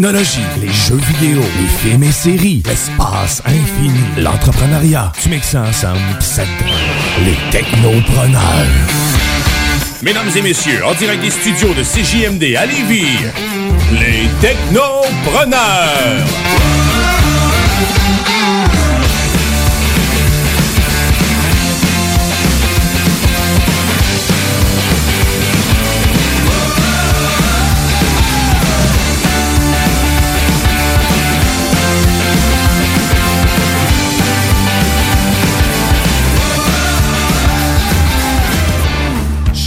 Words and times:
Technologie, 0.00 0.40
les 0.62 0.72
jeux 0.72 0.96
vidéo, 0.96 1.42
les 1.60 1.68
films 1.90 2.02
et 2.04 2.10
séries, 2.10 2.62
l'espace 2.64 3.42
infini, 3.44 4.00
l'entrepreneuriat. 4.16 5.12
Tu 5.20 5.28
mixes 5.28 5.48
ça 5.48 5.60
ensemble 5.60 6.00
ça 6.20 6.42
les 7.22 7.36
technopreneurs. 7.50 8.40
Mesdames 10.02 10.30
et 10.34 10.40
messieurs, 10.40 10.82
en 10.86 10.94
direct 10.94 11.22
des 11.22 11.30
studios 11.30 11.74
de 11.74 11.82
CJMD 11.82 12.56
à 12.56 12.64
Lévis, 12.64 13.18
les 13.92 14.26
technopreneurs. 14.40 16.26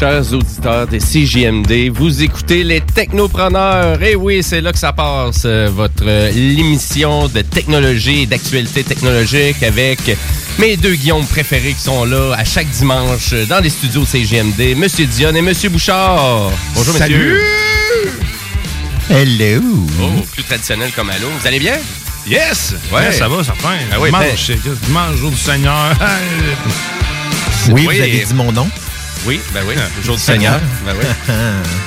Chers 0.03 0.34
auditeurs 0.34 0.86
des 0.86 0.97
CJMD, 1.00 1.90
vous 1.97 2.24
écoutez 2.24 2.66
les 2.66 2.81
Technopreneurs. 2.81 4.03
Et 4.03 4.18
oui, 4.18 4.44
c'est 4.44 4.59
là 4.59 4.74
que 4.74 4.78
ça 4.78 4.91
passe, 4.91 5.44
euh, 5.46 5.69
votre 5.74 6.03
euh, 6.06 6.30
l'émission 6.30 7.30
de 7.30 7.41
technologie 7.41 8.24
et 8.24 8.25
d'actualité 8.25 8.84
technologique 8.84 9.63
avec 9.63 10.00
mes 10.59 10.75
deux 10.75 10.96
Guillaume 10.96 11.25
préférés 11.25 11.72
qui 11.72 11.80
sont 11.80 12.03
là 12.03 12.34
à 12.38 12.44
chaque 12.44 12.68
dimanche 12.72 13.34
dans 13.47 13.62
les 13.62 13.69
studios 13.69 14.02
de 14.02 14.06
CJMD, 14.06 14.75
Monsieur 14.78 15.06
Dion 15.06 15.34
et 15.36 15.42
Monsieur 15.42 15.69
Bouchard. 15.69 16.52
Bonjour, 16.75 16.97
Salut! 16.97 17.40
messieurs. 19.09 19.40
Hello! 19.58 19.62
Oh, 20.02 20.22
plus 20.34 20.44
traditionnel 20.44 20.92
comme 20.94 21.12
allô. 21.12 21.30
Vous 21.40 21.47
allez 21.47 21.59
bien? 21.59 21.78
Yes! 22.28 22.75
Ouais. 22.92 23.03
Ouais, 23.06 23.12
ça 23.13 23.30
va, 23.30 23.42
ça 23.42 23.53
fait. 23.53 23.68
Ah 23.90 24.02
oui, 24.02 24.09
dimanche, 24.09 24.50
ben- 24.50 24.78
dimanche, 24.86 25.16
jour 25.16 25.31
du 25.31 25.38
Seigneur. 25.38 25.96
Oui, 27.69 27.74
Oui, 27.75 27.84
vous 27.86 28.02
avez 28.02 28.25
dit 28.28 28.34
mon 28.34 28.52
nom. 28.52 28.68
Oui, 29.25 29.39
ben 29.53 29.61
oui, 29.66 29.75
jour 30.03 30.16
du 30.17 30.22
Seigneur. 30.22 30.59
Ben 30.85 30.94
oui. 31.00 31.06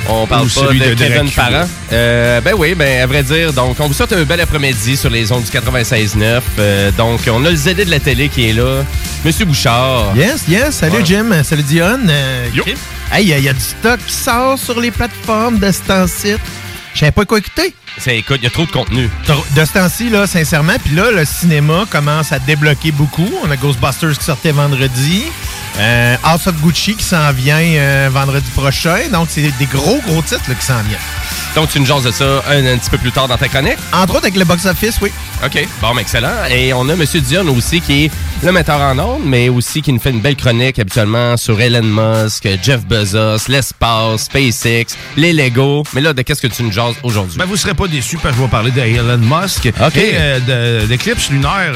On 0.09 0.27
parle 0.27 0.47
Ou 0.47 0.49
pas 0.49 0.61
celui 0.61 0.79
de, 0.81 0.95
de 0.95 0.95
Kevin. 0.95 1.31
Parent. 1.31 1.69
Euh, 1.93 2.41
ben 2.41 2.55
oui, 2.57 2.75
ben 2.75 3.03
à 3.03 3.07
vrai 3.07 3.23
dire, 3.23 3.53
donc 3.53 3.77
on 3.79 3.89
vous 3.89 3.93
souhaite 3.93 4.13
un 4.15 4.23
bel 4.25 4.41
après-midi 4.41 4.97
sur 4.97 5.11
les 5.11 5.31
ondes 5.33 5.45
du 5.45 5.51
96.9. 5.51 6.41
Euh, 6.59 6.91
donc 6.93 7.21
on 7.31 7.45
a 7.45 7.51
le 7.51 7.57
ZD 7.57 7.85
de 7.85 7.91
la 7.91 8.01
télé 8.01 8.31
qui 8.31 8.49
est 8.49 8.53
là, 8.55 8.83
Monsieur 9.25 9.45
Bouchard. 9.45 10.17
Yes, 10.17 10.45
yes. 10.49 10.77
Salut 10.77 10.97
Ouais. 10.97 11.05
Jim. 11.05 11.43
Salut 11.45 11.63
Dion. 11.63 11.99
Euh, 12.09 12.47
Yo. 12.55 12.65
Hey, 13.13 13.27
il 13.27 13.41
y, 13.45 13.49
a 13.49 13.53
du 13.53 13.61
stock 13.61 14.01
qui 14.07 14.15
sort 14.15 14.59
sur 14.59 14.81
les 14.81 14.91
plateformes 14.91 15.59
de 15.59 15.71
ce 15.71 15.81
temps-ci. 15.83 16.35
Je 16.95 17.01
savais 17.01 17.13
pas 17.13 17.25
quoi 17.27 17.39
écouter. 17.39 17.75
C'est 17.99 18.19
écoute, 18.19 18.39
il 18.41 18.45
y 18.45 18.47
a 18.47 18.51
trop 18.51 18.67
de 18.67 18.71
contenu. 18.71 19.11
De 19.55 19.65
ce 19.65 19.73
temps-ci, 19.73 20.11
là, 20.11 20.27
sincèrement. 20.27 20.75
Puis 20.85 20.95
là, 20.95 21.11
le 21.11 21.25
cinéma 21.25 21.87
commence 21.89 22.31
à 22.33 22.39
débloquer 22.39 22.93
beaucoup. 22.93 23.29
On 23.43 23.51
a 23.51 23.57
Ghostbusters 23.57 24.19
qui 24.19 24.25
sortait 24.25 24.53
vendredi. 24.53 25.25
Euh, 25.79 26.17
House 26.23 26.47
of 26.47 26.57
Gucci 26.61 26.95
qui 26.95 27.05
s'en 27.05 27.33
vient 27.33 27.59
euh, 27.59 28.09
vendredi 28.13 28.51
prochain. 28.51 28.99
Donc, 29.11 29.29
c'est 29.31 29.51
des 29.59 29.67
gros, 29.67 30.01
gros 30.07 30.23
titres 30.23 30.49
là, 30.49 30.55
qui 30.55 30.67
s'en 30.67 30.83
viennent. 30.83 30.99
Donc 31.55 31.71
tu 31.71 31.81
nous 31.81 31.87
jases 31.87 32.03
de 32.03 32.11
ça 32.11 32.43
un, 32.51 32.67
un 32.67 32.77
petit 32.77 32.91
peu 32.91 32.99
plus 32.99 33.13
tard 33.13 33.29
dans 33.29 33.39
ta 33.39 33.49
chronique? 33.49 33.79
Entre 33.91 34.11
autres 34.15 34.25
avec 34.25 34.37
le 34.37 34.45
box-office, 34.45 34.99
oui. 35.01 35.11
OK, 35.45 35.69
bon, 35.81 35.99
excellent. 35.99 36.47
Et 36.51 36.73
on 36.73 36.89
a 36.89 36.97
Monsieur 36.97 37.21
Dion 37.21 37.47
aussi 37.55 37.81
qui 37.81 38.05
est 38.07 38.11
le 38.43 38.53
metteur 38.53 38.81
en 38.81 38.99
ondes, 38.99 39.23
mais 39.25 39.49
aussi 39.49 39.83
qui 39.83 39.93
nous 39.93 40.01
fait 40.01 40.11
une 40.11 40.21
belle 40.21 40.35
chronique 40.35 40.79
habituellement 40.79 41.37
sur 41.37 41.61
Elon 41.61 41.83
Musk, 41.83 42.49
Jeff 42.63 42.85
Bezos, 42.87 43.47
l'espace, 43.49 44.25
SpaceX, 44.25 44.97
les 45.17 45.33
Lego. 45.33 45.85
Mais 45.95 46.01
là, 46.01 46.13
de 46.15 46.23
qu'est-ce 46.23 46.41
que 46.43 46.47
tu 46.47 46.63
nous 46.63 46.73
jases 46.73 46.95
aujourd'hui? 47.03 47.39
Ben, 47.39 47.45
vous 47.45 47.57
serez 47.57 47.75
pas 47.75 47.87
déçus 47.87 48.17
parce 48.17 48.35
que 48.35 48.41
je 48.41 48.45
vais 48.45 48.51
parler 48.51 48.71
d'Elon 48.71 49.19
Musk 49.19 49.67
OK. 49.81 49.97
et 49.97 50.13
euh, 50.15 50.81
de- 50.83 50.87
d'éclipse 50.87 51.31
lunaire. 51.31 51.75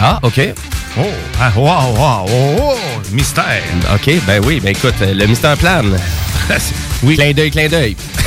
ah, 0.00 0.18
OK. 0.22 0.40
Oh, 0.98 1.02
ah, 1.40 1.52
wow, 1.56 1.94
wow, 1.94 2.26
oh, 2.28 2.56
oh, 2.60 2.76
mystère. 3.12 3.62
OK, 3.94 4.10
ben 4.26 4.42
oui, 4.44 4.58
ben 4.58 4.70
écoute, 4.70 4.94
le 5.00 5.24
mystère 5.26 5.56
plane. 5.56 5.96
oui. 7.04 7.14
Clin 7.14 7.32
d'œil, 7.32 7.50
clin 7.50 7.68
d'œil. 7.68 7.96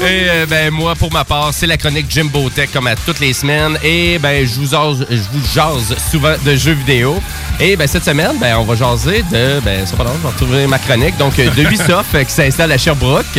Et 0.00 0.28
euh, 0.28 0.46
ben 0.46 0.70
moi, 0.70 0.94
pour 0.94 1.12
ma 1.12 1.24
part, 1.24 1.52
c'est 1.52 1.66
la 1.66 1.76
chronique 1.76 2.06
Jimbo 2.08 2.48
Tech 2.48 2.70
comme 2.72 2.86
à 2.86 2.96
toutes 2.96 3.20
les 3.20 3.34
semaines. 3.34 3.76
Et 3.82 4.18
ben 4.18 4.46
je 4.46 4.54
vous 4.54 4.66
jase, 4.70 5.06
je 5.10 5.16
vous 5.16 5.46
jase 5.54 5.94
souvent 6.10 6.34
de 6.44 6.56
jeux 6.56 6.72
vidéo. 6.72 7.20
Et 7.60 7.76
ben 7.76 7.86
cette 7.86 8.04
semaine, 8.04 8.38
ben 8.40 8.56
on 8.56 8.64
va 8.64 8.74
jaser 8.74 9.22
de 9.30 9.60
ben 9.60 9.84
c'est 9.84 9.96
pas 9.96 10.04
long, 10.04 10.12
je 10.16 10.22
vais 10.22 10.28
retrouver 10.28 10.66
ma 10.66 10.78
chronique. 10.78 11.16
Donc 11.18 11.36
de 11.36 11.62
Ubisoft 11.62 12.14
euh, 12.14 12.24
qui 12.24 12.32
s'installe 12.32 12.72
à 12.72 12.78
Sherbrooke. 12.78 13.38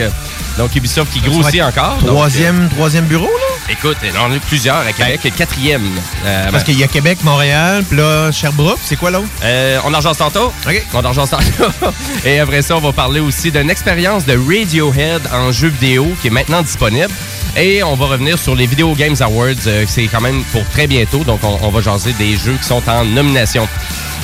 Donc 0.57 0.75
Ubisoft 0.75 1.11
qui 1.11 1.21
grossit 1.21 1.61
encore. 1.61 1.97
Donc, 1.97 2.09
Troisième, 2.09 2.69
troisième 2.69 3.05
bureau, 3.05 3.25
là? 3.25 3.56
Écoute, 3.69 3.97
on 4.15 4.31
en 4.31 4.31
a 4.31 4.39
plusieurs 4.39 4.77
à 4.77 4.93
Québec, 4.93 5.21
et 5.25 5.31
quatrième. 5.31 5.89
Euh, 6.25 6.43
Parce 6.51 6.63
ben, 6.63 6.63
qu'il 6.63 6.79
y 6.79 6.83
a 6.83 6.87
Québec, 6.87 7.19
Montréal, 7.23 7.83
puis 7.87 7.97
là, 7.97 8.31
Sherbrooke. 8.31 8.79
C'est 8.83 8.95
quoi 8.95 9.11
l'autre? 9.11 9.27
Euh, 9.43 9.79
on 9.85 9.93
en 9.93 10.01
tantôt. 10.01 10.53
OK. 10.67 10.85
On 10.93 11.03
en 11.03 11.13
tantôt. 11.13 11.37
Et 12.25 12.39
après 12.39 12.61
ça, 12.61 12.77
on 12.77 12.79
va 12.79 12.91
parler 12.91 13.19
aussi 13.19 13.51
d'une 13.51 13.69
expérience 13.69 14.25
de 14.25 14.37
Radiohead 14.37 15.21
en 15.33 15.51
jeu 15.51 15.67
vidéo 15.69 16.07
qui 16.21 16.27
est 16.27 16.31
maintenant 16.31 16.61
disponible. 16.61 17.13
Et 17.55 17.83
on 17.83 17.95
va 17.95 18.05
revenir 18.05 18.37
sur 18.37 18.55
les 18.55 18.67
Video 18.67 18.93
Games 18.93 19.15
Awards. 19.19 19.67
euh, 19.67 19.85
c'est 19.87 20.07
quand 20.07 20.21
même 20.21 20.43
pour 20.51 20.67
très 20.69 20.87
bientôt. 20.87 21.23
Donc, 21.23 21.39
on, 21.43 21.57
on 21.61 21.69
va 21.69 21.81
jaser 21.81 22.13
des 22.13 22.37
jeux 22.37 22.57
qui 22.61 22.67
sont 22.67 22.83
en 22.87 23.03
nomination. 23.03 23.67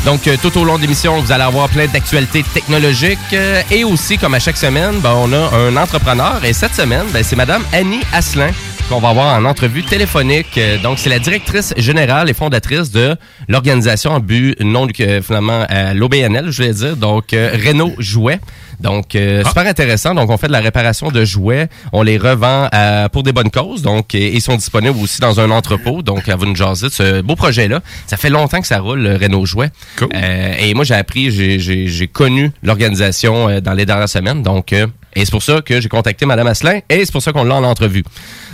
Donc, 0.05 0.29
tout 0.41 0.57
au 0.57 0.65
long 0.65 0.75
de 0.75 0.81
l'émission, 0.81 1.21
vous 1.21 1.31
allez 1.31 1.43
avoir 1.45 1.69
plein 1.69 1.87
d'actualités 1.87 2.43
technologiques. 2.53 3.19
et 3.71 3.83
aussi, 3.85 4.17
comme 4.17 4.33
à 4.33 4.39
chaque 4.39 4.57
semaine, 4.57 4.99
ben, 4.99 5.13
on 5.15 5.31
a 5.31 5.55
un 5.55 5.77
entrepreneur. 5.77 6.43
Et 6.43 6.51
cette 6.51 6.75
semaine, 6.75 7.05
ben, 7.13 7.23
c'est 7.23 7.37
Madame 7.37 7.63
Annie 7.71 8.01
Asselin 8.11 8.51
qu'on 8.89 8.99
va 8.99 9.09
avoir 9.09 9.37
en 9.39 9.45
entrevue 9.45 9.83
téléphonique. 9.83 10.57
Euh, 10.57 10.77
Donc, 10.77 10.99
c'est 10.99 11.09
la 11.09 11.19
directrice 11.19 11.73
générale 11.77 12.29
et 12.29 12.33
fondatrice 12.33 12.91
de 12.91 13.15
l'organisation 13.47 14.11
en 14.11 14.19
but 14.19 14.59
non 14.59 14.87
finalement 15.21 15.65
à 15.69 15.93
l'OBNL, 15.93 16.51
je 16.51 16.57
voulais 16.61 16.73
dire. 16.73 16.95
Donc, 16.97 17.33
euh, 17.33 17.55
Renault 17.65 17.93
Jouet. 17.99 18.39
Donc, 18.83 19.15
euh, 19.15 19.43
super 19.45 19.65
intéressant. 19.65 20.13
Donc, 20.13 20.29
on 20.29 20.37
fait 20.37 20.47
de 20.47 20.51
la 20.51 20.59
réparation 20.59 21.09
de 21.09 21.23
jouets. 21.25 21.69
On 21.93 22.03
les 22.03 22.17
revend 22.17 22.67
à- 22.71 23.09
pour 23.09 23.23
des 23.23 23.31
bonnes 23.31 23.49
causes. 23.49 23.81
Donc, 23.81 24.13
et- 24.13 24.33
ils 24.35 24.41
sont 24.41 24.55
disponibles 24.57 24.97
aussi 25.01 25.21
dans 25.21 25.39
un 25.39 25.49
entrepôt. 25.51 26.01
Donc, 26.03 26.27
à 26.29 26.35
vous 26.35 26.45
nous 26.45 26.55
jaser 26.55 26.87
de 26.87 26.91
ce 26.91 27.21
beau 27.21 27.35
projet-là. 27.35 27.79
Ça 28.07 28.17
fait 28.17 28.29
longtemps 28.29 28.61
que 28.61 28.67
ça 28.67 28.79
roule, 28.79 28.99
le 29.01 29.15
Renault 29.15 29.45
Jouet. 29.45 29.69
Cool. 29.97 30.09
Euh, 30.13 30.53
et 30.59 30.73
moi, 30.73 30.83
j'ai 30.83 30.95
appris, 30.95 31.31
j'ai- 31.31 32.07
connu 32.11 32.51
l'organisation 32.61 33.49
euh, 33.49 33.61
dans 33.61 33.73
les 33.73 33.85
dernières 33.85 34.09
semaines. 34.09 34.43
Donc, 34.43 34.73
euh, 34.73 34.85
et 35.15 35.23
c'est 35.25 35.31
pour 35.31 35.41
ça 35.43 35.61
que 35.61 35.79
j'ai 35.79 35.89
contacté 35.89 36.25
Madame 36.25 36.47
Asselin 36.47 36.79
et 36.89 37.05
c'est 37.05 37.11
pour 37.11 37.21
ça 37.21 37.31
qu'on 37.31 37.43
l'a 37.45 37.55
en 37.55 37.63
entrevue. 37.63 38.03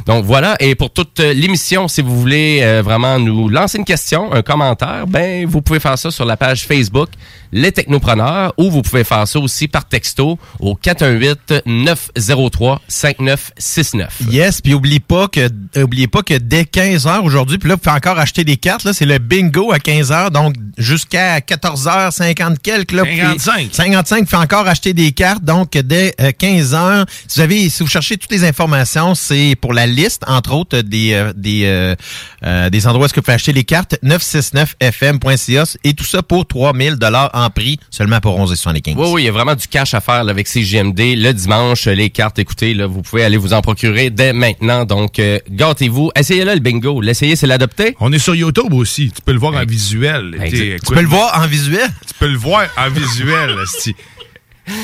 Donc 0.05 0.23
voilà, 0.25 0.55
et 0.59 0.75
pour 0.75 0.91
toute 0.91 1.19
euh, 1.19 1.33
l'émission, 1.33 1.87
si 1.87 2.01
vous 2.01 2.17
voulez 2.19 2.59
euh, 2.61 2.81
vraiment 2.83 3.19
nous 3.19 3.49
lancer 3.49 3.77
une 3.77 3.85
question, 3.85 4.31
un 4.33 4.41
commentaire, 4.41 5.05
ben 5.07 5.45
vous 5.45 5.61
pouvez 5.61 5.79
faire 5.79 5.97
ça 5.97 6.09
sur 6.11 6.25
la 6.25 6.37
page 6.37 6.65
Facebook 6.65 7.09
Les 7.51 7.71
Technopreneurs 7.71 8.53
ou 8.57 8.69
vous 8.71 8.81
pouvez 8.81 9.03
faire 9.03 9.27
ça 9.27 9.39
aussi 9.39 9.67
par 9.67 9.85
texto 9.87 10.18
au 10.59 10.75
418 10.75 11.63
903 11.65 12.81
5969. 12.87 14.21
Yes, 14.31 14.61
puis 14.61 14.73
oublie 14.73 14.99
pas 14.99 15.27
que 15.27 15.49
oubliez 15.77 16.07
pas 16.07 16.21
que 16.23 16.33
dès 16.35 16.63
15h 16.63 17.21
aujourd'hui, 17.21 17.57
puis 17.57 17.69
là 17.69 17.75
vous 17.75 17.81
pouvez 17.81 17.95
encore 17.95 18.19
acheter 18.19 18.43
des 18.43 18.57
cartes 18.57 18.83
là, 18.83 18.93
c'est 18.93 19.05
le 19.05 19.17
bingo 19.17 19.71
à 19.71 19.77
15h 19.77 20.31
donc 20.31 20.55
jusqu'à 20.77 21.39
14h50 21.39 22.57
quelques 22.61 22.91
là. 22.91 23.03
vous 23.03 23.09
pouvez- 23.09 23.39
55. 23.39 23.73
55 23.73 24.27
fait 24.29 24.35
encore 24.37 24.67
acheter 24.67 24.93
des 24.93 25.11
cartes 25.11 25.43
donc 25.43 25.71
dès 25.71 26.13
15h. 26.19 27.05
Si 27.27 27.35
vous 27.37 27.41
avez 27.41 27.69
si 27.69 27.83
vous 27.83 27.89
cherchez 27.89 28.17
toutes 28.17 28.31
les 28.31 28.43
informations, 28.43 29.15
c'est 29.15 29.55
pour 29.59 29.73
la 29.73 29.85
liste 29.87 30.23
entre 30.27 30.53
autres 30.53 30.81
des 30.81 31.13
euh, 31.13 31.33
des 31.35 31.63
euh, 31.65 31.95
euh, 32.43 32.69
des 32.69 32.87
endroits 32.87 33.07
où 33.07 33.09
vous 33.15 33.21
pouvez 33.21 33.33
acheter 33.35 33.53
les 33.53 33.63
cartes 33.63 33.95
969fm.ca 34.03 35.63
et 35.83 35.93
tout 35.93 36.03
ça 36.03 36.21
pour 36.23 36.45
3000 36.47 36.95
dollars 36.95 37.29
en 37.33 37.49
prix 37.49 37.79
seulement 37.89 38.19
pour 38.19 38.39
11,75. 38.39 38.95
Oui, 38.95 39.07
oui, 39.11 39.21
il 39.23 39.25
y 39.25 39.29
a 39.29 39.31
vraiment 39.31 39.55
du 39.55 39.67
cash 39.67 39.93
à 39.93 40.01
faire 40.01 40.08
là, 40.09 40.31
avec 40.31 40.47
CGMD. 40.47 41.15
Le 41.15 41.31
dimanche, 41.31 41.85
les 41.85 42.09
cartes, 42.09 42.39
écoutez, 42.39 42.73
là, 42.73 42.87
vous 42.87 43.01
pouvez 43.01 43.23
aller 43.23 43.37
vous 43.37 43.53
en 43.53 43.61
procurer 43.61 44.09
dès 44.09 44.33
maintenant. 44.33 44.85
Donc, 44.85 45.19
euh, 45.19 45.39
gâtez-vous. 45.49 46.11
Essayez-le, 46.15 46.53
le 46.53 46.59
bingo. 46.59 47.01
L'essayer, 47.01 47.35
c'est 47.35 47.47
l'adopter. 47.47 47.95
On 47.99 48.11
est 48.11 48.19
sur 48.19 48.35
YouTube 48.35 48.73
aussi. 48.73 49.11
Tu 49.15 49.21
peux 49.21 49.33
le 49.33 49.39
voir 49.39 49.55
en 49.55 49.65
visuel. 49.65 50.35
Écoute, 50.43 50.79
Tu 50.85 50.93
peux 50.93 51.01
le 51.01 51.07
voir 51.07 51.41
en 51.41 51.47
visuel? 51.47 51.89
Tu 52.07 52.13
peux 52.19 52.27
le 52.27 52.37
voir 52.37 52.67
en 52.77 52.89
visuel. 52.89 53.55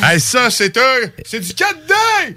hey, 0.04 0.20
ça, 0.20 0.50
c'est 0.50 0.78
un... 0.78 1.10
C'est 1.26 1.40
du 1.40 1.52
4D! 1.54 2.36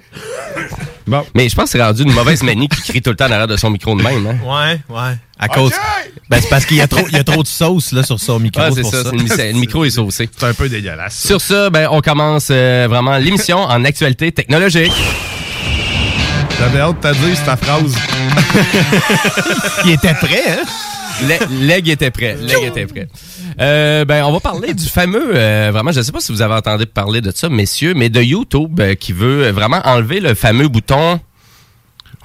Bon. 1.07 1.25
Mais 1.35 1.49
je 1.49 1.55
pense 1.55 1.65
que 1.65 1.69
c'est 1.71 1.81
rendu 1.83 2.03
une 2.03 2.11
mauvaise 2.13 2.43
manie 2.43 2.67
qui 2.69 2.81
crie 2.83 3.01
tout 3.01 3.09
le 3.09 3.15
temps 3.15 3.25
en 3.25 3.31
arrière 3.31 3.47
de 3.47 3.57
son 3.57 3.69
micro 3.71 3.95
de 3.95 4.03
même. 4.03 4.27
Hein? 4.27 4.37
Ouais, 4.45 4.79
ouais. 4.95 5.17
À 5.39 5.47
cause. 5.47 5.71
Ben, 6.29 6.39
c'est 6.41 6.49
parce 6.49 6.65
qu'il 6.65 6.77
y 6.77 6.81
a 6.81 6.87
trop, 6.87 7.07
il 7.07 7.15
y 7.15 7.19
a 7.19 7.23
trop 7.23 7.41
de 7.41 7.47
sauce 7.47 7.91
là 7.93 8.03
sur 8.03 8.19
son 8.19 8.39
micro. 8.39 8.61
Ah, 8.63 8.69
c'est 8.73 8.81
pour 8.81 8.91
ça. 8.93 9.03
Le, 9.11 9.11
mi- 9.17 9.27
le 9.29 9.53
micro 9.59 9.85
est 9.85 9.89
saucé. 9.89 10.29
C'est 10.37 10.45
un 10.45 10.53
peu 10.53 10.69
dégueulasse. 10.69 11.15
ça. 11.15 11.27
Sur 11.29 11.41
ce, 11.41 11.69
ben, 11.69 11.87
on 11.91 12.01
commence 12.01 12.49
euh, 12.51 12.85
vraiment 12.89 13.17
l'émission 13.17 13.57
en 13.59 13.83
actualité 13.85 14.31
technologique. 14.31 14.93
J'avais 16.59 16.79
hâte 16.81 17.01
de 17.01 17.09
te 17.09 17.15
dire 17.15 17.43
ta 17.45 17.55
phrase. 17.57 17.95
Il 19.85 19.91
était 19.91 20.13
prêt, 20.13 20.43
hein? 20.49 20.63
Le- 21.21 21.67
Leg 21.67 21.89
était 21.89 22.11
prêt. 22.11 22.35
Leg 22.41 22.63
était 22.65 22.85
prêt. 22.85 23.07
Euh, 23.59 24.05
ben, 24.05 24.23
on 24.25 24.31
va 24.31 24.39
parler 24.39 24.73
du 24.73 24.85
fameux, 24.87 25.31
euh, 25.35 25.69
vraiment, 25.73 25.91
je 25.91 25.99
ne 25.99 26.03
sais 26.03 26.11
pas 26.11 26.19
si 26.21 26.31
vous 26.31 26.41
avez 26.41 26.53
entendu 26.53 26.85
parler 26.85 27.21
de 27.21 27.31
ça, 27.31 27.49
messieurs, 27.49 27.93
mais 27.93 28.09
de 28.09 28.21
YouTube 28.21 28.79
euh, 28.79 28.95
qui 28.95 29.11
veut 29.13 29.49
vraiment 29.51 29.81
enlever 29.85 30.19
le 30.19 30.33
fameux 30.33 30.67
bouton 30.67 31.19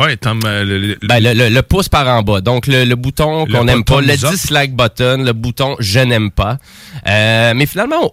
Ouais, 0.01 0.17
Tom, 0.17 0.41
euh, 0.45 0.65
le, 0.65 0.79
le- 0.79 0.99
Ben, 1.03 1.21
le, 1.23 1.33
le- 1.35 1.49
le 1.51 1.63
pouce 1.63 1.89
par 1.89 2.09
en 2.09 2.23
bas. 2.23 2.41
Donc, 2.41 2.67
le, 2.67 2.85
le 2.85 2.97
bouton 2.97 3.47
qu'on 3.47 3.65
n'aime 3.65 3.85
pas, 3.85 4.01
le 4.01 4.07
dislike 4.31 4.75
button, 4.75 5.23
le 5.25 5.33
bouton 5.33 5.77
je 5.79 6.01
n'aime 6.01 6.31
pas. 6.33 6.59
Euh, 7.09 7.53
mais 7.55 7.67
finalement, 7.67 8.13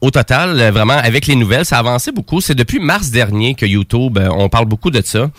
au, 0.00 0.10
total, 0.10 0.70
vraiment, 0.72 0.94
avec 0.96 1.26
les 1.26 1.36
nouvelles, 1.36 1.66
ça 1.66 1.76
a 1.76 1.80
avancé 1.80 2.12
beaucoup. 2.12 2.40
C'est 2.40 2.54
depuis 2.54 2.80
mars 2.80 3.10
dernier 3.10 3.54
que 3.54 3.66
YouTube, 3.66 4.16
euh, 4.18 4.28
on 4.30 4.48
parle 4.48 4.64
beaucoup 4.66 4.90
de 4.90 5.02
ça. 5.04 5.30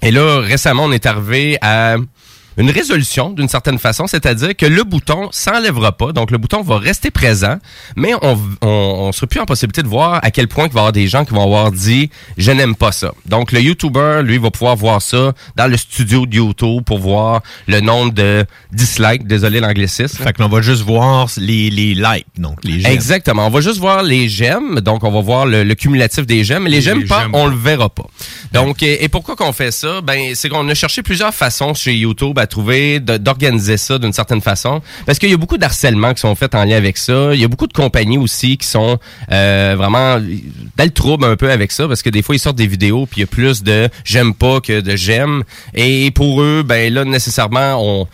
Et 0.00 0.10
là, 0.10 0.40
récemment, 0.40 0.84
on 0.84 0.92
est 0.92 1.04
arrivé 1.06 1.58
à 1.60 1.96
une 2.56 2.70
résolution 2.70 3.30
d'une 3.30 3.48
certaine 3.48 3.78
façon, 3.78 4.06
c'est-à-dire 4.06 4.56
que 4.56 4.66
le 4.66 4.84
bouton 4.84 5.28
s'enlèvera 5.32 5.92
pas, 5.92 6.12
donc 6.12 6.30
le 6.30 6.38
bouton 6.38 6.62
va 6.62 6.78
rester 6.78 7.10
présent, 7.10 7.56
mais 7.96 8.14
on, 8.22 8.38
on, 8.60 8.68
on 8.68 9.12
sera 9.12 9.26
plus 9.26 9.40
en 9.40 9.46
possibilité 9.46 9.82
de 9.82 9.88
voir 9.88 10.20
à 10.22 10.30
quel 10.30 10.48
point 10.48 10.66
il 10.66 10.72
va 10.72 10.80
y 10.80 10.80
avoir 10.80 10.92
des 10.92 11.08
gens 11.08 11.24
qui 11.24 11.32
vont 11.32 11.42
avoir 11.42 11.72
dit 11.72 12.10
«je 12.36 12.50
n'aime 12.52 12.74
pas 12.74 12.92
ça». 12.92 13.12
Donc 13.26 13.52
le 13.52 13.60
YouTuber, 13.60 14.20
lui, 14.22 14.38
va 14.38 14.50
pouvoir 14.50 14.76
voir 14.76 15.00
ça 15.00 15.32
dans 15.56 15.66
le 15.66 15.76
studio 15.76 16.26
de 16.26 16.36
YouTube 16.36 16.82
pour 16.84 16.98
voir 16.98 17.42
le 17.66 17.80
nombre 17.80 18.12
de 18.12 18.44
dislikes, 18.72 19.26
désolé 19.26 19.60
l'anglicisme. 19.60 20.22
Fait 20.22 20.32
que 20.32 20.42
l'on 20.42 20.48
va 20.48 20.60
juste 20.60 20.82
voir 20.82 21.28
les, 21.38 21.70
les 21.70 21.94
likes, 21.94 22.26
donc 22.36 22.58
les 22.64 22.80
j'aime. 22.80 22.92
Exactement. 22.92 23.46
On 23.46 23.50
va 23.50 23.60
juste 23.60 23.78
voir 23.78 24.02
les 24.02 24.28
j'aime, 24.28 24.80
donc 24.80 25.04
on 25.04 25.10
va 25.10 25.20
voir 25.20 25.46
le, 25.46 25.64
le 25.64 25.74
cumulatif 25.74 26.26
des 26.26 26.44
j'aime, 26.44 26.64
mais 26.64 26.70
les 26.70 26.76
Les 26.76 26.82
j'aime 26.82 27.06
pas, 27.06 27.28
on 27.32 27.46
le 27.46 27.56
verra 27.56 27.88
pas. 27.88 28.06
Donc, 28.52 28.82
et, 28.82 29.04
et 29.04 29.08
pourquoi 29.08 29.36
qu'on 29.36 29.52
fait 29.52 29.70
ça? 29.70 30.00
Ben, 30.00 30.34
c'est 30.34 30.48
qu'on 30.48 30.68
a 30.68 30.74
cherché 30.74 31.02
plusieurs 31.02 31.32
façons 31.32 31.74
chez 31.74 31.94
YouTube 31.94 32.38
à 32.42 32.46
trouver 32.46 33.00
d'organiser 33.00 33.76
ça 33.76 33.98
d'une 33.98 34.12
certaine 34.12 34.40
façon, 34.40 34.82
parce 35.06 35.18
qu'il 35.18 35.30
y 35.30 35.34
a 35.34 35.36
beaucoup 35.36 35.58
d'harcèlements 35.58 36.12
qui 36.12 36.20
sont 36.20 36.34
faits 36.34 36.54
en 36.54 36.64
lien 36.64 36.76
avec 36.76 36.98
ça. 36.98 37.34
Il 37.34 37.40
y 37.40 37.44
a 37.44 37.48
beaucoup 37.48 37.66
de 37.66 37.72
compagnies 37.72 38.18
aussi 38.18 38.58
qui 38.58 38.66
sont 38.66 38.98
euh, 39.30 39.74
vraiment 39.76 40.18
dans 40.76 40.84
le 40.84 40.90
trouble 40.90 41.24
un 41.24 41.36
peu 41.36 41.50
avec 41.50 41.72
ça, 41.72 41.86
parce 41.88 42.02
que 42.02 42.10
des 42.10 42.22
fois 42.22 42.34
ils 42.34 42.40
sortent 42.40 42.56
des 42.56 42.66
vidéos 42.66 43.06
puis 43.06 43.20
il 43.20 43.20
y 43.20 43.24
a 43.24 43.28
plus 43.28 43.62
de 43.62 43.88
j'aime 44.04 44.34
pas 44.34 44.60
que 44.60 44.80
de 44.80 44.96
j'aime, 44.96 45.44
et 45.74 46.10
pour 46.10 46.42
eux, 46.42 46.62
ben 46.66 46.92
là 46.92 47.04
nécessairement 47.04 47.76
on 47.78 48.08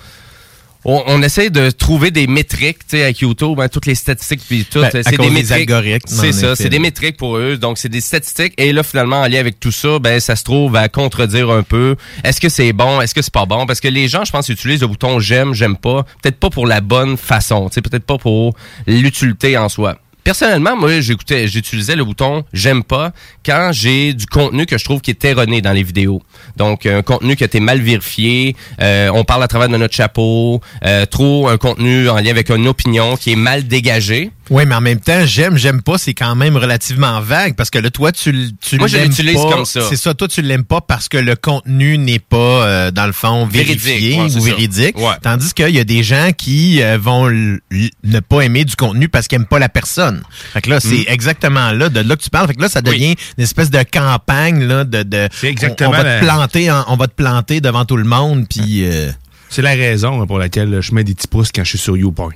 on, 0.85 1.03
on 1.07 1.23
essaie 1.23 1.51
de 1.51 1.71
trouver 1.71 2.11
des 2.11 2.27
métriques, 2.27 2.79
tu 2.87 2.97
sais, 2.97 3.03
avec 3.03 3.21
YouTube, 3.21 3.59
hein, 3.61 3.69
toutes 3.69 3.87
les 3.87 3.95
statistiques 3.95 4.43
puis 4.47 4.65
tout. 4.65 4.81
Ben, 4.81 4.91
c'est 4.93 5.17
des 5.17 5.31
métriques. 5.31 5.71
C'est 6.07 6.33
ça, 6.33 6.57
c'est 6.57 6.69
des 6.69 6.79
métriques 6.79 7.17
pour 7.17 7.37
eux. 7.37 7.57
Donc, 7.57 7.79
c'est 7.79 7.89
des 7.89 8.01
statistiques. 8.01 8.55
Et 8.59 8.73
là, 8.73 8.83
finalement, 8.83 9.21
en 9.21 9.27
lien 9.27 9.41
avec 9.41 9.61
tout 9.61 9.73
ça, 9.73 9.99
ben, 9.99 10.21
ça 10.21 10.37
se 10.37 10.45
trouve 10.45 10.77
à 10.77 10.89
contredire 10.89 11.51
un 11.51 11.63
peu. 11.63 11.97
Est-ce 12.25 12.41
que 12.41 12.49
c'est 12.49 12.73
bon? 12.73 13.01
Est-ce 13.01 13.15
que 13.15 13.23
c'est 13.23 13.33
pas 13.33 13.47
bon? 13.47 13.67
Parce 13.67 13.81
que 13.81 13.89
les 13.89 14.09
gens, 14.09 14.25
je 14.25 14.33
pense, 14.33 14.49
utilisent 14.49 14.81
le 14.81 14.87
bouton 14.87 15.19
j'aime, 15.21 15.55
j'aime 15.55 15.77
pas. 15.77 16.05
Peut-être 16.23 16.39
pas 16.39 16.51
pour 16.51 16.67
la 16.67 16.81
bonne 16.81 17.17
façon. 17.17 17.69
Tu 17.69 17.75
sais, 17.75 17.83
peut-être 17.83 18.05
pas 18.05 18.19
pour 18.19 18.55
l'utilité 18.87 19.57
en 19.59 19.69
soi. 19.69 19.99
Personnellement, 20.29 20.77
moi, 20.77 21.01
j'écoutais, 21.01 21.49
j'utilisais 21.49 21.97
le 21.97 22.05
bouton 22.05 22.45
j'aime 22.53 22.85
pas 22.85 23.13
quand 23.47 23.71
j'ai 23.73 24.13
du 24.13 24.27
contenu 24.27 24.67
que 24.67 24.77
je 24.77 24.85
trouve 24.85 25.01
qui 25.01 25.11
est 25.11 25.25
erroné 25.25 25.63
dans 25.63 25.73
les 25.73 25.83
vidéos. 25.83 26.21
Donc, 26.55 26.85
un 26.85 27.01
contenu 27.01 27.35
qui 27.35 27.45
a 27.45 27.47
été 27.47 27.61
mal 27.61 27.81
vérifié, 27.81 28.55
euh, 28.83 29.09
on 29.15 29.25
parle 29.25 29.43
à 29.43 29.49
travers 29.49 29.71
de 29.71 29.79
notre 29.79 29.95
chapeau, 29.95 30.61
euh, 30.85 31.07
trop 31.07 31.49
un 31.49 31.57
contenu 31.57 32.11
en 32.11 32.17
lien 32.17 32.29
avec 32.29 32.51
une 32.51 32.69
opinion 32.69 33.17
qui 33.17 33.33
est 33.33 33.37
mal 33.37 33.67
dégagée. 33.67 34.31
Oui, 34.51 34.65
mais 34.67 34.75
en 34.75 34.81
même 34.81 35.01
temps, 35.01 35.27
j'aime, 35.27 35.57
j'aime 35.59 35.83
pas, 35.83 35.99
c'est 35.99 36.15
quand 36.15 36.35
même 36.35 36.57
relativement 36.57 37.21
vague 37.21 37.55
parce 37.55 37.69
que 37.71 37.79
là, 37.79 37.91
toi, 37.91 38.13
tu, 38.13 38.51
tu 38.61 38.79
Moi, 38.79 38.87
je 38.89 38.97
l'utilise 38.99 39.35
pas. 39.35 39.51
comme 39.53 39.65
ça. 39.65 39.83
C'est 39.89 39.97
ça, 39.97 40.15
toi, 40.15 40.27
tu 40.29 40.41
l'aimes 40.43 40.65
pas 40.65 40.81
parce 40.81 41.09
que 41.09 41.19
le 41.19 41.37
contenu 41.37 41.99
n'est 41.99 42.19
pas, 42.19 42.37
euh, 42.67 42.91
dans 42.91 43.07
le 43.07 43.13
fond, 43.13 43.47
Véridique, 43.47 43.81
vérifié 43.83 44.21
ouais, 44.21 44.37
ou 44.37 44.41
véridique. 44.41 44.99
Ouais. 44.99 45.15
Tandis 45.23 45.53
qu'il 45.53 45.69
y 45.75 45.79
a 45.79 45.85
des 45.85 46.03
gens 46.03 46.31
qui 46.37 46.83
euh, 46.83 46.97
vont 46.99 47.29
ne 47.31 48.21
pas 48.21 48.41
aimer 48.43 48.65
du 48.65 48.75
contenu 48.77 49.09
parce 49.09 49.29
qu'ils 49.29 49.37
aiment 49.37 49.47
pas 49.47 49.59
la 49.59 49.69
personne. 49.69 50.23
Fait 50.53 50.63
que 50.63 50.71
là, 50.71 50.81
c'est 50.81 51.05
exactement 51.09 51.73
là, 51.73 51.89
de 51.89 52.01
là 52.01 52.17
que 52.17 52.23
tu 52.23 52.31
parles. 52.31 52.47
Fait 52.49 52.55
que 52.55 52.63
là, 52.63 52.69
ça 52.69 52.81
devient 52.81 53.15
une 53.37 53.45
espèce 53.45 53.71
de 53.71 53.83
campagne, 53.83 54.65
là, 54.65 54.85
de, 54.85 55.03
de 55.03 55.29
C'est 55.33 55.49
exactement 55.49 55.91
on, 55.91 55.93
on 55.93 55.97
va 55.97 56.03
la- 56.05 56.21
te 56.21 56.25
planter, 56.25 56.71
en- 56.71 56.85
on 56.89 56.97
va 56.97 57.07
te 57.07 57.15
planter 57.15 57.61
devant 57.61 57.85
tout 57.85 57.97
le 57.97 58.05
monde, 58.05 58.47
puis 58.49 58.85
euh, 58.85 59.11
C'est 59.51 59.63
la 59.63 59.71
raison 59.75 60.27
pour 60.27 60.39
laquelle 60.39 60.81
je 60.81 60.95
mets 60.95 61.05
des 61.05 61.15
petits 61.15 61.29
pouces 61.29 61.51
quand 61.55 61.65
je 61.65 61.69
suis 61.71 61.79
sur 61.79 61.97
YouPorn. 61.97 62.33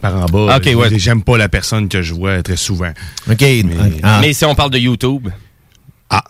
Par 0.00 0.14
en 0.14 0.26
bas, 0.26 0.56
Ok, 0.56 0.64
je- 0.64 0.74
ouais. 0.74 0.98
j'aime 0.98 1.22
pas 1.22 1.36
la 1.36 1.48
personne 1.48 1.88
que 1.88 2.02
je 2.02 2.14
vois 2.14 2.42
très 2.42 2.56
souvent. 2.56 2.92
OK. 3.30 3.44
ah. 4.02 4.18
Mais 4.20 4.32
si 4.32 4.44
on 4.44 4.54
parle 4.54 4.70
de 4.70 4.78
YouTube? 4.78 5.28
Ah. 6.10 6.22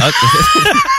Ah. 0.00 0.10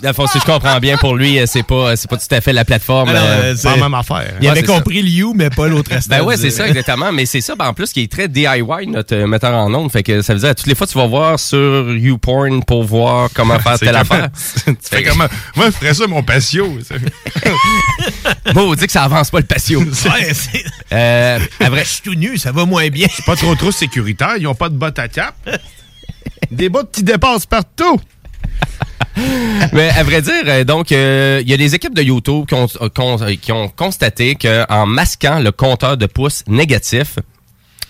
Dans 0.00 0.08
le 0.08 0.14
fond, 0.14 0.26
si 0.26 0.38
je 0.40 0.44
comprends 0.44 0.78
bien, 0.78 0.96
pour 0.96 1.16
lui, 1.16 1.38
euh, 1.38 1.44
c'est 1.46 1.62
pas, 1.62 1.96
c'est 1.96 2.08
pas 2.08 2.16
tout 2.16 2.34
à 2.34 2.40
fait 2.40 2.54
la 2.54 2.64
plateforme. 2.64 3.10
Euh, 3.10 3.12
euh, 3.14 3.54
C'est 3.54 3.62
pas 3.64 3.74
c'est- 3.74 3.76
la 3.76 3.82
même 3.84 3.94
affaire. 3.94 4.24
Il 4.40 4.44
Ouais, 4.44 4.50
avait 4.50 4.60
c'est 4.60 4.66
compris 4.66 5.02
le 5.02 5.08
You, 5.10 5.34
mais 5.36 5.50
pas 5.50 5.68
l'autre 5.68 5.90
restant. 5.90 6.16
Ben 6.16 6.24
ouais, 6.24 6.38
c'est 6.38 6.50
ça, 6.50 6.66
exactement. 6.66 7.12
Mais 7.12 7.26
c'est 7.26 7.42
ça, 7.42 7.56
ben 7.56 7.66
en 7.66 7.74
plus, 7.74 7.92
qui 7.92 8.00
est 8.00 8.10
très 8.10 8.26
DIY, 8.26 8.86
notre 8.86 9.14
euh, 9.14 9.26
metteur 9.26 9.52
en 9.54 9.72
ondes. 9.74 9.92
Fait 9.92 10.02
que 10.02 10.22
ça 10.22 10.32
veut 10.32 10.40
dire, 10.40 10.54
toutes 10.54 10.66
les 10.66 10.74
fois, 10.74 10.86
tu 10.86 10.96
vas 10.96 11.06
voir 11.06 11.38
sur 11.38 11.92
YouPorn 11.94 12.64
pour 12.64 12.84
voir 12.84 13.28
comment 13.34 13.58
faire 13.60 13.76
C'est 13.78 13.84
telle 13.84 13.96
affaire. 13.96 14.28
tu 14.66 14.74
fais 14.82 15.02
comment? 15.02 15.26
Moi, 15.56 15.66
je 15.66 15.70
ferais 15.72 15.92
ça 15.92 16.06
mon 16.06 16.22
patio. 16.22 16.78
Bon, 18.54 18.70
on 18.70 18.74
dit 18.74 18.86
que 18.86 18.92
ça 18.92 19.04
avance 19.04 19.30
pas 19.30 19.38
le 19.40 19.44
patio. 19.46 19.80
Ouais, 19.80 20.32
c'est... 20.34 20.64
Euh, 20.92 21.38
à 21.60 21.70
vrai, 21.70 21.84
Je 21.84 21.88
suis 21.90 22.02
tout 22.02 22.14
nu, 22.14 22.36
ça 22.38 22.52
va 22.52 22.64
moins 22.64 22.88
bien. 22.88 23.06
pas 23.26 23.36
trop 23.36 23.54
trop 23.54 23.70
sécuritaire. 23.70 24.34
Ils 24.38 24.46
ont 24.46 24.54
pas 24.54 24.68
de 24.68 24.74
bottes 24.74 24.98
à 24.98 25.08
cap. 25.08 25.34
Des 26.50 26.68
bottes 26.68 26.90
qui 26.92 27.02
dépassent 27.02 27.46
partout. 27.46 28.00
Mais 29.72 29.90
à 29.90 30.02
vrai 30.02 30.22
dire, 30.22 30.42
euh, 30.46 30.64
donc, 30.64 30.92
euh, 30.92 31.40
il 31.42 31.50
y 31.50 31.54
a 31.54 31.56
des 31.56 31.74
équipes 31.74 31.94
de 31.94 32.02
YouTube 32.02 32.46
qui 32.46 32.54
ont, 32.54 32.66
euh, 32.80 33.66
constaté 33.76 34.36
qu'en 34.36 34.86
masquant 34.86 35.38
le 35.38 35.52
compteur 35.52 35.96
de 35.96 36.06
pouces 36.06 36.44
négatif, 36.46 37.18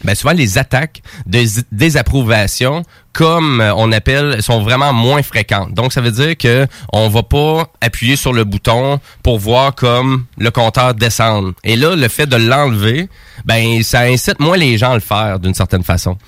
ben 0.04 0.16
souvent 0.16 0.32
les 0.32 0.58
attaques 0.58 1.00
de 1.26 1.44
désapprobation, 1.70 2.82
comme 3.12 3.60
on 3.76 3.92
appelle, 3.92 4.42
sont 4.42 4.60
vraiment 4.60 4.92
moins 4.92 5.22
fréquentes. 5.22 5.74
Donc 5.74 5.92
ça 5.92 6.00
veut 6.00 6.10
dire 6.10 6.36
que 6.36 6.66
on 6.92 7.08
va 7.08 7.22
pas 7.22 7.70
appuyer 7.80 8.16
sur 8.16 8.32
le 8.32 8.42
bouton 8.42 8.98
pour 9.22 9.38
voir 9.38 9.76
comme 9.76 10.24
le 10.38 10.50
compteur 10.50 10.94
descendre. 10.94 11.52
Et 11.62 11.76
là, 11.76 11.94
le 11.94 12.08
fait 12.08 12.26
de 12.26 12.34
l'enlever, 12.34 13.08
ben 13.44 13.80
ça 13.84 14.00
incite 14.00 14.40
moins 14.40 14.56
les 14.56 14.76
gens 14.76 14.90
à 14.90 14.94
le 14.94 15.00
faire 15.00 15.38
d'une 15.38 15.54
certaine 15.54 15.84
façon. 15.84 16.18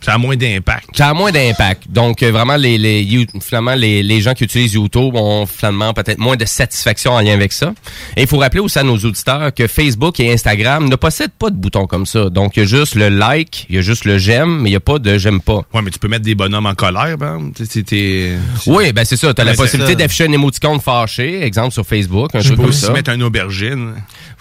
Ça 0.00 0.14
a 0.14 0.18
moins 0.18 0.36
d'impact. 0.36 0.90
Ça 0.96 1.08
a 1.08 1.14
moins 1.14 1.32
d'impact. 1.32 1.84
Donc, 1.88 2.22
euh, 2.22 2.30
vraiment, 2.30 2.56
les, 2.56 2.78
les, 2.78 3.26
finalement, 3.40 3.74
les, 3.74 4.02
les 4.02 4.20
gens 4.20 4.32
qui 4.34 4.44
utilisent 4.44 4.74
YouTube 4.74 5.14
ont 5.16 5.44
finalement 5.46 5.92
peut-être 5.92 6.18
moins 6.18 6.36
de 6.36 6.44
satisfaction 6.44 7.12
en 7.12 7.20
lien 7.20 7.32
avec 7.34 7.52
ça. 7.52 7.72
Et 8.16 8.22
il 8.22 8.26
faut 8.28 8.38
rappeler 8.38 8.60
aussi 8.60 8.78
à 8.78 8.84
nos 8.84 8.96
auditeurs 8.96 9.52
que 9.52 9.66
Facebook 9.66 10.20
et 10.20 10.32
Instagram 10.32 10.88
ne 10.88 10.96
possèdent 10.96 11.32
pas 11.38 11.50
de 11.50 11.56
bouton 11.56 11.86
comme 11.86 12.06
ça. 12.06 12.30
Donc, 12.30 12.56
il 12.56 12.60
y 12.60 12.62
a 12.62 12.66
juste 12.66 12.94
le 12.94 13.08
like, 13.08 13.66
il 13.68 13.74
y 13.76 13.78
a 13.78 13.82
juste 13.82 14.04
le 14.04 14.18
j'aime, 14.18 14.60
mais 14.62 14.68
il 14.68 14.72
n'y 14.72 14.76
a 14.76 14.80
pas 14.80 14.98
de 14.98 15.18
j'aime 15.18 15.40
pas. 15.40 15.62
Ouais, 15.74 15.82
mais 15.82 15.90
tu 15.90 15.98
peux 15.98 16.08
mettre 16.08 16.24
des 16.24 16.34
bonhommes 16.36 16.66
en 16.66 16.74
colère, 16.74 17.18
ben. 17.18 17.50
Sais, 17.68 17.82
t'es- 17.82 18.32
Oui, 18.66 18.92
ben 18.92 19.04
c'est 19.04 19.16
ça. 19.16 19.34
Tu 19.34 19.40
as 19.40 19.44
la 19.44 19.50
Ouais, 19.52 19.56
possibilité 19.56 19.96
d'afficher 19.96 20.24
un 20.26 20.32
émoticône 20.32 20.80
fâché, 20.80 21.42
exemple 21.42 21.72
sur 21.72 21.84
Facebook, 21.84 22.34
un 22.34 22.38
Tu 22.40 22.46
truc 22.46 22.56
peux 22.56 22.62
comme 22.62 22.70
aussi 22.70 22.82
ça. 22.82 22.92
mettre 22.92 23.10
un 23.10 23.20
aubergine. 23.20 23.94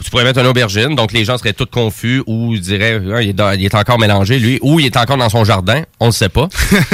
Tu 0.03 0.11
pourrais 0.11 0.23
mettre 0.23 0.39
un 0.39 0.45
aubergine, 0.45 0.93
donc 0.95 1.11
les 1.11 1.25
gens 1.25 1.37
seraient 1.39 1.53
tous 1.53 1.65
confus 1.65 2.21
ou 2.27 2.55
diraient 2.57 3.01
Ah, 3.15 3.21
il, 3.23 3.29
est 3.29 3.33
dans- 3.33 3.51
il 3.53 3.65
est 3.65 3.73
encore 3.73 3.97
mélangé 3.97 4.37
lui 4.37 4.59
ou 4.61 4.79
il 4.79 4.85
est 4.85 4.97
encore 4.97 5.17
dans 5.17 5.29
son 5.29 5.43
jardin, 5.47 5.81
on 5.99 6.07
ne 6.07 6.11
sait 6.11 6.29
pas. 6.29 6.47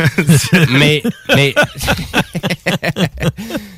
mais 0.69 1.03
mais 1.35 1.53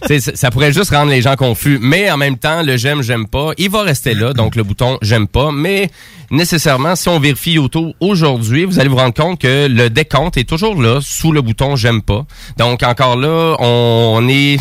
ça 0.20 0.36
ça 0.36 0.52
pourrait 0.52 0.74
juste 0.74 0.92
rendre 0.92 1.10
les 1.12 1.22
gens 1.22 1.36
confus, 1.36 1.80
mais 1.82 2.12
en 2.12 2.18
même 2.18 2.38
temps 2.38 2.62
le 2.62 2.78
j'aime 2.78 3.02
j'aime 3.02 3.28
pas, 3.28 3.52
il 3.58 3.70
va 3.70 3.82
rester 3.82 4.14
là 4.14 4.34
donc 4.34 4.56
le 4.56 4.64
bouton 4.64 4.98
j'aime 5.02 5.28
pas, 5.28 5.52
mais 5.52 5.90
nécessairement 6.30 6.96
si 6.96 7.10
on 7.10 7.20
vérifie 7.20 7.54
YouTube 7.54 7.94
aujourd'hui, 8.00 8.66
vous 8.66 8.80
allez 8.80 8.90
vous 8.90 8.98
rendre 8.98 9.14
compte 9.14 9.40
que 9.40 9.68
le 9.68 9.90
décompte 9.90 10.38
est 10.38 10.48
toujours 10.48 10.80
là 10.82 11.00
sous 11.02 11.32
le 11.32 11.42
bouton 11.42 11.76
j'aime 11.76 12.02
pas. 12.02 12.26
Donc 12.58 12.84
encore 12.84 13.16
là, 13.16 13.56
on, 13.60 14.14
on 14.18 14.28
est 14.28 14.60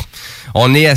on 0.54 0.74
est 0.74 0.88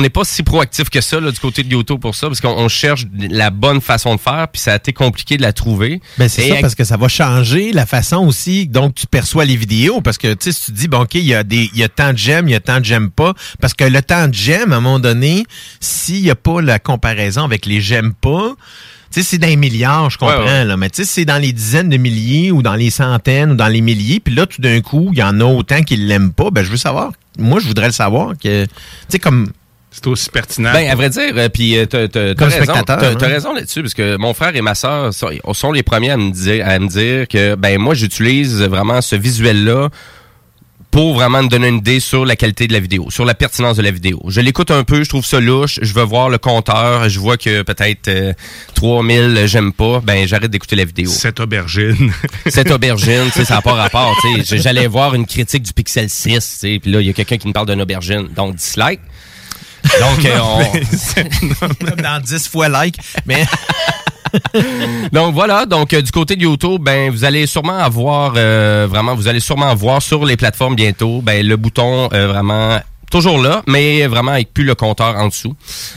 n'est 0.00 0.10
pas 0.10 0.24
si 0.24 0.42
proactif 0.42 0.90
que 0.90 1.00
ça 1.00 1.20
là, 1.20 1.30
du 1.30 1.38
côté 1.38 1.62
de 1.62 1.70
YouTube 1.70 2.00
pour 2.00 2.14
ça 2.14 2.26
parce 2.28 2.40
qu'on 2.40 2.56
on 2.56 2.68
cherche 2.68 3.06
la 3.18 3.50
bonne 3.50 3.80
façon 3.80 4.14
de 4.14 4.20
faire 4.20 4.48
puis 4.48 4.60
ça 4.60 4.72
a 4.72 4.76
été 4.76 4.92
compliqué 4.92 5.36
de 5.36 5.42
la 5.42 5.52
trouver. 5.52 6.00
Ben 6.18 6.28
c'est 6.28 6.48
ça, 6.48 6.56
parce 6.60 6.74
que 6.74 6.84
ça 6.84 6.96
va 6.96 7.08
changer 7.08 7.72
la 7.72 7.86
façon 7.86 8.26
aussi 8.26 8.66
dont 8.66 8.90
tu 8.90 9.06
perçois 9.06 9.44
les 9.44 9.56
vidéos. 9.56 10.00
Parce 10.00 10.18
que, 10.18 10.32
tu 10.34 10.50
sais, 10.50 10.52
si 10.52 10.66
tu 10.66 10.72
dis, 10.72 10.88
bon, 10.88 11.02
OK, 11.02 11.14
il 11.14 11.24
y 11.24 11.34
a 11.34 11.44
des, 11.44 11.70
il 11.72 11.78
y 11.78 11.84
a 11.84 11.88
tant 11.88 12.12
de 12.12 12.18
j'aime, 12.18 12.48
il 12.48 12.52
y 12.52 12.54
a 12.54 12.60
tant 12.60 12.80
de 12.80 12.84
j'aime 12.84 13.10
pas. 13.10 13.34
Parce 13.60 13.74
que 13.74 13.84
le 13.84 14.02
temps 14.02 14.28
de 14.28 14.34
j'aime, 14.34 14.72
à 14.72 14.76
un 14.76 14.80
moment 14.80 14.98
donné, 14.98 15.44
s'il 15.80 16.22
n'y 16.22 16.30
a 16.30 16.34
pas 16.34 16.60
la 16.60 16.78
comparaison 16.78 17.44
avec 17.44 17.66
les 17.66 17.80
j'aime 17.80 18.14
pas, 18.14 18.54
sais, 19.20 19.22
c'est 19.22 19.38
dans 19.38 19.46
les 19.48 19.56
milliards, 19.56 20.10
je 20.10 20.18
comprends, 20.18 20.38
Ouais, 20.38 20.44
ouais. 20.44 20.64
là. 20.64 20.76
Mais 20.76 20.88
tu 20.88 21.02
sais, 21.02 21.04
c'est 21.04 21.24
dans 21.24 21.38
les 21.38 21.52
dizaines 21.52 21.88
de 21.88 21.96
milliers 21.96 22.50
ou 22.52 22.62
dans 22.62 22.74
les 22.74 22.90
centaines 22.90 23.52
ou 23.52 23.54
dans 23.54 23.68
les 23.68 23.80
milliers. 23.80 24.20
Puis 24.20 24.34
là, 24.34 24.46
tout 24.46 24.60
d'un 24.60 24.80
coup, 24.80 25.10
il 25.12 25.18
y 25.18 25.22
en 25.22 25.40
a 25.40 25.44
autant 25.44 25.82
qui 25.82 25.96
l'aiment 25.96 26.32
pas. 26.32 26.50
Ben, 26.50 26.64
je 26.64 26.70
veux 26.70 26.76
savoir. 26.76 27.12
Moi, 27.38 27.60
je 27.60 27.66
voudrais 27.66 27.86
le 27.86 27.92
savoir 27.92 28.32
que, 28.42 28.64
tu 28.64 28.70
sais, 29.08 29.18
comme, 29.18 29.50
C'est 29.90 30.06
aussi 30.06 30.30
pertinent. 30.30 30.72
Ben, 30.72 30.88
à 30.88 30.94
vrai 30.94 31.10
dire, 31.10 31.32
euh, 31.36 31.48
puis 31.48 31.76
euh, 31.76 31.84
t'as 31.86 32.46
raison, 32.46 32.72
hein. 32.72 33.16
raison 33.20 33.52
là-dessus, 33.52 33.82
parce 33.82 33.94
que 33.94 34.16
mon 34.16 34.32
frère 34.32 34.56
et 34.56 34.62
ma 34.62 34.74
sœur 34.74 35.12
sont, 35.12 35.28
sont 35.52 35.72
les 35.72 35.82
premiers 35.82 36.10
à 36.10 36.16
me 36.16 36.30
dire, 36.30 36.66
à 36.66 36.78
me 36.78 36.88
dire 36.88 37.28
que 37.28 37.54
ben 37.54 37.78
moi 37.78 37.94
j'utilise 37.94 38.62
vraiment 38.62 39.02
ce 39.02 39.16
visuel-là 39.16 39.90
pour 40.92 41.14
vraiment 41.14 41.42
me 41.42 41.48
donner 41.48 41.68
une 41.68 41.78
idée 41.78 42.00
sur 42.00 42.26
la 42.26 42.36
qualité 42.36 42.68
de 42.68 42.74
la 42.74 42.78
vidéo, 42.78 43.10
sur 43.10 43.24
la 43.24 43.34
pertinence 43.34 43.78
de 43.78 43.82
la 43.82 43.90
vidéo. 43.90 44.22
Je 44.28 44.42
l'écoute 44.42 44.70
un 44.70 44.84
peu, 44.84 45.02
je 45.02 45.08
trouve 45.08 45.24
ça 45.24 45.40
louche, 45.40 45.80
je 45.80 45.94
veux 45.94 46.02
voir 46.02 46.28
le 46.28 46.36
compteur, 46.36 47.08
je 47.08 47.18
vois 47.18 47.38
que 47.38 47.62
peut-être 47.62 48.08
euh, 48.08 48.34
3000 48.74 49.44
j'aime 49.46 49.72
pas, 49.72 50.00
ben 50.00 50.28
j'arrête 50.28 50.50
d'écouter 50.50 50.76
la 50.76 50.84
vidéo. 50.84 51.10
Cette 51.10 51.40
aubergine. 51.40 52.12
Cette 52.46 52.70
aubergine, 52.70 53.24
tu 53.32 53.38
sais, 53.38 53.44
ça 53.46 53.54
n'a 53.54 53.62
pas 53.62 53.72
rapport. 53.72 54.14
tu 54.20 54.44
sais. 54.44 54.58
J'allais 54.58 54.86
voir 54.86 55.14
une 55.14 55.24
critique 55.24 55.62
du 55.62 55.72
Pixel 55.72 56.10
6, 56.10 56.28
tu 56.28 56.40
sais, 56.40 56.78
puis 56.78 56.92
là, 56.92 57.00
il 57.00 57.06
y 57.06 57.10
a 57.10 57.14
quelqu'un 57.14 57.38
qui 57.38 57.48
me 57.48 57.54
parle 57.54 57.68
d'une 57.68 57.80
aubergine. 57.80 58.28
Donc, 58.36 58.56
dislike. 58.56 59.00
Donc, 59.98 60.24
euh, 60.26 60.38
on... 61.98 62.02
dans 62.02 62.22
10 62.22 62.48
fois 62.48 62.68
like. 62.68 62.96
Mais, 63.24 63.46
donc 65.12 65.34
voilà, 65.34 65.66
donc 65.66 65.92
euh, 65.92 66.02
du 66.02 66.10
côté 66.10 66.36
de 66.36 66.42
YouTube, 66.42 66.82
ben 66.82 67.10
vous 67.10 67.24
allez 67.24 67.46
sûrement 67.46 67.78
avoir 67.78 68.34
euh, 68.36 68.86
vraiment, 68.88 69.14
vous 69.14 69.28
allez 69.28 69.40
sûrement 69.40 69.74
voir 69.74 70.02
sur 70.02 70.24
les 70.24 70.36
plateformes 70.36 70.74
bientôt, 70.74 71.20
ben 71.22 71.46
le 71.46 71.56
bouton 71.56 72.08
euh, 72.12 72.28
vraiment 72.28 72.80
toujours 73.10 73.38
là, 73.38 73.62
mais 73.66 74.06
vraiment 74.06 74.32
avec 74.32 74.54
plus 74.54 74.64
le 74.64 74.74
compteur 74.74 75.16
en 75.16 75.28
dessous. 75.28 75.54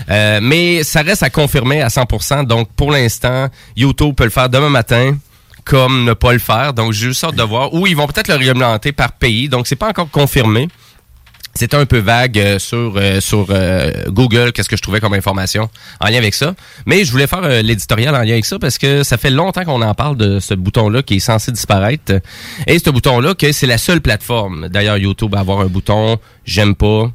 Mais 0.10 0.84
ça 0.84 1.02
reste 1.02 1.24
à 1.24 1.30
confirmer 1.30 1.82
à 1.82 1.88
100%. 1.88 2.46
Donc 2.46 2.68
pour 2.76 2.92
l'instant, 2.92 3.48
YouTube 3.78 4.16
peut 4.16 4.26
le 4.26 4.30
faire 4.30 4.50
demain 4.50 4.70
matin 4.70 5.16
comme 5.64 6.04
ne 6.04 6.14
pas 6.14 6.34
le 6.34 6.40
faire. 6.40 6.74
Donc 6.74 6.92
j'ai 6.92 7.08
juste 7.08 7.24
hâte 7.24 7.36
de 7.36 7.44
voir. 7.44 7.74
Ou 7.74 7.88
ils 7.88 7.96
vont 7.96 8.08
peut-être 8.08 8.28
le 8.28 8.36
réglementer 8.36 8.92
par 8.92 9.14
pays. 9.14 9.48
Donc 9.48 9.66
c'est 9.68 9.78
pas 9.78 9.90
encore 9.90 10.10
confirmé. 10.10 10.68
C'était 11.58 11.78
un 11.78 11.86
peu 11.86 12.00
vague 12.00 12.38
euh, 12.38 12.60
sur 12.60 12.96
euh, 12.98 13.22
sur 13.22 13.48
euh, 13.50 13.92
Google, 14.10 14.52
qu'est-ce 14.52 14.68
que 14.68 14.76
je 14.76 14.82
trouvais 14.82 15.00
comme 15.00 15.14
information 15.14 15.70
en 16.02 16.10
lien 16.10 16.18
avec 16.18 16.34
ça. 16.34 16.54
Mais 16.86 17.06
je 17.06 17.12
voulais 17.14 17.28
faire 17.28 17.48
l'éditorial 17.64 18.14
en 18.14 18.20
lien 18.20 18.34
avec 18.34 18.44
ça 18.44 18.60
parce 18.60 18.78
que 18.78 19.04
ça 19.04 19.18
fait 19.18 19.30
longtemps 19.30 19.64
qu'on 19.64 19.82
en 19.82 19.94
parle 19.94 20.18
de 20.18 20.42
ce 20.42 20.54
bouton-là 20.54 21.02
qui 21.02 21.16
est 21.16 21.20
censé 21.20 21.54
disparaître. 21.54 22.12
Et 22.68 22.78
ce 22.78 22.90
bouton-là, 22.90 23.36
que 23.36 23.54
c'est 23.54 23.68
la 23.68 23.78
seule 23.78 24.02
plateforme, 24.02 24.68
d'ailleurs 24.68 24.98
YouTube, 24.98 25.34
à 25.34 25.40
avoir 25.40 25.62
un 25.62 25.68
bouton 25.68 26.18
j'aime 26.44 26.76
pas. 26.76 27.10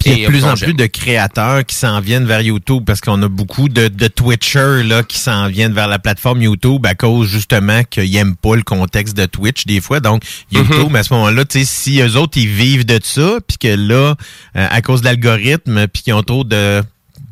Puis 0.00 0.10
il 0.10 0.18
y 0.20 0.24
a 0.24 0.28
de 0.28 0.32
plus 0.32 0.44
en 0.44 0.54
plus 0.54 0.74
de 0.74 0.86
créateurs 0.86 1.64
qui 1.64 1.76
s'en 1.76 2.00
viennent 2.00 2.24
vers 2.26 2.40
YouTube 2.40 2.82
parce 2.84 3.00
qu'on 3.00 3.22
a 3.22 3.28
beaucoup 3.28 3.68
de, 3.68 3.86
de 3.88 4.08
Twitchers 4.08 4.82
là, 4.82 5.02
qui 5.04 5.18
s'en 5.18 5.46
viennent 5.48 5.72
vers 5.72 5.86
la 5.88 5.98
plateforme 5.98 6.42
YouTube 6.42 6.84
à 6.86 6.94
cause 6.94 7.28
justement 7.28 7.82
qu'ils 7.84 8.10
n'aiment 8.12 8.34
pas 8.36 8.56
le 8.56 8.62
contexte 8.62 9.16
de 9.16 9.26
Twitch 9.26 9.64
des 9.66 9.80
fois. 9.80 10.00
Donc, 10.00 10.22
YouTube, 10.50 10.90
Mhm. 10.90 10.96
à 10.96 11.02
ce 11.04 11.14
moment-là, 11.14 11.44
tu 11.44 11.60
sais, 11.60 11.64
si 11.64 12.00
eux 12.00 12.16
autres, 12.16 12.36
ils 12.36 12.48
vivent 12.48 12.84
de 12.84 12.98
ça, 13.02 13.38
puis 13.46 13.58
que 13.58 13.68
là, 13.68 14.14
euh, 14.56 14.66
à 14.70 14.82
cause 14.82 15.00
de 15.00 15.06
l'algorithme, 15.06 15.86
puis 15.86 16.02
qu'ils 16.02 16.14
ont 16.14 16.22
trop 16.22 16.42
de 16.44 16.82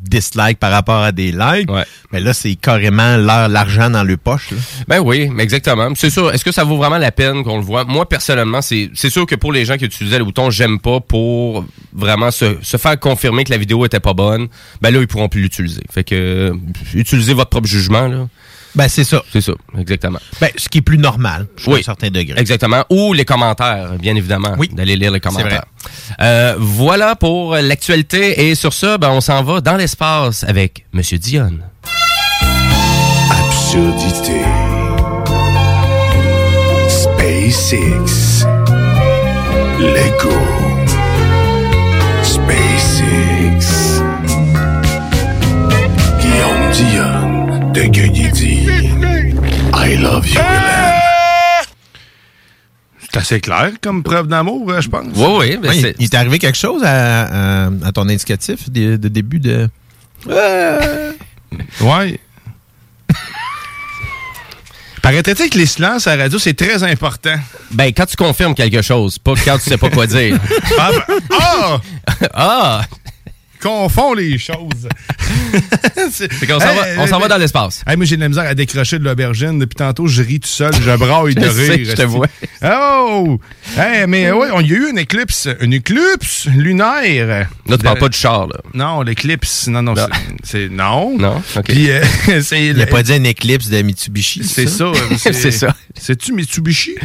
dislikes 0.08 0.58
par 0.58 0.70
rapport 0.70 1.02
à 1.02 1.12
des 1.12 1.32
likes, 1.32 1.70
Ouais. 1.70 1.84
ben 2.12 2.22
là, 2.22 2.32
c'est 2.34 2.54
carrément 2.56 3.16
leur 3.16 3.48
l'argent 3.48 3.90
dans 3.90 4.02
le 4.04 4.16
poche. 4.16 4.50
Là. 4.50 4.56
Ben 4.88 5.00
oui, 5.00 5.28
mais 5.32 5.42
exactement. 5.42 5.90
C'est 5.94 6.10
sûr. 6.10 6.32
Est-ce 6.32 6.44
que 6.44 6.52
ça 6.52 6.64
vaut 6.64 6.76
vraiment 6.76 6.98
la 6.98 7.12
peine 7.12 7.42
qu'on 7.44 7.56
le 7.56 7.62
voit? 7.64 7.84
Moi, 7.84 8.08
personnellement, 8.08 8.62
c'est 8.62 8.90
c'est 8.94 9.10
sûr 9.10 9.26
que 9.26 9.34
pour 9.34 9.52
les 9.52 9.64
gens 9.64 9.76
qui 9.76 9.84
utilisaient 9.84 10.18
le 10.18 10.24
bouton 10.24 10.50
j'aime 10.50 10.78
pas 10.78 11.00
pour 11.00 11.64
vraiment 11.92 12.30
se, 12.30 12.56
se 12.62 12.76
faire 12.76 12.98
confirmer 12.98 13.44
que 13.44 13.50
la 13.50 13.58
vidéo 13.58 13.84
était 13.84 14.00
pas 14.00 14.14
bonne, 14.14 14.48
ben 14.80 14.92
là, 14.92 15.00
ils 15.00 15.06
pourront 15.06 15.28
plus 15.28 15.42
l'utiliser. 15.42 15.82
Fait 15.90 16.04
que 16.04 16.14
euh, 16.14 16.54
utilisez 16.94 17.34
votre 17.34 17.50
propre 17.50 17.66
jugement, 17.68 18.08
là. 18.08 18.28
Ben, 18.74 18.88
c'est 18.88 19.04
ça. 19.04 19.22
C'est 19.32 19.40
ça, 19.40 19.52
exactement. 19.78 20.18
Ben, 20.40 20.50
ce 20.56 20.68
qui 20.68 20.78
est 20.78 20.82
plus 20.82 20.98
normal, 20.98 21.46
jusqu'à 21.56 21.72
Oui. 21.72 21.80
un 21.80 21.84
certain 21.84 22.08
degré. 22.10 22.38
Exactement. 22.40 22.84
Ou 22.90 23.12
les 23.12 23.24
commentaires, 23.24 23.92
bien 24.00 24.16
évidemment. 24.16 24.54
Oui. 24.58 24.68
D'aller 24.72 24.96
lire 24.96 25.12
les 25.12 25.20
commentaires. 25.20 25.46
vrai. 25.48 25.60
Euh, 26.20 26.54
voilà 26.58 27.14
pour 27.14 27.54
l'actualité. 27.56 28.48
Et 28.48 28.54
sur 28.56 28.72
ça, 28.72 28.98
ben, 28.98 29.10
on 29.10 29.20
s'en 29.20 29.42
va 29.44 29.60
dans 29.60 29.76
l'espace 29.76 30.42
avec 30.44 30.86
Monsieur 30.92 31.18
Dion. 31.18 31.52
Absurdité. 33.30 34.40
SpaceX. 36.88 38.44
Lego. 39.78 40.32
SpaceX. 42.22 44.00
Guillaume 46.20 46.70
Dion 46.72 47.43
de 47.74 47.82
Gueugui 47.84 48.66
I 49.76 49.96
love 49.96 50.26
you, 50.28 50.40
Hélène. 50.40 50.94
C'est 53.00 53.16
assez 53.18 53.40
clair 53.40 53.72
comme 53.82 54.02
preuve 54.02 54.28
d'amour, 54.28 54.70
euh, 54.70 54.80
je 54.80 54.88
pense. 54.88 55.06
Oui, 55.16 55.26
oui. 55.38 55.56
ben, 55.60 55.68
Ouais, 55.70 55.80
c'est- 55.80 55.94
il, 55.98 56.08
t'est 56.08 56.16
arrivé 56.16 56.38
quelque 56.38 56.56
chose 56.58 56.82
à, 56.84 57.64
à- 57.66 57.70
à 57.84 57.92
ton 57.92 58.02
indicatif 58.08 58.70
de, 58.70 58.96
de 58.96 59.08
début 59.08 59.40
de... 59.40 59.68
Ouais. 61.80 62.20
Paraîtrait-il 65.02 65.50
que 65.50 65.58
les 65.58 65.66
silences 65.66 66.06
à 66.06 66.16
la 66.16 66.24
radio, 66.24 66.38
c'est 66.38 66.54
très 66.54 66.82
important? 66.82 67.34
Ben, 67.72 67.92
quand 67.92 68.06
tu 68.06 68.16
confirmes 68.16 68.54
quelque 68.54 68.80
chose, 68.82 69.18
pas 69.18 69.34
quand 69.44 69.58
tu 69.58 69.64
sais 69.68 69.76
pas 69.78 69.90
quoi 69.90 70.06
dire. 70.06 70.38
Ah! 70.78 70.90
ben- 71.08 71.18
ah! 71.32 71.80
ah! 72.34 72.82
Confond 73.64 74.12
les 74.12 74.36
choses. 74.36 74.88
c'est 76.12 76.30
C'est 76.30 76.46
qu'on 76.46 76.60
s'en 76.60 76.74
va, 76.74 76.84
on 76.98 77.06
s'en 77.06 77.18
va 77.18 77.28
dans 77.28 77.38
l'espace. 77.38 77.82
Hey, 77.86 77.96
moi, 77.96 78.04
j'ai 78.04 78.16
de 78.16 78.20
la 78.20 78.28
misère 78.28 78.44
à 78.44 78.54
décrocher 78.54 78.98
de 78.98 79.04
l'aubergine. 79.04 79.58
Depuis 79.58 79.76
tantôt, 79.76 80.06
je 80.06 80.22
ris 80.22 80.38
tout 80.38 80.48
seul, 80.48 80.70
je 80.74 80.96
braille 80.96 81.34
de 81.34 81.42
Je 81.46 81.50
sais, 81.50 81.72
rire. 81.72 81.86
je 81.88 81.92
te 81.96 82.02
vois. 82.02 82.26
Oh! 82.62 83.40
Hey, 83.78 84.06
mais 84.06 84.30
ouais, 84.32 84.48
il 84.60 84.70
y 84.70 84.74
a 84.74 84.76
eu 84.76 84.90
une 84.90 84.98
éclipse, 84.98 85.48
une 85.62 85.72
éclipse 85.72 86.46
lunaire. 86.54 87.48
Là, 87.66 87.78
tu 87.78 87.84
parles 87.84 87.98
pas 87.98 88.10
du 88.10 88.18
char, 88.18 88.48
là. 88.48 88.56
Non, 88.74 89.00
l'éclipse, 89.00 89.66
non, 89.68 89.80
non, 89.80 89.94
Non. 89.94 90.08
c'est... 90.42 90.68
Non. 90.68 91.16
Non? 91.16 91.42
OK. 91.56 91.64
Puis, 91.64 91.90
euh, 91.90 92.02
c'est... 92.42 92.66
Il 92.66 92.76
n'a 92.76 92.86
pas 92.86 93.02
dit 93.02 93.16
une 93.16 93.24
éclipse 93.24 93.68
de 93.68 93.80
Mitsubishi. 93.80 94.44
C'est 94.44 94.68
ça? 94.68 94.92
C'est 95.16 95.50
ça. 95.50 95.74
C'est-tu 95.94 96.34
Mitsubishi? 96.34 96.96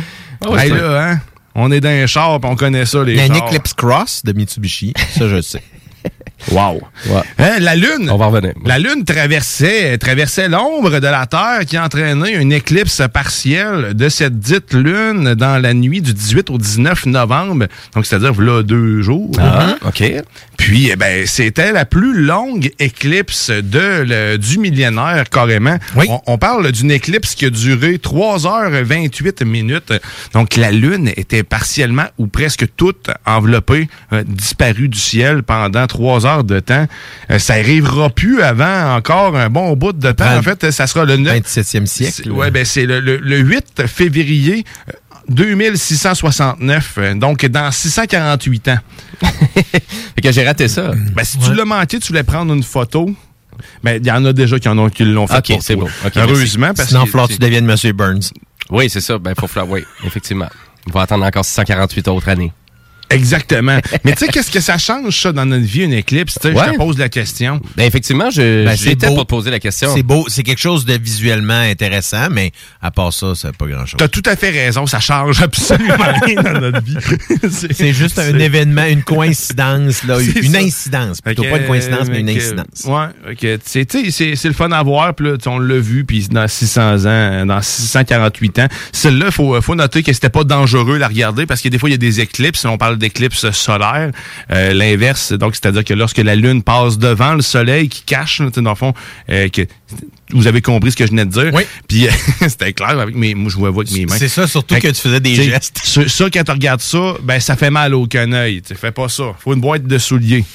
Ah 0.46 0.66
hey, 0.66 0.72
là, 0.72 1.10
hein? 1.12 1.22
On 1.56 1.72
est 1.72 1.80
dans 1.80 1.90
un 1.90 2.06
char, 2.06 2.40
pis 2.42 2.48
on 2.48 2.56
connaît 2.58 2.86
ça, 2.86 3.02
les 3.04 3.14
Il 3.14 3.18
y 3.18 3.22
a 3.22 3.26
une. 3.28 3.36
Eclipse 3.38 3.74
Cross 3.74 4.24
de 4.26 4.34
Mitsubishi. 4.34 4.94
Ça, 5.18 5.28
je 5.30 5.36
le 5.36 5.42
sais. 5.42 5.64
Wow. 6.54 6.82
Ouais. 7.10 7.22
Hein, 7.38 7.58
la 7.60 7.76
Lune? 7.76 8.10
On 8.10 8.16
va 8.18 8.28
revenir. 8.28 8.54
La 8.66 8.80
Lune 8.80 9.04
traversait, 9.04 9.98
traversait 9.98 10.48
l'ombre 10.48 11.00
de 11.02 11.06
la 11.08 11.26
Terre 11.26 11.66
qui 11.68 11.78
entraînait 11.78 12.32
une 12.34 12.54
éclipse 12.54 13.02
partielle 13.14 13.94
de 13.94 14.08
cette 14.08 14.40
dite 14.40 14.74
Lune 14.74 15.36
dans 15.36 15.62
la 15.62 15.74
nuit 15.74 16.02
du 16.02 16.14
18 16.14 16.50
au 16.50 16.58
19 16.58 17.08
novembre. 17.08 17.66
Donc, 17.94 18.06
c'est-à-dire, 18.06 18.40
là, 18.42 18.64
deux 18.64 19.02
jours. 19.02 19.30
Ah, 19.38 19.76
OK. 19.86 20.02
Puis, 20.58 20.90
eh 20.92 20.96
ben, 20.96 21.28
c'était 21.28 21.74
la 21.74 21.84
plus 21.86 22.22
longue 22.24 22.72
éclipse 22.80 23.50
de, 23.50 24.04
le- 24.08 24.38
du 24.38 24.60
millénaire, 24.60 25.30
carrément. 25.30 25.78
Oui. 25.98 26.06
On, 26.10 26.22
on 26.26 26.38
parle 26.38 26.72
d'une 26.72 26.90
éclipse 26.92 27.36
qui 27.36 27.46
a 27.46 27.50
duré 27.50 27.98
3h28 27.98 29.44
minutes. 29.46 29.94
Donc, 30.34 30.56
la 30.56 30.72
Lune 30.72 31.10
était 31.18 31.44
partiellement 31.44 32.06
ou 32.18 32.28
presque 32.28 32.66
toute 32.78 33.10
enveloppée, 33.26 33.90
euh, 34.14 34.24
disparue 34.26 34.88
du 34.88 34.98
ciel 35.00 35.44
pendant 35.44 35.86
trois 35.90 36.26
heures 36.26 36.46
de 36.46 36.60
temps. 36.62 36.88
Euh, 37.30 37.38
ça 37.40 37.56
arrivera 37.56 38.10
plus 38.10 38.42
avant 38.42 38.96
encore 38.96 39.36
un 39.36 39.50
bon 39.50 39.76
bout 39.76 39.92
de 39.92 40.12
temps. 40.14 40.38
En 40.38 40.42
fait, 40.42 40.72
ça 40.72 40.88
sera 40.88 41.04
le 41.04 41.18
9... 41.18 41.38
27e 41.42 41.86
siècle. 41.86 42.22
C'est- 42.24 42.30
Ouais, 42.30 42.50
ben 42.52 42.64
c'est 42.64 42.86
le, 42.86 43.02
le- 43.02 43.18
le 43.18 43.38
8 43.40 43.86
février 43.88 44.64
euh, 44.90 44.94
2669, 45.30 46.96
euh, 46.98 47.14
donc 47.16 47.46
dans 47.46 47.72
648 47.72 48.68
ans. 48.70 48.78
Fait 50.16 50.22
que 50.24 50.32
j'ai 50.32 50.46
raté 50.46 50.68
ça. 50.68 50.92
Ben, 51.14 51.24
si 51.24 51.38
tu 51.40 51.54
l'as 51.54 51.66
manqué, 51.66 52.00
tu 52.00 52.08
voulais 52.10 52.24
prendre 52.24 52.54
une 52.54 52.64
photo. 52.64 53.14
Ben, 53.84 54.00
il 54.02 54.08
y 54.08 54.12
en 54.12 54.24
a 54.26 54.34
déjà 54.34 54.58
qui 54.60 54.70
en 54.70 54.78
ont 54.78 54.90
qui 54.90 55.04
l'ont 55.04 55.28
fait. 55.28 55.38
Ok, 55.38 55.48
pour 55.50 55.64
c'est 55.64 55.76
toi. 55.76 55.90
bon. 56.04 56.10
Heureusement, 56.22 56.74
parce 56.74 56.90
Sinon, 56.90 57.04
que 57.06 57.10
Flore, 57.12 57.28
tu 57.28 57.38
deviennes 57.38 57.66
Monsieur 57.66 57.92
Burns. 57.94 58.32
Oui, 58.70 58.90
c'est 58.90 59.02
ça. 59.02 59.18
Ben, 59.18 59.34
faut 59.38 59.48
falloir, 59.48 59.70
oui, 59.72 59.84
effectivement. 60.06 60.48
On 60.88 60.92
va 60.92 61.02
attendre 61.02 61.26
encore 61.26 61.44
648 61.46 62.08
autres 62.08 62.30
années. 62.30 62.54
Exactement. 63.10 63.80
Mais 64.04 64.12
tu 64.14 64.20
sais, 64.26 64.28
qu'est-ce 64.28 64.52
que 64.52 64.60
ça 64.60 64.78
change, 64.78 65.20
ça, 65.20 65.32
dans 65.32 65.46
notre 65.46 65.66
vie, 65.66 65.84
une 65.84 65.94
éclipse? 65.94 66.36
Tu 66.42 66.50
sais, 66.50 66.54
Ouais. 66.56 66.66
Je 66.68 66.72
te 66.74 66.78
pose 66.78 66.98
la 66.98 67.10
question. 67.10 67.60
Ben, 67.78 67.86
effectivement, 67.86 68.30
je, 68.30 68.66
Ben, 68.66 68.76
c'est 68.76 68.90
j'étais 68.90 69.08
beau. 69.08 69.16
pour 69.16 69.24
te 69.26 69.30
poser 69.30 69.52
la 69.52 69.60
question. 69.60 69.94
C'est 69.96 70.04
beau, 70.04 70.26
c'est 70.28 70.44
quelque 70.44 70.60
chose 70.60 70.86
de 70.86 70.94
visuellement 70.98 71.54
intéressant, 71.60 72.30
mais 72.30 72.52
à 72.82 72.92
part 72.92 73.14
ça, 73.14 73.34
c'est 73.36 73.56
pas 73.56 73.66
grand-chose. 73.68 73.98
Tu 73.98 74.04
as 74.04 74.08
tout 74.08 74.24
à 74.26 74.36
fait 74.36 74.50
raison, 74.50 74.86
ça 74.88 75.00
change 75.00 75.42
absolument 75.42 75.96
rien 76.26 76.42
dans 76.42 76.60
notre 76.60 76.82
vie. 76.84 76.98
C'est 77.74 77.94
juste 77.94 78.20
un 78.20 78.32
c'est- 78.32 78.40
événement, 78.40 78.86
une 78.86 79.04
coïncidence, 79.04 80.04
là, 80.04 80.18
C'est 80.20 80.40
une 80.42 80.52
ça. 80.54 80.60
incidence. 80.60 81.22
Plutôt 81.22 81.44
Fait 81.44 81.50
pas 81.52 81.58
une 81.58 81.68
coïncidence, 81.68 82.08
mais 82.10 82.20
une 82.20 82.28
que- 82.28 82.38
incidence. 82.38 82.86
Ouais, 82.86 83.32
ok. 83.32 83.60
C'est 83.66 83.88
c'est 84.12 84.48
le 84.48 84.54
fun 84.54 84.72
à 84.72 84.84
voir, 84.84 85.16
puis 85.16 85.28
on 85.48 85.60
l'a 85.60 85.78
vu, 85.80 86.06
puis 86.06 86.28
dans 86.30 86.48
600 86.48 87.06
ans, 87.06 87.46
dans 87.46 87.62
648 87.62 88.60
ans. 88.60 88.68
Celle-là, 88.92 89.28
il 89.28 89.32
faut, 89.32 89.60
faut 89.62 89.76
noter 89.76 90.04
que 90.04 90.14
c'était 90.14 90.30
pas 90.30 90.44
dangereux 90.44 90.96
de 90.96 91.00
la 91.00 91.08
regarder, 91.08 91.46
parce 91.46 91.62
que 91.62 91.70
des 91.70 91.80
fois, 91.80 91.90
il 91.90 91.94
y 91.94 91.96
a 91.96 91.98
des 91.98 92.20
éclipses, 92.20 92.66
on 92.66 92.78
parle 92.78 92.98
d'éclipses 93.00 93.50
solaires. 93.52 94.12
Euh, 94.52 94.74
L'inverse, 94.74 95.34
donc, 95.34 95.56
c'est-à-dire 95.56 95.84
que 95.84 95.94
lorsque 95.94 96.18
la 96.20 96.36
Lune 96.36 96.64
passe 96.64 96.98
devant 96.98 97.34
le 97.34 97.42
Soleil, 97.42 97.90
qui 97.90 98.04
cache, 98.04 98.42
dans 98.42 98.70
le 98.70 98.76
fond, 98.76 98.94
euh, 99.30 99.50
que 99.50 99.66
vous 100.32 100.48
avez 100.48 100.62
compris 100.62 100.92
ce 100.92 100.96
que 100.96 101.06
je 101.06 101.10
venais 101.12 101.26
de 101.26 101.32
dire. 101.32 101.52
Oui. 101.54 101.64
Puis, 101.88 102.08
euh, 102.08 102.12
c'était 102.48 102.74
clair, 102.74 103.00
avec 103.00 103.16
mes, 103.16 103.34
moi, 103.34 103.50
je 103.50 103.58
vois 103.58 103.70
avec 103.70 103.92
mes 103.92 104.06
mains. 104.06 104.18
C'est 104.18 104.28
ça, 104.28 104.48
surtout 104.48 104.76
Fait 104.76 104.82
que 104.82 104.90
tu 104.90 105.02
faisais 105.02 105.20
des 105.20 105.36
gestes. 105.36 105.80
Ça, 105.84 106.08
ça, 106.08 106.30
quand 106.30 106.44
tu 106.44 106.52
regardes 106.52 106.82
ça, 106.82 107.16
ben, 107.24 107.40
ça 107.40 107.56
fait 107.56 107.72
mal 107.72 107.96
au 107.96 108.04
aucun 108.04 108.32
œil. 108.34 108.62
Tu 108.62 108.76
fais 108.76 108.92
pas 108.92 109.10
ça. 109.10 109.36
Faut 109.40 109.54
une 109.54 109.62
boîte 109.62 109.84
de 109.84 109.98
souliers. 109.98 110.46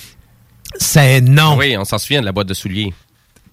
C'est 0.77 1.21
non. 1.21 1.57
Oui, 1.57 1.77
on 1.79 1.85
s'en 1.85 1.99
souvient 1.99 2.21
de 2.21 2.27
la 2.27 2.33
boîte 2.33 2.49
de 2.49 2.55
souliers. 2.55 2.93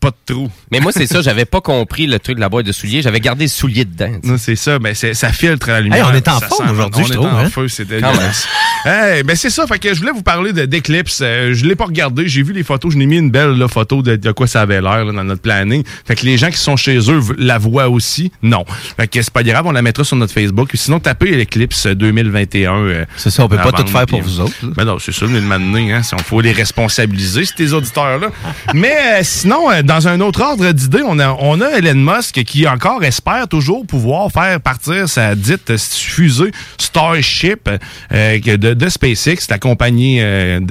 Pas 0.01 0.10
de 0.10 0.34
trou. 0.34 0.50
Mais 0.72 0.79
moi, 0.79 0.91
c'est 0.91 1.05
ça, 1.08 1.22
j'avais 1.22 1.46
pas 1.46 1.62
compris 1.62 2.08
le 2.08 2.17
truc 2.20 2.36
de 2.36 2.41
la 2.41 2.50
boîte 2.50 2.65
de 2.65 2.72
souliers. 2.72 3.01
J'avais 3.03 3.20
gardé 3.20 3.46
le 3.46 3.50
soulier 3.50 3.86
dedans. 3.86 4.12
Non, 4.24 4.36
c'est 4.38 4.55
ça, 4.55 4.79
ben 4.79 4.96
c'est- 4.96 5.13
ça 5.13 5.31
filtre 5.31 5.67
la 5.70 5.79
lumière. 5.79 6.08
Hey, 6.08 6.12
on 6.12 6.15
est 6.17 6.27
en 6.27 6.39
forme 6.39 6.72
aujourd'hui, 6.72 7.03
on 7.03 7.08
je 7.08 7.12
est 7.13 7.15
trouve, 7.15 7.27
en 7.27 7.38
hein? 7.38 7.50
feu, 7.50 7.67
c'est 7.67 7.86
dégueulasse. 7.88 8.48
Hey, 8.84 9.22
ben 9.22 9.36
c'est 9.36 9.51
ça, 9.51 9.67
fait 9.67 9.77
que 9.77 9.93
je 9.93 10.00
voulais 10.00 10.12
vous 10.12 10.24
parler 10.24 10.53
de- 10.53 10.65
d'éclipse. 10.65 11.20
Euh, 11.22 11.53
je 11.53 11.65
l'ai 11.65 11.75
pas 11.75 11.86
regardé, 11.86 12.27
j'ai 12.27 12.41
vu 12.41 12.51
les 12.51 12.63
photos, 12.63 12.93
je 12.93 12.98
n'ai 12.98 13.05
mis 13.05 13.17
une 13.17 13.29
belle 13.29 13.51
là, 13.51 13.67
photo 13.67 14.01
de, 14.01 14.15
de 14.15 14.31
quoi 14.31 14.48
ça 14.48 14.62
avait 14.62 14.81
l'air 14.81 15.05
là, 15.05 15.12
dans 15.13 15.24
notre 15.24 15.41
planning. 15.41 15.84
Fait 16.08 16.15
que 16.15 16.25
les 16.25 16.38
gens 16.38 16.50
qui 16.50 16.58
sont 16.58 16.75
chez 16.77 16.98
eux 16.98 17.22
la 17.38 17.60
voient 17.60 17.89
aussi. 17.89 18.31
Non. 18.41 18.65
Fait 18.98 19.08
que 19.08 19.22
c'est 19.22 19.31
pas 19.31 19.43
grave, 19.43 19.67
on 19.67 19.72
la 19.72 19.84
mettra 19.84 20.03
sur 20.03 20.15
notre 20.17 20.34
Facebook. 20.34 20.72
Sinon, 20.74 21.00
tapez 21.00 21.29
l'éclipse 21.36 21.86
2021. 21.86 22.74
euh, 22.74 23.05
C'est 23.17 23.29
ça, 23.29 23.43
on 23.46 23.48
peut 23.48 23.58
pas 23.58 23.72
tout 23.72 23.86
faire 23.86 24.08
pour 24.08 24.20
puis- 24.20 24.27
vous 24.27 24.39
autres. 24.39 24.53
Ben 24.63 24.84
non, 24.86 24.98
c'est 24.98 25.12
ça, 25.13 25.27
mais 25.27 25.39
de 25.41 25.46
m'amener, 25.46 25.93
hein, 25.93 26.01
si 26.01 26.15
on 26.15 26.17
faut 26.17 26.41
les 26.41 26.51
responsabiliser, 26.53 27.43
ces 27.46 27.74
auditeurs-là. 27.74 28.29
Mais 28.74 28.91
euh, 28.91 29.20
sinon, 29.22 29.70
euh, 29.72 29.81
dans 29.91 30.07
un 30.07 30.21
autre 30.21 30.39
ordre 30.41 30.71
d'idée, 30.71 31.01
on 31.05 31.19
a, 31.19 31.36
on 31.39 31.60
a 31.60 31.67
Elon 31.71 31.95
Musk 31.95 32.45
qui 32.45 32.65
encore 32.65 33.03
espère 33.03 33.50
toujours 33.50 33.86
pouvoir 33.86 34.31
faire 34.31 34.62
partir 34.62 35.10
sa 35.10 35.36
dite 35.36 35.75
fusée 35.77 36.51
Starship 36.77 37.69
euh, 38.13 38.39
de, 38.39 38.74
de 38.74 38.89
SpaceX, 38.89 39.50
la 39.50 39.60
compagnie 39.60 40.21
euh, 40.21 40.62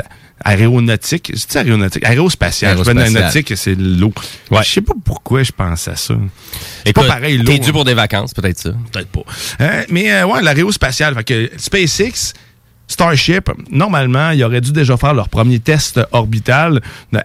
aéronautique. 0.43 1.33
C'est 1.35 1.57
aéronautique? 1.57 2.03
Aérospatiale. 2.03 2.71
Aérospatiale. 2.71 3.17
Aéronautique, 3.17 3.53
c'est 3.57 3.75
l'eau. 3.75 4.15
Ouais. 4.51 4.63
Je 4.63 4.71
sais 4.71 4.81
pas 4.81 4.95
pourquoi 5.05 5.43
je 5.43 5.53
pense 5.53 5.87
à 5.87 5.97
ça. 5.97 6.15
C'est 6.87 6.95
pas 6.95 7.05
pareil, 7.05 7.37
l'eau. 7.37 7.45
T'es 7.45 7.59
dû 7.59 7.69
hein. 7.69 7.73
pour 7.73 7.85
des 7.85 7.93
vacances, 7.93 8.33
peut-être 8.33 8.59
ça. 8.59 8.71
Peut-être 8.91 9.09
pas. 9.09 9.21
Euh, 9.61 9.85
mais 9.91 10.11
euh, 10.13 10.27
ouais, 10.29 10.41
l'aérospatiale. 10.41 11.15
Fait 11.15 11.25
que 11.25 11.51
SpaceX, 11.59 12.33
Starship, 12.91 13.51
normalement, 13.71 14.33
ils 14.33 14.43
auraient 14.43 14.61
dû 14.61 14.73
déjà 14.73 14.97
faire 14.97 15.15
leur 15.15 15.29
premier 15.29 15.61
test 15.61 16.01
orbital 16.11 16.81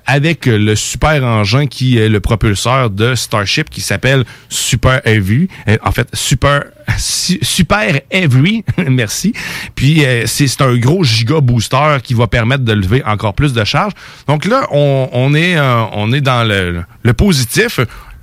avec 0.05 0.45
le 0.45 0.75
super 0.75 1.23
engin 1.23 1.65
qui 1.65 1.97
est 1.97 2.07
le 2.07 2.19
propulseur 2.19 2.91
de 2.91 3.15
Starship 3.15 3.71
qui 3.71 3.81
s'appelle 3.81 4.25
Super 4.47 5.01
Heavy. 5.05 5.47
Euh, 5.67 5.77
en 5.83 5.91
fait, 5.91 6.07
Super 6.13 6.65
Su- 6.99 7.39
Super 7.41 7.99
Heavy, 8.11 8.63
merci. 8.87 9.33
Puis 9.73 10.05
euh, 10.05 10.25
c'est 10.27 10.61
un 10.61 10.77
gros 10.77 11.03
giga 11.03 11.39
booster 11.41 11.97
qui 12.03 12.13
va 12.13 12.27
permettre 12.27 12.63
de 12.63 12.73
lever 12.73 13.03
encore 13.03 13.33
plus 13.33 13.51
de 13.51 13.63
charge. 13.63 13.93
Donc 14.27 14.45
là, 14.45 14.67
on, 14.69 15.33
est 15.33 15.57
euh, 15.57 15.81
on 15.93 16.13
est 16.13 16.21
dans 16.21 16.47
le 16.47 17.13
positif. 17.13 17.79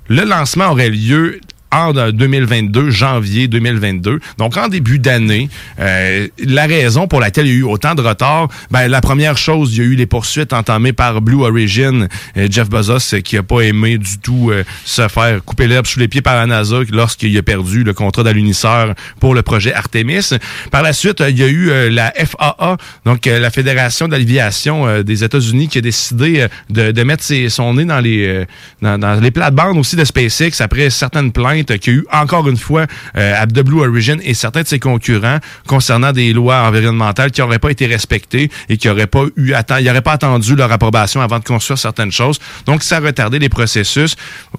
Le 0.07 0.23
lancement 0.23 0.69
aurait 0.71 0.89
lieu 0.89 1.41
en 1.73 1.91
2022, 2.11 2.89
janvier 2.91 3.47
2022. 3.47 4.19
Donc, 4.37 4.57
en 4.57 4.67
début 4.67 4.99
d'année, 4.99 5.49
euh, 5.79 6.27
la 6.39 6.65
raison 6.65 7.07
pour 7.07 7.19
laquelle 7.19 7.47
il 7.47 7.53
y 7.53 7.55
a 7.55 7.59
eu 7.59 7.63
autant 7.63 7.95
de 7.95 8.01
retard, 8.01 8.47
ben, 8.71 8.87
la 8.87 9.01
première 9.01 9.37
chose, 9.37 9.73
il 9.75 9.77
y 9.77 9.81
a 9.81 9.89
eu 9.89 9.95
les 9.95 10.05
poursuites 10.05 10.53
entamées 10.53 10.93
par 10.93 11.21
Blue 11.21 11.41
Origin, 11.43 12.07
Jeff 12.49 12.69
Bezos, 12.69 13.13
euh, 13.15 13.21
qui 13.21 13.37
a 13.37 13.43
pas 13.43 13.61
aimé 13.61 13.97
du 13.97 14.19
tout 14.19 14.49
euh, 14.51 14.63
se 14.85 15.07
faire 15.07 15.43
couper 15.43 15.67
l'herbe 15.67 15.87
sous 15.87 15.99
les 15.99 16.07
pieds 16.07 16.21
par 16.21 16.35
la 16.35 16.45
NASA 16.45 16.77
lorsqu'il 16.91 17.37
a 17.37 17.41
perdu 17.43 17.83
le 17.83 17.93
contrat 17.93 18.23
d'alunisseur 18.23 18.93
pour 19.19 19.33
le 19.33 19.41
projet 19.41 19.73
Artemis. 19.73 20.29
Par 20.71 20.83
la 20.83 20.93
suite, 20.93 21.23
il 21.27 21.37
y 21.39 21.43
a 21.43 21.47
eu 21.47 21.69
euh, 21.69 21.89
la 21.89 22.11
FAA, 22.15 22.77
donc 23.05 23.25
la 23.25 23.49
Fédération 23.49 24.07
de 24.07 24.11
l'aviation 24.13 25.01
des 25.01 25.23
États-Unis, 25.23 25.67
qui 25.69 25.79
a 25.79 25.81
décidé 25.81 26.47
de, 26.69 26.91
de 26.91 27.03
mettre 27.03 27.23
ses- 27.23 27.49
son 27.49 27.73
nez 27.73 27.85
dans 27.85 27.99
les, 27.99 28.45
dans 28.81 29.19
les 29.21 29.31
plates-bandes 29.31 29.77
aussi 29.77 29.95
de 29.95 30.03
SpaceX 30.05 30.61
après 30.61 30.89
certaines 30.89 31.31
plaintes 31.31 31.62
qu'il 31.65 31.93
y 31.93 31.95
a 31.95 31.99
eu 31.99 32.05
encore 32.11 32.47
une 32.49 32.57
fois 32.57 32.85
euh, 33.17 33.41
à 33.41 33.45
Blue 33.45 33.81
Origin 33.81 34.19
et 34.23 34.33
certains 34.33 34.61
de 34.63 34.67
ses 34.67 34.79
concurrents 34.79 35.37
concernant 35.67 36.11
des 36.11 36.33
lois 36.33 36.61
environnementales 36.63 37.31
qui 37.31 37.41
n'auraient 37.41 37.59
pas 37.59 37.71
été 37.71 37.85
respectées 37.85 38.49
et 38.69 38.77
qui 38.77 38.87
n'auraient 38.87 39.07
pas 39.07 39.23
eu 39.37 39.53
ils 39.79 39.85
n'auraient 39.85 40.01
pas 40.01 40.13
attendu 40.13 40.55
leur 40.55 40.71
approbation 40.71 41.21
avant 41.21 41.39
de 41.39 41.43
construire 41.43 41.77
certaines 41.77 42.11
choses. 42.11 42.39
Donc, 42.65 42.83
ça 42.83 42.97
a 42.97 42.99
retardé 42.99 43.39
les 43.39 43.49
processus. 43.49 44.15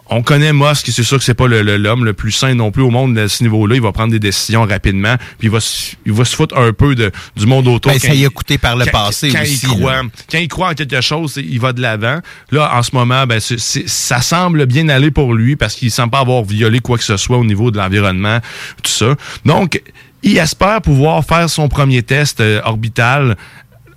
On 0.09 0.23
connaît 0.23 0.53
Musk, 0.53 0.87
c'est 0.91 1.03
sûr 1.03 1.19
que 1.19 1.25
c'est 1.25 1.35
pas 1.35 1.47
le- 1.49 1.63
le- 1.63 1.77
l'homme 1.77 2.05
le, 2.05 2.13
plus 2.13 2.33
sain 2.33 2.55
non 2.55 2.71
plus 2.71 2.83
au 2.83 2.91
monde 2.91 3.17
à 3.19 3.29
ce 3.29 3.43
niveau-là. 3.43 3.75
Il 3.77 3.83
va 3.83 3.93
prendre 3.93 4.13
des 4.13 4.19
décisions 4.19 4.65
rapidement, 4.65 5.17
puis 5.39 5.49
il 5.49 5.51
va 5.51 5.61
se, 5.61 5.95
il 6.07 6.13
va 6.13 6.25
se 6.25 6.35
foutre 6.37 6.57
un 6.57 6.73
peu 6.73 6.95
de, 6.95 7.11
du 7.37 7.47
monde 7.47 7.67
autour. 7.69 7.93
Ben, 7.93 7.99
ça 7.99 8.15
y 8.15 8.25
a 8.25 8.29
coûté 8.31 8.59
par 8.59 8.77
le 8.77 8.85
quand- 8.85 8.91
passé 8.93 9.29
quand 9.31 9.43
aussi. 9.43 9.61
Il 9.63 9.69
croit, 9.69 9.93
là. 9.97 10.03
quand 10.31 10.39
il 10.39 10.49
croit 10.49 10.69
en 10.71 10.75
quelque 10.75 11.01
chose, 11.01 11.37
il 11.37 11.61
va 11.61 11.73
de 11.73 11.81
l'avant. 11.81 12.19
Là, 12.51 12.71
en 12.77 12.83
ce 12.83 12.91
moment, 12.95 13.27
ben, 13.27 13.41
ça 13.41 14.21
semble 14.21 14.67
bien 14.67 14.89
aller 14.89 15.11
pour 15.11 15.35
lui 15.35 15.57
parce 15.57 15.75
qu'il 15.75 15.91
semble 15.91 16.11
pas 16.11 16.21
avoir 16.21 16.43
violé 16.45 16.81
quoi 16.81 16.94
que 16.97 17.05
ce 17.05 17.17
soit 17.17 17.39
au 17.39 17.45
niveau 17.45 17.71
de 17.71 17.79
l'environnement, 17.79 18.39
tout 18.83 18.91
ça. 18.91 19.15
Donc, 19.45 19.81
il 20.23 20.39
espère 20.39 20.81
pouvoir 20.81 21.25
faire 21.25 21.49
son 21.51 21.69
premier 21.69 22.03
test 22.03 22.41
euh, 22.41 22.61
orbital 22.65 23.37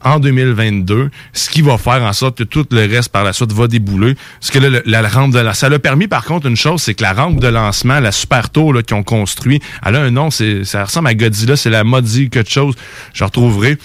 en 0.03 0.19
2022, 0.19 1.09
ce 1.33 1.49
qui 1.49 1.61
va 1.63 1.77
faire 1.77 2.03
en 2.03 2.13
sorte 2.13 2.37
que 2.37 2.43
tout 2.43 2.65
le 2.69 2.81
reste 2.81 3.09
par 3.09 3.23
la 3.23 3.33
suite 3.33 3.51
va 3.51 3.67
débouler. 3.67 4.15
Parce 4.39 4.51
que 4.51 4.59
là, 4.59 4.79
la, 4.85 5.07
rampe 5.07 5.33
de 5.33 5.39
la- 5.39 5.53
ça 5.55 5.69
l'a 5.69 5.79
permis 5.79 6.07
par 6.07 6.23
contre 6.23 6.45
une 6.45 6.55
chose, 6.55 6.81
c'est 6.83 6.93
que 6.93 7.01
la 7.01 7.13
rampe 7.13 7.39
de 7.39 7.47
lancement, 7.47 7.99
la 7.99 8.11
Super 8.11 8.49
Tour 8.49 8.75
qu'ils 8.85 8.95
ont 8.95 9.03
construit, 9.03 9.59
elle 9.85 9.95
a 9.95 10.01
un 10.01 10.11
nom, 10.11 10.29
ça 10.29 10.83
ressemble 10.83 11.07
à 11.07 11.15
Godzilla, 11.15 11.55
c'est 11.57 11.71
la 11.71 11.83
Modi 11.83 12.29
quelque 12.29 12.49
chose, 12.51 12.75
je 13.13 13.23
retrouverai. 13.23 13.77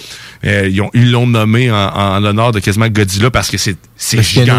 Euh, 0.44 0.68
ils 0.68 0.80
ont- 0.80 0.90
ils 0.94 1.10
l'ont 1.12 1.26
nommé 1.26 1.70
en, 1.70 1.76
en 1.76 2.20
l'honneur 2.20 2.50
de 2.52 2.58
quasiment 2.60 2.88
Godzilla 2.88 3.30
parce 3.30 3.50
que 3.50 3.56
c'est, 3.58 3.76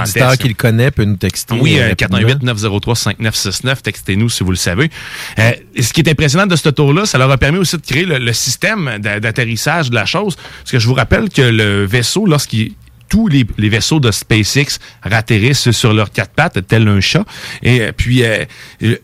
c'est 0.05 0.21
un 0.21 0.35
qui 0.37 0.47
le 0.47 0.53
connaît 0.53 0.91
peut 0.91 1.03
nous 1.03 1.17
texter. 1.17 1.55
Oui, 1.59 1.77
euh, 1.77 1.83
euh, 1.83 1.89
rapidement. 1.89 2.19
418-903-5969, 2.19 3.81
textez-nous 3.81 4.29
si 4.29 4.43
vous 4.43 4.51
le 4.51 4.57
savez. 4.57 4.89
Euh, 5.39 5.51
ce 5.79 5.93
qui 5.93 6.01
est 6.01 6.09
impressionnant 6.09 6.47
de 6.47 6.55
ce 6.55 6.69
tour-là, 6.69 7.05
ça 7.05 7.17
leur 7.17 7.29
a 7.31 7.37
permis 7.37 7.57
aussi 7.59 7.77
de 7.77 7.81
créer 7.81 8.05
le, 8.05 8.17
le 8.17 8.33
système 8.33 8.97
d'a- 8.99 9.19
d'atterrissage 9.19 9.89
de 9.89 9.95
la 9.95 10.05
chose. 10.05 10.35
Parce 10.35 10.71
que 10.71 10.79
je 10.79 10.87
vous 10.87 10.93
rappelle 10.93 11.29
que 11.29 11.41
le 11.41 11.85
vaisseau, 11.85 12.25
lorsqu'il 12.25 12.73
tous 13.09 13.27
les, 13.27 13.45
les 13.59 13.69
vaisseaux 13.69 13.99
de 13.99 14.09
SpaceX 14.09 14.79
ratterrissent 15.03 15.69
sur 15.69 15.93
leurs 15.93 16.11
quatre 16.11 16.31
pattes, 16.31 16.65
tel 16.67 16.87
un 16.87 16.99
chat. 16.99 17.23
Et 17.61 17.81
euh, 17.81 17.91
puis, 17.95 18.23
euh, 18.23 18.43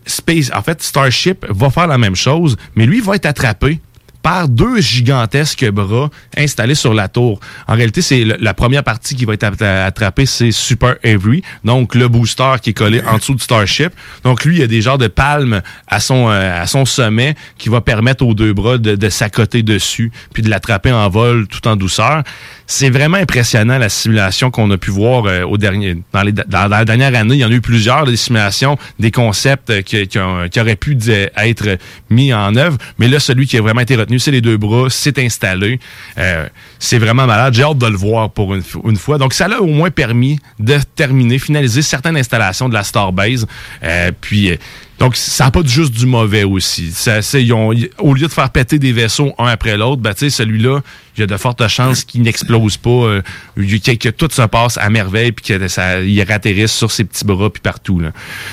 Space, 0.07 0.49
en 0.55 0.63
fait, 0.63 0.81
Starship 0.81 1.45
va 1.47 1.69
faire 1.69 1.85
la 1.85 1.99
même 1.99 2.15
chose, 2.15 2.57
mais 2.75 2.87
lui 2.87 3.01
va 3.01 3.15
être 3.17 3.27
attrapé 3.27 3.79
par 4.21 4.49
deux 4.49 4.81
gigantesques 4.81 5.69
bras 5.69 6.09
installés 6.37 6.75
sur 6.75 6.93
la 6.93 7.07
tour. 7.07 7.39
En 7.67 7.75
réalité, 7.75 8.01
c'est 8.01 8.23
la 8.23 8.53
première 8.53 8.83
partie 8.83 9.15
qui 9.15 9.25
va 9.25 9.33
être 9.33 9.63
attrapée, 9.63 10.25
c'est 10.25 10.51
Super 10.51 10.95
Avery, 11.03 11.41
donc 11.63 11.95
le 11.95 12.07
booster 12.07 12.53
qui 12.61 12.71
est 12.71 12.73
collé 12.73 13.01
en 13.05 13.17
dessous 13.17 13.35
du 13.35 13.43
Starship. 13.43 13.91
Donc 14.23 14.43
lui, 14.43 14.57
il 14.57 14.59
y 14.59 14.63
a 14.63 14.67
des 14.67 14.81
genres 14.81 14.97
de 14.97 15.07
palmes 15.07 15.61
à 15.87 15.99
son 15.99 16.29
euh, 16.29 16.61
à 16.61 16.67
son 16.67 16.85
sommet 16.85 17.35
qui 17.57 17.69
va 17.69 17.81
permettre 17.81 18.25
aux 18.25 18.33
deux 18.33 18.53
bras 18.53 18.77
de, 18.77 18.95
de 18.95 19.09
s'accoter 19.09 19.63
dessus 19.63 20.11
puis 20.33 20.43
de 20.43 20.49
l'attraper 20.49 20.91
en 20.91 21.07
vol 21.09 21.47
tout 21.47 21.67
en 21.67 21.75
douceur. 21.75 22.23
C'est 22.71 22.91
vraiment 22.91 23.17
impressionnant 23.17 23.79
la 23.79 23.89
simulation 23.89 24.51
qu'on 24.51 24.69
a 24.69 24.77
pu 24.77 24.91
voir 24.91 25.25
euh, 25.25 25.41
au 25.41 25.57
dernier 25.57 25.97
dans, 26.13 26.21
les, 26.21 26.31
dans, 26.31 26.67
la 26.67 26.85
dernière 26.85 27.15
année. 27.15 27.33
Il 27.33 27.39
y 27.39 27.43
en 27.45 27.49
a 27.49 27.53
eu 27.55 27.61
plusieurs 27.61 28.05
des 28.05 28.15
simulations, 28.15 28.77
des 28.99 29.09
concepts 29.09 29.71
euh, 29.71 29.81
qui, 29.81 30.07
qui, 30.07 30.19
ont- 30.19 30.47
qui 30.49 30.59
auraient 30.61 30.75
pu 30.75 30.93
di- 30.93 31.11
être 31.35 31.79
mis 32.11 32.31
en 32.31 32.55
œuvre. 32.55 32.77
Mais 32.99 33.07
là, 33.07 33.19
celui 33.19 33.47
qui 33.47 33.57
a 33.57 33.61
vraiment 33.63 33.81
été 33.81 33.95
retenu, 33.95 34.19
c'est 34.19 34.29
les 34.29 34.41
deux 34.41 34.57
bras, 34.57 34.85
c'est 34.91 35.17
installé. 35.17 35.79
Euh, 36.19 36.47
c'est 36.77 36.99
vraiment 36.99 37.25
malade. 37.25 37.55
J'ai 37.55 37.63
hâte 37.63 37.79
de 37.79 37.87
le 37.87 37.97
voir 37.97 38.29
pour 38.29 38.53
une, 38.53 38.61
une 38.85 38.97
fois. 38.97 39.17
Donc, 39.17 39.33
ça 39.33 39.47
l'a 39.47 39.59
au 39.63 39.65
moins 39.67 39.89
permis 39.89 40.37
de 40.59 40.77
terminer, 40.95 41.39
finaliser 41.39 41.81
certaines 41.81 42.17
installations 42.17 42.69
de 42.69 42.75
la 42.75 42.83
Starbase. 42.83 43.47
Euh, 43.83 44.11
puis, 44.21 44.51
euh, 44.51 44.57
donc, 44.99 45.15
ça 45.15 45.45
n'a 45.45 45.51
pas 45.51 45.61
juste 45.63 45.93
du 45.93 46.05
mauvais 46.05 46.43
aussi. 46.43 46.91
Ça, 46.91 47.21
ils 47.39 47.53
ont- 47.53 47.73
au 47.99 48.13
lieu 48.13 48.27
de 48.27 48.31
faire 48.31 48.49
péter 48.49 48.79
des 48.79 48.91
vaisseaux 48.91 49.33
un 49.37 49.45
après 49.47 49.77
l'autre, 49.77 50.01
ben, 50.01 50.13
celui-là, 50.29 50.81
il 51.15 51.21
y 51.21 51.23
a 51.23 51.27
de 51.27 51.37
fortes 51.37 51.65
chances 51.67 52.03
qu'il 52.03 52.21
n'explose 52.21 52.77
pas, 52.77 52.89
euh, 52.89 53.21
que, 53.55 54.09
tout 54.09 54.27
se 54.31 54.41
passe 54.43 54.77
à 54.77 54.89
merveille, 54.89 55.31
puis 55.31 55.45
que 55.57 55.67
ça, 55.67 56.01
il 56.01 56.21
ratterrisse 56.23 56.73
sur 56.73 56.91
ses 56.91 57.05
petits 57.05 57.25
bras, 57.25 57.49
puis 57.49 57.61
partout. 57.61 57.99
Là. 57.99 58.11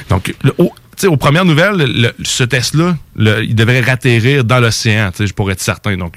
Donc, 0.08 0.34
le- 0.42 0.54
au, 0.58 0.72
aux 1.08 1.16
premières 1.16 1.44
nouvelles, 1.44 1.76
le- 1.76 2.12
ce 2.24 2.44
test-là, 2.44 2.96
il 3.18 3.54
devrait 3.54 3.80
ratterrir 3.80 4.44
dans 4.44 4.60
l'océan, 4.60 5.10
je 5.18 5.32
pourrais 5.32 5.54
être 5.54 5.60
certain. 5.60 5.96
Donc, 5.96 6.14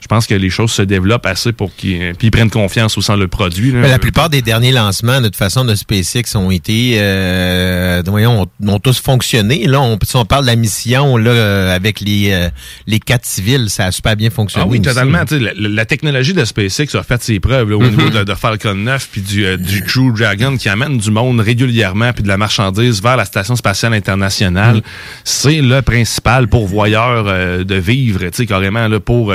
je 0.00 0.06
pense 0.06 0.26
que 0.26 0.34
les 0.34 0.50
choses 0.50 0.70
se 0.72 0.82
développent 0.82 1.26
assez 1.26 1.52
pour 1.52 1.74
qu'ils 1.74 2.14
puis 2.18 2.28
ils 2.28 2.30
prennent 2.30 2.50
confiance 2.50 2.96
au 2.98 3.00
sein 3.02 3.16
le 3.16 3.28
produit. 3.28 3.70
là. 3.72 3.78
Mais 3.80 3.88
la 3.88 3.98
plupart 3.98 4.28
des 4.30 4.42
derniers 4.42 4.72
lancements, 4.72 5.20
de 5.20 5.26
toute 5.26 5.36
façon, 5.36 5.64
de 5.64 5.74
SpaceX 5.74 6.34
ont 6.36 6.50
été, 6.50 6.96
euh, 6.98 8.02
voyons, 8.06 8.42
ont, 8.62 8.72
ont 8.72 8.78
tous 8.78 8.98
fonctionné. 9.00 9.66
Là, 9.66 9.80
on, 9.80 9.98
si 10.02 10.16
on 10.16 10.24
parle 10.24 10.42
de 10.42 10.50
la 10.50 10.56
mission 10.56 11.16
là 11.16 11.30
euh, 11.30 11.74
avec 11.76 12.00
les 12.00 12.30
euh, 12.32 12.48
les 12.86 12.98
quatre 13.00 13.24
civils, 13.26 13.68
ça 13.70 13.86
a 13.86 13.92
super 13.92 14.16
bien 14.16 14.30
fonctionné. 14.30 14.64
Ah 14.66 14.70
oui, 14.70 14.78
aussi. 14.78 14.88
totalement. 14.88 15.20
La, 15.30 15.50
la 15.56 15.84
technologie 15.84 16.32
de 16.34 16.44
SpaceX 16.44 16.94
a 16.96 17.02
fait 17.02 17.22
ses 17.22 17.40
preuves 17.40 17.70
là, 17.70 17.76
au 17.76 17.80
Mhm. 17.82 17.90
niveau 17.96 18.10
de, 18.10 18.24
de 18.24 18.34
Falcon 18.34 18.74
9 18.74 19.08
puis 19.12 19.20
du, 19.20 19.44
euh, 19.44 19.56
du 19.56 19.82
Crew 19.82 20.12
Dragon 20.16 20.56
qui 20.56 20.68
amène 20.68 20.98
du 20.98 21.10
monde 21.10 21.40
régulièrement 21.40 22.12
puis 22.12 22.22
de 22.22 22.28
la 22.28 22.36
marchandise 22.36 23.02
vers 23.02 23.16
la 23.16 23.24
Station 23.24 23.56
spatiale 23.56 23.94
internationale. 23.94 24.76
Mhm. 24.76 24.82
C'est 25.24 25.60
le 25.60 25.82
principal 25.82 26.48
pourvoyeur 26.48 27.24
euh, 27.28 27.64
de 27.64 27.74
vivres, 27.74 28.20
tu 28.24 28.28
sais, 28.32 28.46
carrément 28.46 28.88
là, 28.88 29.00
pour... 29.00 29.32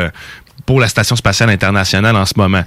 pour 0.66 0.80
la 0.80 0.88
Station 0.88 1.16
spatiale 1.16 1.50
internationale 1.50 2.16
en 2.16 2.26
ce 2.26 2.34
moment. 2.38 2.64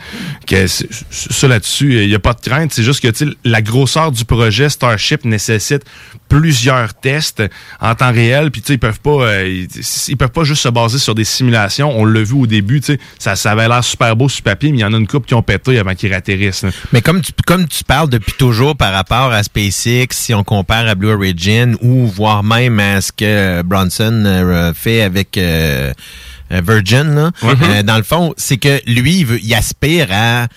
Que 0.47 0.67
ça 0.67 1.49
là-dessus, 1.49 2.03
il 2.03 2.09
n'y 2.09 2.15
a 2.15 2.19
pas 2.19 2.35
de 2.35 2.41
crainte. 2.41 2.73
C'est 2.73 2.83
juste 2.83 3.01
que 3.01 3.25
la 3.45 3.63
grosseur 3.63 4.13
du 4.13 4.25
projet 4.25 4.69
Starship 4.69 5.25
nécessite 5.25 5.85
plusieurs 6.29 6.95
tests 6.95 7.43
en 7.81 7.95
temps 7.95 8.13
réel. 8.13 8.51
Puis 8.51 8.63
ils 8.69 8.79
peuvent 8.79 9.01
pas, 9.01 9.23
euh, 9.23 9.67
ils, 10.09 10.17
peuvent 10.17 10.31
pas 10.31 10.45
juste 10.45 10.63
se 10.63 10.69
baser 10.69 10.99
sur 10.99 11.15
des 11.15 11.25
simulations. 11.25 11.93
On 11.99 12.05
l'a 12.05 12.23
vu 12.23 12.35
au 12.35 12.47
début, 12.47 12.81
ça, 13.19 13.37
ça 13.37 13.53
avait 13.53 13.69
l'air 13.69 13.83
super 13.83 14.15
beau 14.15 14.29
sur 14.29 14.43
papier, 14.43 14.71
mais 14.71 14.79
il 14.79 14.83
y 14.83 14.85
en 14.85 14.93
a 14.93 14.99
une 14.99 15.07
couple 15.07 15.27
qui 15.27 15.35
ont 15.35 15.43
pété 15.43 15.79
avant 15.79 15.95
qu'ils 15.95 16.15
atterrissent. 16.15 16.63
là. 16.63 16.71
Mais 16.93 17.03
comme 17.03 17.21
tu, 17.21 17.33
comme 17.47 17.67
tu 17.67 17.85
parles 17.85 18.09
depuis 18.09 18.33
toujours 18.35 18.77
par 18.77 18.93
rapport 18.93 19.33
à 19.33 19.43
SpaceX, 19.43 20.09
si 20.11 20.35
on 20.35 20.45
compare 20.45 20.87
à 20.87 20.95
Blue 20.95 21.11
Origin 21.11 21.77
ou 21.81 22.07
voire 22.07 22.43
même 22.43 22.79
à 22.79 23.01
ce 23.01 23.13
que 23.13 23.63
Bronson 23.63 24.25
euh, 24.27 24.73
fait 24.75 25.03
avec 25.03 25.37
euh, 25.37 25.93
Virgin, 26.51 27.15
là, 27.15 27.31
euh, 27.43 27.83
dans 27.83 27.97
le 27.97 28.03
fond, 28.03 28.35
c'est 28.37 28.57
que 28.57 28.81
lui, 28.87 29.19
il, 29.19 29.27
veut, 29.27 29.41
il 29.43 29.55
aspire 29.55 30.09
à 30.11 30.49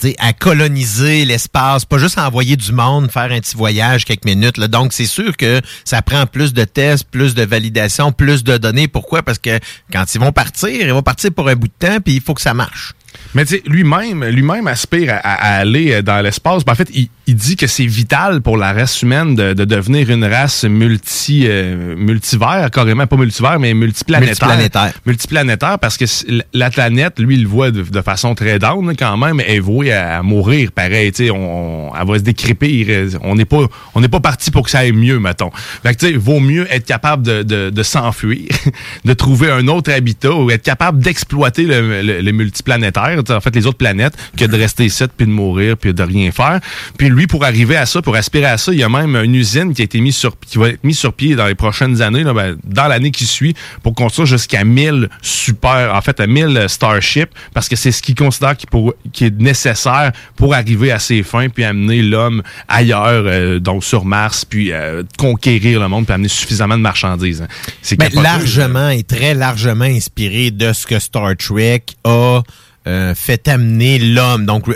tu 0.00 0.08
sais, 0.08 0.16
à 0.18 0.32
coloniser 0.32 1.26
l'espace, 1.26 1.84
pas 1.84 1.98
juste 1.98 2.16
à 2.16 2.26
envoyer 2.26 2.56
du 2.56 2.72
monde, 2.72 3.10
faire 3.10 3.30
un 3.30 3.40
petit 3.40 3.54
voyage 3.54 4.06
quelques 4.06 4.24
minutes. 4.24 4.56
Là. 4.56 4.66
Donc, 4.66 4.94
c'est 4.94 5.06
sûr 5.06 5.36
que 5.36 5.60
ça 5.84 6.00
prend 6.00 6.26
plus 6.26 6.54
de 6.54 6.64
tests, 6.64 7.04
plus 7.10 7.34
de 7.34 7.42
validation, 7.42 8.10
plus 8.10 8.42
de 8.42 8.56
données. 8.56 8.88
Pourquoi? 8.88 9.22
Parce 9.22 9.38
que 9.38 9.60
quand 9.92 10.04
ils 10.14 10.20
vont 10.20 10.32
partir, 10.32 10.70
ils 10.70 10.92
vont 10.92 11.02
partir 11.02 11.30
pour 11.32 11.48
un 11.48 11.54
bout 11.54 11.68
de 11.68 11.86
temps, 11.86 12.00
puis 12.00 12.14
il 12.14 12.22
faut 12.22 12.32
que 12.32 12.40
ça 12.40 12.54
marche. 12.54 12.94
Mais 13.34 13.44
tu 13.44 13.56
sais, 13.56 13.62
lui-même, 13.66 14.24
lui-même 14.24 14.66
aspire 14.68 15.12
à, 15.12 15.34
à 15.34 15.56
aller 15.58 15.92
euh, 15.92 16.02
dans 16.02 16.20
l'espace. 16.22 16.64
Ben, 16.64 16.72
en 16.72 16.76
fait, 16.76 16.88
il, 16.94 17.08
il 17.30 17.36
dit 17.36 17.54
que 17.56 17.66
c'est 17.68 17.86
vital 17.86 18.40
pour 18.42 18.56
la 18.56 18.72
race 18.72 19.02
humaine 19.02 19.34
de, 19.36 19.52
de 19.52 19.64
devenir 19.64 20.10
une 20.10 20.24
race 20.24 20.64
multi, 20.64 21.44
euh, 21.46 21.94
multivers, 21.96 22.68
carrément 22.72 23.06
pas 23.06 23.16
multivers, 23.16 23.58
mais 23.60 23.72
multiplanétaire. 23.72 24.48
Multiplanétaire. 24.48 24.92
Multiplanétaire, 25.06 25.78
parce 25.78 25.96
que 25.96 26.04
la 26.52 26.70
planète, 26.70 27.20
lui, 27.20 27.36
il 27.36 27.42
le 27.42 27.48
voit 27.48 27.70
de, 27.70 27.82
de 27.82 28.00
façon 28.02 28.34
très 28.34 28.58
down 28.58 28.86
là, 28.86 28.94
quand 28.98 29.16
même, 29.16 29.40
est 29.40 29.60
vouée 29.60 29.92
à, 29.92 30.18
à 30.18 30.22
mourir. 30.22 30.72
Pareil, 30.72 31.12
tu 31.12 31.26
sais, 31.26 31.30
on, 31.30 31.90
on- 31.90 31.94
elle 31.94 32.06
va 32.06 32.14
se 32.18 32.22
décrépir. 32.24 33.08
On 33.22 33.34
n'est 33.36 33.44
pas, 33.44 33.64
on 33.94 34.00
n'est 34.00 34.08
pas 34.08 34.20
parti 34.20 34.50
pour 34.50 34.64
que 34.64 34.70
ça 34.70 34.80
aille 34.80 34.92
mieux, 34.92 35.18
mettons. 35.20 35.50
Fait 35.82 35.94
que 35.94 36.00
tu 36.00 36.06
sais, 36.06 36.12
vaut 36.16 36.40
mieux 36.40 36.66
être 36.72 36.84
capable 36.86 37.22
de, 37.22 37.42
de, 37.42 37.70
de 37.70 37.82
s'enfuir, 37.82 38.48
de 39.04 39.12
trouver 39.12 39.50
un 39.50 39.68
autre 39.68 39.92
habitat 39.92 40.32
ou 40.32 40.50
être 40.50 40.62
capable 40.62 40.98
d'exploiter 41.00 41.62
le, 41.64 42.02
le, 42.02 42.20
le 42.20 42.32
multiplanétaire, 42.32 43.20
en 43.30 43.40
fait, 43.40 43.54
les 43.54 43.66
autres 43.66 43.78
planètes, 43.78 44.14
que 44.36 44.44
de 44.44 44.56
rester 44.56 44.84
ici 44.86 45.04
puis 45.16 45.26
de 45.26 45.32
mourir 45.32 45.76
puis 45.76 45.94
de 45.94 46.02
rien 46.02 46.30
faire. 46.32 46.60
Puis 46.98 47.08
lui, 47.08 47.19
pour 47.26 47.44
arriver 47.44 47.76
à 47.76 47.86
ça, 47.86 48.02
pour 48.02 48.16
aspirer 48.16 48.46
à 48.46 48.58
ça, 48.58 48.72
il 48.72 48.78
y 48.78 48.82
a 48.82 48.88
même 48.88 49.16
une 49.16 49.34
usine 49.34 49.74
qui 49.74 49.82
a 49.82 49.84
été 49.84 50.00
mise 50.00 50.16
sur, 50.16 50.38
qui 50.38 50.58
va 50.58 50.68
être 50.68 50.84
mise 50.84 50.98
sur 50.98 51.12
pied 51.12 51.34
dans 51.34 51.46
les 51.46 51.54
prochaines 51.54 52.02
années, 52.02 52.24
là, 52.24 52.32
ben, 52.32 52.56
dans 52.64 52.86
l'année 52.86 53.10
qui 53.10 53.26
suit, 53.26 53.54
pour 53.82 53.94
construire 53.94 54.26
jusqu'à 54.26 54.64
1000 54.64 55.08
super, 55.22 55.94
en 55.94 56.00
fait, 56.00 56.20
à 56.20 56.26
1000 56.26 56.66
Starship, 56.68 57.30
parce 57.54 57.68
que 57.68 57.76
c'est 57.76 57.92
ce 57.92 58.02
qu'il 58.02 58.14
considère 58.14 58.56
qui, 58.56 58.66
pour, 58.66 58.94
qui 59.12 59.24
est 59.24 59.40
nécessaire 59.40 60.12
pour 60.36 60.54
arriver 60.54 60.92
à 60.92 60.98
ses 60.98 61.22
fins 61.22 61.48
puis 61.48 61.64
amener 61.64 62.02
l'homme 62.02 62.42
ailleurs, 62.68 63.24
euh, 63.26 63.58
donc 63.58 63.84
sur 63.84 64.04
Mars, 64.04 64.44
puis 64.44 64.72
euh, 64.72 65.02
conquérir 65.18 65.80
le 65.80 65.88
monde 65.88 66.04
puis 66.04 66.14
amener 66.14 66.28
suffisamment 66.28 66.76
de 66.76 66.82
marchandises. 66.82 67.42
hein. 67.42 67.48
C'est 67.82 67.98
largement 68.14 68.90
et 68.90 69.02
très 69.02 69.34
largement 69.34 69.84
inspiré 69.84 70.50
de 70.50 70.72
ce 70.72 70.86
que 70.86 70.98
Star 70.98 71.36
Trek 71.36 71.82
a 72.04 72.42
euh, 72.90 73.14
fait 73.14 73.46
amener 73.48 73.98
l'homme. 73.98 74.44
Donc, 74.46 74.66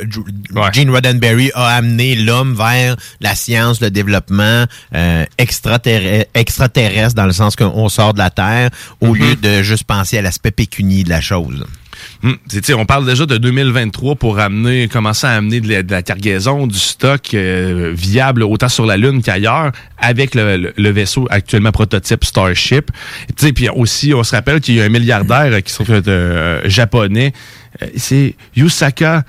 Gene 0.72 0.90
Roddenberry 0.90 1.50
a 1.54 1.66
amené 1.66 2.14
l'homme 2.14 2.54
vers 2.54 2.96
la 3.20 3.34
science, 3.34 3.80
le 3.80 3.90
développement 3.90 4.64
euh, 4.94 5.24
extraterre- 5.38 6.26
extraterrestre, 6.34 7.14
dans 7.14 7.26
le 7.26 7.32
sens 7.32 7.56
qu'on 7.56 7.88
sort 7.88 8.14
de 8.14 8.18
la 8.18 8.30
Terre, 8.30 8.70
au 9.00 9.14
lieu 9.14 9.34
de 9.36 9.62
juste 9.62 9.84
penser 9.84 10.18
à 10.18 10.22
l'aspect 10.22 10.50
pécunier 10.52 11.04
de 11.04 11.10
la 11.10 11.20
chose. 11.20 11.64
Sais, 12.48 12.72
on 12.72 12.86
parle 12.86 13.04
déjà 13.04 13.26
de 13.26 13.36
2023 13.36 14.14
pour 14.14 14.38
amener, 14.38 14.88
commencer 14.88 15.26
à 15.26 15.32
amener 15.32 15.60
de 15.60 15.90
la, 15.90 16.02
cargaison, 16.02 16.66
du 16.66 16.78
stock 16.78 17.34
euh, 17.34 17.92
viable 17.94 18.42
autant 18.42 18.68
sur 18.68 18.86
la 18.86 18.96
Lune 18.96 19.22
qu'ailleurs 19.22 19.72
avec 19.98 20.34
le, 20.34 20.90
vaisseau 20.90 21.26
actuellement 21.30 21.72
prototype 21.72 22.24
Starship. 22.24 22.90
Puis 23.36 23.68
aussi, 23.68 24.14
on 24.14 24.22
se 24.22 24.34
rappelle 24.34 24.60
qu'il 24.60 24.76
y 24.76 24.80
a 24.80 24.84
un 24.84 24.88
milliardaire 24.88 25.52
euh, 25.52 25.60
qui 25.60 25.70
se 25.70 25.82
trouve 25.82 25.96
être 25.96 26.08
euh, 26.08 26.62
japonais. 26.64 27.34
Euh, 27.82 27.88
c'est 27.96 28.34
Yusaka 28.56 29.24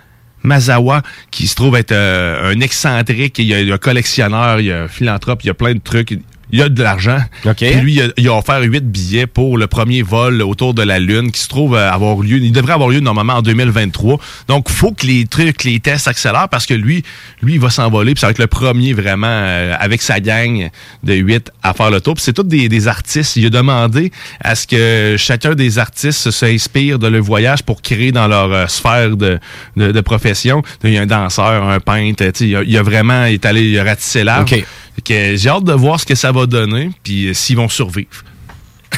Mazawa, 0.45 1.01
qui 1.31 1.47
se 1.47 1.55
trouve 1.55 1.75
être 1.75 1.91
euh, 1.91 2.53
un 2.53 2.59
excentrique, 2.61 3.39
il 3.39 3.45
y 3.45 3.71
a 3.71 3.73
un 3.73 3.77
collectionneur, 3.77 4.59
il 4.59 4.67
y 4.67 4.71
a 4.71 4.83
un 4.83 4.87
philanthrope, 4.87 5.43
il 5.43 5.47
y 5.47 5.49
a 5.49 5.53
plein 5.53 5.73
de 5.73 5.79
trucs. 5.79 6.17
Il 6.51 6.59
y 6.59 6.61
a 6.61 6.69
de 6.69 6.83
l'argent. 6.83 7.19
Puis 7.55 7.81
lui, 7.81 7.93
il 7.93 8.01
a, 8.01 8.07
il 8.17 8.27
a 8.27 8.37
offert 8.37 8.61
huit 8.61 8.83
billets 8.83 9.27
pour 9.27 9.57
le 9.57 9.67
premier 9.67 10.01
vol 10.01 10.41
autour 10.41 10.73
de 10.73 10.83
la 10.83 10.99
Lune 10.99 11.31
qui 11.31 11.39
se 11.41 11.47
trouve 11.47 11.75
avoir 11.75 12.17
lieu. 12.19 12.37
Il 12.37 12.51
devrait 12.51 12.73
avoir 12.73 12.89
lieu 12.89 12.99
normalement 12.99 13.35
en 13.35 13.41
2023. 13.41 14.19
Donc, 14.47 14.69
faut 14.69 14.91
que 14.91 15.05
les 15.05 15.25
trucs, 15.25 15.63
les 15.63 15.79
tests 15.79 16.05
s'accélèrent 16.05 16.49
parce 16.49 16.65
que 16.65 16.73
lui, 16.73 17.03
lui, 17.41 17.53
il 17.53 17.59
va 17.59 17.69
s'envoler. 17.69 18.13
Puis 18.13 18.21
ça 18.21 18.27
va 18.27 18.31
être 18.31 18.39
le 18.39 18.47
premier 18.47 18.93
vraiment 18.93 19.27
euh, 19.27 19.73
avec 19.79 20.01
sa 20.01 20.19
gang 20.19 20.69
de 21.03 21.13
huit 21.13 21.51
à 21.63 21.73
faire 21.73 21.91
le 21.91 22.01
tour. 22.01 22.15
Puis 22.15 22.23
c'est 22.23 22.33
tous 22.33 22.43
des, 22.43 22.69
des 22.69 22.87
artistes. 22.87 23.35
Il 23.35 23.45
a 23.47 23.49
demandé 23.49 24.11
à 24.41 24.55
ce 24.55 24.67
que 24.67 25.15
chacun 25.17 25.55
des 25.55 25.79
artistes 25.79 26.31
s'inspire 26.31 26.99
de 26.99 27.07
leur 27.07 27.23
voyage 27.23 27.63
pour 27.63 27.81
créer 27.81 28.11
dans 28.11 28.27
leur 28.27 28.51
euh, 28.51 28.67
sphère 28.67 29.17
de, 29.17 29.39
de, 29.75 29.91
de 29.91 30.01
profession. 30.01 30.61
Il 30.83 30.91
y 30.91 30.97
a 30.97 31.01
un 31.01 31.05
danseur, 31.05 31.67
un 31.67 31.79
peintre. 31.79 32.23
Il 32.39 32.55
a, 32.55 32.63
il 32.63 32.77
a 32.77 32.83
vraiment, 32.83 33.25
il 33.25 33.33
est 33.33 33.45
allé 33.45 33.63
il 33.63 33.79
a 33.79 33.83
ratissé. 33.83 34.23
OK. 34.23 34.65
Que 35.03 35.35
J'ai 35.35 35.49
hâte 35.49 35.63
de 35.63 35.73
voir 35.73 35.99
ce 35.99 36.05
que 36.05 36.15
ça 36.15 36.31
va 36.31 36.45
donner, 36.45 36.89
puis 37.03 37.27
euh, 37.27 37.33
s'ils 37.33 37.57
vont 37.57 37.69
survivre. 37.69 38.23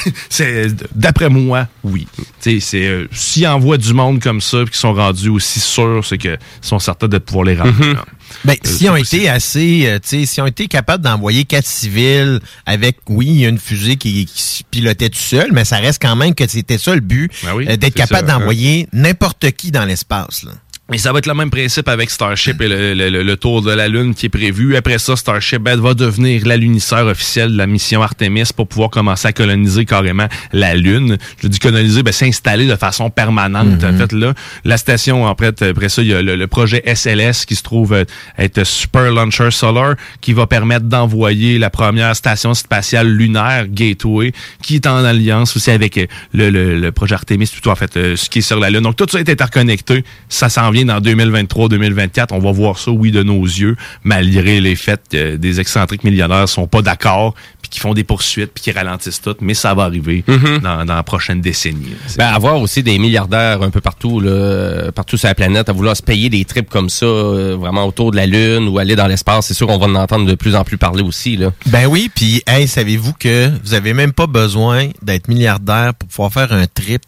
c'est 0.29 0.67
d'après 0.95 1.29
moi, 1.29 1.67
oui. 1.83 2.07
C'est 2.39 2.59
euh, 2.75 3.07
s'ils 3.11 3.47
envoient 3.47 3.77
du 3.77 3.93
monde 3.93 4.19
comme 4.19 4.41
ça, 4.41 4.59
puis 4.59 4.67
qu'ils 4.71 4.79
sont 4.79 4.93
rendus 4.93 5.29
aussi 5.29 5.59
sûrs, 5.59 6.05
c'est 6.05 6.17
que 6.17 6.37
sont 6.61 6.79
certains 6.79 7.07
de 7.07 7.17
pouvoir 7.17 7.45
les 7.45 7.55
ramener. 7.55 7.93
là. 7.93 8.05
Ben, 8.43 8.53
Euh, 8.53 8.69
s'ils 8.69 8.89
ont 8.89 8.95
c'est 9.03 9.17
été 9.17 9.29
assez, 9.29 9.83
euh, 9.85 9.99
tu 9.99 10.19
sais, 10.19 10.25
s'ils 10.25 10.43
ont 10.43 10.47
été 10.47 10.67
capables 10.67 11.03
d'envoyer 11.03 11.45
quatre 11.45 11.65
civils 11.65 12.39
avec, 12.65 12.97
oui, 13.07 13.27
il 13.27 13.39
y 13.39 13.45
a 13.45 13.49
une 13.49 13.59
fusée 13.59 13.95
qui, 13.95 14.25
qui 14.25 14.41
se 14.41 14.63
pilotait 14.69 15.09
tout 15.09 15.17
seul, 15.17 15.51
mais 15.53 15.65
ça 15.65 15.77
reste 15.77 16.01
quand 16.01 16.15
même 16.15 16.35
que 16.35 16.45
c'était 16.47 16.77
ça 16.77 16.93
le 16.93 17.01
but, 17.01 17.31
Ben 17.43 17.55
oui, 17.55 17.65
d'être 17.65 17.93
capable 17.93 18.29
hein. 18.29 18.39
d'envoyer 18.39 18.87
n'importe 18.93 19.51
qui 19.51 19.71
dans 19.71 19.85
l'espace. 19.85 20.45
Et 20.93 20.97
ça 20.99 21.11
va 21.11 21.19
être 21.19 21.25
le 21.25 21.33
même 21.33 21.49
principe 21.49 21.89
avec 21.89 22.09
Starship 22.09 22.61
et 22.61 22.67
le, 22.69 22.93
le- 22.93 23.09
le- 23.09 23.21
le 23.21 23.35
tour 23.35 23.61
de 23.61 23.71
la 23.73 23.89
Lune 23.89 24.15
qui 24.15 24.27
est 24.27 24.29
prévu. 24.29 24.77
Après 24.77 24.99
ça, 24.99 25.17
Starship 25.17 25.61
ben, 25.61 25.77
va 25.77 25.93
devenir 25.93 26.47
l'alunisseur 26.47 27.07
officiel 27.07 27.51
de 27.51 27.57
la 27.57 27.67
mission 27.67 28.01
Artemis 28.01 28.49
pour 28.55 28.69
pouvoir 28.69 28.89
commencer 28.89 29.27
à 29.27 29.33
coloniser 29.33 29.83
carrément 29.83 30.27
la 30.53 30.75
Lune. 30.75 31.17
Je 31.43 31.49
dis 31.49 31.59
coloniser, 31.59 32.03
ben, 32.03 32.13
s'installer 32.13 32.67
de 32.67 32.75
façon 32.77 33.09
permanente. 33.09 33.83
En 33.83 33.97
fait, 33.97 34.13
là, 34.13 34.33
la 34.63 34.77
station, 34.77 35.25
fait, 35.35 35.61
après 35.61 35.89
ça, 35.89 36.01
il 36.01 36.07
y 36.07 36.13
a 36.13 36.21
le, 36.21 36.37
le 36.37 36.47
projet 36.47 36.81
SLS 36.85 37.43
qui 37.45 37.55
se 37.55 37.63
trouve 37.63 37.91
euh, 37.91 38.05
être 38.37 38.63
Super 38.63 39.11
Launcher 39.11 39.51
Solar 39.51 39.95
qui 40.21 40.31
va 40.31 40.47
permettre 40.47 40.85
d'envoyer 40.85 41.59
la 41.59 41.69
première 41.69 42.15
station 42.15 42.53
spatiale 42.53 43.09
lunaire 43.09 43.65
Gateway 43.67 44.31
qui 44.63 44.75
est 44.75 44.87
en 44.87 45.03
alliance 45.03 45.53
aussi 45.57 45.69
avec 45.69 45.97
euh, 45.97 46.05
le, 46.33 46.49
le- 46.49 46.79
le 46.79 46.91
projet 46.93 47.15
Artemis, 47.15 47.47
plutôt 47.47 47.71
en 47.71 47.75
fait, 47.75 47.97
euh, 47.97 48.15
ce 48.15 48.29
qui 48.29 48.39
est 48.39 48.41
sur 48.41 48.57
la 48.57 48.69
Lune. 48.69 48.83
Donc, 48.83 48.95
tout 48.95 49.05
ça 49.11 49.19
est 49.19 49.29
interconnecté. 49.29 50.05
Ça 50.29 50.47
s'en 50.47 50.71
vient 50.71 50.76
dans 50.85 50.99
2023-2024. 50.99 52.27
On 52.31 52.39
va 52.39 52.51
voir 52.51 52.77
ça, 52.77 52.91
oui, 52.91 53.11
de 53.11 53.23
nos 53.23 53.43
yeux, 53.43 53.75
malgré 54.03 54.61
les 54.61 54.75
faits 54.75 55.01
que 55.11 55.35
des 55.35 55.59
excentriques 55.59 56.03
millionnaires 56.03 56.49
sont 56.49 56.67
pas 56.67 56.81
d'accord, 56.81 57.33
puis 57.61 57.69
qui 57.69 57.79
font 57.79 57.93
des 57.93 58.03
poursuites, 58.03 58.51
puis 58.53 58.63
qui 58.63 58.71
ralentissent 58.71 59.21
tout. 59.21 59.35
Mais 59.41 59.53
ça 59.53 59.73
va 59.73 59.83
arriver 59.83 60.23
dans, 60.27 60.85
dans 60.85 60.95
la 60.95 61.03
prochaine 61.03 61.41
décennie. 61.41 61.93
Ben, 62.17 62.27
avoir 62.27 62.59
aussi 62.59 62.83
des 62.83 62.97
milliardaires 62.99 63.61
un 63.61 63.69
peu 63.69 63.81
partout, 63.81 64.19
là, 64.19 64.91
partout 64.91 65.17
sur 65.17 65.27
la 65.27 65.35
planète, 65.35 65.69
à 65.69 65.73
vouloir 65.73 65.95
se 65.95 66.03
payer 66.03 66.29
des 66.29 66.45
trips 66.45 66.69
comme 66.69 66.89
ça, 66.89 67.05
euh, 67.05 67.55
vraiment 67.59 67.85
autour 67.85 68.11
de 68.11 68.17
la 68.17 68.25
Lune 68.25 68.67
ou 68.67 68.79
aller 68.79 68.95
dans 68.95 69.07
l'espace, 69.07 69.47
c'est 69.47 69.53
sûr 69.53 69.67
qu'on 69.67 69.77
va 69.77 69.85
en 69.85 69.95
entendre 69.95 70.25
de 70.25 70.35
plus 70.35 70.55
en 70.55 70.63
plus 70.63 70.77
parler 70.77 71.03
aussi. 71.03 71.37
Là. 71.37 71.51
Ben 71.67 71.87
oui, 71.87 72.09
puis 72.13 72.41
hey, 72.47 72.67
savez-vous 72.67 73.13
que 73.13 73.49
vous 73.63 73.73
avez 73.73 73.93
même 73.93 74.13
pas 74.13 74.27
besoin 74.27 74.89
d'être 75.01 75.27
milliardaire 75.27 75.93
pour 75.93 76.09
pouvoir 76.09 76.33
faire 76.33 76.53
un 76.53 76.65
trip 76.67 77.01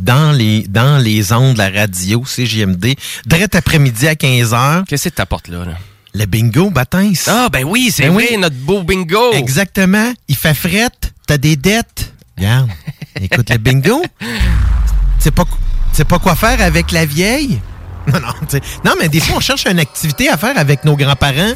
dans 0.00 0.32
les 0.32 0.62
dans 0.68 0.98
les 0.98 1.32
ondes 1.32 1.54
de 1.54 1.58
la 1.58 1.70
radio 1.70 2.20
CJMD, 2.22 2.94
direct 3.26 3.54
après-midi 3.54 4.08
à 4.08 4.14
15h, 4.14 4.84
Qu'est-ce 4.86 5.08
que 5.08 5.14
t'apportes 5.14 5.48
là? 5.48 5.64
là? 5.64 5.72
le 6.12 6.26
bingo 6.26 6.70
Batins. 6.70 7.12
Ah, 7.28 7.48
ben 7.52 7.64
oui, 7.64 7.90
c'est 7.94 8.02
Ben 8.08 8.12
vrai, 8.14 8.28
oui. 8.32 8.36
notre 8.38 8.56
beau 8.56 8.82
bingo! 8.82 9.32
Exactement, 9.32 10.12
il 10.26 10.34
fait 10.36 10.54
frette, 10.54 11.12
t'as 11.26 11.38
des 11.38 11.54
dettes. 11.54 12.12
Regarde, 12.36 12.68
écoute 13.20 13.48
le 13.50 13.58
bingo. 13.58 14.02
C'est 15.18 15.30
pas 15.30 15.44
c'est 15.92 16.04
pas 16.06 16.18
quoi 16.18 16.34
faire 16.34 16.60
avec 16.62 16.90
la 16.92 17.04
vieille. 17.06 17.60
Non 18.12 18.18
non, 18.20 18.32
non 18.84 18.92
mais 19.00 19.08
des 19.08 19.20
fois 19.20 19.36
on 19.36 19.40
cherche 19.40 19.66
une 19.66 19.78
activité 19.78 20.28
à 20.30 20.36
faire 20.36 20.56
avec 20.58 20.84
nos 20.84 20.96
grands-parents. 20.96 21.52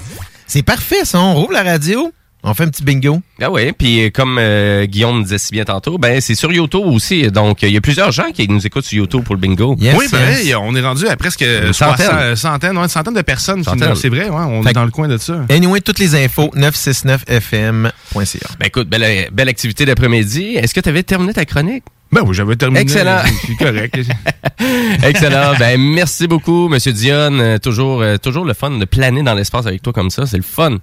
C'est 0.46 0.62
parfait 0.62 1.04
ça, 1.04 1.18
on 1.20 1.35
roule 1.35 1.54
la 1.54 1.62
radio, 1.62 2.12
on 2.46 2.54
fait 2.54 2.64
un 2.64 2.68
petit 2.68 2.83
bingo. 2.85 3.20
Ah 3.40 3.50
oui, 3.50 3.72
puis 3.72 4.04
euh, 4.04 4.11
comme 4.11 4.37
euh, 4.38 4.85
Guillaume 4.87 5.22
disait 5.22 5.38
si 5.38 5.50
bien 5.52 5.64
tantôt, 5.64 5.98
ben 5.98 6.20
c'est 6.20 6.35
sur 6.35 6.52
YouTube 6.52 6.85
aussi. 6.85 7.22
Donc, 7.30 7.62
il 7.62 7.70
y 7.70 7.76
a 7.76 7.80
plusieurs 7.80 8.12
gens 8.12 8.30
qui 8.33 8.46
nous 8.48 8.64
écoutent 8.66 8.85
sur 8.85 8.98
YouTube 8.98 9.24
pour 9.24 9.35
le 9.35 9.40
bingo. 9.40 9.74
Yes, 9.80 9.96
oui, 9.98 10.07
ben, 10.12 10.18
yes. 10.20 10.44
hey, 10.46 10.54
on 10.54 10.74
est 10.76 10.80
rendu 10.83 11.09
à 11.09 11.16
presque 11.16 11.40
Une 11.40 11.72
60, 11.72 11.96
centaine. 11.98 12.16
euh, 12.18 12.37
centaine, 12.37 12.76
ouais, 12.76 12.83
une 12.85 12.88
centaine 12.88 13.14
de 13.14 13.22
personnes. 13.22 13.64
C'est 13.96 14.09
vrai, 14.09 14.28
ouais, 14.28 14.30
on 14.30 14.62
Fait 14.62 14.70
est 14.70 14.74
dans 14.74 14.85
le 14.85 14.90
coin 14.90 15.09
de 15.09 15.16
ça. 15.16 15.40
Anyway, 15.48 15.80
toutes 15.80 15.98
les 15.98 16.14
infos 16.22 16.50
969fm.ca. 16.54 18.48
Ben 18.61 18.66
écoute, 18.66 18.88
belle, 18.88 19.28
belle 19.33 19.48
activité 19.48 19.85
d'après-midi. 19.87 20.54
Est-ce 20.57 20.74
que 20.74 20.80
tu 20.80 20.88
avais 20.88 21.02
terminé 21.02 21.33
ta 21.33 21.44
chronique? 21.44 21.85
Ben 22.14 22.22
oui, 22.24 22.35
j'avais 22.35 22.55
terminé. 22.57 22.81
Excellent. 22.81 23.18
C'est 23.46 23.57
correct. 23.57 23.98
Excellent. 25.03 25.55
ben 25.59 25.81
merci 25.81 26.27
beaucoup, 26.29 26.68
Monsieur 26.68 26.92
Dion. 26.92 27.38
Euh, 27.40 27.59
toujours, 27.59 28.03
euh, 28.03 28.16
toujours 28.18 28.44
le 28.44 28.55
fun 28.55 28.70
de 28.70 28.85
planer 28.85 29.22
dans 29.22 29.35
l'espace 29.35 29.66
avec 29.66 29.83
toi 29.83 29.92
comme 29.92 30.11
ça. 30.11 30.24
C'est 30.27 30.37
le 30.37 30.42
fun. 30.44 30.79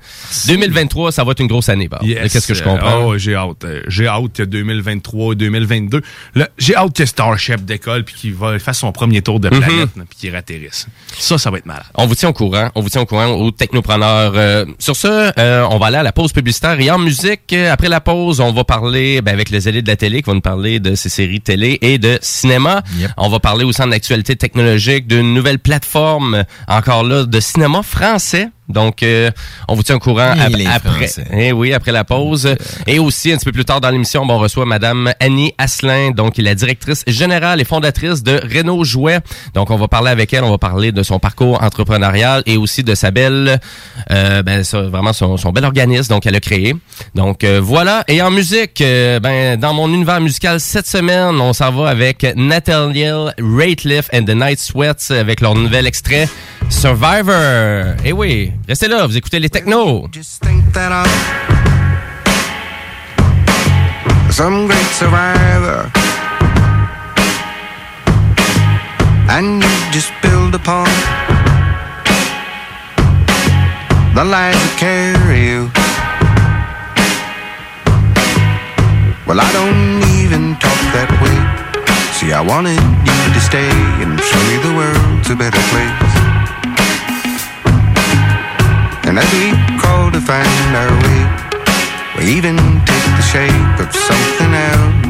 2023, 0.47 1.11
ça 1.11 1.23
va 1.23 1.31
être 1.31 1.39
une 1.39 1.47
grosse 1.47 1.69
année. 1.69 1.87
Yes. 2.01 2.31
Qu'est-ce 2.33 2.47
que 2.47 2.53
je 2.53 2.61
Euh, 2.61 2.65
comprends? 2.65 3.05
oh, 3.05 3.17
j'ai 3.17 3.35
hâte. 3.35 3.63
Euh, 3.63 3.81
J'ai 3.87 4.07
hâte 4.07 4.33
que 4.33 4.43
2023 4.43 5.35
2022. 5.35 6.01
Là, 6.35 6.49
J'ai 6.57 6.75
hâte 6.75 6.95
que 6.95 7.05
Starship 7.05 7.63
décolle 7.65 8.03
puis 8.03 8.15
qu'il 8.15 8.33
va 8.33 8.59
faire 8.59 8.75
son 8.75 8.91
premier 8.91 9.21
tour 9.21 9.39
de 9.39 9.49
Mhm. 9.49 9.59
planète 9.61 9.89
là, 9.97 10.03
puis 10.09 10.17
qu'il 10.19 10.35
atterrisse. 10.35 10.87
Ça, 11.17 11.37
ça 11.37 11.49
va 11.49 11.57
être 11.59 11.65
malade. 11.65 11.85
On 11.95 12.05
vous 12.07 12.15
tient 12.15 12.29
au 12.29 12.33
courant. 12.33 12.69
On 12.75 12.81
vous 12.81 12.89
tient 12.89 13.01
au 13.01 13.05
courant 13.05 13.27
aux 13.27 13.51
technopreneurs. 13.51 14.33
Euh, 14.35 14.65
sur 14.79 14.95
ce, 14.95 15.31
euh, 15.39 15.65
on 15.69 15.77
va 15.77 15.87
aller 15.87 15.97
à 15.97 16.03
la 16.03 16.11
pause 16.11 16.33
publicitaire. 16.33 16.79
Et 16.79 16.91
en 16.91 16.99
musique, 16.99 17.53
euh, 17.53 17.71
après 17.71 17.87
la 17.89 18.01
pause, 18.01 18.39
on 18.41 18.51
va 18.51 18.63
parler 18.63 19.21
ben, 19.21 19.33
avec 19.33 19.49
les 19.49 19.69
élèves 19.69 19.83
de 19.83 19.89
la 19.89 19.95
télé 19.95 20.21
qui 20.21 20.27
vont 20.29 20.35
nous 20.35 20.41
parler 20.41 20.79
de 20.79 20.95
ces 20.95 21.09
séries 21.21 21.41
télé 21.41 21.77
et 21.81 21.99
de 21.99 22.17
cinéma. 22.21 22.81
Yep. 22.97 23.11
On 23.17 23.29
va 23.29 23.39
parler 23.39 23.63
aussi 23.63 23.81
en 23.81 23.91
actualité 23.91 24.35
technologique 24.35 25.07
d'une 25.07 25.33
nouvelle 25.33 25.59
plateforme, 25.59 26.43
encore 26.67 27.03
là, 27.03 27.25
de 27.25 27.39
cinéma 27.39 27.83
français. 27.83 28.49
Donc, 28.71 29.03
euh, 29.03 29.29
on 29.67 29.75
vous 29.75 29.83
tient 29.83 29.95
au 29.95 29.99
courant 29.99 30.31
ap- 30.31 30.51
après. 30.73 31.07
Eh 31.33 31.51
oui, 31.51 31.73
après 31.73 31.91
la 31.91 32.03
pause. 32.03 32.55
Et 32.87 32.99
aussi, 32.99 33.31
un 33.31 33.35
petit 33.37 33.45
peu 33.45 33.51
plus 33.51 33.65
tard 33.65 33.81
dans 33.81 33.89
l'émission, 33.89 34.25
ben, 34.25 34.33
on 34.35 34.39
reçoit 34.39 34.65
Madame 34.65 35.11
Annie 35.19 35.53
Asselin, 35.57 36.11
donc 36.11 36.37
la 36.37 36.55
directrice 36.55 37.03
générale 37.07 37.61
et 37.61 37.65
fondatrice 37.65 38.23
de 38.23 38.41
Renault 38.53 38.83
Jouet. 38.83 39.19
Donc, 39.53 39.69
on 39.69 39.77
va 39.77 39.87
parler 39.87 40.09
avec 40.09 40.33
elle, 40.33 40.43
on 40.43 40.49
va 40.51 40.57
parler 40.57 40.91
de 40.91 41.03
son 41.03 41.19
parcours 41.19 41.61
entrepreneurial 41.61 42.43
et 42.45 42.57
aussi 42.57 42.83
de 42.83 42.95
sa 42.95 43.11
belle, 43.11 43.59
euh, 44.11 44.41
ben, 44.43 44.63
ça, 44.63 44.81
vraiment 44.83 45.13
son, 45.13 45.37
son 45.37 45.51
bel 45.51 45.65
organisme, 45.65 46.13
donc 46.13 46.25
elle 46.25 46.35
a 46.35 46.39
créé. 46.39 46.75
Donc, 47.15 47.43
euh, 47.43 47.59
voilà. 47.61 48.03
Et 48.07 48.21
en 48.21 48.31
musique, 48.31 48.81
euh, 48.81 49.19
ben, 49.19 49.59
dans 49.59 49.73
mon 49.73 49.87
univers 49.93 50.21
musical 50.21 50.59
cette 50.59 50.87
semaine, 50.87 51.39
on 51.41 51.53
s'en 51.53 51.71
va 51.71 51.89
avec 51.89 52.25
Nathaniel 52.35 53.33
Rateliff 53.39 54.09
and 54.13 54.23
the 54.25 54.35
Night 54.35 54.59
Sweats 54.59 55.11
avec 55.11 55.41
leur 55.41 55.55
nouvel 55.55 55.87
extrait 55.87 56.27
Survivor. 56.71 57.95
Eh 58.03 58.11
oui, 58.11 58.53
restez 58.67 58.87
là, 58.87 59.05
vous 59.05 59.15
écoutez 59.15 59.39
les 59.39 59.49
technos. 59.49 60.07
Just 60.11 60.43
think 60.43 60.63
that 60.73 60.91
I'm 60.91 61.05
some 64.31 64.65
great 64.65 64.87
survivor. 64.97 65.91
And 69.29 69.61
you 69.61 69.69
just 69.91 70.11
build 70.23 70.55
upon 70.55 70.87
the 74.15 74.23
lies 74.23 74.55
that 74.55 74.75
carry 74.79 75.45
you. 75.45 75.69
Well, 79.27 79.39
I 79.39 79.51
don't 79.53 80.01
even 80.19 80.55
talk 80.55 80.79
that 80.95 81.11
way. 81.21 81.37
See, 82.13 82.33
I 82.33 82.41
wanted 82.41 82.79
you 82.79 83.33
to 83.33 83.39
stay 83.39 83.69
and 84.01 84.19
show 84.19 84.41
me 84.49 84.57
the 84.63 84.73
world's 84.75 85.29
a 85.29 85.35
better 85.35 85.61
place. 85.69 86.30
And 89.11 89.19
as 89.19 89.29
we 89.33 89.51
crawl 89.77 90.09
to 90.09 90.21
find 90.21 90.73
our 90.73 90.89
way, 91.03 91.21
we 92.17 92.31
even 92.31 92.55
take 92.55 93.07
the 93.19 93.21
shape 93.21 93.79
of 93.81 93.93
something 93.93 94.53
else. 94.53 95.00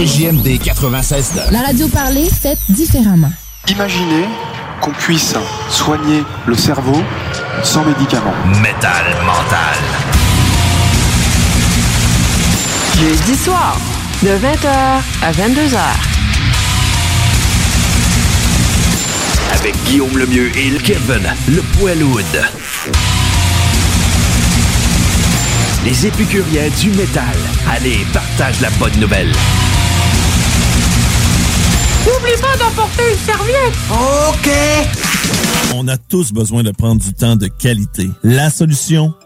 CJMD 0.00 0.58
96 0.64 1.32
La 1.50 1.60
radio 1.60 1.86
parlée, 1.88 2.26
faite 2.30 2.58
différemment. 2.70 3.30
Imaginez 3.68 4.24
qu'on 4.80 4.92
puisse 4.92 5.34
soigner 5.68 6.22
le 6.46 6.54
cerveau 6.54 6.96
sans 7.62 7.84
médicaments. 7.84 8.32
Métal 8.62 9.04
mental. 9.26 9.76
Jeudi 12.98 13.36
soir, 13.36 13.76
de 14.22 14.28
20h 14.28 14.68
à 15.22 15.32
22h. 15.32 15.78
Avec 19.52 19.74
Guillaume 19.84 20.16
Lemieux 20.16 20.50
et 20.56 20.70
le 20.70 20.78
Kevin, 20.78 21.30
le 21.46 21.60
Poilwood. 21.78 22.24
Les 25.84 26.06
épicuriens 26.06 26.70
du 26.80 26.90
métal. 26.92 27.36
Allez, 27.70 28.06
partage 28.14 28.62
la 28.62 28.70
bonne 28.70 28.98
nouvelle. 28.98 29.32
N'oublie 32.06 32.40
pas 32.40 32.56
d'emporter 32.56 33.02
une 33.12 33.18
serviette. 33.18 33.74
OK. 33.90 34.50
On 35.74 35.86
a 35.88 35.96
tous 35.96 36.32
besoin 36.32 36.62
de 36.62 36.70
prendre 36.70 37.00
du 37.00 37.12
temps 37.12 37.36
de 37.36 37.46
qualité. 37.46 38.08
La 38.22 38.50
solution, 38.50 39.14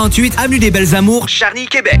48 0.00 0.38
Avenue 0.38 0.58
des 0.58 0.70
Belles 0.70 0.94
Amours, 0.94 1.28
Charny, 1.28 1.66
Québec. 1.66 2.00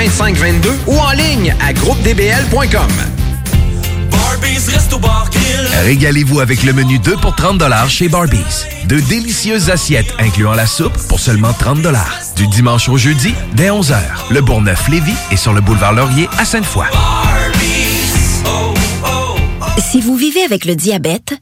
2522 0.00 0.70
ou 0.86 0.98
en 0.98 1.10
ligne 1.10 1.54
à 1.60 1.74
groupedbl.com. 1.74 2.88
Régalez-vous 5.84 6.40
avec 6.40 6.62
le 6.62 6.72
menu 6.72 6.98
2 6.98 7.16
pour 7.16 7.36
30 7.36 7.62
chez 7.86 8.08
Barbies. 8.08 8.64
De 8.86 8.98
délicieuses 8.98 9.68
assiettes 9.68 10.14
incluant 10.18 10.54
la 10.54 10.66
soupe 10.66 10.96
pour 11.08 11.20
seulement 11.20 11.52
30 11.52 11.86
Du 12.34 12.46
dimanche 12.46 12.88
au 12.88 12.96
jeudi, 12.96 13.34
dès 13.52 13.68
11h. 13.68 13.98
Le 14.30 14.40
Bourgneuf-Lévis 14.40 15.16
est 15.32 15.36
sur 15.36 15.52
le 15.52 15.60
boulevard 15.60 15.92
Laurier 15.92 16.30
à 16.38 16.46
Sainte-Foy. 16.46 16.86
Si 19.76 20.00
vous 20.00 20.16
vivez 20.16 20.42
avec 20.44 20.64
le 20.64 20.76
diabète, 20.76 21.34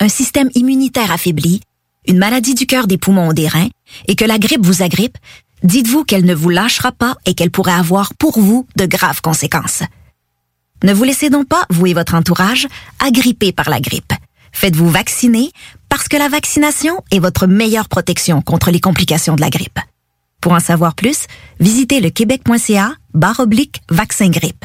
un 0.00 0.08
système 0.08 0.48
immunitaire 0.54 1.12
affaibli, 1.12 1.60
une 2.08 2.16
maladie 2.16 2.54
du 2.54 2.64
cœur, 2.64 2.86
des 2.86 2.96
poumons 2.96 3.28
ou 3.28 3.34
des 3.34 3.48
reins, 3.48 3.68
et 4.08 4.14
que 4.14 4.24
la 4.24 4.38
grippe 4.38 4.64
vous 4.64 4.82
agrippe, 4.82 5.18
dites-vous 5.62 6.04
qu'elle 6.04 6.24
ne 6.24 6.34
vous 6.34 6.50
lâchera 6.50 6.92
pas 6.92 7.16
et 7.26 7.34
qu'elle 7.34 7.50
pourrait 7.50 7.72
avoir 7.72 8.14
pour 8.14 8.38
vous 8.38 8.66
de 8.76 8.86
graves 8.86 9.20
conséquences. 9.20 9.82
Ne 10.84 10.92
vous 10.92 11.04
laissez 11.04 11.30
donc 11.30 11.48
pas, 11.48 11.64
vous 11.70 11.86
et 11.86 11.94
votre 11.94 12.14
entourage, 12.14 12.68
agripper 13.00 13.52
par 13.52 13.70
la 13.70 13.80
grippe. 13.80 14.12
Faites-vous 14.52 14.88
vacciner 14.88 15.50
parce 15.88 16.08
que 16.08 16.16
la 16.16 16.28
vaccination 16.28 17.02
est 17.10 17.18
votre 17.18 17.46
meilleure 17.46 17.88
protection 17.88 18.42
contre 18.42 18.70
les 18.70 18.80
complications 18.80 19.36
de 19.36 19.40
la 19.40 19.50
grippe. 19.50 19.78
Pour 20.40 20.52
en 20.52 20.60
savoir 20.60 20.94
plus, 20.94 21.26
visitez 21.60 22.00
le 22.00 22.10
québec.ca 22.10 22.92
barre 23.14 23.40
oblique 23.40 23.82
vaccin 23.90 24.28
grippe. 24.28 24.64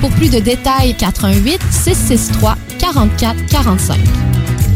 pour 0.00 0.10
plus 0.10 0.30
de 0.30 0.40
détails, 0.40 0.96
88 0.96 1.60
663 1.70 2.56
44 2.80 3.46
45. 3.46 3.96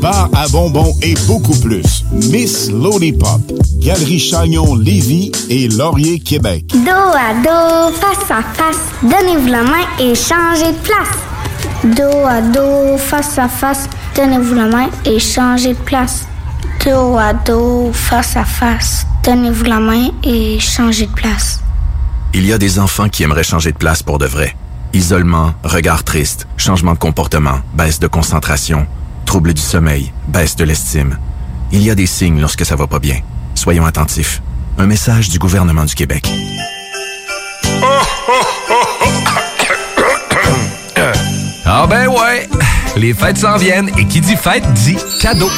bar 0.00 0.30
à 0.34 0.48
bonbons 0.48 0.94
et 1.02 1.14
beaucoup 1.26 1.56
plus. 1.60 2.04
Miss 2.10 2.70
Lollipop, 2.70 3.40
Galerie 3.78 4.18
Chagnon 4.18 4.74
Lévis 4.74 5.30
et 5.48 5.68
Laurier 5.68 6.18
Québec. 6.18 6.64
Dos 6.68 6.90
à 6.90 7.34
dos, 7.44 7.94
face 7.94 8.30
à 8.30 8.42
face, 8.42 8.80
donnez-vous 9.02 9.48
la 9.48 9.62
main 9.62 9.84
et 9.98 10.14
changez 10.14 10.72
de 10.72 10.78
place. 10.78 11.18
Dos 11.84 12.26
à 12.26 12.40
dos, 12.40 12.98
face 12.98 13.38
à 13.38 13.48
face, 13.48 13.88
donnez-vous 14.16 14.54
la 14.54 14.66
main 14.66 14.88
et 15.04 15.18
changez 15.18 15.74
de 15.74 15.78
place. 15.78 16.26
Dos 16.84 17.16
à 17.18 17.34
dos, 17.34 17.90
face 17.92 18.36
à 18.36 18.44
face, 18.44 19.06
donnez-vous 19.24 19.64
la 19.64 19.80
main 19.80 20.08
et 20.24 20.58
changez 20.58 21.06
de 21.06 21.12
place. 21.12 21.60
Il 22.32 22.46
y 22.46 22.52
a 22.52 22.58
des 22.58 22.78
enfants 22.78 23.08
qui 23.08 23.22
aimeraient 23.22 23.42
changer 23.42 23.72
de 23.72 23.76
place 23.76 24.02
pour 24.02 24.18
de 24.18 24.26
vrai. 24.26 24.56
Isolement, 24.92 25.52
regard 25.62 26.04
triste, 26.04 26.46
changement 26.56 26.94
de 26.94 26.98
comportement, 26.98 27.60
baisse 27.74 28.00
de 28.00 28.06
concentration, 28.06 28.86
trouble 29.30 29.54
du 29.54 29.62
sommeil, 29.62 30.12
baisse 30.26 30.56
de 30.56 30.64
l'estime. 30.64 31.16
Il 31.70 31.84
y 31.84 31.90
a 31.90 31.94
des 31.94 32.06
signes 32.06 32.40
lorsque 32.40 32.66
ça 32.66 32.74
va 32.74 32.88
pas 32.88 32.98
bien. 32.98 33.20
Soyons 33.54 33.86
attentifs. 33.86 34.42
Un 34.76 34.86
message 34.86 35.28
du 35.28 35.38
gouvernement 35.38 35.84
du 35.84 35.94
Québec. 35.94 36.28
Ah 41.64 41.86
ben 41.88 42.08
ouais, 42.08 42.48
les 42.96 43.14
fêtes 43.14 43.38
s'en 43.38 43.56
viennent 43.56 43.88
et 43.96 44.04
qui 44.06 44.20
dit 44.20 44.34
fête 44.34 44.64
dit 44.72 44.96
cadeau. 45.20 45.48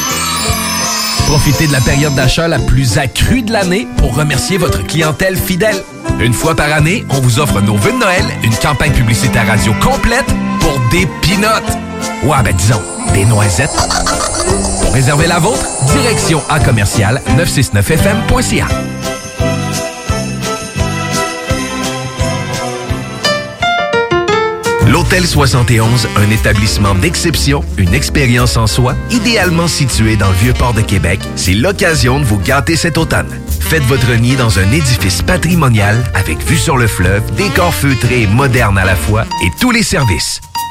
Profitez 1.25 1.65
de 1.65 1.73
la 1.73 1.81
période 1.81 2.13
d'achat 2.13 2.47
la 2.47 2.59
plus 2.59 2.99
accrue 2.99 3.41
de 3.41 3.51
l'année 3.51 3.87
pour 3.97 4.15
remercier 4.15 4.59
votre 4.59 4.85
clientèle 4.85 5.35
fidèle. 5.35 5.83
Une 6.19 6.33
fois 6.33 6.55
par 6.55 6.71
année, 6.71 7.03
on 7.09 7.19
vous 7.21 7.39
offre 7.39 7.59
nos 7.59 7.75
vœux 7.77 7.93
de 7.93 7.97
Noël, 7.97 8.25
une 8.43 8.55
campagne 8.55 8.91
publicitaire 8.91 9.47
radio 9.47 9.73
complète 9.81 10.31
pour 10.63 10.79
des 10.89 11.05
pinottes. 11.21 11.77
Ouais, 12.23 12.41
ben 12.43 12.55
disons, 12.55 12.81
des 13.13 13.25
noisettes. 13.25 13.69
Pour 14.81 14.93
réserver 14.93 15.27
la 15.27 15.39
vôtre, 15.39 15.65
direction 15.91 16.41
à 16.49 16.59
commercial 16.59 17.21
969fm.ca. 17.37 18.67
L'Hôtel 24.87 25.25
71, 25.25 26.07
un 26.17 26.29
établissement 26.29 26.93
d'exception, 26.93 27.63
une 27.77 27.95
expérience 27.95 28.57
en 28.57 28.67
soi, 28.67 28.93
idéalement 29.09 29.67
situé 29.67 30.15
dans 30.17 30.29
le 30.29 30.35
vieux 30.35 30.53
port 30.53 30.73
de 30.73 30.81
Québec, 30.81 31.19
c'est 31.35 31.55
l'occasion 31.55 32.19
de 32.19 32.25
vous 32.25 32.37
gâter 32.37 32.75
cet 32.75 32.99
automne. 32.99 33.41
Faites 33.59 33.81
votre 33.85 34.13
nid 34.13 34.35
dans 34.35 34.59
un 34.59 34.71
édifice 34.71 35.23
patrimonial 35.23 36.03
avec 36.13 36.37
vue 36.45 36.57
sur 36.57 36.77
le 36.77 36.85
fleuve, 36.85 37.23
décor 37.35 37.73
feutré 37.73 38.21
et 38.21 38.27
moderne 38.27 38.77
à 38.77 38.85
la 38.85 38.95
fois 38.95 39.25
et 39.43 39.49
tous 39.59 39.71
les 39.71 39.81
services, 39.81 40.41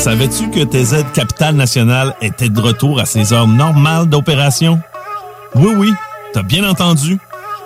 Savais-tu 0.00 0.48
que 0.48 0.64
TZ 0.64 1.04
Capital 1.12 1.54
National 1.56 2.16
était 2.22 2.48
de 2.48 2.58
retour 2.58 3.00
à 3.00 3.04
ses 3.04 3.34
heures 3.34 3.46
normales 3.46 4.06
d'opération? 4.06 4.80
Oui, 5.54 5.74
oui, 5.76 5.92
t'as 6.32 6.42
bien 6.42 6.66
entendu. 6.66 7.18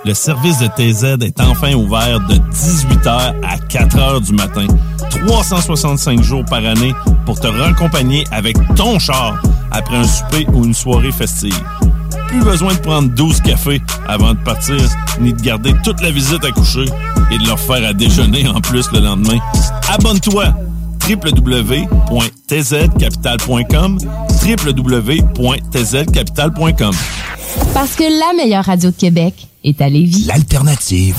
Le 0.05 0.14
service 0.14 0.59
de 0.59 0.66
TZ 0.66 1.24
est 1.24 1.41
enfin 1.41 1.74
ouvert 1.74 2.18
de 2.26 2.35
18h 2.35 3.35
à 3.45 3.57
4h 3.68 4.26
du 4.26 4.32
matin, 4.32 4.66
365 5.11 6.22
jours 6.22 6.45
par 6.45 6.59
année 6.66 6.93
pour 7.24 7.39
te 7.39 7.47
raccompagner 7.47 8.24
avec 8.32 8.57
ton 8.74 8.99
char 8.99 9.41
après 9.70 9.99
un 9.99 10.05
souper 10.05 10.45
ou 10.53 10.64
une 10.64 10.74
soirée 10.74 11.12
festive. 11.12 11.57
Plus 12.26 12.43
besoin 12.43 12.74
de 12.74 12.80
prendre 12.80 13.11
12 13.11 13.43
cafés 13.43 13.80
avant 14.09 14.35
de 14.35 14.41
partir, 14.41 14.80
ni 15.20 15.32
de 15.32 15.41
garder 15.41 15.72
toute 15.85 16.01
la 16.01 16.11
visite 16.11 16.45
à 16.45 16.51
coucher 16.51 16.87
et 17.30 17.39
de 17.39 17.47
leur 17.47 17.61
faire 17.61 17.89
à 17.89 17.93
déjeuner 17.93 18.49
en 18.49 18.61
plus 18.61 18.91
le 18.91 18.99
lendemain. 18.99 19.39
Abonne-toi 19.89 20.47
www.tzcapital.com 21.09 23.99
www.tzcapital.com 24.45 26.95
Parce 27.73 27.95
que 27.97 28.03
la 28.05 28.33
meilleure 28.37 28.65
radio 28.65 28.91
de 28.91 28.97
Québec 28.97 29.49
est 29.65 29.81
à 29.81 29.89
Lévis. 29.89 30.27
L'alternative. 30.27 31.17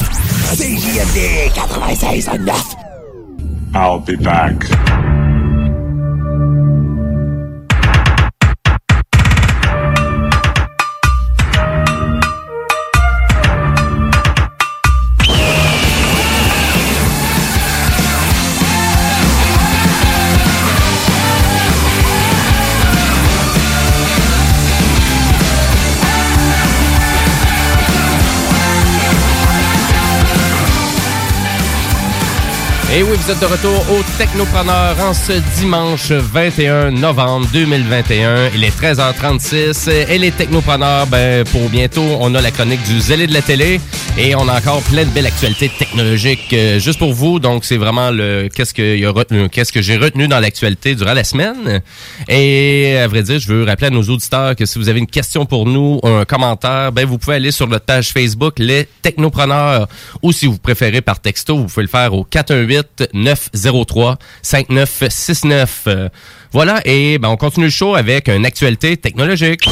CJMD 0.54 1.52
96.9. 1.54 2.54
I'll 3.74 4.00
be 4.00 4.16
back. 4.22 4.70
Et 32.98 33.04
oui, 33.04 33.18
vous 33.18 33.30
êtes 33.30 33.42
de 33.42 33.46
retour 33.46 33.78
au 33.92 34.02
Technopreneur 34.18 34.98
en 35.02 35.14
ce 35.14 35.34
dimanche 35.60 36.12
21 36.12 36.92
novembre 36.92 37.46
2021. 37.52 38.52
Il 38.56 38.64
est 38.64 38.70
13h36 38.70 39.90
et 39.90 40.18
les 40.18 40.32
Technopreneurs, 40.32 41.06
ben, 41.08 41.44
pour 41.44 41.68
bientôt, 41.68 42.06
on 42.22 42.34
a 42.36 42.42
la 42.42 42.52
chronique 42.52 42.82
du 42.84 43.02
zélé 43.02 43.28
de 43.28 43.34
la 43.34 43.42
télé 43.42 43.82
et 44.18 44.34
on 44.34 44.48
a 44.48 44.58
encore 44.58 44.82
plein 44.84 45.04
de 45.04 45.10
belles 45.10 45.26
actualités 45.26 45.70
technologiques 45.78 46.54
euh, 46.54 46.80
juste 46.80 46.98
pour 46.98 47.12
vous. 47.12 47.40
Donc, 47.40 47.66
c'est 47.66 47.76
vraiment 47.76 48.12
le 48.12 48.48
qu'est-ce 48.48 48.74
que, 48.74 48.82
retenu- 49.12 49.50
qu'est-ce 49.50 49.74
que 49.74 49.82
j'ai 49.82 49.98
retenu 49.98 50.30
dans 50.30 50.40
l'actualité 50.40 50.96
durant 50.96 51.14
la 51.14 51.26
semaine. 51.26 51.82
Et 52.30 52.98
à 52.98 53.10
vrai 53.10 53.24
dire, 53.24 53.40
je 53.40 53.50
veux 53.52 53.66
rappeler 53.66 53.88
à 53.88 53.90
nos 53.90 54.04
auditeurs 54.04 54.56
que 54.56 54.66
si 54.66 54.80
vous 54.80 54.88
avez 54.88 55.00
une 55.00 55.08
question 55.08 55.46
pour 55.46 55.66
nous, 55.66 56.00
un 56.04 56.24
commentaire, 56.24 56.94
ben, 56.94 57.06
vous 57.06 57.18
pouvez 57.18 57.36
aller 57.36 57.52
sur 57.52 57.68
notre 57.68 57.84
page 57.84 58.12
Facebook, 58.14 58.54
les 58.58 58.88
Technopreneurs, 59.02 59.90
ou 60.22 60.32
si 60.32 60.46
vous 60.46 60.58
préférez 60.60 61.02
par 61.02 61.20
texto, 61.20 61.58
vous 61.58 61.66
pouvez 61.66 61.84
le 61.84 61.90
faire 61.90 62.14
au 62.14 62.24
418-903-5969. 63.00 65.68
Euh, 65.88 66.10
Voilà, 66.52 66.82
et 66.86 67.18
ben, 67.18 67.30
on 67.30 67.38
continue 67.38 67.66
le 67.66 67.72
show 67.72 67.96
avec 67.96 68.28
une 68.30 68.46
actualité 68.46 68.96
technologique. 68.98 69.68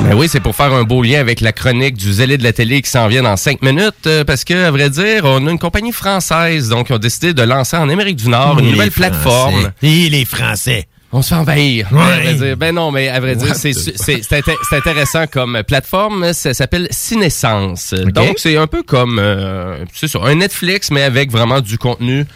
Ben 0.00 0.14
oui, 0.14 0.28
c'est 0.28 0.40
pour 0.40 0.54
faire 0.54 0.72
un 0.72 0.84
beau 0.84 1.02
lien 1.02 1.18
avec 1.20 1.40
la 1.40 1.52
chronique 1.52 1.96
du 1.96 2.12
zélé 2.12 2.38
de 2.38 2.44
la 2.44 2.52
télé 2.52 2.80
qui 2.82 2.90
s'en 2.90 3.08
vient 3.08 3.22
dans 3.22 3.36
cinq 3.36 3.62
minutes, 3.62 4.06
euh, 4.06 4.22
parce 4.24 4.44
que, 4.44 4.66
à 4.66 4.70
vrai 4.70 4.90
dire, 4.90 5.22
on 5.24 5.44
a 5.46 5.50
une 5.50 5.58
compagnie 5.58 5.90
française, 5.92 6.68
donc 6.68 6.88
ils 6.88 6.92
ont 6.94 6.98
décidé 6.98 7.34
de 7.34 7.42
lancer 7.42 7.76
en 7.76 7.88
Amérique 7.88 8.16
du 8.16 8.28
Nord 8.28 8.58
une 8.60 8.66
Les 8.66 8.72
nouvelle 8.72 8.90
Français. 8.92 9.10
plateforme. 9.10 9.72
Et 9.82 10.08
les 10.08 10.24
Français. 10.24 10.86
On 11.10 11.22
se 11.22 11.30
fait 11.30 11.40
envahir. 11.40 11.88
Ouais. 11.90 12.00
à 12.00 12.20
vrai 12.20 12.34
dire. 12.34 12.56
Ben 12.56 12.74
non, 12.74 12.90
mais 12.90 13.08
à 13.08 13.18
vrai 13.20 13.34
dire, 13.34 13.54
c'est 13.54 14.72
intéressant 14.72 15.26
comme 15.26 15.62
plateforme. 15.66 16.32
Ça 16.32 16.52
s'appelle 16.52 16.88
Cinescence. 16.90 17.94
Donc, 17.94 18.38
c'est 18.38 18.56
un 18.56 18.66
peu 18.66 18.82
comme 18.82 19.18
euh, 19.18 19.84
c'est 19.94 20.14
un 20.16 20.34
Netflix, 20.34 20.90
mais 20.90 21.02
avec 21.02 21.30
vraiment 21.30 21.60
du 21.60 21.78
contenu 21.78 22.26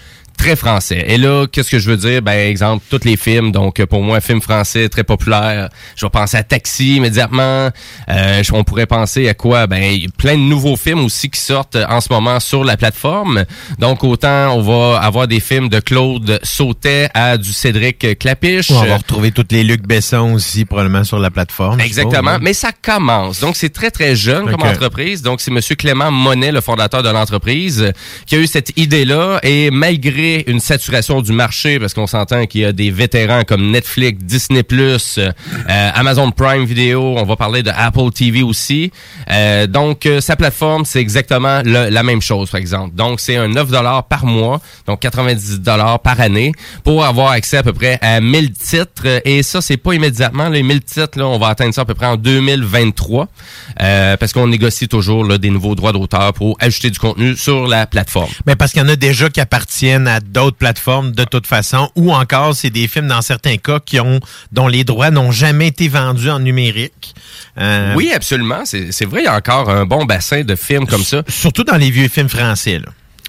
très 0.42 0.56
français. 0.56 1.04
Et 1.06 1.18
là, 1.18 1.46
qu'est-ce 1.46 1.70
que 1.70 1.78
je 1.78 1.88
veux 1.88 1.96
dire? 1.96 2.20
Ben, 2.20 2.32
exemple, 2.32 2.84
tous 2.90 3.04
les 3.04 3.16
films. 3.16 3.52
Donc, 3.52 3.80
pour 3.84 4.02
moi, 4.02 4.16
un 4.16 4.20
film 4.20 4.40
français 4.40 4.88
très 4.88 5.04
populaire. 5.04 5.68
Je 5.94 6.04
vais 6.04 6.10
penser 6.10 6.36
à 6.36 6.42
Taxi 6.42 6.96
immédiatement. 6.96 7.70
Euh, 8.08 8.42
on 8.52 8.64
pourrait 8.64 8.86
penser 8.86 9.28
à 9.28 9.34
quoi? 9.34 9.68
Ben, 9.68 9.80
il 9.80 10.02
y 10.02 10.06
a 10.06 10.08
plein 10.18 10.34
de 10.34 10.40
nouveaux 10.40 10.74
films 10.74 11.04
aussi 11.04 11.30
qui 11.30 11.38
sortent 11.38 11.76
en 11.88 12.00
ce 12.00 12.12
moment 12.12 12.40
sur 12.40 12.64
la 12.64 12.76
plateforme. 12.76 13.44
Donc, 13.78 14.02
autant 14.02 14.56
on 14.56 14.62
va 14.62 14.98
avoir 14.98 15.28
des 15.28 15.38
films 15.38 15.68
de 15.68 15.78
Claude 15.78 16.40
Sautet 16.42 17.08
à 17.14 17.38
du 17.38 17.52
Cédric 17.52 18.18
Clapiche. 18.18 18.72
On 18.72 18.84
va 18.84 18.96
retrouver 18.96 19.30
toutes 19.30 19.52
les 19.52 19.62
Luc 19.62 19.86
Besson 19.86 20.32
aussi, 20.32 20.64
probablement 20.64 21.04
sur 21.04 21.20
la 21.20 21.30
plateforme. 21.30 21.80
Exactement, 21.80 22.32
hein? 22.32 22.38
mais 22.42 22.52
ça 22.52 22.70
commence. 22.72 23.38
Donc, 23.38 23.54
c'est 23.54 23.72
très, 23.72 23.92
très 23.92 24.16
jeune 24.16 24.50
comme 24.50 24.64
entreprise. 24.64 25.22
Donc, 25.22 25.40
c'est 25.40 25.52
Monsieur 25.52 25.76
Clément 25.76 26.10
Monet, 26.10 26.50
le 26.50 26.60
fondateur 26.60 27.04
de 27.04 27.10
l'entreprise, 27.10 27.80
euh, 27.80 27.92
qui 28.26 28.34
a 28.34 28.38
eu 28.38 28.48
cette 28.48 28.76
idée-là. 28.76 29.38
Et 29.44 29.70
malgré 29.70 30.31
une 30.46 30.60
saturation 30.60 31.22
du 31.22 31.32
marché, 31.32 31.78
parce 31.78 31.94
qu'on 31.94 32.06
s'entend 32.06 32.46
qu'il 32.46 32.62
y 32.62 32.64
a 32.64 32.72
des 32.72 32.90
vétérans 32.90 33.42
comme 33.44 33.70
Netflix, 33.70 34.22
Disney+, 34.22 34.62
euh, 34.72 35.30
Amazon 35.68 36.30
Prime 36.30 36.64
Video, 36.64 37.02
on 37.16 37.24
va 37.24 37.36
parler 37.36 37.62
de 37.62 37.70
Apple 37.74 38.10
TV 38.14 38.42
aussi. 38.42 38.90
Euh, 39.30 39.66
donc, 39.66 40.06
euh, 40.06 40.20
sa 40.20 40.36
plateforme, 40.36 40.84
c'est 40.84 41.00
exactement 41.00 41.62
la 41.64 42.02
même 42.02 42.20
chose, 42.20 42.50
par 42.50 42.60
exemple. 42.60 42.94
Donc, 42.94 43.20
c'est 43.20 43.36
un 43.36 43.48
9 43.48 43.68
par 44.08 44.26
mois, 44.26 44.60
donc 44.86 45.00
90 45.00 45.60
par 46.02 46.20
année, 46.20 46.52
pour 46.84 47.04
avoir 47.04 47.30
accès 47.30 47.58
à 47.58 47.62
peu 47.62 47.72
près 47.72 47.98
à 48.00 48.20
1000 48.20 48.52
titres. 48.52 49.20
Et 49.24 49.42
ça, 49.42 49.60
c'est 49.60 49.76
pas 49.76 49.94
immédiatement. 49.94 50.48
Les 50.48 50.62
1000 50.62 50.82
titres, 50.82 51.20
on 51.20 51.38
va 51.38 51.48
atteindre 51.48 51.74
ça 51.74 51.82
à 51.82 51.84
peu 51.84 51.94
près 51.94 52.06
en 52.06 52.16
2023, 52.16 53.28
euh, 53.80 54.16
parce 54.16 54.32
qu'on 54.32 54.46
négocie 54.46 54.88
toujours 54.88 55.38
des 55.38 55.50
nouveaux 55.50 55.74
droits 55.74 55.92
d'auteur 55.92 56.32
pour 56.32 56.56
ajouter 56.60 56.90
du 56.90 56.98
contenu 56.98 57.36
sur 57.36 57.66
la 57.66 57.86
plateforme. 57.86 58.30
Mais 58.46 58.56
parce 58.56 58.72
qu'il 58.72 58.82
y 58.82 58.84
en 58.84 58.88
a 58.88 58.96
déjà 58.96 59.28
qui 59.28 59.40
appartiennent 59.40 60.06
d'autres 60.20 60.56
plateformes 60.56 61.12
de 61.12 61.24
toute 61.24 61.46
façon, 61.46 61.90
ou 61.96 62.12
encore 62.12 62.54
c'est 62.54 62.70
des 62.70 62.88
films 62.88 63.08
dans 63.08 63.22
certains 63.22 63.56
cas 63.56 63.80
qui 63.80 64.00
ont 64.00 64.20
dont 64.52 64.68
les 64.68 64.84
droits 64.84 65.10
n'ont 65.10 65.30
jamais 65.32 65.68
été 65.68 65.88
vendus 65.88 66.30
en 66.30 66.40
numérique. 66.40 67.14
Euh, 67.58 67.94
Oui, 67.96 68.12
absolument. 68.14 68.62
C'est 68.64 69.04
vrai, 69.04 69.20
il 69.22 69.24
y 69.24 69.28
a 69.28 69.36
encore 69.36 69.68
un 69.70 69.84
bon 69.86 70.04
bassin 70.04 70.42
de 70.42 70.54
films 70.54 70.86
comme 70.86 71.04
ça. 71.04 71.22
Surtout 71.28 71.64
dans 71.64 71.76
les 71.76 71.90
vieux 71.90 72.08
films 72.08 72.28
français. 72.28 72.78
Là. 72.78 72.86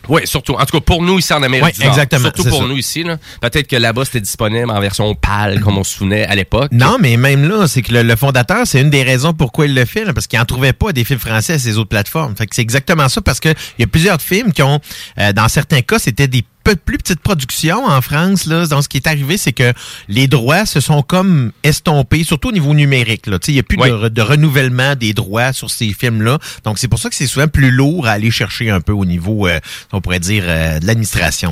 Oui, 0.10 0.24
surtout. 0.26 0.56
En 0.56 0.66
tout 0.66 0.78
cas, 0.78 0.84
pour 0.86 1.02
nous 1.02 1.18
ici 1.20 1.32
en 1.34 1.42
Amérique 1.44 1.64
Ouais, 1.68 1.72
du 1.72 1.80
Nord. 1.80 1.90
exactement, 1.92 2.24
Surtout 2.24 2.44
pour 2.50 2.60
ça. 2.64 2.68
nous 2.68 2.76
ici. 2.76 3.06
Peut-être 3.40 3.68
que 3.68 3.78
là-bas, 3.78 4.04
c'était 4.04 4.20
disponible 4.20 4.70
en 4.70 4.82
version 4.82 5.16
pâle, 5.16 5.62
comme 5.62 5.78
on 5.78 5.84
se 5.86 5.96
souvenait 5.96 6.26
à 6.26 6.36
l'époque. 6.36 6.72
Non, 6.74 6.98
mais 7.00 7.16
même 7.16 7.48
là, 7.48 7.68
c'est 7.70 7.82
que 7.82 7.94
le, 7.94 8.04
le 8.04 8.16
fondateur, 8.18 8.68
c'est 8.68 8.82
une 8.82 8.90
des 8.90 9.04
raisons 9.04 9.32
pourquoi 9.34 9.66
il 9.66 9.74
le 9.74 9.86
fait, 9.86 10.04
là, 10.04 10.12
parce 10.14 10.28
qu'il 10.28 10.38
n'en 10.40 10.46
trouvait 10.46 10.74
pas 10.74 10.92
des 10.92 11.06
films 11.06 11.20
français 11.20 11.54
à 11.54 11.60
ces 11.60 11.78
autres 11.78 11.88
plateformes. 11.88 12.36
Fait 12.36 12.48
que 12.48 12.54
c'est 12.54 12.62
exactement 12.62 13.08
ça, 13.08 13.22
parce 13.22 13.40
que 13.40 13.48
il 13.48 13.82
y 13.82 13.84
a 13.86 13.88
plusieurs 13.88 14.22
films 14.22 14.52
qui 14.52 14.62
ont, 14.62 14.82
euh, 15.20 15.32
dans 15.32 15.48
certains 15.48 15.82
cas, 15.82 16.00
c'était 16.00 16.28
des 16.28 16.44
peu 16.64 16.76
plus 16.76 16.98
petite 16.98 17.20
production 17.20 17.86
en 17.86 18.02
France. 18.02 18.46
Là. 18.46 18.66
Donc, 18.68 18.84
ce 18.84 18.90
qui 18.90 18.98
est 18.98 19.08
arrivé, 19.08 19.38
c'est 19.38 19.52
que 19.52 19.74
les 20.08 20.28
droits 20.28 20.66
se 20.66 20.80
sont 20.80 21.02
comme 21.02 21.52
estompés, 21.64 22.24
surtout 22.24 22.50
au 22.50 22.52
niveau 22.52 22.74
numérique. 22.74 23.28
Là. 23.28 23.40
Tu 23.40 23.48
sais, 23.48 23.52
Il 23.52 23.56
n'y 23.56 23.60
a 23.60 23.64
plus 23.64 23.78
de, 23.78 23.84
re- 23.84 24.10
de 24.10 24.22
renouvellement 24.22 24.96
des 24.96 25.14
droits 25.14 25.54
sur 25.54 25.70
ces 25.70 25.92
films-là. 25.94 26.38
Donc, 26.64 26.80
c'est 26.80 26.88
pour 26.88 27.00
ça 27.00 27.10
que 27.10 27.16
c'est 27.16 27.28
souvent 27.28 27.48
plus 27.48 27.72
lourd 27.72 28.08
à 28.08 28.12
aller 28.12 28.32
chercher 28.32 28.70
un 28.70 28.82
peu 28.82 28.94
au 28.94 29.06
niveau, 29.06 29.48
euh, 29.48 29.60
on 29.92 30.02
pourrait 30.02 30.20
dire, 30.20 30.44
euh, 30.48 30.80
de 30.80 30.86
l'administration. 30.88 31.52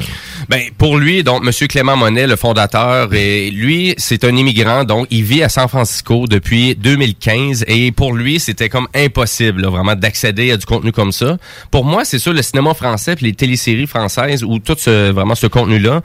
Ben, 0.49 0.64
pour 0.78 0.97
lui, 0.97 1.24
donc, 1.24 1.43
M. 1.45 1.68
Clément 1.68 1.97
Monet, 1.97 2.28
le 2.28 2.36
fondateur, 2.36 3.14
et 3.14 3.51
lui, 3.51 3.93
c'est 3.97 4.24
un 4.24 4.36
immigrant, 4.36 4.84
donc 4.84 5.07
il 5.09 5.24
vit 5.24 5.43
à 5.43 5.49
San 5.49 5.68
Francisco 5.68 6.26
depuis 6.28 6.76
2015, 6.76 7.66
et 7.68 7.91
pour 7.91 8.14
lui, 8.14 8.39
c'était 8.39 8.70
comme 8.70 8.88
impossible, 8.95 9.62
là, 9.62 9.70
vraiment, 9.70 9.95
d'accéder 9.95 10.51
à 10.51 10.57
du 10.57 10.66
contenu 10.66 10.91
comme 10.91 11.12
ça. 11.12 11.38
Pour 11.72 11.86
moi, 11.86 12.05
c'est 12.05 12.20
sûr, 12.20 12.34
le 12.34 12.41
cinéma 12.41 12.74
français, 12.74 13.16
puis 13.16 13.26
les 13.28 13.34
téléséries 13.34 13.88
françaises, 13.88 14.43
ou 14.43 14.59
tout 14.59 14.76
ce, 14.78 15.01
vraiment 15.10 15.36
ce 15.36 15.47
contenu-là, 15.47 16.02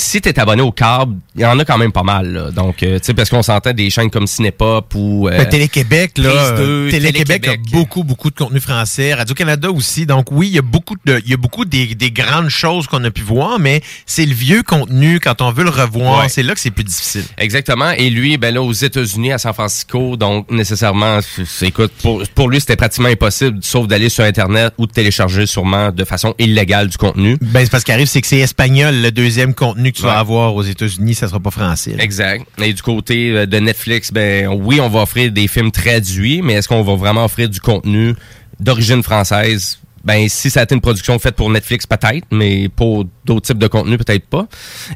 si 0.00 0.20
t'es 0.20 0.38
abonné 0.38 0.62
au 0.62 0.72
câble, 0.72 1.16
il 1.34 1.42
y 1.42 1.46
en 1.46 1.58
a 1.58 1.64
quand 1.64 1.78
même 1.78 1.92
pas 1.92 2.02
mal. 2.02 2.32
Là. 2.32 2.50
Donc, 2.50 2.82
euh, 2.82 2.98
tu 2.98 3.06
sais, 3.06 3.14
parce 3.14 3.30
qu'on 3.30 3.42
s'entend 3.42 3.72
des 3.72 3.90
chaînes 3.90 4.10
comme 4.10 4.26
Cinépop 4.26 4.94
ou... 4.94 5.28
euh, 5.28 5.38
Ben, 5.38 5.48
Télé-Québec, 5.48 6.12
là, 6.18 6.30
euh, 6.30 6.86
2, 6.86 6.90
Télé-Québec 6.90 7.48
a 7.48 7.56
beaucoup, 7.72 8.02
beaucoup 8.04 8.30
de 8.30 8.34
contenu 8.34 8.60
français. 8.60 9.14
Radio-Canada 9.14 9.70
aussi. 9.70 10.06
Donc 10.06 10.30
oui, 10.32 10.48
il 10.48 10.54
y 10.54 10.58
a 10.58 10.62
beaucoup 10.62 10.94
de, 11.04 11.20
il 11.24 11.30
y 11.30 11.34
a 11.34 11.36
beaucoup 11.36 11.64
des, 11.64 11.94
des 11.94 12.10
grandes 12.10 12.48
choses 12.48 12.86
qu'on 12.86 13.02
a 13.04 13.10
pu 13.10 13.22
voir, 13.22 13.58
mais 13.58 13.82
c'est 14.06 14.26
le 14.26 14.34
vieux 14.34 14.62
contenu 14.62 15.20
quand 15.20 15.42
on 15.42 15.52
veut 15.52 15.64
le 15.64 15.70
revoir. 15.70 16.20
Ouais. 16.22 16.28
C'est 16.28 16.42
là 16.42 16.54
que 16.54 16.60
c'est 16.60 16.70
plus 16.70 16.84
difficile. 16.84 17.24
Exactement. 17.38 17.90
Et 17.92 18.10
lui, 18.10 18.36
ben 18.38 18.54
là, 18.54 18.62
aux 18.62 18.72
États-Unis, 18.72 19.32
à 19.32 19.38
San 19.38 19.52
Francisco, 19.52 20.16
donc 20.16 20.50
nécessairement, 20.50 21.18
écoute, 21.62 21.92
pour, 22.02 22.22
pour 22.34 22.48
lui, 22.48 22.60
c'était 22.60 22.76
pratiquement 22.76 23.08
impossible, 23.08 23.58
sauf 23.62 23.86
d'aller 23.86 24.08
sur 24.08 24.24
Internet 24.24 24.72
ou 24.78 24.86
de 24.86 24.92
télécharger 24.92 25.46
sûrement 25.46 25.90
de 25.90 26.04
façon 26.04 26.34
illégale 26.38 26.88
du 26.88 26.96
contenu. 26.96 27.36
Ben, 27.40 27.60
c'est 27.64 27.70
parce 27.70 27.84
qu'arrive, 27.84 28.06
c'est 28.06 28.20
que 28.20 28.26
c'est 28.26 28.38
espagnol, 28.38 28.94
le 29.02 29.10
deuxième 29.10 29.54
contenu 29.54 29.89
que 29.92 29.98
tu 29.98 30.04
Ouais. 30.04 30.10
vas 30.10 30.18
avoir 30.18 30.54
aux 30.54 30.62
États-Unis, 30.62 31.14
ça 31.14 31.28
sera 31.28 31.40
pas 31.40 31.50
français. 31.50 31.94
là. 31.96 32.02
Exact. 32.02 32.46
Et 32.58 32.72
du 32.72 32.82
côté 32.82 33.30
euh, 33.30 33.46
de 33.46 33.58
Netflix, 33.58 34.12
ben 34.12 34.48
oui, 34.48 34.80
on 34.80 34.88
va 34.88 35.02
offrir 35.02 35.30
des 35.32 35.48
films 35.48 35.70
traduits, 35.70 36.42
mais 36.42 36.54
est-ce 36.54 36.68
qu'on 36.68 36.82
va 36.82 36.94
vraiment 36.94 37.24
offrir 37.24 37.48
du 37.48 37.60
contenu 37.60 38.14
d'origine 38.58 39.02
française? 39.02 39.78
Ben, 40.02 40.28
si 40.30 40.48
ça 40.48 40.60
a 40.60 40.62
été 40.62 40.74
une 40.74 40.80
production 40.80 41.18
faite 41.18 41.36
pour 41.36 41.50
Netflix, 41.50 41.86
peut-être, 41.86 42.26
mais 42.30 42.70
pour 42.70 43.04
d'autres 43.26 43.46
types 43.48 43.58
de 43.58 43.66
contenu, 43.66 43.98
peut-être 43.98 44.26
pas. 44.26 44.46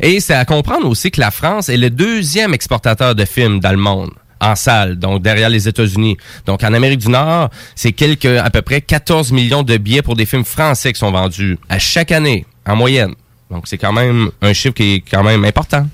Et 0.00 0.18
c'est 0.20 0.32
à 0.34 0.46
comprendre 0.46 0.88
aussi 0.88 1.10
que 1.10 1.20
la 1.20 1.30
France 1.30 1.68
est 1.68 1.76
le 1.76 1.90
deuxième 1.90 2.54
exportateur 2.54 3.14
de 3.14 3.24
films 3.26 3.60
dans 3.60 3.70
le 3.72 3.76
monde 3.76 4.10
en 4.40 4.56
salle, 4.56 4.98
donc 4.98 5.22
derrière 5.22 5.48
les 5.50 5.68
États-Unis. 5.68 6.16
Donc 6.46 6.62
en 6.64 6.72
Amérique 6.72 7.00
du 7.00 7.08
Nord, 7.08 7.50
c'est 7.74 7.92
quelques 7.92 8.24
à 8.24 8.48
peu 8.50 8.62
près 8.62 8.80
14 8.80 9.30
millions 9.32 9.62
de 9.62 9.76
billets 9.76 10.02
pour 10.02 10.16
des 10.16 10.26
films 10.26 10.44
français 10.44 10.92
qui 10.92 10.98
sont 10.98 11.12
vendus 11.12 11.58
à 11.68 11.78
chaque 11.78 12.10
année, 12.10 12.44
en 12.66 12.74
moyenne. 12.76 13.12
Donc 13.50 13.64
c'est 13.66 13.78
quand 13.78 13.92
même 13.92 14.30
un 14.42 14.52
chiffre 14.52 14.74
qui 14.74 14.94
est 14.94 15.00
quand 15.00 15.22
même 15.22 15.44
important. 15.44 15.86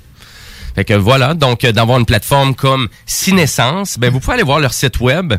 Fait 0.75 0.85
que 0.85 0.95
voilà, 0.95 1.35
donc 1.35 1.65
euh, 1.65 1.73
d'avoir 1.73 1.99
une 1.99 2.07
plateforme 2.07 2.55
comme 2.55 2.89
Cinescence, 3.07 3.99
ben 3.99 4.11
vous 4.11 4.21
pouvez 4.21 4.35
aller 4.35 4.43
voir 4.43 4.61
leur 4.61 4.73
site 4.73 5.01
web. 5.01 5.35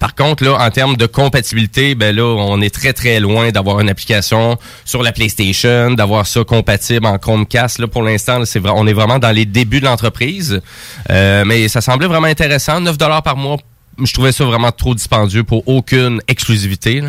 Par 0.00 0.14
contre, 0.14 0.44
là, 0.44 0.58
en 0.60 0.70
termes 0.70 0.96
de 0.96 1.06
compatibilité, 1.06 1.94
ben 1.94 2.14
là, 2.14 2.22
on 2.22 2.60
est 2.60 2.74
très 2.74 2.92
très 2.92 3.18
loin 3.18 3.50
d'avoir 3.50 3.80
une 3.80 3.88
application 3.88 4.58
sur 4.84 5.02
la 5.02 5.10
PlayStation, 5.12 5.92
d'avoir 5.92 6.26
ça 6.26 6.44
compatible 6.44 7.06
en 7.06 7.18
Chromecast. 7.18 7.78
Là, 7.78 7.86
pour 7.86 8.02
l'instant, 8.02 8.42
on 8.74 8.86
est 8.86 8.92
vraiment 8.92 9.18
dans 9.18 9.30
les 9.30 9.46
débuts 9.46 9.80
de 9.80 9.86
l'entreprise, 9.86 10.60
Euh, 11.10 11.44
mais 11.46 11.68
ça 11.68 11.80
semblait 11.80 12.08
vraiment 12.08 12.26
intéressant. 12.26 12.80
9 12.80 12.98
dollars 12.98 13.22
par 13.22 13.36
mois, 13.36 13.56
je 14.02 14.12
trouvais 14.12 14.32
ça 14.32 14.44
vraiment 14.44 14.72
trop 14.72 14.94
dispendieux 14.94 15.44
pour 15.44 15.66
aucune 15.66 16.20
exclusivité. 16.28 17.02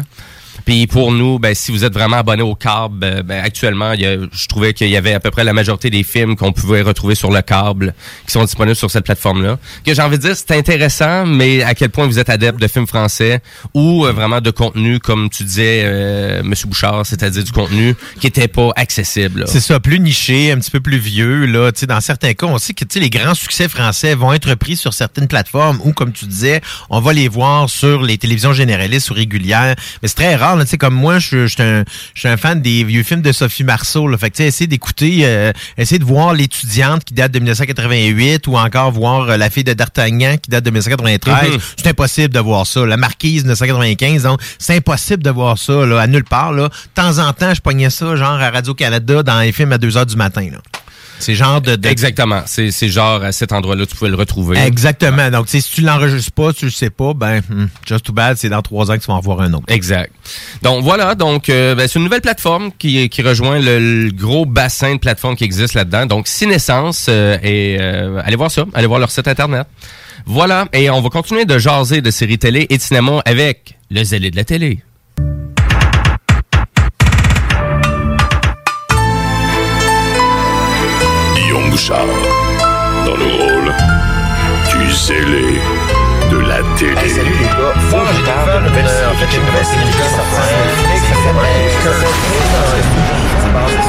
Puis 0.68 0.86
pour 0.86 1.14
nous, 1.14 1.40
ben, 1.40 1.56
si 1.56 1.72
vous 1.72 1.86
êtes 1.86 1.94
vraiment 1.94 2.18
abonné 2.18 2.42
au 2.42 2.54
câble, 2.54 2.98
ben, 3.00 3.22
ben, 3.24 3.42
actuellement, 3.42 3.94
y 3.94 4.06
a- 4.06 4.18
je 4.30 4.48
trouvais 4.50 4.74
qu'il 4.74 4.90
y 4.90 4.98
avait 4.98 5.14
à 5.14 5.22
peu 5.22 5.32
près 5.32 5.46
la 5.46 5.54
majorité 5.54 5.90
des 5.90 6.04
films 6.04 6.36
qu'on 6.36 6.52
pouvait 6.52 6.82
retrouver 6.82 7.16
sur 7.16 7.32
le 7.32 7.42
câble 7.42 7.94
qui 8.26 8.34
sont 8.34 8.44
disponibles 8.44 8.76
sur 8.76 8.92
cette 8.92 9.06
plateforme-là. 9.06 9.60
Que 9.86 9.94
j'ai 9.94 10.02
envie 10.02 10.18
de 10.18 10.24
dire, 10.24 10.36
c'est 10.36 10.52
intéressant, 10.52 11.26
mais 11.26 11.64
à 11.64 11.74
quel 11.74 11.90
point 11.90 12.06
vous 12.06 12.20
êtes 12.20 12.30
adepte 12.30 12.60
de 12.60 12.68
films 12.68 12.86
français 12.86 13.40
ou 13.74 14.06
euh, 14.06 14.12
vraiment 14.12 14.42
de 14.42 14.52
contenu, 14.52 15.00
comme 15.00 15.30
tu 15.30 15.46
disais, 15.46 15.84
euh, 15.86 16.44
Monsieur 16.44 16.68
Bouchard, 16.68 17.06
c'est-à-dire 17.06 17.46
du 17.46 17.54
contenu 17.54 17.96
qui 18.20 18.28
était 18.28 18.50
pas 18.50 18.72
accessible. 18.76 19.46
C'est 19.48 19.62
ça, 19.62 19.80
plus 19.80 20.02
niché, 20.02 20.52
un 20.52 20.58
petit 20.60 20.72
peu 20.72 20.82
plus 20.82 20.98
vieux. 20.98 21.46
Là, 21.46 21.72
dans 21.88 22.02
certains 22.02 22.34
cas, 22.34 22.46
on 22.48 22.58
sait 22.58 22.74
que 22.74 22.84
les 23.00 23.10
grands 23.10 23.36
succès 23.36 23.70
français 23.70 24.16
vont 24.16 24.34
être 24.34 24.54
pris 24.56 24.76
sur 24.76 24.92
certaines 24.94 25.30
plateformes 25.30 25.80
ou, 25.86 25.94
comme 25.94 26.12
tu 26.12 26.26
disais, 26.26 26.60
on 26.90 27.00
va 27.00 27.14
les 27.14 27.30
voir 27.30 27.70
sur 27.70 28.02
les 28.04 28.18
télévisions 28.18 28.52
généralistes 28.52 29.12
ou 29.12 29.14
régulières. 29.14 29.78
Mais 30.02 30.10
c'est 30.10 30.16
très 30.16 30.36
rare. 30.36 30.57
Tu 30.64 30.72
sais, 30.72 30.78
comme 30.78 30.94
moi, 30.94 31.20
je 31.20 31.48
suis 31.48 32.28
un, 32.28 32.38
fan 32.38 32.62
des 32.62 32.84
vieux 32.84 33.04
films 33.04 33.22
de 33.22 33.32
Sophie 33.32 33.64
Marceau. 33.64 34.08
Là. 34.08 34.18
Fait 34.18 34.30
que, 34.30 34.36
tu 34.36 34.44
sais, 34.44 34.48
essayer 34.48 34.68
d'écouter, 34.68 35.22
euh, 35.24 35.52
essayer 35.78 36.00
de 36.00 36.06
voir 36.06 36.34
L'étudiante 36.34 37.04
qui 37.04 37.14
date 37.14 37.32
de 37.32 37.40
1988 37.40 38.48
ou 38.48 38.58
encore 38.58 38.92
voir 38.92 39.30
euh, 39.30 39.38
La 39.38 39.50
fille 39.50 39.64
de 39.64 39.74
D'Artagnan 39.74 40.38
qui 40.38 40.50
date 40.50 40.64
de 40.64 40.70
1993. 40.70 41.52
Mhm. 41.52 41.60
C'est 41.76 41.88
impossible 41.88 42.34
de 42.34 42.40
voir 42.40 42.68
ça. 42.68 42.86
La 42.86 42.98
Marquise 42.98 43.44
1995, 43.44 44.24
donc 44.24 44.42
c'est 44.60 44.76
impossible 44.76 45.24
de 45.24 45.30
voir 45.30 45.58
ça 45.58 45.86
là, 45.86 46.00
à 46.00 46.08
nulle 46.08 46.24
part. 46.24 46.54
Là. 46.54 46.70
De 46.70 47.02
temps 47.02 47.20
en 47.20 47.34
temps, 47.34 47.54
je 47.54 47.62
pognais 47.62 47.90
ça 47.90 48.16
genre 48.16 48.40
à 48.40 48.50
Radio-Canada 48.50 49.24
dans 49.24 49.40
les 49.40 49.52
films 49.52 49.72
à 49.72 49.78
2 49.78 49.98
heures 49.98 50.06
du 50.06 50.16
matin. 50.16 50.48
Là. 50.52 50.60
C'est 51.20 51.36
genre 51.36 51.62
de... 51.62 51.76
de- 51.76 51.88
Exactement. 51.88 52.42
C'est 52.46 52.72
c'est 52.72 52.90
genre 52.90 53.24
à 53.24 53.32
cet 53.32 53.52
endroit-là, 53.52 53.86
tu 53.86 53.96
pouvais 53.96 54.10
le 54.12 54.16
retrouver. 54.16 54.58
Exactement. 54.60 55.30
Donc, 55.32 55.48
si 55.50 55.62
tu 55.64 55.82
l'enregistres 55.82 56.32
pas, 56.32 56.54
tu 56.54 56.66
le 56.66 56.72
sais 56.72 56.90
pas, 56.90 57.14
ben, 57.14 57.42
hmm, 57.50 57.66
just 57.88 58.06
too 58.06 58.14
bad, 58.14 58.38
c'est 58.38 58.50
dans 58.50 58.62
trois 58.62 58.92
ans 58.92 58.96
que 58.96 59.02
tu 59.02 59.08
vas 59.08 59.16
en 59.16 59.20
voir 59.20 59.42
un 59.42 59.52
autre. 59.54 59.66
Exact. 59.68 60.12
Donc 60.62 60.84
voilà, 60.84 61.16
donc 61.16 61.50
euh, 61.50 61.74
ben, 61.76 61.88
c'est 61.88 61.98
une 62.00 62.04
nouvelle 62.06 62.22
plateforme 62.22 62.72
qui, 62.78 63.10
qui 63.10 63.22
rejoint 63.22 63.60
le, 63.60 64.04
le 64.06 64.12
gros 64.12 64.46
bassin 64.46 64.94
de 64.96 65.00
plateformes 65.00 65.36
qui 65.36 65.44
existe 65.44 65.74
là-dedans. 65.74 66.06
Donc 66.06 66.28
Cinescence 66.28 67.08
euh, 67.10 67.38
et 67.42 67.78
euh, 67.80 68.22
allez 68.24 68.36
voir 68.36 68.52
ça, 68.52 68.66
allez 68.74 68.88
voir 68.88 69.00
leur 69.00 69.12
site 69.12 69.28
internet. 69.28 69.66
Voilà, 70.26 70.66
et 70.74 70.90
on 70.90 71.02
va 71.02 71.10
continuer 71.10 71.46
de 71.46 71.58
jaser 71.58 72.02
de 72.02 72.12
séries 72.12 72.38
télé 72.38 72.68
et 72.70 72.78
de 72.78 72.82
cinéma 72.82 73.22
avec 73.26 73.78
le 73.90 74.04
zélé 74.04 74.30
de 74.30 74.36
la 74.36 74.44
télé. 74.44 74.80
Bouchard, 81.78 82.08
dans 83.06 83.16
le 83.16 83.26
rôle 83.26 83.72
du 84.72 84.92
zélé 84.92 85.62
de 86.32 86.38
la 86.38 86.58
télé. 86.76 87.08
salut 87.08 87.30
les 87.30 87.46
gars, 87.46 87.80
formidable. 87.92 88.66
Euh, 88.66 89.12
en 89.12 89.14
fait, 89.14 89.28
j'ai 89.30 89.38
une. 89.38 89.44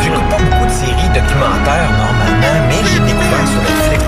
J'écoute 0.02 0.28
pas 0.28 0.36
beaucoup 0.36 0.66
de 0.66 0.70
séries 0.70 1.08
documentaires 1.14 1.90
normalement, 1.96 2.66
mais 2.68 2.80
j'ai 2.92 3.00
découvert 3.00 3.48
sur 3.48 3.62
Netflix. 3.62 4.04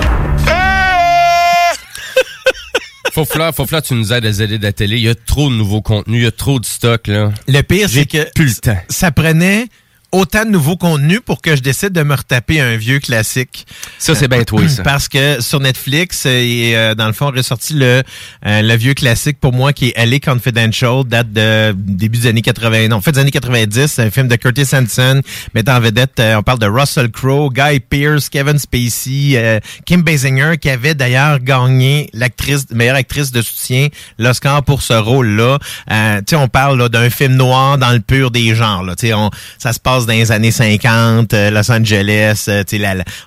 Faut 3.13 3.25
faut 3.25 3.65
falloir 3.65 3.81
que 3.81 3.87
tu 3.87 3.95
nous 3.95 4.13
aides 4.13 4.25
à 4.27 4.31
zéler 4.31 4.59
de 4.59 4.63
la 4.63 4.73
télé. 4.73 4.97
Il 4.97 5.03
y 5.03 5.09
a 5.09 5.15
trop 5.15 5.49
de 5.49 5.55
nouveaux 5.55 5.81
contenus, 5.81 6.19
il 6.19 6.23
y 6.23 6.27
a 6.27 6.31
trop 6.31 6.59
de 6.59 6.65
stock 6.65 7.07
là. 7.07 7.31
Le 7.47 7.61
pire, 7.63 7.89
c'est 7.89 8.05
que 8.05 8.31
plus 8.35 8.45
le 8.45 8.61
temps. 8.61 8.77
ça 8.89 9.11
prenait 9.11 9.65
autant 10.11 10.45
de 10.45 10.49
nouveaux 10.49 10.77
contenus 10.77 11.21
pour 11.25 11.41
que 11.41 11.55
je 11.55 11.61
décide 11.61 11.89
de 11.89 12.03
me 12.03 12.15
retaper 12.15 12.59
un 12.59 12.75
vieux 12.75 12.99
classique. 12.99 13.65
Ça, 13.97 14.15
c'est 14.15 14.27
bien 14.27 14.43
toi, 14.43 14.67
ça. 14.67 14.83
Parce 14.83 15.07
que 15.07 15.41
sur 15.41 15.59
Netflix, 15.59 16.23
euh, 16.25 16.29
et, 16.29 16.75
euh, 16.75 16.95
dans 16.95 17.07
le 17.07 17.13
fond, 17.13 17.27
on 17.27 17.31
ressorti 17.31 17.73
le, 17.73 18.03
euh, 18.45 18.61
le 18.61 18.75
vieux 18.75 18.93
classique 18.93 19.39
pour 19.39 19.53
moi 19.53 19.73
qui 19.73 19.89
est 19.89 20.05
LA 20.05 20.19
Confidential, 20.19 21.03
date 21.05 21.31
de 21.31 21.73
début 21.75 22.19
des 22.19 22.27
années 22.27 22.41
80, 22.41 22.87
non, 22.89 22.97
en 22.97 23.01
fait 23.01 23.11
des 23.11 23.19
années 23.19 23.31
90, 23.31 23.87
c'est 23.87 24.03
un 24.03 24.11
film 24.11 24.27
de 24.27 24.35
Curtis 24.35 24.67
Hanson, 24.73 25.21
mettant 25.53 25.75
en 25.75 25.79
vedette, 25.79 26.19
euh, 26.19 26.35
on 26.35 26.43
parle 26.43 26.59
de 26.59 26.67
Russell 26.67 27.09
Crowe, 27.11 27.51
Guy 27.51 27.79
Pearce, 27.79 28.29
Kevin 28.29 28.57
Spacey, 28.57 29.33
euh, 29.35 29.59
Kim 29.85 30.01
Basinger, 30.01 30.57
qui 30.59 30.69
avait 30.69 30.95
d'ailleurs 30.95 31.39
gagné 31.39 32.09
l'actrice, 32.13 32.69
meilleure 32.71 32.95
actrice 32.95 33.31
de 33.31 33.41
soutien, 33.41 33.87
l'Oscar 34.17 34.63
pour 34.63 34.81
ce 34.81 34.93
rôle-là. 34.93 35.57
Euh, 35.91 36.17
tu 36.19 36.23
sais, 36.29 36.35
on 36.35 36.47
parle 36.47 36.77
là, 36.79 36.89
d'un 36.89 37.09
film 37.09 37.35
noir 37.35 37.77
dans 37.77 37.91
le 37.91 37.99
pur 37.99 38.31
des 38.31 38.55
genres. 38.55 38.83
Là. 38.83 38.95
Tu 38.95 39.07
sais, 39.07 39.13
on, 39.13 39.29
ça 39.57 39.73
se 39.73 39.79
passe 39.79 40.00
dans 40.05 40.13
les 40.13 40.31
années 40.31 40.51
50, 40.51 41.33
euh, 41.33 41.51
Los 41.51 41.71
Angeles. 41.71 42.45
euh, 42.47 42.63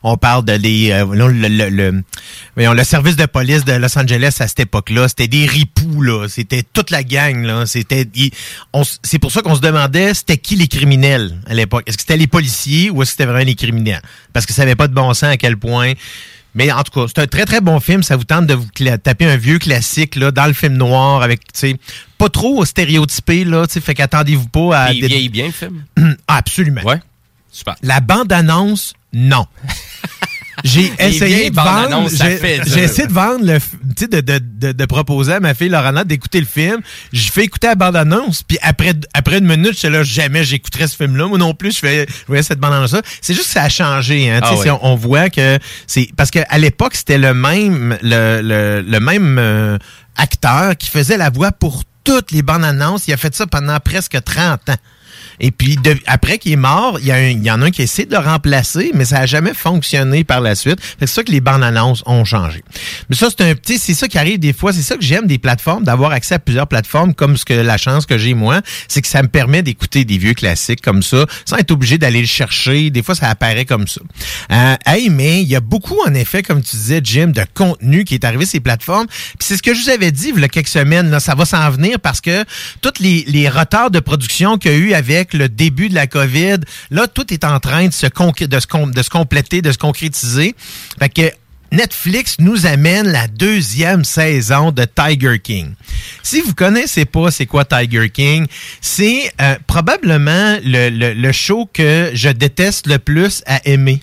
on 0.02 0.16
parle 0.16 0.44
de 0.44 0.52
les, 0.52 0.90
euh, 0.90 1.06
le, 1.14 1.28
le, 1.28 2.02
le, 2.56 2.84
service 2.84 3.16
de 3.16 3.26
police 3.26 3.64
de 3.64 3.72
Los 3.72 3.98
Angeles 3.98 4.36
à 4.40 4.48
cette 4.48 4.60
époque-là. 4.60 5.08
C'était 5.08 5.28
des 5.28 5.46
ripoux, 5.46 6.02
là. 6.02 6.26
C'était 6.28 6.62
toute 6.62 6.90
la 6.90 7.02
gang, 7.02 7.44
là. 7.44 7.66
C'était, 7.66 8.06
c'est 9.02 9.18
pour 9.18 9.32
ça 9.32 9.42
qu'on 9.42 9.54
se 9.54 9.60
demandait 9.60 10.14
c'était 10.14 10.38
qui 10.38 10.56
les 10.56 10.68
criminels 10.68 11.36
à 11.46 11.54
l'époque? 11.54 11.84
Est-ce 11.86 11.96
que 11.96 12.02
c'était 12.02 12.16
les 12.16 12.26
policiers 12.26 12.90
ou 12.90 13.02
est-ce 13.02 13.10
que 13.10 13.16
c'était 13.18 13.30
vraiment 13.30 13.44
les 13.44 13.54
criminels? 13.54 14.02
Parce 14.32 14.46
que 14.46 14.52
ça 14.52 14.62
n'avait 14.62 14.76
pas 14.76 14.88
de 14.88 14.94
bon 14.94 15.12
sens 15.14 15.30
à 15.30 15.36
quel 15.36 15.56
point. 15.56 15.92
Mais 16.54 16.70
en 16.70 16.82
tout 16.82 16.92
cas, 16.92 17.06
c'est 17.08 17.20
un 17.20 17.26
très 17.26 17.44
très 17.44 17.60
bon 17.60 17.80
film. 17.80 18.02
Ça 18.02 18.16
vous 18.16 18.24
tente 18.24 18.46
de 18.46 18.54
vous 18.54 18.66
taper 19.02 19.26
un 19.26 19.36
vieux 19.36 19.58
classique 19.58 20.16
là, 20.16 20.30
dans 20.30 20.46
le 20.46 20.52
film 20.52 20.74
noir 20.74 21.22
avec, 21.22 21.40
tu 21.52 21.58
sais, 21.58 21.76
pas 22.18 22.28
trop 22.28 22.64
stéréotypé 22.64 23.44
là. 23.44 23.66
Tu 23.66 23.74
sais, 23.74 23.80
fait 23.80 23.94
qu'attendez-vous 23.94 24.48
pas 24.48 24.78
à. 24.78 24.92
Il 24.92 25.06
vieillit 25.06 25.28
bien 25.28 25.46
le 25.46 25.52
film. 25.52 25.84
Ah, 26.28 26.36
absolument. 26.36 26.82
Ouais. 26.82 27.00
Super. 27.50 27.76
La 27.82 28.00
bande-annonce, 28.00 28.94
non. 29.12 29.46
J'ai 30.64 30.90
essayé 30.98 31.50
de 31.50 31.54
vendre. 31.56 32.08
J'ai 32.66 32.82
essayé 32.84 33.06
de 33.06 33.12
vendre 33.12 33.44
le, 33.44 33.58
tu 33.58 33.66
sais, 33.98 34.08
de, 34.08 34.20
de, 34.22 34.40
de, 34.42 34.72
de 34.72 34.84
proposer 34.86 35.34
à 35.34 35.40
ma 35.40 35.52
fille 35.52 35.68
Laurana 35.68 36.04
d'écouter 36.04 36.40
le 36.40 36.46
film. 36.46 36.80
Je 37.12 37.30
fais 37.30 37.44
écouter 37.44 37.66
la 37.66 37.74
bande-annonce, 37.74 38.42
puis 38.42 38.56
après, 38.62 38.94
après 39.12 39.38
une 39.38 39.46
minute, 39.46 39.78
je 39.78 39.86
là, 39.88 40.02
jamais 40.02 40.42
j'écouterais 40.42 40.88
ce 40.88 40.96
film-là. 40.96 41.26
Moi 41.28 41.36
non 41.36 41.52
plus, 41.54 41.72
je 41.74 41.78
fais, 41.80 42.06
je 42.08 42.26
voyais 42.26 42.42
cette 42.42 42.60
bande-annonce-là. 42.60 43.02
C'est 43.20 43.34
juste 43.34 43.46
que 43.48 43.52
ça 43.52 43.64
a 43.64 43.68
changé, 43.68 44.30
hein. 44.30 44.40
Tu 44.42 44.48
sais, 44.48 44.54
Ah 44.54 44.62
si 44.62 44.70
oui. 44.70 44.78
on, 44.82 44.92
on 44.92 44.96
voit 44.96 45.28
que 45.28 45.58
c'est, 45.86 46.08
parce 46.16 46.30
qu'à 46.30 46.56
l'époque, 46.58 46.94
c'était 46.94 47.18
le 47.18 47.34
même, 47.34 47.98
le, 48.02 48.40
le, 48.42 48.80
le 48.80 49.00
même 49.00 49.36
euh, 49.38 49.76
acteur 50.16 50.76
qui 50.78 50.88
faisait 50.88 51.18
la 51.18 51.28
voix 51.28 51.52
pour 51.52 51.82
toutes 52.04 52.32
les 52.32 52.42
bandes 52.42 52.64
annonces. 52.64 53.06
Il 53.06 53.12
a 53.12 53.16
fait 53.18 53.34
ça 53.34 53.46
pendant 53.46 53.78
presque 53.80 54.16
30 54.22 54.70
ans. 54.70 54.74
Et 55.40 55.50
puis, 55.50 55.76
de- 55.76 55.96
après 56.06 56.38
qu'il 56.38 56.52
est 56.52 56.56
mort, 56.56 56.98
il 57.00 57.06
y, 57.06 57.44
y 57.44 57.50
en 57.50 57.62
a 57.62 57.66
un 57.66 57.70
qui 57.70 57.82
essaie 57.82 58.04
de 58.06 58.12
le 58.12 58.18
remplacer, 58.18 58.90
mais 58.94 59.04
ça 59.04 59.20
n'a 59.20 59.26
jamais 59.26 59.54
fonctionné 59.54 60.24
par 60.24 60.40
la 60.40 60.54
suite. 60.54 60.78
C'est 61.00 61.06
ça 61.06 61.22
que 61.22 61.32
les 61.32 61.40
bandes 61.40 61.62
annonces 61.62 62.02
ont 62.06 62.24
changé. 62.24 62.62
Mais 63.08 63.16
ça, 63.16 63.28
c'est 63.30 63.44
un 63.48 63.54
petit, 63.54 63.78
c'est 63.78 63.94
ça 63.94 64.08
qui 64.08 64.18
arrive 64.18 64.38
des 64.38 64.52
fois. 64.52 64.72
C'est 64.72 64.82
ça 64.82 64.96
que 64.96 65.02
j'aime 65.02 65.26
des 65.26 65.38
plateformes, 65.38 65.84
d'avoir 65.84 66.12
accès 66.12 66.34
à 66.36 66.38
plusieurs 66.38 66.66
plateformes, 66.66 67.14
comme 67.14 67.36
ce 67.36 67.44
que 67.44 67.54
la 67.54 67.76
chance 67.76 68.06
que 68.06 68.18
j'ai 68.18 68.34
moi, 68.34 68.60
c'est 68.88 69.02
que 69.02 69.08
ça 69.08 69.22
me 69.22 69.28
permet 69.28 69.62
d'écouter 69.62 70.04
des 70.04 70.18
vieux 70.18 70.34
classiques 70.34 70.80
comme 70.80 71.02
ça, 71.02 71.26
sans 71.44 71.56
être 71.56 71.70
obligé 71.70 71.98
d'aller 71.98 72.20
le 72.20 72.26
chercher. 72.26 72.90
Des 72.90 73.02
fois, 73.02 73.14
ça 73.14 73.28
apparaît 73.28 73.64
comme 73.64 73.86
ça. 73.88 74.00
Euh, 74.52 74.74
hey, 74.86 75.10
mais 75.10 75.42
il 75.42 75.48
y 75.48 75.56
a 75.56 75.60
beaucoup, 75.60 75.98
en 76.06 76.14
effet, 76.14 76.42
comme 76.42 76.62
tu 76.62 76.76
disais, 76.76 77.00
Jim, 77.02 77.28
de 77.28 77.44
contenu 77.54 78.04
qui 78.04 78.14
est 78.14 78.24
arrivé 78.24 78.44
sur 78.44 78.52
ces 78.52 78.60
plateformes. 78.60 79.06
Puis 79.06 79.38
c'est 79.40 79.56
ce 79.56 79.62
que 79.62 79.74
je 79.74 79.82
vous 79.82 79.90
avais 79.90 80.10
dit 80.12 80.32
il 80.34 80.40
y 80.40 80.44
a 80.44 80.48
quelques 80.48 80.68
semaines. 80.68 81.10
Là, 81.10 81.20
ça 81.20 81.34
va 81.34 81.44
s'en 81.44 81.70
venir 81.70 81.98
parce 82.00 82.20
que 82.20 82.44
tous 82.80 82.92
les, 83.00 83.24
les 83.28 83.48
retards 83.48 83.90
de 83.90 84.00
production 84.00 84.58
qu'il 84.58 84.70
y 84.70 84.74
a 84.74 84.76
eu 84.76 84.94
avec 84.94 85.23
le 85.32 85.48
début 85.48 85.88
de 85.88 85.94
la 85.94 86.06
COVID, 86.06 86.58
là, 86.90 87.06
tout 87.08 87.32
est 87.32 87.44
en 87.44 87.58
train 87.60 87.86
de 87.88 87.92
se, 87.92 88.06
compléter, 88.06 88.46
de 89.62 89.72
se 89.72 89.78
concrétiser. 89.78 90.54
Fait 90.98 91.08
que 91.08 91.30
Netflix 91.72 92.36
nous 92.38 92.66
amène 92.66 93.08
la 93.08 93.26
deuxième 93.26 94.04
saison 94.04 94.70
de 94.70 94.84
Tiger 94.84 95.40
King. 95.40 95.72
Si 96.22 96.40
vous 96.40 96.54
connaissez 96.54 97.04
pas 97.04 97.30
c'est 97.32 97.46
quoi 97.46 97.64
Tiger 97.64 98.10
King, 98.10 98.46
c'est 98.80 99.32
euh, 99.40 99.56
probablement 99.66 100.58
le, 100.64 100.88
le- 100.90 101.14
le 101.14 101.32
show 101.32 101.68
que 101.72 102.10
je 102.14 102.28
déteste 102.28 102.86
le 102.86 102.98
plus 102.98 103.42
à 103.46 103.60
aimer. 103.66 104.02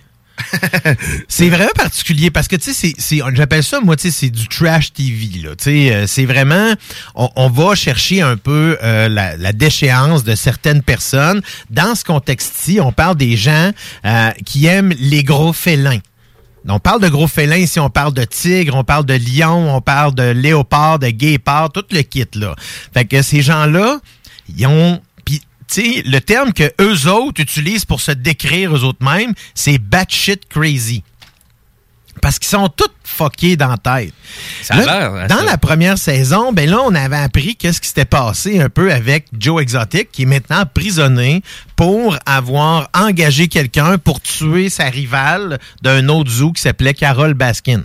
C'est 1.28 1.50
vraiment 1.50 1.72
particulier 1.76 2.32
parce 2.32 2.48
que 2.48 2.56
tu 2.56 2.74
sais 2.74 2.94
j'appelle 3.34 3.64
ça 3.64 3.80
moi 3.82 3.96
tu 3.96 4.04
sais 4.04 4.12
c'est 4.12 4.30
du 4.30 4.48
trash 4.48 4.94
TV 4.94 5.42
là. 5.44 5.52
Euh, 5.68 6.06
c'est 6.08 6.26
vraiment 6.26 6.74
on, 7.16 7.50
va 7.50 7.76
chercher 7.76 8.22
un 8.22 8.38
peu 8.38 8.78
euh, 8.84 9.10
la, 9.10 9.54
déchéance 9.54 10.24
de 10.24 10.36
certaines 10.36 10.82
personnes. 10.82 11.42
Dans 11.70 11.96
ce 11.96 12.04
contexte-ci 12.04 12.80
on 12.82 12.92
parle 12.92 13.16
des 13.16 13.36
gens 13.36 13.72
euh, 14.06 14.32
qui 14.46 14.66
aiment 14.66 14.94
les 15.00 15.24
gros 15.24 15.54
félins. 15.54 16.00
On 16.68 16.80
parle 16.80 17.02
de 17.02 17.10
gros 17.10 17.28
félins 17.28 17.58
ici, 17.58 17.80
on 17.80 17.90
parle 17.90 18.14
de 18.14 18.24
tigre, 18.24 18.76
on 18.76 18.84
parle 18.84 19.06
de 19.06 19.16
lion, 19.16 19.76
on 19.76 19.82
parle 19.82 20.14
de 20.14 20.30
léopard, 20.32 21.00
de 21.00 21.10
guépard, 21.10 21.72
tout 21.72 21.84
le 21.92 22.02
kit 22.02 22.28
là. 22.36 22.56
Fait 22.94 23.06
que 23.06 23.22
ces 23.22 23.42
gens-là, 23.42 24.00
ils 24.56 24.68
ont 24.68 25.02
sais 25.74 26.04
le 26.06 26.20
terme 26.20 26.54
que 26.54 26.72
eux 26.82 27.08
autres 27.10 27.42
utilisent 27.42 27.86
pour 27.86 28.02
se 28.02 28.12
décrire 28.12 28.76
eux 28.76 28.84
autres 28.84 29.04
mêmes, 29.04 29.34
c'est 29.56 29.78
batshit 29.78 30.48
crazy. 30.50 31.04
Parce 32.22 32.38
qu'ils 32.40 32.50
sont 32.50 32.68
tous 32.68 32.90
fuckés 33.04 33.56
dans 33.56 33.70
la 33.70 33.78
tête. 33.78 34.14
Ça 34.62 34.76
a 34.76 34.78
Là, 34.78 34.86
l'air, 35.00 35.14
hein, 35.14 35.28
dans 35.28 35.38
ça. 35.38 35.44
la 35.46 35.58
première 35.58 35.98
saison, 35.98 36.52
ben 36.52 36.70
là, 36.70 36.80
on 36.84 36.94
avait 36.94 37.16
appris 37.16 37.56
qu'est-ce 37.56 37.80
qui 37.82 37.88
s'était 37.88 38.06
passé 38.06 38.60
un 38.60 38.70
peu 38.70 38.92
avec 38.92 39.28
Joe 39.38 39.62
Exotic, 39.62 40.12
qui 40.12 40.24
est 40.24 40.26
maintenant 40.26 40.60
emprisonné 40.62 41.42
pour 41.78 42.18
avoir 42.26 42.90
engagé 42.94 43.48
quelqu'un 43.48 43.98
pour 43.98 44.22
tuer 44.22 44.70
sa 44.70 44.86
rivale 44.86 45.58
d'un 45.82 46.10
autre 46.10 46.30
zoo 46.30 46.52
qui 46.52 46.62
s'appelait 46.62 46.94
Carol 46.94 47.34
Baskin. 47.34 47.82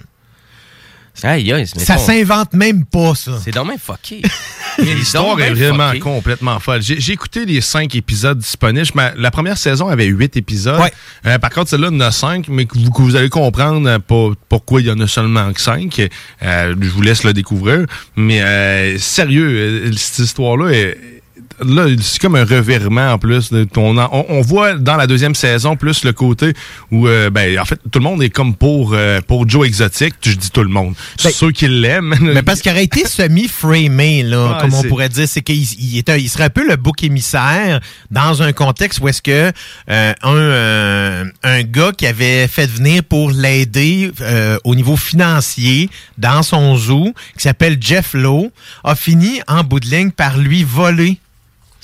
Aïe, 1.22 1.52
aïe, 1.52 1.66
mais 1.76 1.84
Ça 1.84 1.98
s'invente 1.98 2.52
même 2.52 2.84
pas, 2.84 3.14
ça. 3.14 3.32
C'est 3.42 3.50
dommage 3.50 3.78
fucké. 3.78 4.22
L'histoire 4.78 5.40
est 5.40 5.52
vraiment 5.52 5.92
complètement 5.98 6.60
folle. 6.60 6.82
J'ai 6.82 7.12
écouté 7.12 7.46
les 7.46 7.60
cinq 7.60 7.94
épisodes 7.94 8.38
disponibles. 8.38 8.90
La 9.16 9.30
première 9.30 9.56
saison 9.56 9.88
avait 9.88 10.06
huit 10.06 10.36
épisodes. 10.36 10.80
Euh, 11.24 11.38
par 11.38 11.50
contre, 11.50 11.70
celle-là, 11.70 11.88
il 11.90 11.94
y 11.94 11.96
en 11.96 12.00
a 12.00 12.10
cinq, 12.12 12.48
mais 12.48 12.66
que 12.66 12.78
vous, 12.78 12.90
que 12.90 13.02
vous 13.02 13.16
allez 13.16 13.30
comprendre 13.30 13.88
euh, 13.88 14.34
pourquoi 14.48 14.80
il 14.80 14.88
y 14.88 14.90
en 14.90 15.00
a 15.00 15.06
seulement 15.06 15.52
que 15.52 15.60
cinq. 15.60 16.00
Euh, 16.42 16.74
je 16.78 16.88
vous 16.88 17.02
laisse 17.02 17.24
le 17.24 17.32
découvrir. 17.32 17.86
Mais 18.16 18.42
euh, 18.42 18.98
sérieux, 18.98 19.90
cette 19.96 20.26
histoire-là 20.26 20.70
est 20.70 21.15
là, 21.64 21.86
c'est 22.00 22.20
comme 22.20 22.34
un 22.36 22.44
revirement 22.44 23.12
en 23.12 23.18
plus. 23.18 23.52
de 23.52 23.64
ton- 23.64 23.96
on, 23.96 24.26
on 24.28 24.40
voit 24.40 24.74
dans 24.74 24.96
la 24.96 25.06
deuxième 25.06 25.34
saison 25.34 25.76
plus 25.76 26.04
le 26.04 26.12
côté 26.12 26.52
où, 26.90 27.06
euh, 27.08 27.30
ben, 27.30 27.58
en 27.58 27.64
fait, 27.64 27.78
tout 27.90 27.98
le 27.98 28.04
monde 28.04 28.22
est 28.22 28.30
comme 28.30 28.54
pour, 28.54 28.92
euh, 28.94 29.20
pour 29.26 29.48
Joe 29.48 29.66
Exotic. 29.66 30.14
Je 30.22 30.32
dis 30.32 30.50
tout 30.50 30.62
le 30.62 30.68
monde. 30.68 30.94
Ceux 31.16 31.50
qui 31.52 31.68
l'aiment. 31.68 32.14
Ben, 32.20 32.32
Mais 32.34 32.42
parce 32.42 32.60
qu'il 32.60 32.72
aurait 32.72 32.84
été 32.84 33.06
semi-framé, 33.06 34.22
là, 34.22 34.58
comme 34.60 34.74
on 34.74 34.82
pourrait 34.88 35.08
dire, 35.08 35.28
c'est 35.28 35.42
qu'il 35.42 35.56
il 35.62 36.02
il 36.06 36.28
serait 36.28 36.44
un 36.44 36.50
peu 36.50 36.66
le 36.66 36.76
bouc 36.76 37.02
émissaire 37.04 37.80
dans 38.10 38.42
un 38.42 38.52
contexte 38.52 39.00
où 39.00 39.08
est-ce 39.08 39.22
que 39.22 39.52
euh, 39.90 40.12
un, 40.22 40.34
euh, 40.36 41.24
un 41.42 41.62
gars 41.62 41.92
qui 41.96 42.06
avait 42.06 42.48
fait 42.48 42.66
venir 42.66 43.02
pour 43.04 43.30
l'aider 43.30 44.10
euh, 44.20 44.58
au 44.64 44.74
niveau 44.74 44.96
financier 44.96 45.88
dans 46.18 46.42
son 46.42 46.76
zoo, 46.76 47.12
qui 47.36 47.42
s'appelle 47.42 47.76
Jeff 47.80 48.14
Lowe, 48.14 48.50
a 48.84 48.94
fini 48.94 49.40
en 49.48 49.62
bout 49.64 49.80
de 49.80 49.86
ligne 49.86 50.10
par 50.10 50.38
lui 50.38 50.64
voler 50.64 51.18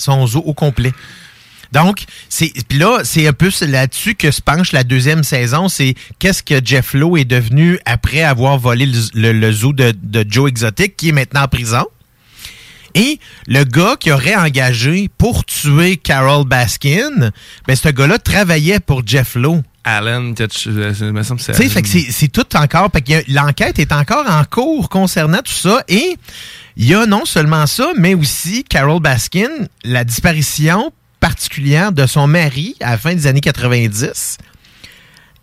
son 0.02 0.26
zoo 0.26 0.42
au 0.44 0.52
complet. 0.54 0.92
Donc, 1.72 2.04
c'est 2.28 2.52
puis 2.68 2.78
là, 2.78 2.98
c'est 3.02 3.26
un 3.26 3.32
peu 3.32 3.50
là-dessus 3.62 4.14
que 4.14 4.30
se 4.30 4.42
penche 4.42 4.72
la 4.72 4.84
deuxième 4.84 5.24
saison. 5.24 5.70
C'est 5.70 5.94
qu'est-ce 6.18 6.42
que 6.42 6.60
Jeff 6.62 6.92
Lowe 6.92 7.16
est 7.16 7.24
devenu 7.24 7.78
après 7.86 8.22
avoir 8.22 8.58
volé 8.58 8.84
le, 8.84 8.98
le- 9.14 9.32
le 9.32 9.52
zoo 9.52 9.72
de, 9.72 9.94
de 10.02 10.26
Joe 10.28 10.50
Exotic, 10.50 10.96
qui 10.98 11.08
est 11.08 11.12
maintenant 11.12 11.44
en 11.44 11.48
prison. 11.48 11.86
Et 12.94 13.18
le 13.46 13.64
gars 13.64 13.96
qui 13.98 14.12
aurait 14.12 14.36
engagé 14.36 15.08
pour 15.16 15.46
tuer 15.46 15.96
Carol 15.96 16.44
Baskin, 16.46 17.30
ben 17.66 17.74
ce 17.74 17.88
gars-là 17.88 18.18
travaillait 18.18 18.80
pour 18.80 19.00
Jeff 19.06 19.34
Lowe. 19.34 19.62
Que 21.82 21.88
c'est 22.12 22.28
tout 22.28 22.54
encore. 22.54 22.90
L'enquête 23.28 23.78
est 23.78 23.92
encore 23.92 24.26
en 24.28 24.44
cours 24.44 24.90
concernant 24.90 25.38
tout 25.38 25.52
ça. 25.54 25.82
Et 25.88 26.16
il 26.76 26.86
y 26.86 26.94
a 26.94 27.06
non 27.06 27.24
seulement 27.24 27.66
ça, 27.66 27.92
mais 27.96 28.14
aussi 28.14 28.64
Carol 28.64 29.00
Baskin, 29.00 29.48
la 29.84 30.04
disparition 30.04 30.92
particulière 31.20 31.92
de 31.92 32.06
son 32.06 32.26
mari 32.26 32.74
à 32.80 32.92
la 32.92 32.98
fin 32.98 33.14
des 33.14 33.26
années 33.26 33.40
90. 33.40 34.38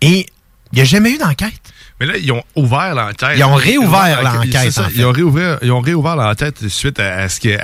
Et 0.01 0.25
il 0.71 0.75
n'y 0.75 0.82
a 0.82 0.86
jamais 0.86 1.11
eu 1.11 1.17
d'enquête. 1.17 1.51
Mais 1.99 2.05
là, 2.05 2.13
ils 2.17 2.32
ont 2.32 2.43
ouvert 2.55 2.95
l'enquête. 2.95 3.38
Ils 3.38 3.43
ont 3.43 3.55
réouvert 3.55 4.21
l'enquête, 4.21 4.77
en 4.77 4.84
fait. 4.84 4.91
Ils, 4.95 5.05
ont 5.05 5.11
réouvert, 5.11 5.59
ils 5.61 5.71
ont 5.71 5.82
réouvert 5.82 6.15
l'enquête 6.15 6.67
suite 6.67 6.99
à, 6.99 7.17
à 7.17 7.30
ce 7.30 7.39
que. 7.39 7.57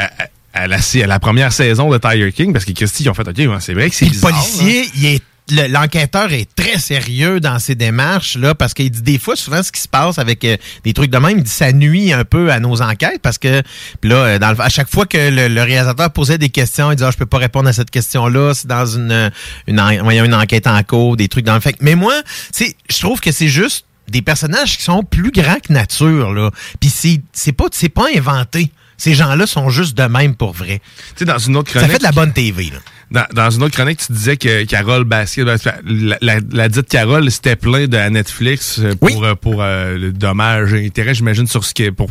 À, 0.53 0.68
la, 0.68 0.78
à 0.78 1.07
la 1.07 1.20
première 1.20 1.51
saison 1.51 1.89
de 1.89 1.97
Tiger 1.97 2.32
King, 2.32 2.53
parce 2.53 2.63
que 2.63 2.72
Christy, 2.72 3.03
ils 3.03 3.09
ont 3.09 3.13
fait 3.13 3.28
OK, 3.28 3.36
c'est 3.59 3.74
vrai 3.74 3.89
que 3.89 3.95
c'est 3.95 4.05
Puis 4.05 4.16
le 4.16 4.22
bizarre. 4.22 4.32
policier, 4.32 4.89
il 4.95 5.05
est 5.05 5.24
le- 5.52 5.68
l'enquêteur 5.68 6.32
est 6.34 6.48
très 6.56 6.80
sérieux 6.80 7.39
dans 7.39 7.60
ses 7.60 7.76
démarches 7.76 8.36
là 8.38 8.56
parce 8.56 8.74
qu'il 8.74 8.89
dit 8.89 9.02
des 9.02 9.20
fois 9.20 9.36
souvent 9.36 9.62
ce 9.62 9.72
qui 9.72 9.80
se 9.82 9.88
passe 9.88 10.18
avec 10.18 10.43
euh, 10.43 10.58
des 10.84 10.93
trucs 10.93 11.12
de 11.12 11.18
même 11.18 11.38
il 11.38 11.43
dit 11.43 11.52
ça 11.52 11.72
nuit 11.72 12.12
un 12.14 12.24
peu 12.26 12.52
à 12.52 12.60
nos 12.60 12.82
enquêtes 12.82 13.22
parce 13.22 13.38
que 13.38 13.62
là 14.04 14.16
euh, 14.16 14.39
dans 14.39 14.52
le- 14.52 14.62
à 14.62 14.70
chaque 14.70 14.89
fois 14.89 15.06
que 15.06 15.18
le, 15.18 15.48
le 15.48 15.62
réalisateur 15.62 16.10
posait 16.12 16.38
des 16.39 16.50
questions 16.50 16.91
il 16.91 16.96
disait 16.96 17.08
ah, 17.08 17.12
je 17.12 17.18
peux 17.18 17.26
pas 17.28 17.38
répondre 17.38 17.70
à 17.70 17.74
cette 17.74 17.91
question 17.91 18.28
là 18.28 18.54
c'est 18.56 18.68
dans 18.68 18.86
une 18.88 19.32
une, 19.68 19.80
en- 19.80 19.89
une 20.10 20.34
enquête 20.34 20.66
en 20.68 20.82
cours 20.84 21.16
des 21.16 21.28
trucs 21.28 21.46
dans 21.46 21.56
le 21.56 21.62
fait 21.62 21.76
mais 21.82 21.96
moi 21.96 22.14
je 22.58 23.00
trouve 23.00 23.20
que 23.20 23.32
c'est 23.32 23.48
juste 23.50 23.86
des 24.08 24.22
personnages 24.22 24.78
qui 24.78 24.84
sont 24.84 25.04
plus 25.04 25.32
grands 25.32 25.60
que 25.66 25.72
nature 25.74 26.34
là 26.34 26.50
puis 26.80 26.89
c'est 26.89 27.22
c'est 27.34 27.52
pas 27.54 27.66
c'est 27.72 27.89
pas 27.89 28.06
inventé 28.16 28.72
ces 28.98 29.14
gens-là 29.14 29.46
sont 29.46 29.70
juste 29.70 29.98
de 29.98 30.04
même 30.04 30.36
pour 30.36 30.54
vrai. 30.54 30.80
Tu 31.10 31.14
sais, 31.18 31.26
dans 31.26 31.38
une 31.38 31.58
autre 31.58 31.70
Ça 31.70 31.80
chronique. 31.80 31.91
fait 31.91 31.98
de 32.00 32.04
la 32.04 32.14
bonne 32.14 32.32
TV, 32.32 32.68
là. 32.72 32.78
Dans, 33.16 33.26
dans 33.34 33.49
une 33.49 33.63
autre 33.63 33.74
chronique, 33.76 33.99
tu 34.05 34.11
disais 34.11 34.36
que 34.36 34.66
Carole 34.66 35.05
Baskin, 35.05 35.45
ben, 35.45 35.57
la, 35.86 36.18
la, 36.22 36.36
la 36.51 36.68
dite 36.70 36.89
Carole, 36.89 37.32
c'était 37.32 37.55
plein 37.55 37.88
de 37.88 37.97
Netflix 38.09 38.80
euh, 38.80 38.93
pour, 38.95 39.24
euh, 39.24 39.36
pour 39.36 39.63
euh, 39.63 39.97
le 39.97 40.11
dommage 40.11 40.74
et 40.74 40.86
intérêt, 40.86 41.13
j'imagine, 41.13 41.47
sur 41.47 41.63
ce 41.63 41.74
qui 41.74 41.89
pour 41.91 42.09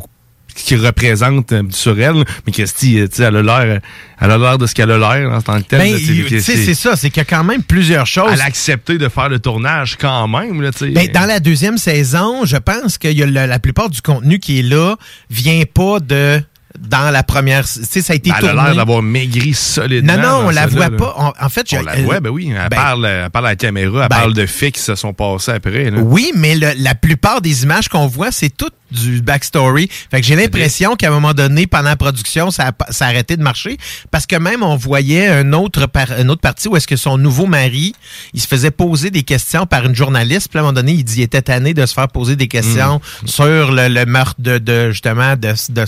qu'il 0.57 0.78
représente 0.86 1.52
sur 1.72 2.00
elle. 2.00 2.24
Mais 2.46 2.52
Christy, 2.52 2.94
tu 3.11 3.16
sais, 3.16 3.24
elle 3.24 3.36
a 3.36 3.42
l'air, 3.42 3.80
elle 4.20 4.30
a 4.30 4.38
l'air 4.38 4.57
de 4.57 4.66
ce 4.68 4.74
qu'elle 4.74 4.90
a 4.92 4.98
l'air 4.98 5.30
en 5.32 5.42
tant 5.42 5.61
que 5.61 5.66
telle. 5.66 5.80
Ben, 5.80 5.98
c'est 6.40 6.74
ça, 6.74 6.94
c'est 6.96 7.11
qu'il 7.11 7.18
y 7.18 7.22
a 7.22 7.24
quand 7.24 7.42
même 7.44 7.62
plusieurs 7.64 8.07
choses. 8.07 8.30
Elle 8.32 8.40
a 8.40 8.44
accepté 8.44 8.96
de 8.96 9.09
faire 9.09 9.28
le 9.28 9.40
tournage 9.40 9.96
quand 10.00 10.28
même, 10.28 10.62
là. 10.62 10.70
Ben, 10.80 11.11
dans 11.12 11.26
la 11.26 11.40
deuxième 11.40 11.76
saison, 11.76 12.44
je 12.44 12.57
pense 12.57 12.98
que 12.98 13.09
y 13.09 13.22
a 13.22 13.26
le- 13.26 13.32
la 13.46 13.59
plupart 13.59 13.90
du 13.90 14.00
contenu 14.00 14.38
qui 14.38 14.61
est 14.61 14.62
là 14.62 14.94
vient 15.28 15.64
pas 15.64 15.98
de 16.00 16.40
dans 16.79 17.11
la 17.12 17.22
première. 17.22 17.64
Tu 17.64 17.81
sais, 17.85 18.03
ça 18.03 18.12
a 18.14 18.16
été 18.16 18.31
Ben, 18.31 18.37
Elle 18.43 18.49
a 18.59 18.64
l'air 18.66 18.75
d'avoir 18.77 19.01
maigri 19.03 19.55
solidement. 19.55 20.16
Non, 20.16 20.22
non, 20.22 20.47
on 20.47 20.51
la 20.51 20.66
voit 20.66 20.89
là. 20.89 20.97
pas. 20.97 21.14
En- 21.16 21.33
en 21.41 21.49
fait, 21.49 21.66
On 21.72 21.81
je- 21.81 21.85
la 21.85 21.97
voit, 22.03 22.20
ben 22.20 22.31
oui. 22.31 22.49
Elle, 22.51 22.68
Ben- 22.68 22.77
parle, 22.77 23.07
elle 23.07 23.31
parle 23.31 23.47
à 23.47 23.51
la 23.51 23.57
caméra, 23.57 24.03
elle 24.03 24.09
Ben- 24.09 24.16
parle 24.16 24.35
de 24.35 24.47
faits 24.47 24.75
qui 24.75 24.81
se 24.81 24.95
sont 24.95 25.12
passés 25.12 25.53
après. 25.53 25.91
là. 25.91 26.01
Oui, 26.01 26.33
mais 26.35 26.57
le- 26.57 26.72
la 26.79 26.95
plupart 26.95 27.41
des 27.41 27.62
images 27.62 27.89
qu'on 27.89 28.07
voit, 28.07 28.33
c'est 28.33 28.51
tout 28.51 28.70
du 28.91 29.22
backstory. 29.22 29.89
Fait 30.11 30.20
que 30.20 30.27
j'ai 30.27 30.37
l'impression 30.37 30.95
qu'à 30.95 31.09
un 31.09 31.11
moment 31.11 31.33
donné, 31.35 31.66
pendant 31.66 31.89
la 31.91 31.97
production, 31.97 32.51
ça 32.51 32.66
a, 32.66 32.72
pas- 32.72 32.87
ça 32.91 33.07
a 33.07 33.09
arrêté 33.09 33.37
de 33.37 33.43
marcher. 33.43 33.77
Parce 34.11 34.27
que 34.27 34.37
même, 34.37 34.62
on 34.62 34.77
voyait 34.77 35.29
un 35.29 35.53
autre 35.53 35.87
par- 35.87 36.18
une 36.20 36.31
autre 36.31 36.41
partie 36.41 36.68
où 36.68 36.77
est-ce 36.77 36.87
que 36.87 36.97
son 36.97 37.18
nouveau 37.18 37.47
mari, 37.47 37.95
il 38.35 38.41
se 38.41 38.47
faisait 38.47 38.70
poser 38.70 39.11
des 39.11 39.22
questions 39.22 39.66
par 39.66 39.85
une 39.87 39.95
journaliste. 39.95 40.49
Puis 40.49 40.59
à 40.59 40.61
un 40.61 40.64
moment 40.64 40.75
donné, 40.75 40.93
il 40.93 41.05
dit 41.05 41.14
qu'il 41.14 41.22
était 41.22 41.43
tanné 41.43 41.72
de 41.75 41.87
se 41.87 41.95
faire 41.95 42.09
poser 42.09 42.37
des 42.37 42.47
questions 42.49 43.01
Mm. 43.22 43.27
sur 43.27 43.72
le, 43.72 43.89
le 43.89 44.07
meurtre 44.07 44.37
de, 44.41 44.59
de, 44.59 44.91
justement, 44.91 45.35
de, 45.37 45.55
de, 45.70 45.85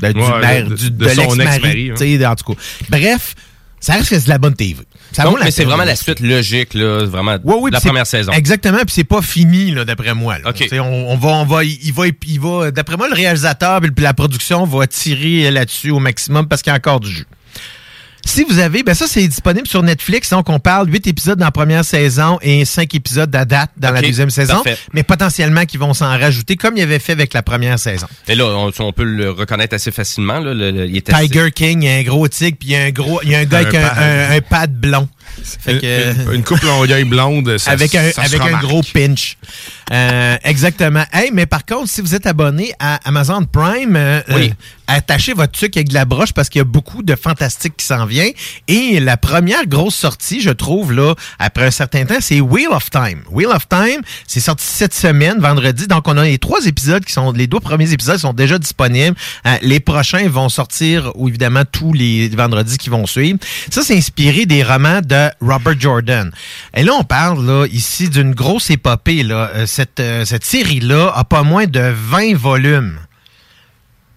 de- 0.00 0.12
du 0.12 0.20
Ouais, 0.20 0.40
maire, 0.40 0.66
de- 0.68 0.74
du- 0.74 0.90
de 0.90 1.04
de 1.04 1.08
son 1.10 1.38
ex-mari, 1.40 1.90
hein. 1.92 2.30
En 2.30 2.34
tout 2.34 2.52
cas. 2.54 2.60
Bref, 2.88 3.34
ça 3.80 3.94
reste 3.94 4.08
que 4.10 4.16
c'est 4.18 4.24
de 4.24 4.28
la 4.30 4.38
bonne 4.38 4.54
TV. 4.54 4.76
Ça 5.12 5.24
Donc, 5.24 5.38
mais 5.42 5.50
c'est 5.50 5.64
vraiment 5.64 5.84
la 5.84 5.96
suite 5.96 6.20
logique, 6.20 6.74
là, 6.74 7.04
vraiment, 7.06 7.36
Oui, 7.44 7.70
la 7.72 7.80
première 7.80 8.06
saison. 8.06 8.30
Exactement, 8.32 8.78
puis 8.78 8.90
c'est 8.90 9.04
pas 9.04 9.22
fini, 9.22 9.72
là, 9.72 9.84
d'après 9.84 10.14
moi. 10.14 10.38
là. 10.38 10.52
On, 10.72 10.82
on 10.82 11.16
va, 11.16 11.28
on 11.30 11.44
va, 11.44 11.64
il 11.64 11.92
va, 11.92 12.04
il 12.06 12.40
va, 12.40 12.70
d'après 12.70 12.96
moi, 12.96 13.08
le 13.08 13.14
réalisateur 13.14 13.80
puis 13.80 13.90
la 13.98 14.14
production 14.14 14.64
va 14.66 14.86
tirer 14.86 15.50
là-dessus 15.50 15.90
au 15.90 15.98
maximum 15.98 16.46
parce 16.46 16.62
qu'il 16.62 16.70
y 16.70 16.74
a 16.74 16.76
encore 16.76 17.00
du 17.00 17.10
jus. 17.10 17.26
Si 18.24 18.44
vous 18.44 18.58
avez, 18.58 18.82
ben 18.82 18.94
ça, 18.94 19.06
c'est 19.08 19.26
disponible 19.26 19.66
sur 19.66 19.82
Netflix. 19.82 20.30
Donc, 20.30 20.48
on 20.50 20.58
parle 20.60 20.90
8 20.92 21.06
épisodes 21.06 21.38
dans 21.38 21.46
la 21.46 21.50
première 21.50 21.84
saison 21.84 22.38
et 22.42 22.64
5 22.64 22.94
épisodes 22.94 23.34
à 23.34 23.44
date 23.44 23.70
dans 23.76 23.88
la 23.92 24.00
deuxième 24.08 24.30
saison. 24.30 24.54
parfait. 24.62 24.78
Mais 24.92 25.02
potentiellement 25.02 25.64
qu'ils 25.64 25.80
vont 25.80 25.94
s'en 25.94 26.08
rajouter 26.08 26.56
comme 26.56 26.76
il 26.76 26.82
avait 26.82 26.98
fait 26.98 27.12
avec 27.12 27.32
la 27.32 27.42
première 27.42 27.78
saison. 27.78 28.06
Et 28.28 28.34
là, 28.34 28.44
on, 28.46 28.70
on 28.78 28.92
peut 28.92 29.04
le 29.04 29.30
reconnaître 29.30 29.74
assez 29.74 29.90
facilement. 29.90 30.38
Là, 30.38 30.54
le- 30.54 30.70
le- 30.70 30.86
il 30.86 30.96
est 30.96 31.12
assez- 31.12 31.28
Tiger 31.28 31.50
King, 31.50 31.82
il 31.82 31.86
y 31.86 31.90
a 31.90 31.94
un 31.96 32.02
gros 32.02 32.28
tigre, 32.28 32.56
puis 32.58 32.68
il 32.68 32.72
y 32.72 32.76
a 32.76 32.82
un 32.84 32.90
gros, 32.90 33.20
il 33.22 33.30
y 33.30 33.34
a 33.34 33.38
un 33.40 33.44
gars 33.44 33.58
Un 33.58 33.60
avec 33.62 33.74
un- 33.74 34.36
un 34.36 34.40
pad 34.42 34.72
blond. 34.74 35.08
Fait 35.60 35.78
que- 35.78 36.28
Une, 36.28 36.34
une 36.36 36.44
coupe 36.44 36.62
longueuil 36.62 37.04
blonde, 37.04 37.58
ça, 37.58 37.70
avec 37.72 37.94
un, 37.94 38.10
ça 38.12 38.24
se 38.24 38.34
avec 38.36 38.40
un 38.54 38.58
gros 38.60 38.82
pinch. 38.94 39.36
Euh, 39.92 40.36
exactement. 40.44 41.04
Hey, 41.12 41.30
mais 41.32 41.46
par 41.46 41.64
contre, 41.64 41.88
si 41.88 42.00
vous 42.00 42.14
êtes 42.14 42.26
abonné 42.26 42.72
à 42.78 43.00
Amazon 43.04 43.44
Prime, 43.44 43.96
euh, 43.96 44.20
Oui. 44.30 44.50
euh, 44.50 44.54
attachez 44.86 45.32
votre 45.32 45.52
truc 45.52 45.76
avec 45.76 45.88
de 45.88 45.94
la 45.94 46.04
broche 46.04 46.32
parce 46.32 46.48
qu'il 46.48 46.60
y 46.60 46.62
a 46.62 46.64
beaucoup 46.64 47.02
de 47.02 47.16
fantastique 47.16 47.76
qui 47.76 47.84
s'en 47.86 48.06
vient. 48.06 48.28
Et 48.68 49.00
la 49.00 49.16
première 49.16 49.66
grosse 49.66 49.94
sortie, 49.96 50.40
je 50.40 50.50
trouve, 50.50 50.92
là, 50.92 51.14
après 51.38 51.66
un 51.66 51.70
certain 51.70 52.04
temps, 52.04 52.18
c'est 52.20 52.40
Wheel 52.40 52.68
of 52.70 52.88
Time. 52.90 53.22
Wheel 53.30 53.48
of 53.48 53.68
Time, 53.68 54.02
c'est 54.28 54.40
sorti 54.40 54.64
cette 54.66 54.94
semaine, 54.94 55.38
vendredi. 55.40 55.86
Donc, 55.88 56.06
on 56.06 56.16
a 56.16 56.24
les 56.24 56.38
trois 56.38 56.64
épisodes 56.66 57.04
qui 57.04 57.12
sont, 57.12 57.32
les 57.32 57.46
deux 57.48 57.60
premiers 57.60 57.92
épisodes 57.92 58.18
sont 58.18 58.32
déjà 58.32 58.58
disponibles. 58.58 59.16
Les 59.62 59.80
prochains 59.80 60.28
vont 60.28 60.48
sortir, 60.48 61.10
ou 61.16 61.28
évidemment, 61.28 61.64
tous 61.70 61.92
les 61.92 62.28
vendredis 62.28 62.78
qui 62.78 62.90
vont 62.90 63.06
suivre. 63.06 63.38
Ça, 63.70 63.82
c'est 63.82 63.96
inspiré 63.96 64.46
des 64.46 64.62
romans 64.62 65.00
de 65.02 65.19
Robert 65.40 65.78
Jordan. 65.78 66.30
Et 66.74 66.82
là, 66.82 66.92
on 66.98 67.04
parle, 67.04 67.68
ici 67.72 68.08
d'une 68.08 68.34
grosse 68.34 68.70
épopée. 68.70 69.24
Euh, 69.30 69.66
cette, 69.66 70.00
euh, 70.00 70.24
cette 70.24 70.44
série-là 70.44 71.12
a 71.14 71.24
pas 71.24 71.42
moins 71.42 71.66
de 71.66 71.92
20 71.94 72.36
volumes. 72.36 72.98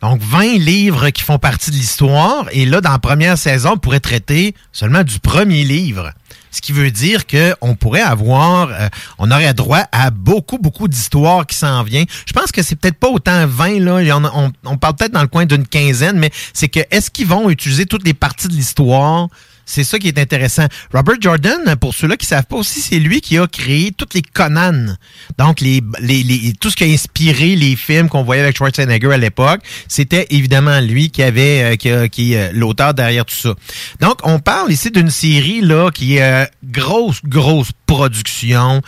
Donc, 0.01 0.21
20 0.21 0.59
livres 0.59 1.09
qui 1.11 1.23
font 1.23 1.39
partie 1.39 1.71
de 1.71 1.75
l'histoire. 1.75 2.45
Et 2.51 2.65
là, 2.65 2.81
dans 2.81 2.91
la 2.91 2.99
première 2.99 3.37
saison, 3.37 3.71
on 3.75 3.77
pourrait 3.77 4.01
traiter 4.01 4.53
seulement 4.73 5.03
du 5.03 5.19
premier 5.19 5.63
livre. 5.63 6.11
Ce 6.51 6.61
qui 6.61 6.71
veut 6.71 6.91
dire 6.91 7.25
qu'on 7.25 7.75
pourrait 7.75 8.01
avoir, 8.01 8.69
euh, 8.69 8.89
on 9.17 9.31
aurait 9.31 9.53
droit 9.53 9.85
à 9.91 10.11
beaucoup, 10.11 10.57
beaucoup 10.57 10.87
d'histoires 10.87 11.47
qui 11.47 11.55
s'en 11.55 11.83
viennent. 11.83 12.05
Je 12.27 12.33
pense 12.33 12.51
que 12.51 12.61
c'est 12.61 12.75
peut-être 12.75 12.99
pas 12.99 13.07
autant 13.09 13.47
20, 13.47 13.79
là. 13.79 14.19
On 14.65 14.77
parle 14.77 14.95
peut-être 14.95 15.13
dans 15.13 15.21
le 15.21 15.27
coin 15.27 15.45
d'une 15.45 15.65
quinzaine, 15.65 16.19
mais 16.19 16.31
c'est 16.53 16.67
que 16.67 16.81
est-ce 16.91 17.09
qu'ils 17.09 17.27
vont 17.27 17.49
utiliser 17.49 17.85
toutes 17.85 18.05
les 18.05 18.13
parties 18.13 18.49
de 18.49 18.53
l'histoire? 18.53 19.29
C'est 19.65 19.83
ça 19.83 19.97
qui 19.97 20.09
est 20.09 20.17
intéressant. 20.17 20.65
Robert 20.93 21.15
Jordan, 21.19 21.75
pour 21.79 21.93
ceux-là 21.93 22.17
qui 22.17 22.25
savent 22.25 22.45
pas 22.45 22.57
aussi, 22.57 22.81
c'est 22.81 22.99
lui 22.99 23.21
qui 23.21 23.37
a 23.37 23.47
créé 23.47 23.91
toutes 23.91 24.13
les 24.13 24.21
Conan. 24.21 24.95
Donc, 25.37 25.61
les, 25.61 25.81
les, 26.01 26.53
tout 26.59 26.69
ce 26.69 26.75
qui 26.75 26.83
a 26.83 26.87
inspiré 26.87 27.55
les 27.55 27.75
films 27.75 28.09
qu'on 28.09 28.23
voyait 28.23 28.41
avec 28.41 28.57
Schwarzenegger 28.57 29.13
à 29.13 29.17
l'époque, 29.17 29.61
c'était 29.87 30.27
évidemment 30.31 30.79
lui 30.81 31.09
qui 31.09 31.23
avait, 31.23 31.73
euh, 31.73 31.75
qui, 31.75 32.09
qui 32.09 32.33
est 32.33 32.49
euh, 32.49 32.51
l'auteur 32.53 32.93
derrière 32.93 33.25
tout 33.25 33.35
ça. 33.35 33.53
Donc, 34.01 34.19
on 34.23 34.39
parle 34.39 34.71
ici 34.71 34.91
d'une 34.91 35.09
série 35.09 35.61
là 35.61 35.91
qui 35.91 36.17
est 36.17 36.23
euh, 36.23 36.45
grosse, 36.63 37.21
grosse 37.23 37.71
production 37.85 38.81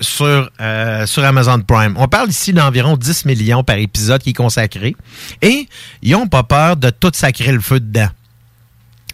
sur, 0.00 0.50
sur 1.04 1.24
Amazon 1.24 1.60
Prime. 1.60 1.94
On 1.98 2.08
parle 2.08 2.30
ici 2.30 2.54
d'environ 2.54 2.96
10 2.96 3.26
millions 3.26 3.62
par 3.62 3.76
épisode 3.76 4.22
qui 4.22 4.30
est 4.30 4.34
consacré. 4.34 4.96
Et 5.42 5.68
ils 6.02 6.14
ont 6.14 6.26
pas 6.26 6.42
peur 6.42 6.76
de 6.76 6.88
tout 6.88 7.10
sacrer 7.12 7.52
le 7.52 7.60
feu 7.60 7.80
dedans. 7.80 8.08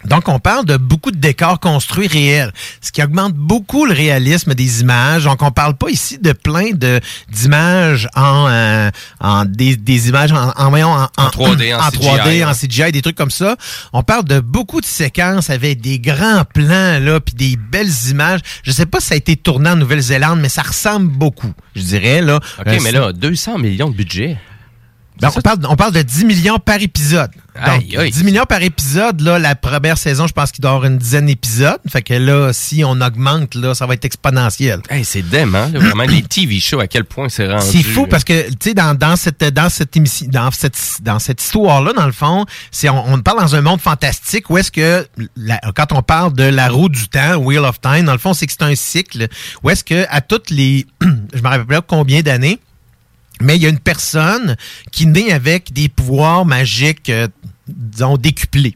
Donc, 0.05 0.29
on 0.29 0.39
parle 0.39 0.65
de 0.65 0.77
beaucoup 0.77 1.11
de 1.11 1.17
décors 1.17 1.59
construits 1.59 2.07
réels, 2.07 2.53
ce 2.81 2.91
qui 2.91 3.01
augmente 3.03 3.33
beaucoup 3.33 3.85
le 3.85 3.93
réalisme 3.93 4.53
des 4.53 4.81
images. 4.81 5.23
Donc, 5.25 5.41
on 5.41 5.51
parle 5.51 5.75
pas 5.75 5.89
ici 5.89 6.17
de 6.19 6.31
plein 6.33 6.71
de 6.71 6.99
d'images 7.31 8.07
en, 8.15 8.47
euh, 8.49 8.89
en 9.19 9.45
des, 9.45 9.75
des 9.75 10.09
images 10.09 10.31
en, 10.31 10.49
en, 10.55 10.73
en, 10.73 11.07
En 11.17 11.27
3D, 11.29 11.75
en 11.75 11.79
3D, 11.89 12.23
CGI, 12.23 12.45
en 12.45 12.49
hein. 12.49 12.53
CGI, 12.53 12.91
des 12.91 13.01
trucs 13.01 13.15
comme 13.17 13.31
ça. 13.31 13.55
On 13.93 14.03
parle 14.03 14.25
de 14.25 14.39
beaucoup 14.39 14.81
de 14.81 14.85
séquences 14.85 15.49
avec 15.49 15.81
des 15.81 15.99
grands 15.99 16.43
plans 16.53 16.99
là, 16.99 17.19
puis 17.19 17.33
des 17.35 17.57
belles 17.57 17.91
images. 18.09 18.41
Je 18.63 18.71
sais 18.71 18.85
pas 18.85 18.99
si 18.99 19.07
ça 19.07 19.13
a 19.15 19.17
été 19.17 19.35
tourné 19.35 19.69
en 19.71 19.75
Nouvelle-Zélande, 19.75 20.39
mais 20.39 20.49
ça 20.49 20.61
ressemble 20.61 21.07
beaucoup, 21.11 21.53
je 21.75 21.81
dirais 21.81 22.21
là. 22.21 22.37
OK, 22.59 22.67
Euh, 22.67 22.79
mais 22.83 22.91
là, 22.91 23.11
200 23.13 23.57
millions 23.57 23.89
de 23.89 23.95
budget. 23.95 24.37
Ben, 25.21 25.29
on, 25.35 25.41
parle, 25.41 25.59
on 25.69 25.75
parle 25.75 25.93
de 25.93 26.01
10 26.01 26.25
millions 26.25 26.59
par 26.59 26.81
épisode. 26.81 27.31
Donc, 27.55 27.65
Aïe, 27.81 27.97
aïe. 27.97 28.11
10 28.11 28.23
millions 28.23 28.45
par 28.45 28.61
épisode, 28.61 29.19
là, 29.21 29.39
la 29.39 29.55
première 29.55 29.97
saison, 29.97 30.27
je 30.27 30.33
pense 30.33 30.51
qu'il 30.51 30.61
doit 30.61 30.71
y 30.71 30.75
avoir 30.75 30.91
une 30.91 30.99
dizaine 30.99 31.25
d'épisodes. 31.25 31.79
Fait 31.89 32.03
que 32.03 32.13
là, 32.13 32.53
si 32.53 32.83
on 32.85 33.01
augmente, 33.01 33.55
là, 33.55 33.73
ça 33.73 33.87
va 33.87 33.95
être 33.95 34.05
exponentiel. 34.05 34.79
Hey, 34.91 35.03
c'est 35.03 35.23
dément, 35.23 35.67
là, 35.73 35.79
vraiment, 35.79 36.03
les 36.03 36.21
TV 36.21 36.59
shows, 36.59 36.79
à 36.79 36.87
quel 36.87 37.03
point 37.05 37.29
c'est 37.29 37.51
rendu. 37.51 37.65
C'est 37.65 37.81
fou 37.81 38.05
parce 38.05 38.23
que, 38.23 38.47
tu 38.49 38.55
sais, 38.61 38.73
dans, 38.75 38.95
dans 38.95 39.15
cette, 39.15 39.43
dans 39.43 39.69
cette 39.69 39.97
émission, 39.97 40.27
dans 40.29 40.51
cette, 40.51 40.77
dans 41.01 41.17
cette 41.17 41.41
histoire-là, 41.41 41.93
dans 41.93 42.05
le 42.05 42.11
fond, 42.11 42.45
c'est, 42.69 42.89
on, 42.89 43.13
on 43.13 43.19
parle 43.21 43.39
dans 43.39 43.55
un 43.55 43.61
monde 43.61 43.81
fantastique 43.81 44.49
où 44.51 44.57
est-ce 44.59 44.71
que, 44.71 45.07
la- 45.35 45.59
quand 45.75 45.93
on 45.93 46.03
parle 46.03 46.33
de 46.33 46.43
la 46.43 46.69
roue 46.69 46.89
du 46.89 47.07
temps, 47.07 47.37
Wheel 47.37 47.59
of 47.65 47.81
Time, 47.81 48.03
dans 48.05 48.13
le 48.13 48.19
fond, 48.19 48.33
c'est 48.35 48.45
que 48.45 48.53
c'est 48.53 48.65
un 48.65 48.75
cycle 48.75 49.27
où 49.63 49.71
est-ce 49.71 49.83
que, 49.83 50.05
à 50.09 50.21
toutes 50.21 50.51
les, 50.51 50.85
je 51.01 51.41
me 51.41 51.47
rappelle 51.47 51.65
pas 51.65 51.81
combien 51.81 52.21
d'années, 52.21 52.59
mais 53.41 53.55
il 53.55 53.63
y 53.63 53.65
a 53.65 53.69
une 53.69 53.79
personne 53.79 54.55
qui 54.91 55.05
naît 55.05 55.31
avec 55.31 55.73
des 55.73 55.89
pouvoirs 55.89 56.45
magiques, 56.45 57.09
euh, 57.09 57.27
disons, 57.67 58.17
décuplés. 58.17 58.75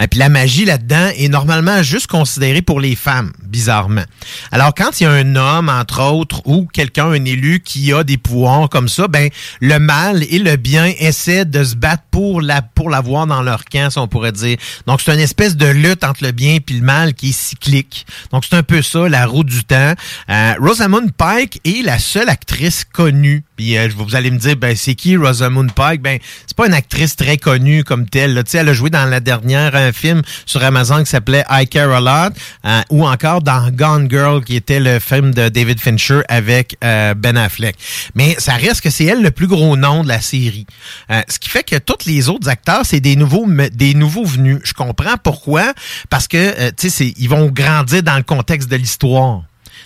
Et 0.00 0.06
puis 0.06 0.18
la 0.18 0.28
magie 0.28 0.64
là-dedans 0.64 1.10
est 1.16 1.28
normalement 1.28 1.82
juste 1.82 2.06
considérée 2.06 2.62
pour 2.62 2.80
les 2.80 2.96
femmes, 2.96 3.32
bizarrement. 3.42 4.04
Alors 4.52 4.74
quand 4.74 5.00
il 5.00 5.04
y 5.04 5.06
a 5.06 5.10
un 5.10 5.36
homme, 5.36 5.68
entre 5.68 6.02
autres, 6.02 6.42
ou 6.46 6.66
quelqu'un, 6.72 7.06
un 7.06 7.24
élu 7.24 7.60
qui 7.60 7.92
a 7.92 8.04
des 8.04 8.16
pouvoirs 8.16 8.68
comme 8.68 8.88
ça, 8.88 9.08
ben 9.08 9.28
le 9.60 9.78
mal 9.78 10.24
et 10.30 10.38
le 10.38 10.56
bien 10.56 10.92
essaient 10.98 11.44
de 11.44 11.64
se 11.64 11.74
battre 11.74 12.04
pour 12.10 12.40
la 12.40 12.62
pour 12.62 12.90
l'avoir 12.90 13.26
dans 13.26 13.42
leur 13.42 13.64
camp, 13.64 13.90
si 13.90 13.98
on 13.98 14.08
pourrait 14.08 14.32
dire. 14.32 14.56
Donc 14.86 15.00
c'est 15.00 15.12
une 15.12 15.20
espèce 15.20 15.56
de 15.56 15.66
lutte 15.66 16.04
entre 16.04 16.24
le 16.24 16.32
bien 16.32 16.56
et 16.56 16.72
le 16.72 16.80
mal 16.80 17.14
qui 17.14 17.30
est 17.30 17.38
cyclique. 17.38 18.06
Donc 18.30 18.44
c'est 18.44 18.56
un 18.56 18.62
peu 18.62 18.82
ça, 18.82 19.08
la 19.08 19.26
roue 19.26 19.44
du 19.44 19.64
temps. 19.64 19.94
Euh, 20.30 20.54
Rosamund 20.60 21.12
Pike 21.12 21.60
est 21.64 21.84
la 21.84 21.98
seule 21.98 22.28
actrice 22.28 22.84
connue. 22.84 23.44
Puis 23.58 23.76
euh, 23.76 23.88
vous 23.96 24.14
allez 24.14 24.30
me 24.30 24.38
dire, 24.38 24.56
ben 24.56 24.76
c'est 24.76 24.94
qui 24.94 25.16
Rosamund 25.16 25.72
Pike? 25.72 26.00
Ben 26.00 26.18
c'est 26.46 26.56
pas 26.56 26.68
une 26.68 26.74
actrice 26.74 27.16
très 27.16 27.36
connue 27.36 27.82
comme 27.82 28.08
telle. 28.08 28.32
là. 28.34 28.42
Elle 28.54 28.68
a 28.68 28.72
joué 28.72 28.88
dans 28.88 29.04
la 29.04 29.18
dernière 29.18 29.74
un 29.74 29.92
film 29.92 30.22
sur 30.46 30.62
Amazon 30.62 31.00
qui 31.00 31.10
s'appelait 31.10 31.44
I 31.50 31.66
Care 31.66 31.90
a 31.90 32.00
Lot, 32.00 32.34
euh, 32.64 32.80
ou 32.90 33.04
encore 33.04 33.42
dans 33.42 33.68
Gone 33.70 34.08
Girl, 34.08 34.44
qui 34.44 34.54
était 34.54 34.78
le 34.78 35.00
film 35.00 35.34
de 35.34 35.48
David 35.48 35.80
Fincher 35.80 36.20
avec 36.28 36.76
euh, 36.84 37.14
Ben 37.14 37.36
Affleck. 37.36 37.76
Mais 38.14 38.36
ça 38.38 38.52
reste 38.52 38.80
que 38.80 38.90
c'est 38.90 39.06
elle 39.06 39.22
le 39.22 39.32
plus 39.32 39.48
gros 39.48 39.76
nom 39.76 40.04
de 40.04 40.08
la 40.08 40.20
série. 40.20 40.66
Euh, 41.10 41.20
ce 41.28 41.40
qui 41.40 41.50
fait 41.50 41.64
que 41.64 41.76
tous 41.76 42.06
les 42.06 42.28
autres 42.28 42.48
acteurs, 42.48 42.82
c'est 42.84 43.00
des 43.00 43.16
nouveaux 43.16 43.46
des 43.72 43.94
nouveaux 43.94 44.24
venus. 44.24 44.60
Je 44.62 44.72
comprends 44.72 45.16
pourquoi, 45.20 45.72
parce 46.10 46.28
que 46.28 46.36
euh, 46.36 46.70
tu 46.76 46.90
sais, 46.90 47.12
ils 47.16 47.28
vont 47.28 47.46
grandir 47.46 48.04
dans 48.04 48.16
le 48.16 48.22
contexte 48.22 48.70
de 48.70 48.76
l'histoire. 48.76 49.42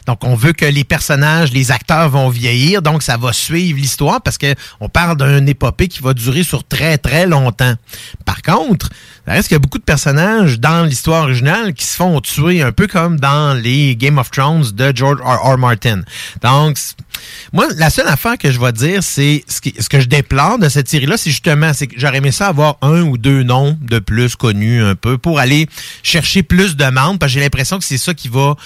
Donc, 0.07 0.24
on 0.24 0.34
veut 0.34 0.53
que 0.53 0.64
les 0.64 0.84
personnages, 0.84 1.53
les 1.53 1.70
acteurs 1.70 2.09
vont 2.09 2.28
vieillir, 2.28 2.82
donc 2.82 3.03
ça 3.03 3.16
va 3.16 3.32
suivre 3.32 3.78
l'histoire 3.78 4.20
parce 4.20 4.38
que 4.38 4.55
on 4.80 4.88
parle 4.88 5.16
d'une 5.16 5.48
épopée 5.48 5.88
qui 5.88 6.03
va 6.03 6.14
durer 6.14 6.42
sur 6.42 6.64
très, 6.64 6.98
très 6.98 7.26
longtemps. 7.26 7.74
Par 8.24 8.42
contre, 8.42 8.88
ça 9.26 9.32
reste 9.32 9.48
qu'il 9.48 9.55
y 9.55 9.57
a 9.57 9.61
beaucoup 9.61 9.78
de 9.78 9.84
personnages 9.84 10.59
dans 10.59 10.84
l'histoire 10.84 11.24
originale 11.24 11.74
qui 11.74 11.86
se 11.86 11.96
font 11.96 12.20
tuer 12.20 12.62
un 12.62 12.72
peu 12.72 12.86
comme 12.86 13.20
dans 13.20 13.55
les 13.55 13.94
Game 13.96 14.18
of 14.18 14.30
Thrones 14.30 14.64
de 14.72 14.92
George 14.94 15.20
R. 15.20 15.53
R. 15.53 15.59
Martin. 15.59 16.03
Donc, 16.42 16.76
moi, 17.53 17.66
la 17.76 17.90
seule 17.90 18.09
affaire 18.09 18.38
que 18.38 18.50
je 18.50 18.59
vais 18.59 18.72
dire, 18.72 19.03
c'est 19.03 19.44
ce, 19.46 19.61
que 19.88 20.00
je 20.00 20.07
déplore 20.07 20.59
de 20.59 20.68
cette 20.68 20.88
série-là, 20.88 21.16
c'est 21.16 21.30
justement, 21.30 21.72
c'est 21.72 21.86
que 21.86 21.94
j'aurais 21.98 22.18
aimé 22.18 22.32
ça 22.32 22.48
avoir 22.48 22.78
un 22.82 23.03
ou 23.03 23.18
deux 23.18 23.42
noms 23.42 23.78
de 23.80 23.98
plus 23.98 24.36
connus 24.36 24.82
un 24.82 24.94
peu 24.94 25.18
pour 25.18 25.38
aller 25.38 25.68
chercher 26.03 26.42
plus 26.42 26.76
de 26.76 26.84
monde, 26.86 27.18
parce 27.18 27.30
que 27.30 27.34
j'ai 27.34 27.40
l'impression 27.40 27.78
que 27.78 27.84
c'est 27.84 27.98
ça 27.98 28.14
qui 28.14 28.28
va 28.28 28.57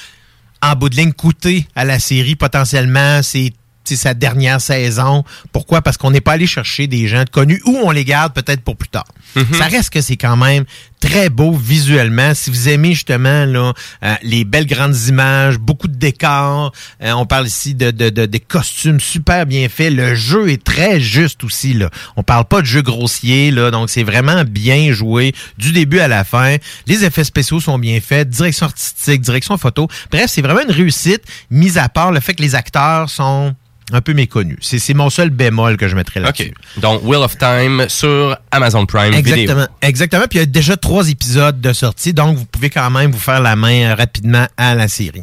en 0.62 0.74
bout 0.74 0.88
de 0.88 0.96
ligne 0.96 1.12
coûter 1.12 1.66
à 1.74 1.84
la 1.84 1.98
série 1.98 2.36
potentiellement 2.36 3.20
c'est 3.22 3.52
sa 3.84 4.14
dernière 4.14 4.60
saison. 4.60 5.22
Pourquoi? 5.52 5.80
Parce 5.80 5.96
qu'on 5.96 6.10
n'est 6.10 6.20
pas 6.20 6.32
allé 6.32 6.48
chercher 6.48 6.88
des 6.88 7.06
gens 7.06 7.22
connus 7.30 7.62
ou 7.66 7.78
on 7.84 7.92
les 7.92 8.04
garde 8.04 8.32
peut-être 8.34 8.62
pour 8.62 8.76
plus 8.76 8.88
tard. 8.88 9.06
Ça 9.52 9.66
reste 9.66 9.90
que 9.90 10.00
c'est 10.00 10.16
quand 10.16 10.36
même 10.36 10.64
très 11.00 11.28
beau 11.28 11.52
visuellement. 11.52 12.34
Si 12.34 12.50
vous 12.50 12.68
aimez 12.68 12.94
justement 12.94 13.44
là, 13.44 13.72
euh, 14.02 14.14
les 14.22 14.44
belles 14.44 14.66
grandes 14.66 14.96
images, 15.08 15.58
beaucoup 15.58 15.88
de 15.88 15.96
décors, 15.96 16.72
euh, 17.02 17.12
on 17.12 17.26
parle 17.26 17.46
ici 17.46 17.74
de, 17.74 17.90
de, 17.90 18.08
de- 18.10 18.26
des 18.26 18.40
costumes 18.40 18.98
super 19.00 19.46
bien 19.46 19.68
faits. 19.68 19.92
Le 19.92 20.14
jeu 20.14 20.50
est 20.50 20.62
très 20.62 21.00
juste 21.00 21.44
aussi. 21.44 21.74
Là. 21.74 21.90
On 22.16 22.22
parle 22.22 22.44
pas 22.46 22.60
de 22.60 22.66
jeu 22.66 22.82
grossier, 22.82 23.50
là, 23.50 23.70
donc 23.70 23.90
c'est 23.90 24.02
vraiment 24.02 24.44
bien 24.44 24.92
joué 24.92 25.34
du 25.58 25.72
début 25.72 26.00
à 26.00 26.08
la 26.08 26.24
fin. 26.24 26.56
Les 26.86 27.04
effets 27.04 27.24
spéciaux 27.24 27.60
sont 27.60 27.78
bien 27.78 28.00
faits, 28.00 28.28
direction 28.28 28.66
artistique, 28.66 29.20
direction 29.20 29.56
photo. 29.58 29.88
Bref, 30.10 30.30
c'est 30.30 30.42
vraiment 30.42 30.62
une 30.62 30.70
réussite, 30.72 31.22
mis 31.50 31.78
à 31.78 31.88
part 31.88 32.12
le 32.12 32.20
fait 32.20 32.34
que 32.34 32.42
les 32.42 32.54
acteurs 32.54 33.10
sont 33.10 33.54
un 33.92 34.00
peu 34.00 34.14
méconnus. 34.14 34.58
C'est 34.62 34.78
c'est 34.78 34.94
mon 34.94 35.10
seul 35.10 35.30
bémol 35.30 35.76
que 35.76 35.86
je 35.88 35.94
mettrais 35.94 36.20
là-dessus. 36.20 36.52
OK. 36.76 36.80
Donc, 36.80 37.02
Wheel 37.04 37.22
of 37.22 37.38
Time 37.38 37.86
sur 37.88 38.36
Amazon 38.50 38.84
Prime. 38.86 39.14
Exactement. 39.14 39.66
Exactement. 39.82 40.24
Puis 40.28 40.38
il 40.38 40.40
y 40.40 40.42
a 40.42 40.46
déjà 40.46 40.76
trois 40.76 41.08
épisodes 41.08 41.60
de 41.60 41.72
sortie, 41.72 42.12
donc 42.12 42.36
vous 42.36 42.44
pouvez 42.46 42.70
quand 42.70 42.90
même 42.90 43.10
vous 43.12 43.18
faire 43.20 43.40
la 43.40 43.54
main 43.56 43.90
euh, 43.90 43.94
rapidement 43.94 44.46
à 44.56 44.74
la 44.74 44.88
série. 44.88 45.22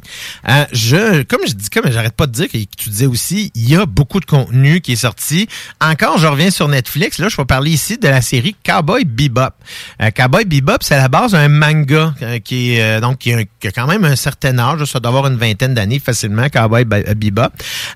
Euh, 0.50 0.66
je, 0.72 1.24
comme 1.24 1.42
je 1.48 1.54
dis, 1.54 1.70
comme 1.70 1.92
j'arrête 1.92 2.14
pas 2.14 2.26
de 2.28 2.32
dire 2.32 2.48
que 2.48 2.58
tu 2.58 2.90
disais 2.90 3.06
aussi, 3.06 3.52
il 3.56 3.70
y 3.70 3.76
a 3.76 3.86
beaucoup 3.86 4.20
de 4.20 4.26
contenu 4.26 4.80
qui 4.82 4.94
est 4.94 4.98
sorti. 4.98 5.48
Encore, 5.82 6.18
je 6.18 6.28
reviens 6.28 6.50
sur 6.52 6.68
Netflix. 6.68 7.18
Là, 7.20 7.28
je 7.30 7.36
vais 7.38 7.46
parler 7.46 7.72
ici 7.72 7.98
de 7.98 8.08
la 8.08 8.22
série 8.22 8.56
Cowboy 8.66 9.04
Bebop. 9.06 9.54
Euh, 10.02 10.10
Cowboy 10.12 10.46
Bebop, 10.46 10.78
c'est 10.82 10.96
à 10.96 11.00
la 11.00 11.08
base 11.10 11.36
un 11.36 11.50
manga 11.50 12.14
euh, 12.22 12.40
qui 12.40 12.76
est 12.76 12.82
euh, 12.82 13.00
donc 13.02 13.18
qui 13.20 13.34
a, 13.34 13.38
un- 13.40 13.44
qui 13.60 13.68
a 13.68 13.72
quand 13.72 13.88
même 13.88 14.06
un 14.06 14.16
certain 14.16 14.58
âge. 14.60 14.86
Ça 14.86 15.00
doit 15.00 15.10
avoir 15.10 15.28
une 15.28 15.38
vingtaine 15.38 15.74
d'années 15.74 16.00
facilement. 16.00 16.48
Cowboy 16.50 16.86
Be- 16.86 17.14
Bebop. 17.16 17.52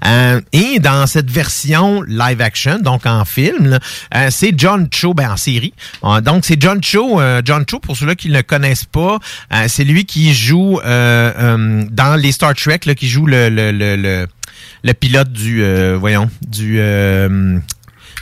Euh, 0.05 0.41
et 0.57 0.79
dans 0.79 1.05
cette 1.05 1.29
version 1.29 2.01
live 2.01 2.41
action, 2.41 2.79
donc 2.79 3.05
en 3.05 3.25
film, 3.25 3.77
euh, 4.15 4.27
c'est 4.31 4.53
John 4.57 4.87
Cho, 4.91 5.13
ben 5.13 5.29
en 5.31 5.37
série. 5.37 5.73
Euh, 6.03 6.19
donc 6.19 6.45
c'est 6.45 6.59
John 6.59 6.83
Cho. 6.83 7.21
euh, 7.21 7.43
John 7.45 7.63
Cho, 7.69 7.79
pour 7.79 7.95
ceux-là 7.95 8.15
qui 8.15 8.29
ne 8.29 8.33
le 8.33 8.41
connaissent 8.41 8.85
pas, 8.85 9.19
c'est 9.67 9.83
lui 9.83 10.05
qui 10.05 10.33
joue 10.33 10.79
dans 10.83 12.19
les 12.19 12.31
Star 12.31 12.55
Trek, 12.55 12.79
là, 12.85 12.95
qui 12.95 13.07
joue 13.07 13.27
le 13.27 14.27
pilote 14.99 15.31
du 15.31 15.63
voyons 15.95 16.29
du 16.47 16.81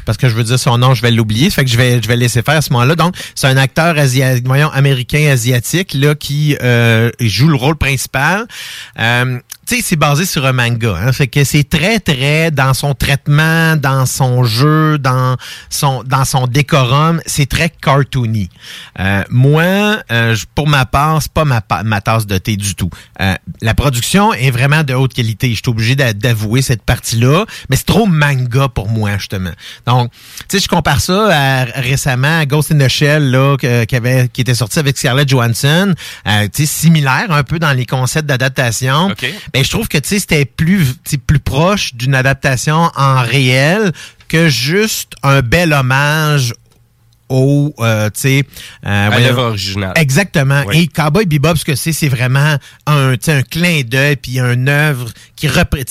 parce 0.05 0.19
que 0.19 0.29
je 0.29 0.35
veux 0.35 0.43
dire 0.43 0.59
son 0.59 0.77
nom, 0.77 0.93
je 0.93 1.01
vais 1.01 1.09
l'oublier. 1.09 1.49
Fait 1.49 1.65
que 1.65 1.71
je 1.71 1.77
vais, 1.77 1.99
je 1.99 2.07
vais 2.07 2.15
laisser 2.15 2.43
faire 2.43 2.57
à 2.57 2.61
ce 2.61 2.71
moment-là. 2.73 2.95
Donc, 2.95 3.15
c'est 3.33 3.47
un 3.47 3.57
acteur 3.57 3.97
asiatique, 3.97 4.45
voyons, 4.45 4.69
américain 4.69 5.31
asiatique 5.31 5.95
là 5.95 6.13
qui 6.13 6.55
joue 7.21 7.47
le 7.47 7.55
rôle 7.55 7.77
principal. 7.77 8.45
Tu 9.67 9.77
sais, 9.77 9.81
c'est 9.83 9.95
basé 9.95 10.25
sur 10.25 10.45
un 10.45 10.53
manga. 10.53 10.95
Hein, 10.95 11.11
fait 11.11 11.27
que 11.27 11.43
c'est 11.43 11.67
très, 11.67 11.99
très 11.99 12.51
dans 12.51 12.73
son 12.73 12.93
traitement, 12.93 13.75
dans 13.75 14.05
son 14.05 14.43
jeu, 14.43 14.97
dans 14.97 15.37
son, 15.69 16.03
dans 16.03 16.25
son 16.25 16.47
décorum, 16.47 17.21
c'est 17.25 17.47
très 17.49 17.69
cartoony. 17.69 18.49
Euh, 18.99 19.23
moi, 19.29 19.97
euh, 20.11 20.35
pour 20.53 20.67
ma 20.67 20.85
part, 20.85 21.21
c'est 21.21 21.31
pas 21.31 21.45
ma, 21.45 21.61
ma 21.83 22.01
tasse 22.01 22.25
de 22.27 22.37
thé 22.37 22.57
du 22.57 22.75
tout. 22.75 22.89
Euh, 23.21 23.33
la 23.61 23.73
production 23.73 24.33
est 24.33 24.51
vraiment 24.51 24.83
de 24.83 24.93
haute 24.93 25.13
qualité. 25.13 25.49
Je 25.49 25.55
suis 25.55 25.63
obligé 25.67 25.95
d'a- 25.95 26.13
d'avouer 26.13 26.61
cette 26.61 26.83
partie-là, 26.83 27.45
mais 27.69 27.75
c'est 27.75 27.85
trop 27.85 28.05
manga 28.05 28.67
pour 28.67 28.87
moi 28.89 29.17
justement. 29.17 29.51
Donc, 29.85 30.11
tu 30.47 30.57
sais, 30.57 30.59
je 30.63 30.67
compare 30.67 31.01
ça 31.01 31.27
à, 31.31 31.63
récemment 31.65 32.39
à 32.39 32.45
Ghost 32.45 32.71
in 32.71 32.77
the 32.77 32.87
Shell 32.87 33.31
là, 33.31 33.57
qui 33.57 33.95
avait, 33.95 34.27
qui 34.31 34.41
était 34.41 34.55
sorti 34.55 34.79
avec 34.79 34.97
Scarlett 34.97 35.27
Johansson. 35.27 35.93
Euh, 36.27 36.47
tu 36.53 36.65
sais, 36.65 36.65
similaire 36.65 37.31
un 37.31 37.43
peu 37.43 37.59
dans 37.59 37.71
les 37.73 37.85
concepts 37.85 38.27
d'adaptation. 38.27 39.09
Ben, 39.55 39.63
je 39.63 39.69
trouve 39.69 39.87
que 39.87 39.97
tu 39.97 40.09
sais, 40.09 40.19
c'était 40.19 40.43
plus, 40.43 40.95
plus 41.25 41.39
proche 41.39 41.95
d'une 41.95 42.13
adaptation 42.13 42.91
en 42.93 43.21
réel 43.21 43.93
que 44.27 44.49
juste 44.49 45.13
un 45.23 45.41
bel 45.41 45.71
hommage 45.71 46.53
au, 47.29 47.73
euh, 47.79 48.09
tu 48.11 48.19
sais... 48.21 48.43
euh, 48.85 49.09
À 49.11 49.19
l'œuvre 49.19 49.43
originale. 49.43 49.93
Exactement. 49.95 50.63
Oui. 50.67 50.81
Et 50.83 50.87
Cowboy 50.87 51.25
Bebop, 51.25 51.55
ce 51.57 51.65
que 51.65 51.75
c'est, 51.75 51.91
c'est 51.91 52.07
vraiment 52.07 52.57
un, 52.85 53.13
un 53.13 53.41
clin 53.41 53.81
d'œil 53.85 54.15
puis 54.17 54.39
une 54.39 54.69
œuvre 54.69 55.09
qui, 55.35 55.47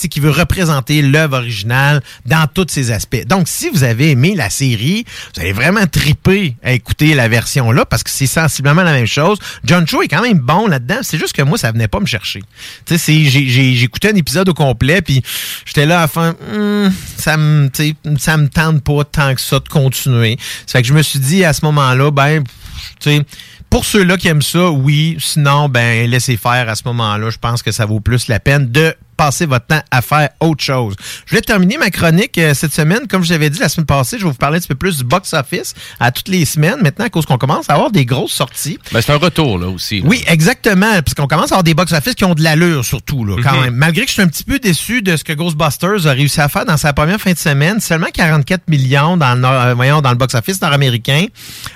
qui 0.09 0.19
veut 0.19 0.29
représenter 0.31 1.01
l'œuvre 1.01 1.37
originale 1.37 2.01
dans 2.25 2.47
tous 2.47 2.67
ses 2.69 2.91
aspects. 2.91 3.25
Donc, 3.27 3.47
si 3.47 3.69
vous 3.69 3.83
avez 3.83 4.11
aimé 4.11 4.33
la 4.35 4.49
série, 4.49 5.05
vous 5.35 5.41
allez 5.41 5.51
vraiment 5.53 5.85
triper 5.87 6.55
à 6.63 6.71
écouter 6.71 7.13
la 7.13 7.27
version 7.27 7.71
là 7.71 7.85
parce 7.85 8.03
que 8.03 8.09
c'est 8.09 8.27
sensiblement 8.27 8.83
la 8.83 8.93
même 8.93 9.05
chose. 9.07 9.37
John 9.65 9.85
Cho 9.87 10.01
est 10.03 10.07
quand 10.07 10.21
même 10.21 10.39
bon 10.39 10.67
là-dedans. 10.67 10.99
C'est 11.01 11.17
juste 11.19 11.33
que 11.33 11.41
moi, 11.41 11.57
ça 11.57 11.71
venait 11.71 11.87
pas 11.87 11.99
me 11.99 12.05
chercher. 12.05 12.39
Tu 12.85 12.93
sais, 12.93 12.97
c'est- 12.97 13.23
j'ai- 13.25 13.47
j'ai 13.49 13.73
j'ai 13.75 13.83
écouté 13.83 14.09
un 14.09 14.15
épisode 14.15 14.47
au 14.49 14.53
complet 14.53 15.01
puis 15.01 15.21
j'étais 15.65 15.85
là 15.85 15.97
à 15.97 16.01
la 16.01 16.07
fin, 16.07 16.35
Hmm, 16.53 16.89
ça 17.17 17.37
me, 17.37 17.69
ça 18.17 18.37
tente 18.53 18.81
pas 18.83 19.03
tant 19.03 19.33
que 19.35 19.41
ça 19.41 19.59
de 19.59 19.67
continuer. 19.67 20.37
Ça 20.65 20.73
fait 20.79 20.81
que 20.83 20.87
je 20.87 20.93
me 20.93 21.01
suis 21.01 21.19
dit 21.19 21.24
à 21.43 21.53
ce 21.53 21.65
moment-là, 21.65 22.11
ben, 22.11 22.43
tu 22.99 23.09
sais, 23.09 23.25
pour 23.69 23.85
ceux-là 23.85 24.17
qui 24.17 24.27
aiment 24.27 24.41
ça, 24.41 24.69
oui. 24.69 25.17
Sinon, 25.19 25.69
ben, 25.69 26.09
laissez 26.09 26.37
faire 26.37 26.69
à 26.69 26.75
ce 26.75 26.83
moment-là. 26.85 27.29
Je 27.29 27.37
pense 27.37 27.61
que 27.61 27.71
ça 27.71 27.85
vaut 27.85 27.99
plus 27.99 28.27
la 28.27 28.39
peine 28.39 28.71
de 28.71 28.95
passer 29.15 29.45
votre 29.45 29.65
temps 29.67 29.81
à 29.91 30.01
faire 30.01 30.29
autre 30.39 30.63
chose. 30.63 30.95
Je 31.25 31.31
voulais 31.31 31.41
terminer 31.41 31.77
ma 31.77 31.89
chronique 31.89 32.37
euh, 32.37 32.53
cette 32.53 32.73
semaine. 32.73 33.07
Comme 33.09 33.23
je 33.23 33.31
l'avais 33.31 33.49
dit 33.49 33.59
la 33.59 33.69
semaine 33.69 33.85
passée, 33.85 34.17
je 34.19 34.23
vais 34.25 34.29
vous 34.31 34.37
parler 34.37 34.57
un 34.57 34.59
petit 34.59 34.67
peu 34.67 34.75
plus 34.75 34.97
du 34.97 35.03
box-office 35.03 35.73
à 35.99 36.11
toutes 36.11 36.27
les 36.27 36.45
semaines. 36.45 36.77
Maintenant, 36.81 37.05
à 37.05 37.09
cause 37.09 37.25
qu'on 37.25 37.37
commence 37.37 37.69
à 37.69 37.73
avoir 37.73 37.91
des 37.91 38.05
grosses 38.05 38.33
sorties. 38.33 38.77
Ben, 38.91 39.01
c'est 39.01 39.13
un 39.13 39.17
retour, 39.17 39.57
là, 39.57 39.67
aussi. 39.67 40.01
là. 40.01 40.07
Oui, 40.07 40.23
exactement. 40.27 40.91
Parce 41.01 41.13
qu'on 41.13 41.27
commence 41.27 41.51
à 41.51 41.55
avoir 41.55 41.63
des 41.63 41.73
box-office 41.73 42.15
qui 42.15 42.25
ont 42.25 42.33
de 42.33 42.43
l'allure, 42.43 42.83
surtout, 42.85 43.25
là, 43.25 43.35
quand 43.43 43.53
Mhm. 43.55 43.61
même. 43.65 43.75
Malgré 43.75 44.01
que 44.03 44.07
je 44.09 44.13
suis 44.13 44.21
un 44.21 44.27
petit 44.27 44.43
peu 44.43 44.59
déçu 44.59 45.01
de 45.01 45.15
ce 45.17 45.23
que 45.23 45.33
Ghostbusters 45.33 46.07
a 46.07 46.11
réussi 46.11 46.41
à 46.41 46.49
faire 46.49 46.65
dans 46.65 46.77
sa 46.77 46.93
première 46.93 47.19
fin 47.19 47.31
de 47.31 47.37
semaine, 47.37 47.79
seulement 47.79 48.07
44 48.13 48.67
millions 48.69 49.17
dans 49.17 49.35
le, 49.35 49.45
euh, 49.45 49.73
voyons, 49.75 50.01
dans 50.01 50.11
le 50.11 50.17
box-office 50.17 50.61
nord-américain. 50.61 51.25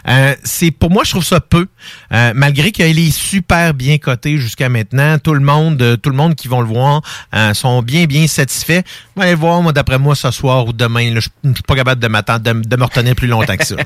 Euh, 0.08 0.36
c'est 0.44 0.72
pour 0.72 0.90
moi, 0.92 1.04
je 1.04 1.12
trouve 1.12 1.24
ça 1.24 1.40
peu. 1.40 1.68
Euh, 2.14 2.32
malgré 2.36 2.72
qu'il 2.72 3.00
est 3.00 3.12
super 3.12 3.74
bien 3.74 3.98
coté 3.98 4.38
jusqu'à 4.38 4.70
maintenant, 4.70 5.18
tout 5.20 5.34
le 5.34 5.40
monde, 5.40 5.82
euh, 5.82 5.98
tout 5.98 6.10
le 6.10 6.16
monde 6.16 6.36
qui 6.36 6.48
vont 6.48 6.62
le 6.62 6.68
voir 6.68 7.02
euh, 7.36 7.54
sont 7.54 7.82
bien, 7.82 8.06
bien 8.06 8.28
satisfaits. 8.28 8.82
On 9.16 9.20
va 9.22 9.26
aller 9.26 9.34
le 9.36 9.40
voir, 9.40 9.62
moi, 9.62 9.72
d'après 9.72 10.00
moi, 10.00 10.16
ce 10.16 10.32
soir 10.32 10.66
ou 10.68 10.74
demain. 10.74 11.14
là. 11.14 11.20
Je 11.20 11.54
suis 11.54 11.64
pas 11.64 11.76
capable 11.76 12.02
de 12.02 12.08
m'attendre, 12.08 12.40
de, 12.40 12.54
de 12.54 12.76
me 12.76 12.84
retenir 12.84 13.16
plus 13.16 13.28
longtemps 13.28 13.58
que 13.58 13.66
ça. 13.66 13.76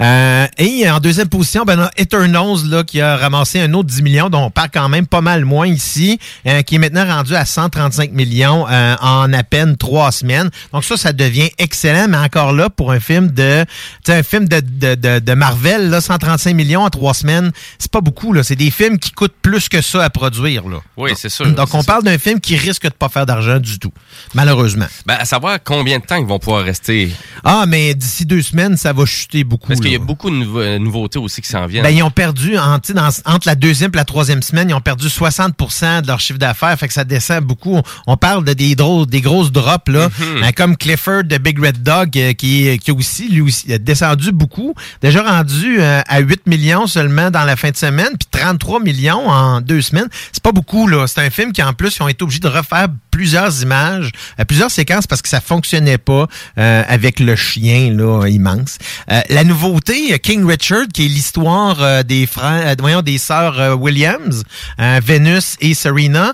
Euh, 0.00 0.46
et 0.58 0.88
en 0.88 1.00
deuxième 1.00 1.28
position, 1.28 1.64
ben, 1.64 1.76
on 1.80 1.82
a 1.82 1.90
Eternals 1.96 2.64
là, 2.66 2.84
qui 2.84 3.00
a 3.00 3.16
ramassé 3.16 3.58
un 3.60 3.72
autre 3.74 3.88
10 3.88 4.02
millions, 4.02 4.30
dont 4.30 4.44
on 4.44 4.50
parle 4.50 4.68
quand 4.72 4.88
même 4.88 5.08
pas 5.08 5.20
mal 5.20 5.44
moins 5.44 5.66
ici, 5.66 6.20
euh, 6.46 6.62
qui 6.62 6.76
est 6.76 6.78
maintenant 6.78 7.04
rendu 7.04 7.34
à 7.34 7.44
135 7.44 8.12
millions 8.12 8.64
euh, 8.70 8.94
en 9.00 9.32
à 9.32 9.42
peine 9.42 9.76
trois 9.76 10.12
semaines. 10.12 10.50
Donc 10.72 10.84
ça, 10.84 10.96
ça 10.96 11.12
devient 11.12 11.48
excellent, 11.58 12.06
mais 12.08 12.16
encore 12.18 12.52
là, 12.52 12.70
pour 12.70 12.92
un 12.92 13.00
film 13.00 13.32
de 13.32 13.64
tu 13.64 14.12
sais, 14.12 14.18
un 14.18 14.22
film 14.22 14.46
de, 14.48 14.60
de, 14.60 14.94
de, 14.94 15.18
de 15.18 15.34
Marvel, 15.34 15.90
là, 15.90 16.00
135 16.00 16.54
millions 16.54 16.82
en 16.82 16.90
trois 16.90 17.14
semaines, 17.14 17.50
c'est 17.80 17.90
pas 17.90 18.00
beaucoup. 18.00 18.32
là. 18.32 18.44
C'est 18.44 18.54
des 18.56 18.70
films 18.70 18.98
qui 19.00 19.10
coûtent 19.10 19.34
plus 19.42 19.68
que 19.68 19.82
ça 19.82 20.04
à 20.04 20.10
produire. 20.10 20.68
Là. 20.68 20.76
Oui, 20.96 21.10
c'est 21.16 21.28
sûr. 21.28 21.46
Donc 21.52 21.74
on 21.74 21.82
parle 21.82 22.04
d'un 22.04 22.18
film 22.18 22.38
qui 22.38 22.56
risque 22.68 22.84
de 22.84 22.88
pas 22.90 23.08
faire 23.08 23.26
d'argent 23.26 23.58
du 23.58 23.78
tout, 23.78 23.92
malheureusement. 24.34 24.86
Ben, 25.06 25.16
à 25.18 25.24
savoir 25.24 25.58
combien 25.62 25.98
de 25.98 26.04
temps 26.04 26.16
ils 26.16 26.26
vont 26.26 26.38
pouvoir 26.38 26.64
rester. 26.64 27.10
Ah, 27.44 27.64
mais 27.66 27.94
d'ici 27.94 28.26
deux 28.26 28.42
semaines, 28.42 28.76
ça 28.76 28.92
va 28.92 29.04
chuter 29.06 29.44
beaucoup. 29.44 29.68
Parce 29.68 29.80
qu'il 29.80 29.92
y 29.92 29.96
a 29.96 29.98
beaucoup 29.98 30.30
de 30.30 30.44
euh, 30.56 30.78
nouveautés 30.78 31.18
aussi 31.18 31.40
qui 31.40 31.48
s'en 31.48 31.66
viennent. 31.66 31.82
Ben, 31.82 31.90
ils 31.90 32.02
ont 32.02 32.10
perdu, 32.10 32.56
en, 32.58 32.78
dans- 32.94 33.08
entre 33.24 33.46
la 33.48 33.54
deuxième 33.54 33.90
et 33.94 33.96
la 33.96 34.04
troisième 34.04 34.42
semaine, 34.42 34.70
ils 34.70 34.74
ont 34.74 34.80
perdu 34.80 35.06
60% 35.08 36.02
de 36.02 36.06
leur 36.06 36.20
chiffre 36.20 36.38
d'affaires. 36.38 36.76
Fait 36.78 36.88
que 36.88 36.94
ça 36.94 37.04
descend 37.04 37.44
beaucoup. 37.44 37.80
On, 38.06 38.16
parle 38.16 38.44
de 38.44 38.52
des, 38.52 38.74
drôles, 38.74 39.06
des 39.06 39.20
grosses 39.20 39.52
drops, 39.52 39.90
là. 39.90 40.08
Mhm. 40.08 40.42
Hein, 40.42 40.52
comme 40.52 40.76
Clifford 40.76 41.24
de 41.24 41.38
Big 41.38 41.58
Red 41.58 41.82
Dog, 41.82 42.16
euh, 42.18 42.32
qui, 42.32 42.78
qui 42.78 42.90
aussi, 42.90 43.28
lui 43.28 43.40
aussi, 43.40 43.72
a 43.72 43.78
descendu 43.78 44.32
beaucoup. 44.32 44.74
Déjà 45.02 45.22
rendu 45.22 45.80
euh, 45.80 46.00
à 46.06 46.20
8 46.20 46.46
millions 46.46 46.86
seulement 46.86 47.30
dans 47.30 47.44
la 47.44 47.56
fin 47.56 47.70
de 47.70 47.76
semaine, 47.76 48.10
puis 48.18 48.28
33 48.30 48.80
millions 48.80 49.28
en 49.28 49.60
deux 49.60 49.80
semaines. 49.82 50.08
C'est 50.32 50.42
pas 50.42 50.52
beaucoup, 50.52 50.86
là. 50.86 51.06
C'est 51.06 51.20
un 51.20 51.30
film 51.30 51.52
qui, 51.52 51.62
en 51.62 51.72
plus, 51.72 51.96
ils 51.96 52.02
ont 52.02 52.08
été 52.08 52.22
obligés 52.22 52.40
de 52.40 52.48
refaire 52.58 52.88
plusieurs 53.10 53.62
images, 53.62 54.10
euh, 54.38 54.44
plusieurs 54.44 54.70
séquences 54.70 55.06
parce 55.06 55.22
que 55.22 55.28
ça 55.28 55.40
fonctionnait 55.40 55.98
pas 55.98 56.26
euh, 56.58 56.82
avec 56.86 57.20
le 57.20 57.34
chien 57.36 57.92
là 57.92 58.26
immense. 58.28 58.78
Euh, 59.10 59.20
la 59.30 59.44
nouveauté, 59.44 60.18
King 60.20 60.46
Richard, 60.46 60.86
qui 60.92 61.06
est 61.06 61.08
l'histoire 61.08 61.82
euh, 61.82 62.02
des 62.02 62.26
frères, 62.26 62.74
voyons 62.78 63.02
des 63.02 63.18
sœurs 63.18 63.80
Williams, 63.80 64.44
euh, 64.80 65.00
Venus 65.04 65.56
et 65.60 65.74
Serena, 65.74 66.32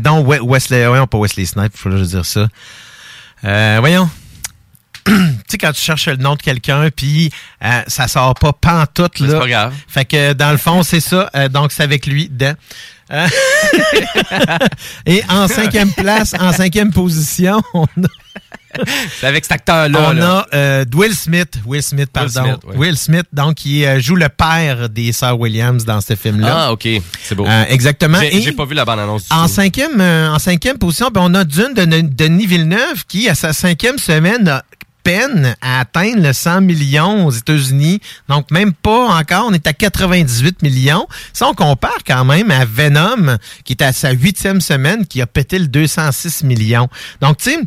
dont 0.00 0.20
We- 0.24 0.40
Wesley, 0.42 0.86
voyons 0.86 1.06
pas 1.06 1.18
Wesley 1.18 1.46
Snipes, 1.46 1.76
faut 1.76 1.90
juste 1.96 2.10
dire 2.10 2.26
ça. 2.26 2.48
Voyons. 3.80 4.10
tu 5.08 5.14
sais, 5.48 5.56
quand 5.58 5.72
tu 5.72 5.80
cherches 5.80 6.06
le 6.08 6.16
nom 6.16 6.34
de 6.34 6.42
quelqu'un, 6.42 6.90
puis 6.94 7.30
euh, 7.64 7.80
ça 7.86 8.08
sort 8.08 8.34
pas 8.34 8.52
pantoute, 8.52 9.20
là. 9.20 9.28
c'est 9.30 9.38
pas 9.38 9.48
grave. 9.48 9.74
Fait 9.88 10.04
que, 10.04 10.32
dans 10.34 10.50
le 10.50 10.58
fond, 10.58 10.82
c'est 10.82 11.00
ça. 11.00 11.30
Euh, 11.34 11.48
donc, 11.48 11.72
c'est 11.72 11.82
avec 11.82 12.06
lui, 12.06 12.28
dedans. 12.28 12.52
Euh, 13.10 13.26
Et 15.06 15.22
en 15.28 15.48
cinquième 15.48 15.92
place, 15.92 16.34
en 16.38 16.52
cinquième 16.52 16.92
position, 16.92 17.62
on 17.74 17.84
a... 17.84 18.08
C'est 19.18 19.26
avec 19.26 19.44
cet 19.44 19.52
acteur-là. 19.52 19.98
On 20.10 20.12
là. 20.12 20.46
a 20.52 20.56
euh, 20.56 20.84
Will 20.94 21.14
Smith, 21.14 21.54
Will 21.66 21.82
Smith, 21.82 22.10
pardon. 22.12 22.30
Smith, 22.30 22.56
ouais. 22.66 22.76
Will 22.76 22.96
Smith, 22.98 23.24
donc, 23.32 23.54
qui 23.56 23.84
euh, 23.84 23.98
joue 23.98 24.14
le 24.14 24.28
père 24.28 24.88
des 24.90 25.10
sœurs 25.12 25.40
Williams 25.40 25.84
dans 25.86 26.00
ce 26.02 26.14
film-là. 26.14 26.64
Ah, 26.66 26.72
OK. 26.72 26.86
C'est 27.22 27.34
beau. 27.34 27.46
Euh, 27.46 27.64
exactement. 27.70 28.18
J'ai 28.30 28.52
pas 28.52 28.66
vu 28.66 28.74
la 28.74 28.84
bande-annonce 28.84 29.26
du 29.28 29.34
En 29.34 29.46
tout. 29.46 29.52
cinquième, 29.54 30.00
euh, 30.00 30.30
en 30.30 30.38
cinquième 30.38 30.76
position, 30.76 31.08
ben, 31.12 31.22
on 31.24 31.34
a 31.34 31.44
Dune 31.44 31.72
de 31.74 31.82
Ne- 31.86 32.02
Denis 32.02 32.46
Villeneuve 32.46 33.06
qui, 33.08 33.28
à 33.28 33.34
sa 33.34 33.52
cinquième 33.54 33.98
semaine, 33.98 34.46
a 34.48 34.62
peine 35.02 35.54
à 35.60 35.80
atteindre 35.80 36.22
le 36.22 36.32
100 36.32 36.62
millions 36.62 37.26
aux 37.26 37.30
États-Unis. 37.30 38.00
Donc, 38.28 38.50
même 38.50 38.72
pas 38.72 39.08
encore. 39.08 39.46
On 39.48 39.52
est 39.52 39.66
à 39.66 39.72
98 39.72 40.62
millions. 40.62 41.06
Si 41.32 41.42
on 41.44 41.54
compare 41.54 41.98
quand 42.06 42.24
même 42.24 42.50
à 42.50 42.64
Venom, 42.64 43.38
qui 43.64 43.72
est 43.72 43.82
à 43.82 43.92
sa 43.92 44.10
huitième 44.10 44.60
semaine, 44.60 45.06
qui 45.06 45.22
a 45.22 45.26
pété 45.26 45.58
le 45.58 45.68
206 45.68 46.44
millions. 46.44 46.88
Donc, 47.20 47.38
tu 47.38 47.50
sais, 47.50 47.60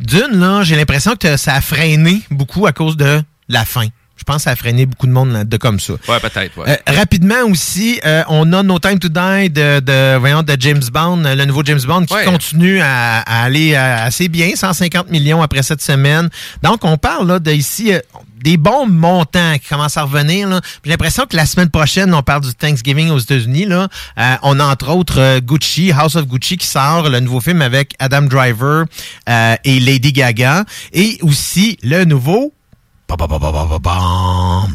Dune, 0.00 0.38
là, 0.40 0.62
j'ai 0.62 0.76
l'impression 0.76 1.16
que 1.16 1.36
ça 1.36 1.54
a 1.54 1.60
freiné 1.60 2.22
beaucoup 2.30 2.66
à 2.66 2.72
cause 2.72 2.96
de 2.96 3.22
la 3.48 3.64
fin. 3.64 3.88
Je 4.26 4.32
pense 4.32 4.36
que 4.36 4.42
ça 4.44 4.50
a 4.52 4.56
freiné 4.56 4.86
beaucoup 4.86 5.06
de 5.06 5.12
monde 5.12 5.32
là-dedans 5.32 5.58
comme 5.60 5.78
ça. 5.80 5.92
Ouais, 6.08 6.18
peut-être, 6.18 6.56
ouais. 6.56 6.66
Euh, 6.66 6.76
rapidement 6.96 7.42
aussi, 7.50 8.00
euh, 8.06 8.22
on 8.28 8.50
a 8.54 8.62
No 8.62 8.78
Time 8.78 8.98
to 8.98 9.08
Die 9.10 9.50
de, 9.50 9.80
de, 9.80 10.16
voyons, 10.16 10.42
de 10.42 10.56
James 10.58 10.82
Bond, 10.90 11.22
euh, 11.26 11.34
le 11.34 11.44
nouveau 11.44 11.62
James 11.62 11.82
Bond 11.86 12.06
qui 12.06 12.14
continue 12.24 12.80
à, 12.80 13.18
à 13.20 13.42
aller 13.44 13.74
assez 13.76 14.28
bien, 14.28 14.52
150 14.56 15.10
millions 15.10 15.42
après 15.42 15.62
cette 15.62 15.82
semaine. 15.82 16.30
Donc, 16.62 16.84
on 16.84 16.96
parle 16.96 17.28
là 17.28 17.38
de 17.38 17.52
ici 17.52 17.92
euh, 17.92 18.00
des 18.42 18.56
bons 18.58 18.86
montants 18.86 19.54
qui 19.54 19.68
commencent 19.68 19.96
à 19.96 20.02
revenir. 20.02 20.48
là. 20.48 20.60
J'ai 20.84 20.90
l'impression 20.90 21.24
que 21.26 21.36
la 21.36 21.46
semaine 21.46 21.70
prochaine, 21.70 22.12
on 22.14 22.22
parle 22.22 22.42
du 22.42 22.54
Thanksgiving 22.54 23.10
aux 23.10 23.18
États-Unis. 23.18 23.64
Là. 23.66 23.88
Euh, 24.18 24.34
on 24.42 24.60
a 24.60 24.64
entre 24.64 24.90
autres 24.90 25.18
euh, 25.18 25.40
Gucci, 25.40 25.92
House 25.92 26.14
of 26.16 26.26
Gucci 26.26 26.56
qui 26.58 26.66
sort, 26.66 27.08
le 27.08 27.20
nouveau 27.20 27.40
film 27.40 27.62
avec 27.62 27.94
Adam 27.98 28.22
Driver 28.22 28.84
euh, 29.28 29.56
et 29.64 29.80
Lady 29.80 30.12
Gaga. 30.12 30.64
Et 30.92 31.18
aussi 31.22 31.78
le 31.82 32.04
nouveau 32.04 32.52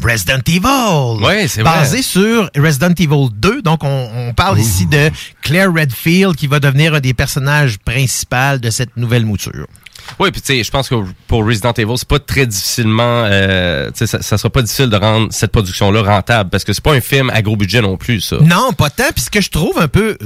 Resident 0.02 0.40
Evil. 0.46 1.24
Ouais, 1.24 1.48
c'est 1.48 1.62
vrai. 1.62 1.78
Basé 1.80 2.02
sur 2.02 2.50
Resident 2.56 2.94
Evil 2.98 3.28
2. 3.32 3.62
Donc, 3.62 3.84
on, 3.84 4.08
on 4.14 4.32
parle 4.34 4.58
ici 4.58 4.86
de 4.86 5.10
Claire 5.42 5.72
Redfield 5.72 6.36
qui 6.36 6.46
va 6.46 6.60
devenir 6.60 6.94
un 6.94 7.00
des 7.00 7.14
personnages 7.14 7.78
principaux 7.78 8.58
de 8.60 8.70
cette 8.70 8.96
nouvelle 8.96 9.26
mouture. 9.26 9.66
Oui, 10.18 10.30
puis 10.30 10.40
tu 10.40 10.54
sais, 10.54 10.64
je 10.64 10.70
pense 10.70 10.88
que 10.88 10.94
pour 11.28 11.46
Resident 11.46 11.72
Evil, 11.72 11.94
c'est 11.96 12.08
pas 12.08 12.18
très 12.18 12.46
difficilement, 12.46 13.24
euh, 13.26 13.90
tu 13.90 13.98
sais, 13.98 14.06
ça, 14.06 14.22
ça 14.22 14.38
sera 14.38 14.50
pas 14.50 14.62
difficile 14.62 14.88
de 14.88 14.96
rendre 14.96 15.28
cette 15.30 15.52
production-là 15.52 16.02
rentable 16.02 16.50
parce 16.50 16.64
que 16.64 16.72
c'est 16.72 16.82
pas 16.82 16.94
un 16.94 17.00
film 17.00 17.30
à 17.30 17.42
gros 17.42 17.56
budget 17.56 17.80
non 17.80 17.96
plus, 17.96 18.20
ça. 18.20 18.36
Non, 18.40 18.72
pas 18.72 18.90
tant. 18.90 19.04
Puis 19.14 19.24
ce 19.24 19.30
que 19.30 19.40
je 19.40 19.50
trouve 19.50 19.78
un 19.78 19.88
peu. 19.88 20.16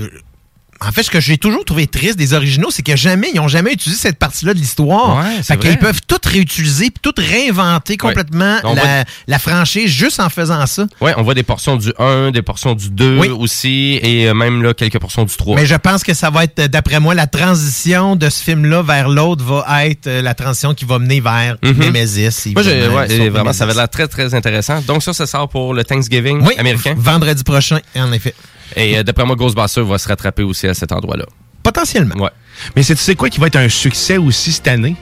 En 0.87 0.93
fait, 0.93 1.03
ce 1.03 1.11
que 1.11 1.21
j'ai 1.21 1.39
toujours 1.39 1.65
trouvé 1.65 1.87
triste 1.87 2.17
des 2.19 2.35
originaux, 2.35 2.69
c'est 2.71 2.83
que 2.83 2.97
jamais, 2.97 3.29
ils 3.35 3.41
ont 3.41 3.49
jamais 3.49 3.73
utilisé 3.73 4.01
cette 4.01 4.19
partie-là 4.19 4.55
de 4.55 4.59
l'histoire. 4.59 5.17
Ouais, 5.19 5.43
fait 5.43 5.57
qu'ils 5.57 5.79
peuvent 5.79 6.01
tout 6.07 6.19
réutiliser, 6.25 6.91
puis 6.91 7.01
tout 7.03 7.15
réinventer 7.17 7.97
complètement 7.97 8.59
la, 8.65 8.75
va- 8.75 9.05
la 9.27 9.39
franchise 9.39 9.91
juste 9.91 10.21
en 10.21 10.29
faisant 10.29 10.67
ça. 10.67 10.87
Ouais, 11.01 11.15
on 11.17 11.23
voit 11.23 11.35
des 11.35 11.43
portions 11.43 11.77
du 11.77 11.93
1, 11.99 12.31
des 12.31 12.43
portions 12.43 12.75
du 12.75 12.91
2 12.91 13.19
Oui. 13.19 13.29
aussi, 13.29 13.99
et 14.03 14.29
euh, 14.29 14.35
même 14.35 14.63
là, 14.63 14.75
quelques 14.75 14.99
portions 14.99 15.25
du 15.25 15.35
3. 15.37 15.57
Mais 15.57 15.67
je 15.67 15.75
pense 15.77 16.03
que 16.03 16.15
ça 16.15 16.31
va 16.31 16.45
être, 16.45 16.67
d'après 16.71 17.01
moi, 17.01 17.15
la 17.15 17.27
transition 17.27 18.17
de 18.17 18.29
ce 18.29 18.43
film-là 18.43 18.83
vers 18.83 19.09
l'autre 19.09 19.45
va 19.45 19.87
être 19.87 20.07
euh, 20.07 20.23
la 20.23 20.35
transition 20.35 20.75
qui 20.75 20.85
va 20.85 20.99
mener 20.99 21.21
vers 21.21 21.57
Mhm. 21.63 21.79
Nemesis. 21.79 22.53
Moi, 22.55 22.63
ouais, 22.63 23.29
vraiment, 23.31 23.53
ça 23.53 23.65
avait 23.65 23.75
l'air 23.75 23.89
très, 23.89 24.07
très 24.09 24.35
intéressant. 24.35 24.81
Donc, 24.87 25.03
ça, 25.03 25.13
ça 25.13 25.27
sort 25.27 25.49
pour 25.49 25.73
le 25.75 25.85
Thanksgiving 25.85 26.41
Oui, 26.43 26.55
américain. 26.59 26.95
vendredi 26.97 27.43
prochain, 27.45 27.79
en 27.97 28.13
effet. 28.13 28.35
Et 28.77 28.99
euh, 28.99 29.03
d'après 29.03 29.25
moi, 29.25 29.37
Ghostbusters 29.37 29.85
va 29.85 29.99
se 29.99 30.09
rattraper 30.09 30.43
aussi 30.43 30.67
à 30.67 30.75
cet 30.75 30.93
endroit-là. 30.93 31.25
Potentiellement. 31.63 32.17
Ouais. 32.23 32.31
Mais 32.77 32.83
c'est- 32.83 32.95
tu 32.95 33.03
sais 33.03 33.15
quoi 33.15 33.29
qui 33.31 33.41
va 33.41 33.47
être 33.47 33.57
un 33.57 33.69
succès 33.69 34.17
aussi 34.17 34.53
cette 34.53 34.69
année? 34.69 34.97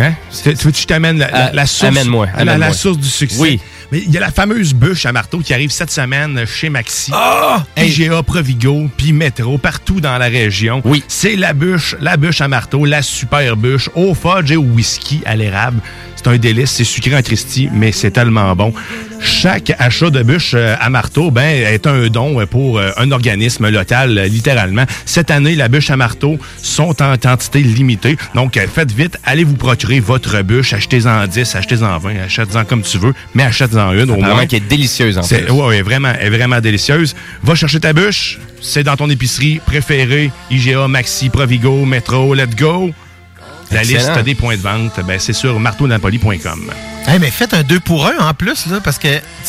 Hein? 0.00 0.14
Tu 0.42 0.50
veux 0.54 0.70
que 0.72 0.78
je 0.78 0.86
t'amène 0.86 1.18
la, 1.18 1.30
la- 1.30 1.46
Euh, 1.48 1.50
la 1.52 1.66
source, 1.66 1.84
amène-moi, 1.90 2.26
la- 2.36 2.44
la, 2.44 2.52
amène-moi. 2.54 2.74
source 2.74 2.98
du 2.98 3.08
succès? 3.08 3.38
Oui. 3.38 3.60
Mais 3.92 3.98
il 3.98 4.10
y 4.10 4.16
a 4.16 4.20
la 4.20 4.30
fameuse 4.32 4.72
bûche 4.72 5.04
à 5.04 5.12
marteau 5.12 5.38
qui 5.40 5.52
arrive 5.52 5.70
cette 5.70 5.90
semaine 5.90 6.44
chez 6.46 6.70
Maxi. 6.70 7.10
Ah! 7.14 7.62
IGA, 7.76 8.22
Provigo, 8.22 8.88
puis 8.96 9.12
Métro, 9.12 9.58
partout 9.58 10.00
dans 10.00 10.16
la 10.16 10.26
région. 10.28 10.80
Oui. 10.86 11.04
C'est 11.08 11.36
la 11.36 11.52
bûche, 11.52 11.94
la 12.00 12.16
bûche 12.16 12.40
à 12.40 12.48
marteau, 12.48 12.86
la 12.86 13.02
super 13.02 13.54
bûche, 13.56 13.90
au 13.94 14.14
fudge 14.14 14.50
et 14.50 14.56
au 14.56 14.62
whisky 14.62 15.20
à 15.26 15.36
l'érable. 15.36 15.80
C'est 16.22 16.30
un 16.30 16.38
délice, 16.38 16.70
c'est 16.70 16.84
sucré 16.84 17.16
en 17.16 17.22
Christie, 17.22 17.68
mais 17.72 17.90
c'est 17.90 18.12
tellement 18.12 18.54
bon. 18.54 18.72
Chaque 19.20 19.72
achat 19.80 20.10
de 20.10 20.22
bûche 20.22 20.52
euh, 20.54 20.76
à 20.78 20.88
marteau 20.88 21.32
ben, 21.32 21.42
est 21.42 21.86
un 21.86 22.06
don 22.08 22.46
pour 22.46 22.78
euh, 22.78 22.90
un 22.96 23.10
organisme 23.10 23.68
local, 23.68 24.16
euh, 24.18 24.26
littéralement. 24.26 24.84
Cette 25.04 25.32
année, 25.32 25.56
la 25.56 25.66
bûche 25.66 25.90
à 25.90 25.96
marteau 25.96 26.38
sont 26.62 26.94
en 27.02 27.16
quantité 27.16 27.60
limitée. 27.60 28.16
Donc, 28.36 28.56
euh, 28.56 28.66
faites 28.72 28.92
vite, 28.92 29.18
allez 29.24 29.42
vous 29.42 29.56
procurer 29.56 29.98
votre 29.98 30.42
bûche. 30.42 30.72
Achetez-en 30.74 31.26
10, 31.26 31.56
achetez-en 31.56 31.98
20, 31.98 32.10
achetez-en 32.24 32.64
comme 32.66 32.82
tu 32.82 32.98
veux, 32.98 33.14
mais 33.34 33.42
achetez-en 33.42 33.92
une 33.92 34.10
au 34.10 34.16
moins. 34.16 34.46
qu'elle 34.46 34.62
est 34.62 34.68
délicieuse 34.68 35.18
en 35.18 35.22
plus. 35.22 35.50
Ouais, 35.50 35.66
ouais, 35.66 35.82
vraiment, 35.82 36.12
elle 36.20 36.32
est 36.32 36.36
vraiment 36.36 36.60
délicieuse. 36.60 37.16
Va 37.42 37.56
chercher 37.56 37.80
ta 37.80 37.92
bûche. 37.92 38.38
C'est 38.60 38.84
dans 38.84 38.94
ton 38.94 39.10
épicerie 39.10 39.60
préférée. 39.66 40.30
IGA, 40.52 40.86
Maxi, 40.86 41.30
Provigo, 41.30 41.84
Metro, 41.84 42.32
Let's 42.34 42.54
Go. 42.54 42.92
La 43.72 43.80
Excellent. 43.80 44.12
liste 44.14 44.24
des 44.24 44.34
points 44.34 44.56
de 44.56 44.60
vente, 44.62 45.00
ben, 45.06 45.18
c'est 45.18 45.32
sur 45.32 45.58
marteaunapoli.com. 45.58 46.70
Hey, 47.06 47.18
mais 47.18 47.30
faites 47.30 47.54
un 47.54 47.62
2 47.62 47.80
pour 47.80 48.06
1 48.06 48.18
en 48.18 48.34
plus, 48.34 48.66
là, 48.66 48.80
parce 48.84 48.98
que 48.98 49.08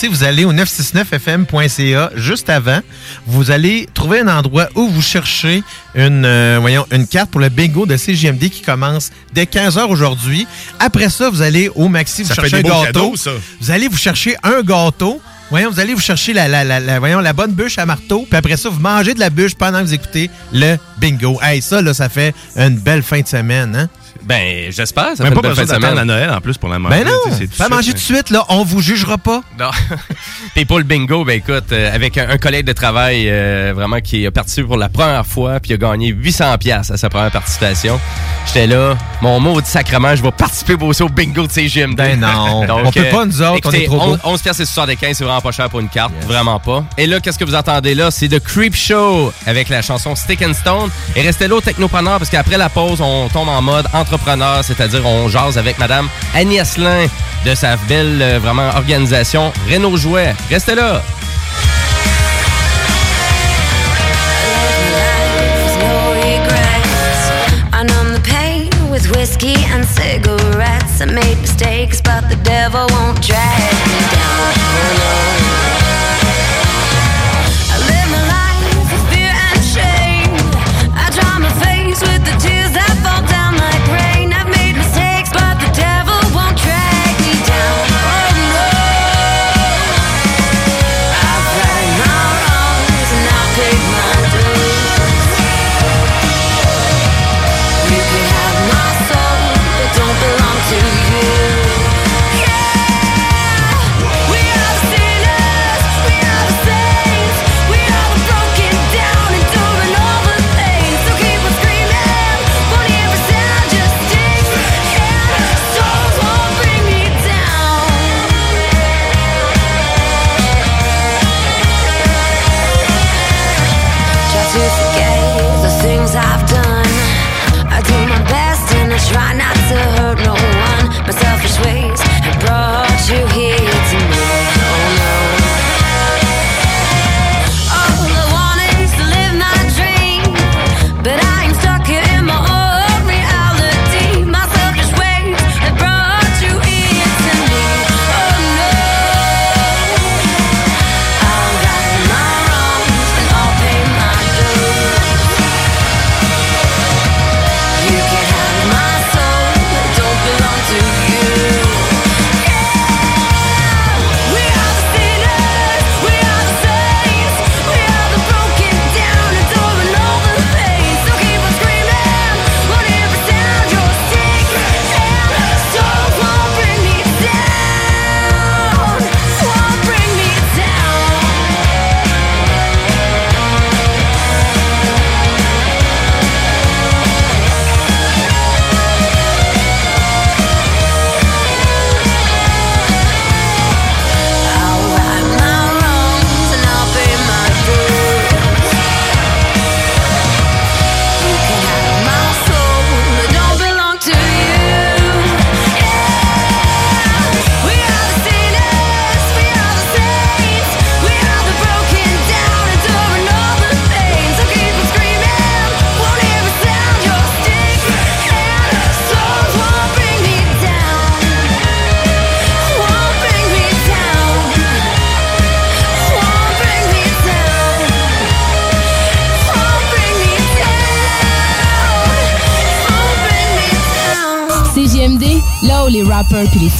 vous 0.09 0.23
allez 0.23 0.45
au 0.45 0.53
969fm.ca 0.53 2.09
juste 2.15 2.49
avant, 2.49 2.79
vous 3.27 3.51
allez 3.51 3.87
trouver 3.93 4.21
un 4.21 4.27
endroit 4.27 4.69
où 4.75 4.87
vous 4.87 5.01
cherchez 5.01 5.61
une, 5.95 6.25
euh, 6.25 6.57
voyons, 6.61 6.85
une 6.91 7.05
carte 7.05 7.29
pour 7.31 7.41
le 7.41 7.49
bingo 7.49 7.85
de 7.85 7.97
CGMD 7.97 8.49
qui 8.49 8.61
commence 8.61 9.09
dès 9.33 9.43
15h 9.45 9.87
aujourd'hui. 9.87 10.47
Après 10.79 11.09
ça, 11.09 11.29
vous 11.29 11.41
allez 11.41 11.69
au 11.75 11.87
Maxi, 11.89 12.23
vous 12.23 12.29
Ça 12.29 12.35
cherchez 12.35 12.57
un 12.57 12.61
gâteau. 12.61 12.83
cadeaux, 12.85 13.15
ça. 13.17 13.31
Vous 13.61 13.71
allez 13.71 13.87
vous 13.87 13.97
chercher 13.97 14.35
un 14.43 14.61
gâteau. 14.61 15.21
Voyons, 15.49 15.69
vous 15.69 15.79
allez 15.79 15.93
vous 15.93 15.99
chercher 16.01 16.33
la, 16.33 16.47
la, 16.47 16.63
la, 16.63 16.79
la- 16.79 16.99
voyons, 16.99 17.19
la 17.19 17.33
bonne 17.33 17.51
bûche 17.51 17.77
à 17.77 17.85
marteau. 17.85 18.25
Puis 18.27 18.37
après 18.37 18.57
ça, 18.57 18.69
vous 18.69 18.79
mangez 18.79 19.13
de 19.13 19.19
la 19.19 19.29
bûche 19.29 19.53
pendant 19.53 19.79
que 19.81 19.85
vous 19.85 19.93
écoutez 19.93 20.31
le 20.51 20.77
bingo. 20.97 21.37
Hey, 21.43 21.61
ça, 21.61 21.81
là, 21.81 21.93
ça 21.93 22.09
fait 22.09 22.33
une 22.55 22.77
belle 22.79 23.03
fin 23.03 23.19
de 23.21 23.27
semaine, 23.27 23.75
hein? 23.75 23.89
Ben, 24.25 24.71
j'espère. 24.71 25.15
Ça 25.15 25.23
Même 25.23 25.33
fait 25.33 25.41
pas 25.41 25.49
besoin 25.49 25.65
d'attendre 25.65 25.99
à 25.99 26.05
Noël 26.05 26.29
en 26.29 26.39
plus 26.41 26.57
pour 26.57 26.69
la 26.69 26.79
manger. 26.79 27.03
Ben 27.03 27.07
non, 27.07 27.31
tu 27.37 27.47
sais, 27.47 27.47
pas 27.57 27.69
manger 27.69 27.91
tout 27.91 27.97
de 27.97 28.01
suite, 28.01 28.29
là, 28.29 28.45
on 28.49 28.63
vous 28.63 28.81
jugera 28.81 29.17
pas. 29.17 29.41
Non. 29.59 29.69
Puis 30.55 30.65
pour 30.65 30.77
le 30.77 30.83
bingo, 30.83 31.25
ben 31.25 31.37
écoute, 31.37 31.71
euh, 31.71 31.93
avec 31.93 32.17
un, 32.17 32.29
un 32.29 32.37
collègue 32.37 32.65
de 32.65 32.73
travail 32.73 33.25
euh, 33.27 33.73
vraiment 33.75 33.99
qui 33.99 34.25
a 34.25 34.31
participé 34.31 34.65
pour 34.67 34.77
la 34.77 34.89
première 34.89 35.25
fois, 35.25 35.59
puis 35.59 35.73
a 35.73 35.77
gagné 35.77 36.09
800 36.09 36.57
pièces 36.57 36.91
à 36.91 36.97
sa 36.97 37.09
première 37.09 37.31
participation. 37.31 37.99
J'étais 38.45 38.67
là, 38.67 38.95
mon 39.21 39.39
mot 39.39 39.59
de 39.61 39.65
sacrement, 39.65 40.15
je 40.15 40.23
vais 40.23 40.31
participer 40.31 40.75
aussi 40.81 41.03
au 41.03 41.09
bingo 41.09 41.47
de 41.47 41.51
CGMD. 41.51 41.95
Ben 41.95 42.19
non, 42.19 42.65
Donc, 42.67 42.81
on 42.85 42.91
peut 42.91 42.99
euh, 43.05 43.11
pas, 43.11 43.25
nous 43.25 43.41
autres, 43.41 43.51
on 43.51 43.57
écoutez, 43.57 43.83
est 43.83 43.87
trop 43.87 43.97
beaux. 43.97 44.17
11 44.23 44.41
pièces 44.41 44.59
et 44.59 44.65
75, 44.65 45.17
c'est 45.17 45.23
vraiment 45.23 45.41
pas 45.41 45.51
cher 45.51 45.69
pour 45.69 45.79
une 45.79 45.89
carte, 45.89 46.13
vraiment 46.25 46.59
pas. 46.59 46.83
Et 46.97 47.07
là, 47.07 47.19
qu'est-ce 47.19 47.39
que 47.39 47.45
vous 47.45 47.55
entendez 47.55 47.95
là? 47.95 48.11
C'est 48.11 48.27
The 48.27 48.39
Creep 48.39 48.75
Show 48.75 49.33
avec 49.45 49.69
la 49.69 49.81
chanson 49.81 50.15
Stick 50.15 50.41
and 50.41 50.53
Stone. 50.53 50.89
Et 51.15 51.21
restez 51.21 51.47
là 51.47 51.55
au 51.55 51.61
Technopreneur 51.61 52.17
parce 52.19 52.29
qu'après 52.29 52.57
la 52.57 52.69
pause, 52.69 53.01
on 53.01 53.29
tombe 53.29 53.49
en 53.49 53.61
mode 53.61 53.87
c'est-à-dire 54.63 55.05
on 55.05 55.27
jase 55.27 55.57
avec 55.57 55.77
Madame 55.79 56.07
Annie 56.33 56.59
Asselin 56.59 57.07
de 57.45 57.55
sa 57.55 57.75
belle, 57.87 58.21
euh, 58.21 58.39
vraiment, 58.39 58.69
organisation 58.75 59.51
Renault 59.71 59.97
Jouet. 59.97 60.33
Restez 60.49 60.75
là! 60.75 61.01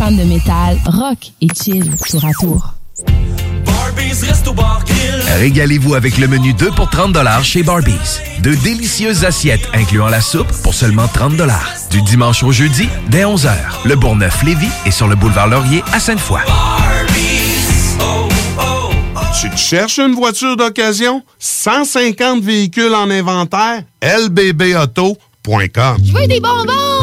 Fans 0.03 0.11
de 0.11 0.23
métal 0.23 0.77
rock 0.85 1.31
et 1.39 1.47
chill 1.47 1.89
tour 2.09 2.25
à 2.25 2.31
tour. 2.33 2.73
Régalez-vous 5.37 5.93
avec 5.95 6.17
le 6.17 6.27
menu 6.27 6.53
2 6.53 6.71
pour 6.71 6.89
30 6.89 7.15
chez 7.41 7.63
Barbies. 7.63 8.19
De 8.41 8.53
délicieuses 8.53 9.23
assiettes 9.23 9.65
incluant 9.73 10.09
la 10.09 10.19
soupe 10.19 10.51
pour 10.61 10.73
seulement 10.73 11.07
30 11.07 11.33
Du 11.89 12.01
dimanche 12.01 12.43
au 12.43 12.51
jeudi, 12.51 12.89
dès 13.07 13.23
11h. 13.23 13.53
Le 13.85 13.95
Bourgneuf-Lévis 13.95 14.67
est 14.85 14.91
sur 14.91 15.07
le 15.07 15.15
boulevard 15.15 15.47
Laurier 15.47 15.81
à 15.93 16.01
Sainte-Foy. 16.01 16.41
Tu 19.39 19.49
te 19.49 19.57
cherches 19.57 19.99
une 19.99 20.15
voiture 20.15 20.57
d'occasion? 20.57 21.23
150 21.39 22.43
véhicules 22.43 22.93
en 22.93 23.09
inventaire? 23.09 23.83
lbbauto.com 24.01 25.97
Je 26.03 26.11
veux 26.11 26.27
des 26.27 26.41
bonbons! 26.41 27.02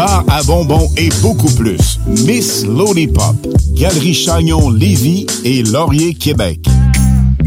bar 0.00 0.24
à 0.28 0.42
bonbons 0.44 0.88
et 0.96 1.10
beaucoup 1.20 1.50
plus. 1.56 2.00
Miss 2.06 2.64
Lollipop, 2.64 3.36
Galerie 3.74 4.14
Chagnon 4.14 4.70
Lévis 4.70 5.26
et 5.44 5.62
Laurier 5.62 6.14
Québec. 6.14 6.60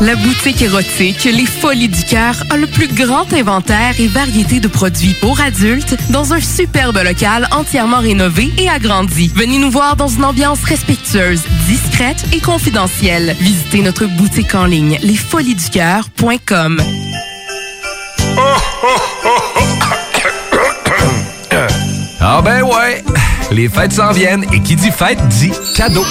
La 0.00 0.14
boutique 0.14 0.62
érotique 0.62 1.24
Les 1.24 1.44
Folies 1.44 1.88
du 1.88 2.04
Cœur 2.04 2.36
a 2.50 2.56
le 2.56 2.68
plus 2.68 2.86
grand 2.86 3.32
inventaire 3.32 3.98
et 3.98 4.06
variété 4.06 4.60
de 4.60 4.68
produits 4.68 5.14
pour 5.20 5.40
adultes 5.40 5.96
dans 6.10 6.32
un 6.32 6.40
superbe 6.40 6.98
local 7.02 7.48
entièrement 7.50 7.98
rénové 7.98 8.52
et 8.58 8.68
agrandi. 8.68 9.32
Venez 9.34 9.58
nous 9.58 9.72
voir 9.72 9.96
dans 9.96 10.06
une 10.06 10.24
ambiance 10.24 10.62
respectueuse, 10.62 11.42
discrète 11.66 12.24
et 12.32 12.40
confidentielle. 12.40 13.34
Visitez 13.40 13.82
notre 13.82 14.06
boutique 14.06 14.54
en 14.54 14.66
ligne 14.66 14.98
lesfoliesducoeur.com. 15.02 16.80
Ah 22.20 22.40
ben 22.44 22.62
ouais, 22.62 23.02
les 23.50 23.68
fêtes 23.68 23.94
s'en 23.94 24.12
viennent 24.12 24.44
et 24.52 24.60
qui 24.60 24.76
dit 24.76 24.92
fête 24.92 25.26
dit 25.28 25.50
cadeau. 25.74 26.04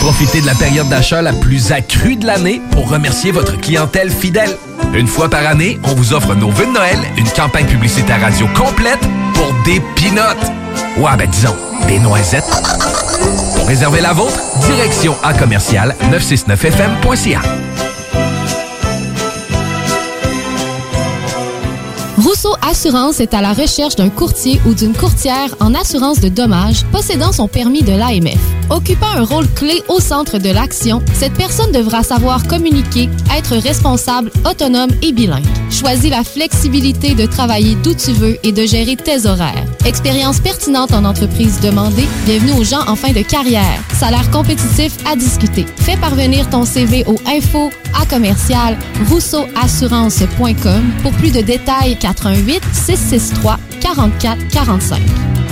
Profitez 0.00 0.40
de 0.40 0.46
la 0.46 0.54
période 0.54 0.88
d'achat 0.88 1.20
la 1.20 1.32
plus 1.32 1.72
accrue 1.72 2.16
de 2.16 2.26
l'année 2.26 2.60
pour 2.72 2.88
remercier 2.88 3.32
votre 3.32 3.58
clientèle 3.60 4.10
fidèle. 4.10 4.56
Une 4.94 5.06
fois 5.06 5.28
par 5.28 5.46
année, 5.46 5.78
on 5.84 5.94
vous 5.94 6.14
offre 6.14 6.34
nos 6.34 6.50
vœux 6.50 6.66
de 6.66 6.72
Noël, 6.72 6.98
une 7.16 7.28
campagne 7.28 7.66
publicitaire 7.66 8.20
radio 8.20 8.48
complète 8.56 9.00
pour 9.34 9.52
des 9.64 9.80
pinottes. 9.94 10.50
Ouais, 10.96 11.16
ben 11.18 11.28
disons, 11.30 11.54
des 11.86 11.98
noisettes. 11.98 12.44
Pour 13.56 13.68
réserver 13.68 14.00
la 14.00 14.12
vôtre, 14.12 14.40
direction 14.66 15.14
à 15.22 15.34
commercial 15.34 15.94
969fm.ca. 16.10 17.40
Rousseau 22.16 22.54
Assurance 22.62 23.20
est 23.20 23.34
à 23.34 23.42
la 23.42 23.52
recherche 23.52 23.96
d'un 23.96 24.08
courtier 24.08 24.60
ou 24.66 24.74
d'une 24.74 24.94
courtière 24.94 25.54
en 25.60 25.74
assurance 25.74 26.20
de 26.20 26.28
dommages 26.28 26.84
possédant 26.90 27.32
son 27.32 27.48
permis 27.48 27.82
de 27.82 27.92
l'AMF. 27.92 28.59
Occupant 28.70 29.10
un 29.16 29.24
rôle 29.24 29.48
clé 29.48 29.82
au 29.88 29.98
centre 29.98 30.38
de 30.38 30.48
l'action, 30.48 31.02
cette 31.12 31.34
personne 31.34 31.72
devra 31.72 32.04
savoir 32.04 32.46
communiquer, 32.46 33.08
être 33.36 33.56
responsable, 33.56 34.30
autonome 34.48 34.90
et 35.02 35.12
bilingue. 35.12 35.44
Choisis 35.70 36.08
la 36.08 36.22
flexibilité 36.22 37.14
de 37.14 37.26
travailler 37.26 37.74
d'où 37.82 37.94
tu 37.94 38.12
veux 38.12 38.38
et 38.44 38.52
de 38.52 38.64
gérer 38.64 38.96
tes 38.96 39.26
horaires. 39.26 39.66
Expérience 39.84 40.38
pertinente 40.38 40.92
en 40.92 41.04
entreprise 41.04 41.60
demandée, 41.60 42.06
bienvenue 42.26 42.52
aux 42.52 42.64
gens 42.64 42.86
en 42.86 42.94
fin 42.94 43.12
de 43.12 43.22
carrière. 43.22 43.82
Salaire 43.98 44.30
compétitif 44.30 44.96
à 45.04 45.16
discuter. 45.16 45.66
Fais 45.78 45.96
parvenir 45.96 46.48
ton 46.48 46.64
CV 46.64 47.04
au 47.06 47.16
info 47.26 47.70
à 48.00 48.06
commercial 48.06 48.78
rousseauassurance.com 49.08 50.82
pour 51.02 51.12
plus 51.12 51.32
de 51.32 51.40
détails 51.40 51.98
88 51.98 52.62
663 52.72 53.58
44 53.80 54.48
45. 54.48 55.29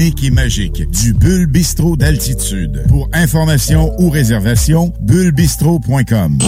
et 0.00 0.30
magique 0.30 0.88
du 0.90 1.12
Bulle 1.12 1.46
Bistrot 1.46 1.96
d'altitude. 1.96 2.84
Pour 2.88 3.08
information 3.12 3.92
ou 3.98 4.10
réservation, 4.10 4.92
bullebistro.com. 5.00 6.38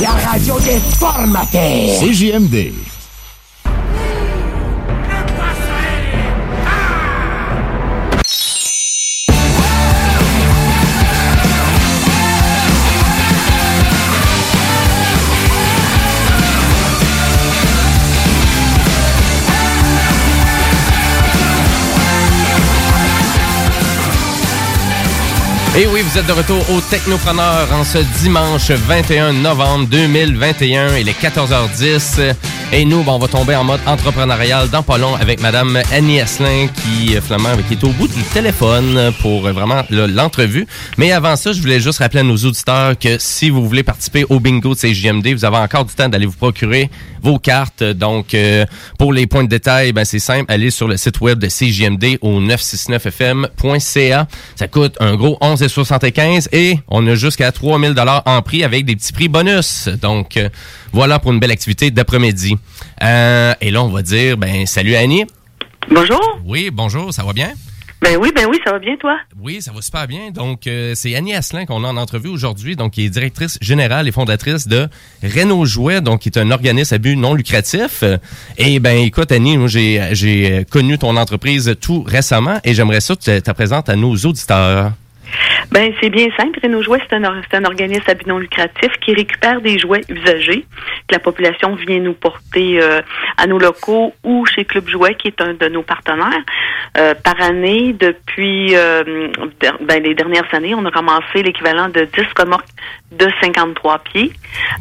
La 0.00 0.10
radio 0.10 0.54
des 0.60 0.78
formateurs. 0.96 2.00
CJMD. 2.00 2.72
Et 25.80 25.86
oui, 25.86 26.02
vous 26.02 26.18
êtes 26.18 26.26
de 26.26 26.32
retour 26.32 26.58
au 26.70 26.80
Technopreneur 26.80 27.72
en 27.72 27.84
ce 27.84 27.98
dimanche 28.20 28.72
21 28.72 29.32
novembre 29.34 29.86
2021. 29.86 30.96
Il 30.96 31.08
est 31.08 31.22
14h10. 31.22 32.34
Et 32.70 32.84
nous, 32.84 33.02
ben, 33.02 33.12
on 33.12 33.18
va 33.18 33.28
tomber 33.28 33.56
en 33.56 33.64
mode 33.64 33.80
entrepreneurial 33.86 34.68
dans 34.68 34.82
pas 34.82 34.98
long 34.98 35.14
avec 35.14 35.40
Madame 35.40 35.80
Annie 35.90 36.20
Asselin 36.20 36.66
qui, 36.68 37.16
euh, 37.16 37.20
finalement, 37.22 37.48
qui 37.66 37.72
est 37.72 37.82
au 37.82 37.88
bout 37.88 38.08
du 38.08 38.22
téléphone 38.24 39.10
pour 39.22 39.46
euh, 39.46 39.52
vraiment 39.52 39.82
l'entrevue. 39.88 40.66
Mais 40.98 41.10
avant 41.12 41.34
ça, 41.36 41.52
je 41.54 41.62
voulais 41.62 41.80
juste 41.80 42.00
rappeler 42.00 42.20
à 42.20 42.24
nos 42.24 42.36
auditeurs 42.36 42.98
que 42.98 43.16
si 43.18 43.48
vous 43.48 43.66
voulez 43.66 43.82
participer 43.82 44.26
au 44.28 44.38
bingo 44.38 44.74
de 44.74 44.78
CJMD, 44.78 45.28
vous 45.28 45.46
avez 45.46 45.56
encore 45.56 45.86
du 45.86 45.94
temps 45.94 46.10
d'aller 46.10 46.26
vous 46.26 46.36
procurer 46.36 46.90
vos 47.22 47.38
cartes. 47.38 47.82
Donc, 47.82 48.34
euh, 48.34 48.66
pour 48.98 49.14
les 49.14 49.26
points 49.26 49.44
de 49.44 49.48
détail, 49.48 49.92
ben, 49.92 50.04
c'est 50.04 50.18
simple, 50.18 50.44
allez 50.48 50.70
sur 50.70 50.88
le 50.88 50.98
site 50.98 51.20
web 51.22 51.38
de 51.38 51.48
CJMD 51.48 52.18
au 52.20 52.40
969fm.ca. 52.40 54.26
Ça 54.56 54.68
coûte 54.68 54.94
un 55.00 55.14
gros 55.16 55.38
11,75 55.40 56.48
et 56.52 56.78
on 56.88 57.06
a 57.06 57.14
jusqu'à 57.14 57.50
3000 57.50 57.94
dollars 57.94 58.22
en 58.26 58.42
prix 58.42 58.62
avec 58.62 58.84
des 58.84 58.94
petits 58.94 59.14
prix 59.14 59.28
bonus. 59.28 59.88
Donc, 60.00 60.36
euh, 60.36 60.50
voilà 60.92 61.18
pour 61.18 61.32
une 61.32 61.40
belle 61.40 61.50
activité 61.50 61.90
d'après-midi. 61.90 62.56
Euh, 63.02 63.54
et 63.60 63.70
là, 63.70 63.82
on 63.82 63.88
va 63.88 64.02
dire, 64.02 64.36
ben, 64.36 64.66
salut 64.66 64.94
Annie. 64.94 65.24
Bonjour. 65.90 66.40
Oui, 66.44 66.70
bonjour, 66.72 67.12
ça 67.12 67.22
va 67.22 67.32
bien? 67.32 67.52
Ben 68.00 68.16
oui, 68.16 68.30
ben 68.32 68.46
oui, 68.48 68.60
ça 68.64 68.70
va 68.70 68.78
bien, 68.78 68.96
toi? 68.96 69.18
Oui, 69.40 69.60
ça 69.60 69.72
va 69.72 69.82
super 69.82 70.06
bien. 70.06 70.30
Donc, 70.30 70.68
euh, 70.68 70.92
c'est 70.94 71.16
Annie 71.16 71.34
Asselin 71.34 71.66
qu'on 71.66 71.82
a 71.82 71.88
en 71.88 71.96
entrevue 71.96 72.28
aujourd'hui, 72.28 72.76
donc 72.76 72.92
qui 72.92 73.04
est 73.04 73.08
directrice 73.08 73.58
générale 73.60 74.06
et 74.06 74.12
fondatrice 74.12 74.68
de 74.68 74.88
Renault 75.22 75.64
Jouet, 75.64 76.00
donc 76.00 76.20
qui 76.20 76.28
est 76.28 76.38
un 76.38 76.52
organisme 76.52 76.94
à 76.94 76.98
but 76.98 77.16
non 77.16 77.34
lucratif. 77.34 78.04
Et 78.56 78.78
ben, 78.78 78.98
écoute, 78.98 79.32
Annie, 79.32 79.58
moi, 79.58 79.66
j'ai, 79.66 80.10
j'ai 80.12 80.64
connu 80.70 80.96
ton 80.96 81.16
entreprise 81.16 81.74
tout 81.80 82.04
récemment 82.06 82.60
et 82.62 82.72
j'aimerais 82.72 83.00
ça 83.00 83.16
que 83.16 83.36
tu 83.36 83.42
te 83.42 83.50
présentes 83.50 83.88
à 83.88 83.96
nos 83.96 84.14
auditeurs. 84.14 84.92
Ben, 85.70 85.92
c'est 86.00 86.10
bien 86.10 86.28
simple. 86.36 86.58
Renault 86.62 86.82
Jouets, 86.82 87.00
c'est 87.08 87.16
un, 87.16 87.22
un 87.24 87.64
organisme 87.64 88.04
à 88.06 88.14
but 88.14 88.26
non 88.26 88.38
lucratif 88.38 88.92
qui 89.00 89.14
récupère 89.14 89.60
des 89.60 89.78
jouets 89.78 90.02
usagés 90.08 90.64
que 91.06 91.14
la 91.14 91.18
population 91.18 91.74
vient 91.74 92.00
nous 92.00 92.14
porter 92.14 92.80
euh, 92.82 93.00
à 93.36 93.46
nos 93.46 93.58
locaux 93.58 94.14
ou 94.24 94.46
chez 94.46 94.64
Club 94.64 94.88
Jouet, 94.88 95.14
qui 95.14 95.28
est 95.28 95.40
un 95.40 95.54
de 95.54 95.68
nos 95.68 95.82
partenaires. 95.82 96.44
Euh, 96.96 97.14
par 97.14 97.40
année, 97.40 97.94
depuis 97.98 98.74
euh, 98.76 99.28
ben, 99.80 100.02
les 100.02 100.14
dernières 100.14 100.52
années, 100.52 100.74
on 100.74 100.84
a 100.84 100.90
ramassé 100.90 101.42
l'équivalent 101.42 101.88
de 101.88 102.02
10 102.02 102.24
remorques 102.38 102.68
de 103.12 103.28
53 103.40 103.98
pieds. 104.00 104.32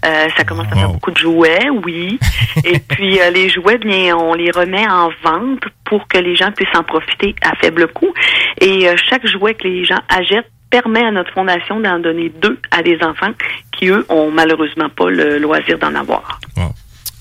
Euh, 0.05 0.27
ça 0.35 0.43
commence 0.43 0.67
à 0.71 0.75
faire 0.75 0.89
beaucoup 0.89 1.11
de 1.11 1.17
jouets, 1.17 1.69
oui. 1.85 2.19
Et 2.63 2.79
puis, 2.79 3.19
euh, 3.19 3.29
les 3.31 3.49
jouets, 3.49 3.77
bien, 3.77 4.15
on 4.15 4.33
les 4.33 4.51
remet 4.51 4.87
en 4.87 5.09
vente 5.23 5.63
pour 5.85 6.07
que 6.07 6.17
les 6.17 6.35
gens 6.35 6.51
puissent 6.51 6.75
en 6.75 6.83
profiter 6.83 7.35
à 7.41 7.55
faible 7.55 7.87
coût. 7.87 8.13
Et 8.61 8.87
euh, 8.87 8.95
chaque 9.09 9.25
jouet 9.25 9.53
que 9.53 9.67
les 9.67 9.85
gens 9.85 9.99
achètent 10.09 10.51
permet 10.69 11.03
à 11.03 11.11
notre 11.11 11.31
fondation 11.31 11.79
d'en 11.79 11.99
donner 11.99 12.29
deux 12.41 12.59
à 12.71 12.83
des 12.83 12.97
enfants 13.01 13.31
qui, 13.71 13.87
eux, 13.87 14.05
ont 14.09 14.31
malheureusement 14.31 14.89
pas 14.89 15.09
le 15.09 15.37
loisir 15.37 15.77
d'en 15.79 15.95
avoir. 15.95 16.39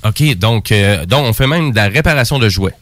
OK, 0.04 0.36
donc, 0.36 0.72
euh, 0.72 1.04
donc 1.06 1.26
on 1.26 1.32
fait 1.32 1.46
même 1.46 1.70
de 1.70 1.76
la 1.76 1.88
réparation 1.88 2.38
de 2.38 2.48
jouets. 2.48 2.74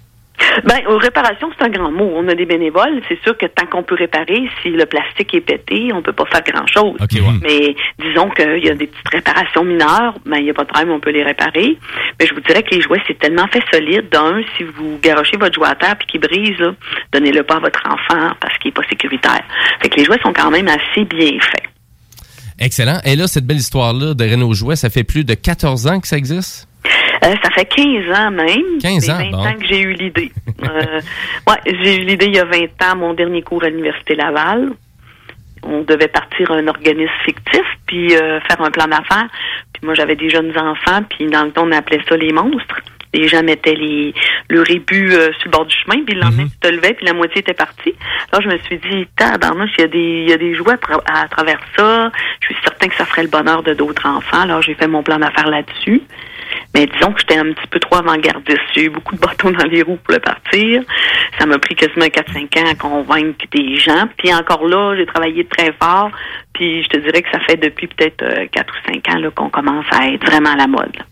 Ben, 0.65 0.87
aux 0.89 0.99
réparations, 0.99 1.51
c'est 1.57 1.65
un 1.65 1.69
grand 1.69 1.91
mot. 1.91 2.11
On 2.15 2.29
a 2.29 2.35
des 2.35 2.47
bénévoles. 2.47 3.01
C'est 3.09 3.21
sûr 3.23 3.37
que 3.37 3.47
tant 3.47 3.67
qu'on 3.67 3.83
peut 3.83 3.95
réparer, 3.95 4.49
si 4.63 4.71
le 4.71 4.87
plastique 4.87 5.35
est 5.35 5.41
pété, 5.41 5.93
on 5.93 6.03
peut 6.03 6.13
pas 6.13 6.27
faire 6.27 6.43
grand-chose. 6.43 6.97
Mais 7.43 7.75
disons 7.99 8.31
qu'il 8.31 8.65
y 8.65 8.71
a 8.71 8.75
des 8.75 8.87
petites 8.87 9.09
réparations 9.09 9.65
mineures, 9.65 10.15
ben, 10.27 10.39
il 10.39 10.45
n'y 10.45 10.51
a 10.51 10.55
pas 10.55 10.65
de 10.65 10.69
problème, 10.69 10.93
on 10.93 11.01
peut 11.01 11.11
les 11.11 11.23
réparer. 11.23 11.79
Mais 12.19 12.27
je 12.27 12.35
vous 12.35 12.41
dirais 12.41 12.63
que 12.63 12.75
les 12.75 12.81
jouets, 12.81 13.03
c'est 13.07 13.19
tellement 13.19 13.47
fait 13.49 13.63
solide. 13.73 14.09
D'un, 14.11 14.43
si 14.57 14.65
vous 14.65 14.99
garochez 15.03 15.37
votre 15.37 15.55
jouet 15.55 15.69
à 15.69 15.75
terre 15.75 15.97
puis 15.97 16.07
qu'il 16.07 16.21
brise, 16.21 16.63
donnez-le 17.13 17.43
pas 17.43 17.57
à 17.57 17.61
votre 17.61 17.83
enfant 17.87 18.35
parce 18.41 18.57
qu'il 18.59 18.69
est 18.69 18.75
pas 18.75 18.87
sécuritaire. 18.89 19.43
Fait 19.83 19.89
que 19.89 19.97
les 19.97 20.05
jouets 20.05 20.21
sont 20.23 20.33
quand 20.33 20.51
même 20.51 20.69
assez 20.69 21.05
bien 21.05 21.39
faits. 21.41 21.71
Excellent. 22.59 23.01
Et 23.05 23.17
là, 23.17 23.27
cette 23.27 23.47
belle 23.47 23.57
histoire-là 23.57 24.15
de 24.15 24.25
Renault 24.25 24.55
Jouet, 24.55 24.77
ça 24.77 24.89
fait 24.89 25.05
plus 25.05 25.25
de 25.25 25.35
14 25.35 25.87
ans 25.89 26.01
que 26.01 26.07
ça 26.07 26.17
existe? 26.17 26.69
Euh, 27.25 27.35
ça 27.43 27.51
fait 27.51 27.65
15 27.65 28.19
ans 28.19 28.31
même. 28.31 28.79
15 28.83 29.05
C'est 29.05 29.13
ans, 29.13 29.19
20 29.19 29.31
bon. 29.31 29.39
ans 29.47 29.55
que 29.55 29.67
j'ai 29.67 29.81
eu 29.81 29.93
l'idée. 29.93 30.31
Euh, 30.63 31.01
ouais, 31.49 31.57
j'ai 31.83 31.97
eu 31.97 32.05
l'idée 32.05 32.27
il 32.27 32.37
y 32.37 32.39
a 32.39 32.45
20 32.45 32.59
ans, 32.93 32.97
mon 32.97 33.15
dernier 33.15 33.43
cours 33.43 33.65
à 33.65 33.69
l'Université 33.71 34.15
Laval. 34.15 34.73
On 35.63 35.81
devait 35.83 36.09
partir 36.09 36.51
un 36.51 36.67
organisme 36.69 37.11
fictif, 37.25 37.63
puis 37.87 38.15
euh, 38.15 38.39
faire 38.41 38.61
un 38.61 38.71
plan 38.71 38.87
d'affaires. 38.87 39.29
Puis 39.73 39.83
moi, 39.83 39.95
j'avais 39.95 40.17
des 40.17 40.29
jeunes 40.29 40.53
enfants, 40.59 41.03
puis 41.09 41.27
dans 41.27 41.45
le 41.45 41.53
temps, 41.53 41.67
on 41.67 41.73
appelait 41.73 42.03
ça 42.07 42.17
les 42.17 42.33
monstres. 42.33 42.81
Les 43.15 43.29
gens 43.29 43.43
mettaient 43.43 43.77
les, 43.77 44.13
le 44.49 44.61
rébut 44.63 45.13
euh, 45.13 45.33
sur 45.39 45.47
le 45.47 45.51
bord 45.53 45.65
du 45.65 45.75
chemin, 45.75 46.05
puis 46.05 46.17
le 46.17 46.21
lendemain, 46.21 46.45
tu 46.49 46.59
te 46.59 46.69
levais, 46.69 46.93
puis 46.95 47.07
la 47.07 47.15
moitié 47.15 47.41
était 47.41 47.55
partie. 47.55 47.95
Alors, 48.33 48.43
je 48.43 48.49
me 48.55 48.59
suis 48.59 48.77
dit, 48.77 49.07
tabarnouche, 49.17 49.71
il 49.79 49.83
y 49.83 49.85
a 49.85 49.89
des, 49.89 49.99
il 50.25 50.29
y 50.29 50.33
a 50.33 50.37
des 50.37 50.55
jouets 50.55 50.75
à, 51.07 51.23
à 51.23 51.29
travers 51.29 51.61
ça. 51.79 52.11
Je 52.41 52.47
suis 52.49 52.57
certain 52.63 52.89
que 52.89 52.97
ça 52.97 53.07
ferait 53.07 53.23
le 53.23 53.29
bonheur 53.29 53.63
de 53.63 53.73
d'autres 53.73 54.05
enfants. 54.07 54.43
Alors, 54.43 54.61
j'ai 54.61 54.75
fait 54.75 54.89
mon 54.89 55.03
plan 55.03 55.19
d'affaires 55.19 55.49
là-dessus. 55.49 56.03
Mais 56.75 56.87
disons 56.87 57.13
que 57.13 57.21
j'étais 57.21 57.37
un 57.39 57.53
petit 57.53 57.67
peu 57.71 57.79
trop 57.79 57.97
avant-gardiste. 57.97 58.59
J'ai 58.75 58.85
eu 58.87 58.91
beaucoup 58.91 59.15
de 59.15 59.21
bâtons 59.21 59.51
dans 59.53 59.65
les 59.67 59.83
roues 59.83 59.99
pour 60.03 60.13
le 60.15 60.21
partir. 60.21 60.83
Ça 61.39 61.47
m'a 61.47 61.59
pris 61.59 61.75
quasiment 61.77 62.07
4-5 62.07 62.61
ans 62.63 62.71
à 62.71 62.75
convaincre 62.75 63.45
des 63.53 63.77
gens. 63.77 64.09
Puis 64.19 64.35
encore 64.35 64.67
là, 64.67 64.97
j'ai 64.97 65.07
travaillé 65.07 65.45
très 65.47 65.73
fort. 65.81 66.11
Puis 66.53 66.83
je 66.83 66.89
te 66.89 66.97
dirais 66.99 67.23
que 67.23 67.31
ça 67.33 67.39
fait 67.49 67.57
depuis 67.57 67.87
peut-être 67.87 68.23
euh, 68.23 68.47
4 68.53 68.73
ou 68.75 68.93
5 68.93 69.09
ans 69.15 69.31
qu'on 69.37 69.51
commence 69.51 69.87
à 69.93 70.09
être 70.09 70.27
vraiment 70.27 70.51
à 70.53 70.57
la 70.57 70.67
mode. 70.67 70.97
là. 70.99 71.05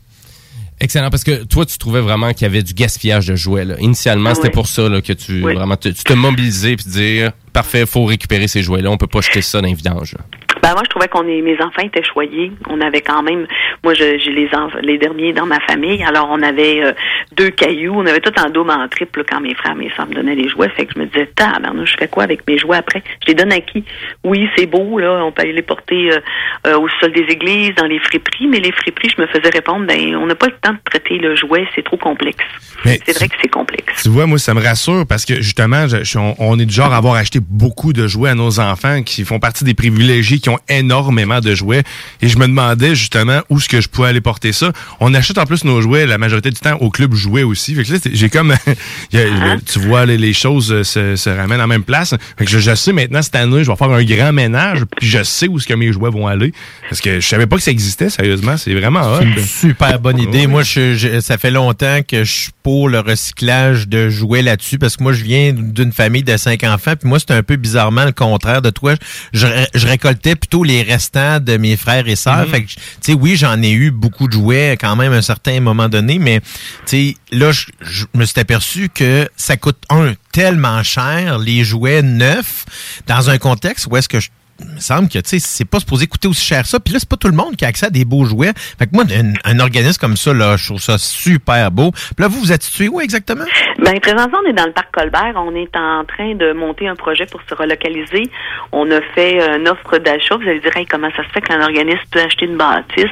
Excellent, 0.80 1.10
parce 1.10 1.22
que 1.22 1.44
toi, 1.44 1.64
tu 1.64 1.78
trouvais 1.78 2.00
vraiment 2.00 2.32
qu'il 2.32 2.42
y 2.42 2.46
avait 2.46 2.64
du 2.64 2.74
gaspillage 2.74 3.28
de 3.28 3.36
jouets. 3.36 3.64
Là. 3.64 3.76
Initialement, 3.78 4.30
Ah 4.30 4.34
c'était 4.34 4.48
oui. 4.48 4.54
pour 4.54 4.66
ça 4.66 4.88
là, 4.88 5.00
que 5.00 5.12
tu 5.12 5.40
Oui. 5.44 5.54
vraiment 5.54 5.76
te, 5.76 5.88
tu 5.90 6.02
te 6.02 6.12
mobilisais 6.12 6.74
puis 6.74 6.86
dire 6.86 7.30
parfait, 7.52 7.86
faut 7.86 8.04
récupérer 8.04 8.48
ces 8.48 8.62
jouets-là, 8.64 8.90
on 8.90 8.96
peut 8.96 9.06
pas 9.06 9.20
jeter 9.20 9.42
ça 9.42 9.60
dans 9.60 9.68
les 9.68 9.74
vidanges. 9.74 10.14
là. 10.14 10.24
Ben 10.62 10.72
moi, 10.74 10.82
je 10.84 10.88
trouvais 10.90 11.08
qu'on 11.08 11.26
est, 11.26 11.40
mes 11.42 11.60
enfants 11.60 11.82
étaient 11.82 12.04
choyés. 12.04 12.52
On 12.70 12.80
avait 12.80 13.00
quand 13.00 13.22
même, 13.22 13.46
moi, 13.82 13.94
j'ai 13.94 14.16
les 14.18 14.48
les 14.82 14.98
derniers 14.98 15.32
dans 15.32 15.46
ma 15.46 15.58
famille. 15.60 16.02
Alors, 16.04 16.28
on 16.30 16.40
avait 16.42 16.82
euh, 16.84 16.92
deux 17.36 17.50
cailloux. 17.50 17.94
On 17.96 18.06
avait 18.06 18.20
tout 18.20 18.32
en 18.40 18.48
double, 18.48 18.70
en 18.70 18.86
triple 18.88 19.24
quand 19.28 19.40
mes 19.40 19.54
frères, 19.54 19.74
mes 19.74 19.90
soeurs 19.96 20.06
me 20.06 20.14
donnaient 20.14 20.34
les 20.36 20.48
jouets. 20.48 20.68
Fait 20.76 20.86
que 20.86 20.92
je 20.94 21.00
me 21.00 21.06
disais, 21.06 21.26
tabarnouche, 21.34 21.92
je 21.92 21.96
fais 21.98 22.08
quoi 22.08 22.22
avec 22.24 22.46
mes 22.46 22.58
jouets 22.58 22.76
après? 22.76 23.02
Je 23.22 23.28
les 23.28 23.34
donne 23.34 23.52
à 23.52 23.60
qui? 23.60 23.84
Oui, 24.24 24.48
c'est 24.56 24.66
beau 24.66 24.98
là. 24.98 25.24
On 25.24 25.32
peut 25.32 25.42
aller 25.42 25.52
les 25.52 25.62
porter 25.62 26.12
euh, 26.12 26.20
euh, 26.68 26.78
au 26.78 26.88
sol 27.00 27.12
des 27.12 27.26
églises, 27.28 27.74
dans 27.76 27.86
les 27.86 27.98
friperies. 27.98 28.46
Mais 28.46 28.60
les 28.60 28.70
friperies, 28.72 29.10
je 29.16 29.20
me 29.20 29.26
faisais 29.26 29.50
répondre, 29.50 29.84
ben, 29.86 30.14
on 30.16 30.26
n'a 30.26 30.34
pas 30.36 30.46
le 30.46 30.54
temps 30.60 30.72
de 30.72 30.78
traiter 30.84 31.18
le 31.18 31.34
jouet. 31.34 31.66
C'est 31.74 31.84
trop 31.84 31.96
complexe. 31.96 32.44
C'est 32.84 33.16
vrai 33.16 33.28
que 33.28 33.34
c'est 33.40 33.48
complexe. 33.50 34.02
Tu 34.02 34.08
vois, 34.10 34.26
moi, 34.26 34.38
ça 34.38 34.54
me 34.54 34.60
rassure 34.62 35.04
parce 35.08 35.24
que 35.24 35.34
justement, 35.36 35.86
je- 35.88 36.04
je- 36.04 36.18
on, 36.18 36.34
on 36.38 36.58
est 36.58 36.66
du 36.66 36.74
genre 36.74 36.92
à 36.92 36.96
avoir 36.96 37.14
acheté 37.14 37.38
beaucoup 37.40 37.92
de 37.92 38.06
jouets 38.06 38.30
à 38.30 38.34
nos 38.34 38.60
enfants 38.60 39.02
qui 39.02 39.24
font 39.24 39.38
partie 39.40 39.64
des 39.64 39.74
privilégiés 39.74 40.38
qui 40.38 40.50
ont 40.50 40.51
énormément 40.68 41.40
de 41.40 41.54
jouets. 41.54 41.82
Et 42.20 42.28
je 42.28 42.38
me 42.38 42.46
demandais 42.46 42.94
justement 42.94 43.40
où 43.50 43.58
est-ce 43.58 43.68
que 43.68 43.80
je 43.80 43.88
pouvais 43.88 44.08
aller 44.08 44.20
porter 44.20 44.52
ça. 44.52 44.72
On 45.00 45.14
achète 45.14 45.38
en 45.38 45.44
plus 45.46 45.64
nos 45.64 45.80
jouets 45.80 46.06
la 46.06 46.18
majorité 46.18 46.50
du 46.50 46.60
temps 46.60 46.76
au 46.80 46.90
club 46.90 47.14
jouet 47.14 47.42
aussi. 47.42 47.74
Fait 47.74 47.84
que 47.84 47.92
là, 47.92 47.98
c'est- 48.02 48.14
j'ai 48.14 48.28
comme, 48.30 48.54
il 49.12 49.18
y 49.18 49.22
a- 49.22 49.24
le- 49.54 49.60
tu 49.60 49.78
vois, 49.78 50.06
les, 50.06 50.18
les 50.18 50.32
choses 50.32 50.72
euh, 50.72 50.84
se, 50.84 51.16
se 51.16 51.30
ramènent 51.30 51.60
en 51.60 51.66
même 51.66 51.84
place. 51.84 52.14
Fait 52.38 52.44
que 52.44 52.50
je, 52.50 52.58
je 52.58 52.74
sais 52.74 52.92
maintenant 52.92 53.22
cette 53.22 53.36
année, 53.36 53.64
je 53.64 53.70
vais 53.70 53.76
faire 53.76 53.90
un 53.90 54.04
grand 54.04 54.32
ménage 54.32 54.80
puis 54.98 55.08
je 55.08 55.22
sais 55.22 55.48
où 55.48 55.58
est-ce 55.58 55.66
que 55.66 55.74
mes 55.74 55.92
jouets 55.92 56.10
vont 56.10 56.26
aller 56.26 56.52
parce 56.88 57.00
que 57.00 57.20
je 57.20 57.26
savais 57.26 57.46
pas 57.46 57.56
que 57.56 57.62
ça 57.62 57.70
existait. 57.70 58.10
Sérieusement, 58.10 58.56
c'est 58.56 58.74
vraiment 58.74 59.00
hot. 59.14 59.18
C'est 59.20 59.24
une 59.24 59.44
super 59.46 59.98
bonne 60.00 60.18
idée. 60.18 60.46
Moi, 60.46 60.62
je, 60.62 60.94
je- 60.94 61.20
ça 61.20 61.38
fait 61.38 61.50
longtemps 61.50 62.00
que 62.06 62.24
je 62.24 62.32
suis 62.32 62.50
pour 62.62 62.88
le 62.88 63.00
recyclage 63.00 63.88
de 63.88 64.08
jouets 64.08 64.42
là-dessus 64.42 64.78
parce 64.78 64.96
que 64.96 65.02
moi, 65.02 65.12
je 65.12 65.22
viens 65.24 65.52
d'une 65.52 65.92
famille 65.92 66.22
de 66.22 66.36
cinq 66.36 66.64
enfants. 66.64 66.94
Puis 66.98 67.08
moi, 67.08 67.18
c'est 67.18 67.32
un 67.32 67.42
peu 67.42 67.56
bizarrement 67.56 68.04
le 68.04 68.12
contraire 68.12 68.62
de 68.62 68.70
toi. 68.70 68.94
Je, 69.32 69.46
je 69.74 69.86
récoltais 69.86 70.34
plutôt 70.42 70.64
les 70.64 70.82
restants 70.82 71.38
de 71.38 71.56
mes 71.56 71.76
frères 71.76 72.08
et 72.08 72.16
sœurs. 72.16 72.46
Mhm. 72.46 72.50
Fait 72.50 72.62
que, 72.64 72.68
tu 72.68 72.78
sais, 73.00 73.12
oui, 73.14 73.36
j'en 73.36 73.62
ai 73.62 73.70
eu 73.70 73.92
beaucoup 73.92 74.26
de 74.26 74.32
jouets 74.32 74.76
quand 74.78 74.96
même 74.96 75.12
à 75.12 75.16
un 75.16 75.22
certain 75.22 75.60
moment 75.60 75.88
donné, 75.88 76.18
mais 76.18 76.40
tu 76.40 76.46
sais, 76.86 77.16
là, 77.30 77.52
je, 77.52 77.66
je 77.80 78.06
me 78.14 78.24
suis 78.24 78.40
aperçu 78.40 78.88
que 78.88 79.28
ça 79.36 79.56
coûte 79.56 79.78
un 79.88 80.14
tellement 80.32 80.82
cher 80.82 81.38
les 81.38 81.62
jouets 81.62 82.02
neufs 82.02 82.64
dans 83.06 83.30
un 83.30 83.38
contexte 83.38 83.86
où 83.88 83.96
est-ce 83.96 84.08
que 84.08 84.18
je 84.18 84.30
il 84.68 84.74
me 84.74 84.80
semble 84.80 85.08
que 85.08 85.18
tu 85.18 85.38
c'est 85.38 85.64
pas 85.64 85.80
supposé 85.80 86.06
coûter 86.06 86.28
aussi 86.28 86.44
cher 86.44 86.66
ça 86.66 86.78
puis 86.80 86.92
là 86.92 87.00
c'est 87.00 87.08
pas 87.08 87.16
tout 87.16 87.28
le 87.28 87.34
monde 87.34 87.56
qui 87.56 87.64
a 87.64 87.68
accès 87.68 87.86
à 87.86 87.90
des 87.90 88.04
beaux 88.04 88.24
jouets 88.24 88.52
fait 88.78 88.86
que 88.86 88.90
moi 88.92 89.04
un, 89.10 89.32
un 89.50 89.60
organisme 89.60 90.00
comme 90.00 90.16
ça 90.16 90.32
là 90.32 90.56
je 90.56 90.66
trouve 90.66 90.80
ça 90.80 90.98
super 90.98 91.70
beau 91.70 91.90
puis 91.92 92.20
là 92.20 92.28
vous 92.28 92.40
vous 92.40 92.52
êtes 92.52 92.62
situé 92.62 92.88
où 92.88 93.00
exactement? 93.00 93.44
Ben, 93.78 93.98
présentement, 94.00 94.38
on 94.44 94.48
est 94.48 94.52
dans 94.52 94.66
le 94.66 94.72
parc 94.72 94.92
Colbert. 94.92 95.32
On 95.36 95.54
est 95.54 95.74
en 95.76 96.04
train 96.04 96.34
de 96.34 96.52
monter 96.52 96.86
un 96.88 96.94
projet 96.94 97.26
pour 97.26 97.40
se 97.48 97.54
relocaliser. 97.54 98.30
On 98.70 98.88
a 98.90 99.00
fait 99.14 99.40
euh, 99.40 99.58
une 99.58 99.68
offre 99.68 99.98
d'achat. 99.98 100.36
Vous 100.36 100.48
allez 100.48 100.60
dire, 100.60 100.72
comment 100.88 101.10
ça 101.16 101.24
se 101.24 101.28
fait 101.30 101.40
qu'un 101.40 101.60
organisme 101.60 102.00
peut 102.10 102.20
acheter 102.20 102.46
une 102.46 102.56
bâtisse? 102.56 103.06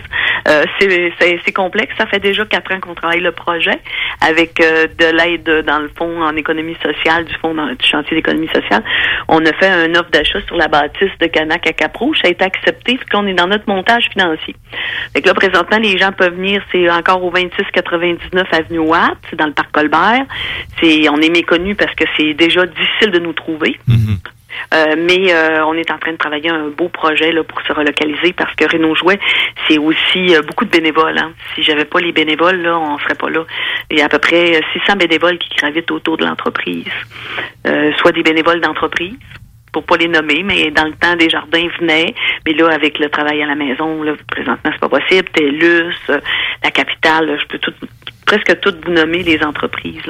Euh, 0.49 0.65
c'est- 0.79 1.51
complexe. 1.53 1.93
Ça 1.99 2.07
fait 2.07 2.21
déjà 2.21 2.45
quatre 2.45 2.73
ans 2.73 2.79
qu'on 2.79 2.95
travaille 2.95 3.21
le 3.21 3.33
projet 3.33 3.77
avec 4.21 4.61
euh, 4.61 4.87
de 4.87 5.05
l'aide 5.07 5.67
dans 5.67 5.81
le 5.81 5.91
fonds 5.99 6.23
en 6.23 6.37
économie 6.37 6.77
sociale, 6.81 7.25
du 7.25 7.35
fonds 7.35 7.55
du 7.55 7.87
chantier 7.87 8.17
d'économie 8.17 8.49
sociale. 8.55 8.85
On 9.27 9.45
a 9.45 9.53
fait 9.55 9.87
une 9.87 9.97
offre 9.97 10.11
d'achat 10.11 10.39
sur 10.47 10.57
la 10.57 10.69
bâtisse 10.69 11.11
de 11.19 11.27
Canac 11.41 11.67
à 11.67 11.73
Capro. 11.73 12.15
Ça 12.15 12.29
a 12.29 12.31
été 12.31 12.45
accepté. 12.45 12.97
Puis 12.97 13.07
qu'on 13.11 13.27
est 13.27 13.35
dans 13.35 13.47
notre 13.47 13.69
montage 13.69 14.09
financier. 14.13 14.55
Fait 15.13 15.23
que 15.23 15.29
là, 15.29 15.35
présentement, 15.35 15.79
les 15.79 15.97
gens 15.99 16.13
peuvent 16.13 16.35
venir, 16.35 16.63
c'est 16.73 16.89
encore 16.91 17.23
au 17.25 17.31
2699 17.31 18.47
Avenue 18.53 18.79
Watt, 18.79 19.17
c'est 19.29 19.37
dans 19.37 19.47
le 19.47 19.53
parc 19.53 19.73
Colbert. 19.73 20.25
C'est, 20.81 21.09
on 21.09 21.17
est 21.17 21.31
méconnu 21.31 21.75
parce 21.75 21.95
que 21.95 22.05
c'est 22.17 22.35
déjà 22.35 22.67
difficile 22.67 23.11
de 23.11 23.19
nous 23.19 23.33
trouver. 23.33 23.79
Euh, 24.75 24.95
mais 24.97 25.33
euh, 25.33 25.65
on 25.67 25.75
est 25.75 25.91
en 25.91 25.99
train 25.99 26.13
de 26.13 26.17
travailler 26.17 26.51
un 26.51 26.69
beau 26.69 26.89
projet 26.89 27.33
là, 27.33 27.43
pour 27.43 27.61
se 27.63 27.73
relocaliser 27.73 28.33
parce 28.33 28.55
que 28.55 28.65
Renault 28.71 28.95
Jouet, 28.95 29.19
c'est 29.69 29.79
aussi 29.79 30.35
euh, 30.35 30.43
beaucoup 30.43 30.65
de 30.65 30.71
bénévoles. 30.71 31.19
Hein. 31.19 31.33
Si 31.55 31.63
j'avais 31.63 31.85
pas 31.85 32.01
les 32.01 32.13
bénévoles, 32.13 32.61
là, 32.61 32.79
on 32.79 32.99
serait 32.99 33.15
pas 33.15 33.31
là. 33.31 33.45
Il 33.91 33.99
y 33.99 34.03
a 34.03 34.07
à 34.07 34.09
peu 34.09 34.19
près 34.19 34.57
euh, 34.57 34.61
600 34.73 34.97
bénévoles 34.97 35.39
qui 35.39 35.49
gravitent 35.57 35.91
autour 35.91 36.17
de 36.17 36.25
l'entreprise. 36.25 36.85
Soit 37.99 38.13
des 38.13 38.23
bénévoles 38.23 38.61
d'entreprise, 38.61 39.17
pour 39.73 39.85
pas 39.85 39.97
les 39.97 40.09
nommer, 40.09 40.43
mais 40.43 40.71
dans 40.71 40.85
le 40.85 40.93
temps, 40.93 41.17
des 41.17 41.29
jardins 41.29 41.67
venaient. 41.81 42.15
Mais 42.47 42.53
là, 42.55 42.69
avec 42.69 42.99
le 42.99 43.09
travail 43.09 43.43
à 43.43 43.47
la 43.47 43.55
maison, 43.55 44.03
là, 44.03 44.13
présentement, 44.29 44.71
c'est 44.73 44.81
pas 44.81 44.89
possible. 44.89 45.29
TELUS, 45.31 45.95
euh, 46.11 46.21
la 46.63 46.71
capitale, 46.71 47.27
là, 47.27 47.37
je 47.39 47.47
peux 47.47 47.59
tout, 47.59 47.73
presque 48.31 48.61
toutes 48.61 48.85
vous 48.87 48.93
nommer 48.93 49.25
les 49.25 49.43
entreprises. 49.43 50.03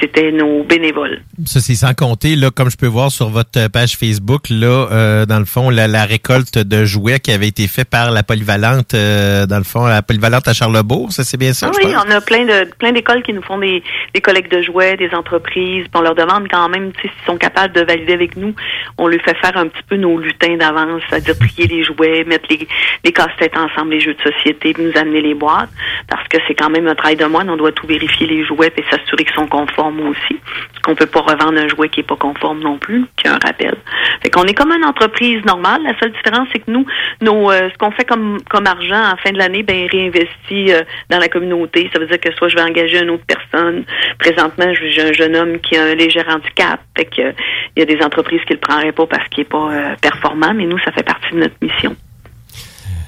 C'était 0.00 0.30
nos 0.30 0.62
bénévoles. 0.62 1.20
Ça, 1.46 1.58
c'est 1.58 1.74
sans 1.74 1.94
compter, 1.94 2.36
là, 2.36 2.50
comme 2.52 2.70
je 2.70 2.76
peux 2.76 2.86
voir 2.86 3.10
sur 3.10 3.28
votre 3.28 3.68
page 3.68 3.96
Facebook, 3.96 4.42
là, 4.50 4.86
euh, 4.92 5.26
dans 5.26 5.40
le 5.40 5.44
fond, 5.44 5.68
la, 5.70 5.88
la 5.88 6.04
récolte 6.04 6.58
de 6.58 6.84
jouets 6.84 7.18
qui 7.18 7.32
avait 7.32 7.48
été 7.48 7.66
faite 7.66 7.90
par 7.90 8.12
la 8.12 8.22
polyvalente, 8.22 8.94
euh, 8.94 9.46
dans 9.46 9.58
le 9.58 9.64
fond, 9.64 9.84
la 9.86 10.02
polyvalente 10.02 10.46
à 10.46 10.52
Charlebourg, 10.52 11.10
ça, 11.10 11.24
c'est 11.24 11.38
bien 11.38 11.52
ça? 11.52 11.66
Ah 11.68 11.72
je 11.74 11.84
oui, 11.84 11.92
pense? 11.92 12.04
on 12.06 12.10
a 12.12 12.20
plein 12.20 12.44
de 12.44 12.70
plein 12.78 12.92
d'écoles 12.92 13.22
qui 13.24 13.32
nous 13.32 13.42
font 13.42 13.58
des, 13.58 13.82
des 14.14 14.20
collectes 14.20 14.52
de 14.52 14.62
jouets, 14.62 14.96
des 14.96 15.10
entreprises. 15.12 15.86
Puis 15.90 15.90
on 15.94 16.02
leur 16.02 16.14
demande 16.14 16.46
quand 16.48 16.68
même 16.68 16.92
s'ils 17.00 17.10
sont 17.26 17.36
capables 17.36 17.74
de 17.74 17.80
valider 17.80 18.12
avec 18.12 18.36
nous. 18.36 18.54
On 18.96 19.08
lui 19.08 19.18
fait 19.18 19.36
faire 19.38 19.56
un 19.56 19.66
petit 19.66 19.82
peu 19.88 19.96
nos 19.96 20.18
lutins 20.18 20.56
d'avance, 20.56 21.02
c'est-à-dire 21.08 21.36
trier 21.36 21.66
les 21.66 21.82
jouets, 21.82 22.22
mettre 22.24 22.46
les, 22.48 22.68
les 23.04 23.12
casse-têtes 23.12 23.56
ensemble, 23.56 23.90
les 23.92 24.00
jeux 24.00 24.14
de 24.14 24.22
société, 24.30 24.72
puis 24.72 24.84
nous 24.84 24.96
amener 24.96 25.20
les 25.20 25.34
boîtes. 25.34 25.70
Parce 26.08 26.26
que 26.28 26.38
c'est 26.46 26.54
quand 26.54 26.70
même 26.70 26.86
un 26.86 26.94
travail 26.94 27.16
de 27.16 27.24
moine. 27.24 27.50
On 27.56 27.58
doit 27.58 27.72
tout 27.72 27.86
vérifier 27.86 28.26
les 28.26 28.44
jouets 28.44 28.70
et 28.76 28.84
s'assurer 28.90 29.24
qu'ils 29.24 29.34
sont 29.34 29.46
conformes 29.46 30.00
aussi. 30.08 30.38
Parce 30.72 30.82
qu'on 30.82 30.94
peut 30.94 31.06
pas 31.06 31.22
revendre 31.22 31.58
un 31.58 31.68
jouet 31.68 31.88
qui 31.88 32.00
est 32.00 32.02
pas 32.02 32.16
conforme 32.16 32.60
non 32.60 32.76
plus, 32.76 33.06
qui 33.16 33.26
a 33.28 33.32
un 33.32 33.38
rappel. 33.42 33.74
Fait 34.22 34.28
qu'on 34.28 34.42
est 34.42 34.52
comme 34.52 34.72
une 34.72 34.84
entreprise 34.84 35.42
normale. 35.46 35.82
La 35.82 35.98
seule 35.98 36.12
différence, 36.12 36.48
c'est 36.52 36.58
que 36.58 36.70
nous, 36.70 36.84
nos, 37.22 37.50
euh, 37.50 37.70
ce 37.72 37.78
qu'on 37.78 37.90
fait 37.92 38.04
comme, 38.04 38.36
comme 38.50 38.66
argent 38.66 39.10
en 39.10 39.16
fin 39.16 39.32
de 39.32 39.38
l'année, 39.38 39.62
ben, 39.62 39.88
réinvestit 39.90 40.70
euh, 40.70 40.82
dans 41.08 41.18
la 41.18 41.28
communauté. 41.28 41.88
Ça 41.94 41.98
veut 41.98 42.06
dire 42.06 42.20
que 42.20 42.30
soit 42.34 42.48
je 42.48 42.56
vais 42.56 42.62
engager 42.62 43.02
une 43.02 43.08
autre 43.08 43.24
personne. 43.26 43.84
Présentement, 44.18 44.74
j'ai 44.74 45.02
un 45.02 45.14
jeune 45.14 45.34
homme 45.34 45.58
qui 45.60 45.78
a 45.78 45.84
un 45.84 45.94
léger 45.94 46.22
handicap. 46.28 46.80
Fait 46.94 47.06
que, 47.06 47.22
euh, 47.22 47.32
y 47.74 47.80
a 47.80 47.86
des 47.86 48.02
entreprises 48.04 48.42
qui 48.46 48.52
le 48.52 48.60
prendraient 48.60 48.92
pas 48.92 49.06
parce 49.06 49.26
qu'il 49.28 49.42
est 49.42 49.48
pas 49.48 49.72
euh, 49.72 49.94
performant, 50.02 50.52
mais 50.54 50.66
nous, 50.66 50.78
ça 50.80 50.92
fait 50.92 51.04
partie 51.04 51.32
de 51.32 51.38
notre 51.38 51.56
mission. 51.62 51.96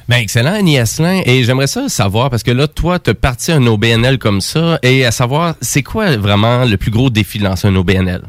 Ben, 0.08 0.16
excellent, 0.16 0.54
Annie 0.54 0.78
Asselin. 0.78 1.20
Et 1.26 1.44
j'aimerais 1.44 1.66
ça 1.66 1.88
savoir, 1.90 2.30
parce 2.30 2.42
que 2.42 2.50
là, 2.50 2.66
toi, 2.66 2.98
tu 2.98 3.14
parti 3.14 3.52
un 3.52 3.66
OBNL 3.66 4.18
comme 4.18 4.40
ça, 4.40 4.78
et 4.82 5.04
à 5.04 5.10
savoir, 5.10 5.54
c'est 5.60 5.82
quoi 5.82 6.16
vraiment 6.16 6.64
le 6.64 6.78
plus 6.78 6.90
gros 6.90 7.10
défi 7.10 7.38
de 7.38 7.44
lancer 7.44 7.68
un 7.68 7.76
OBNL? 7.76 8.22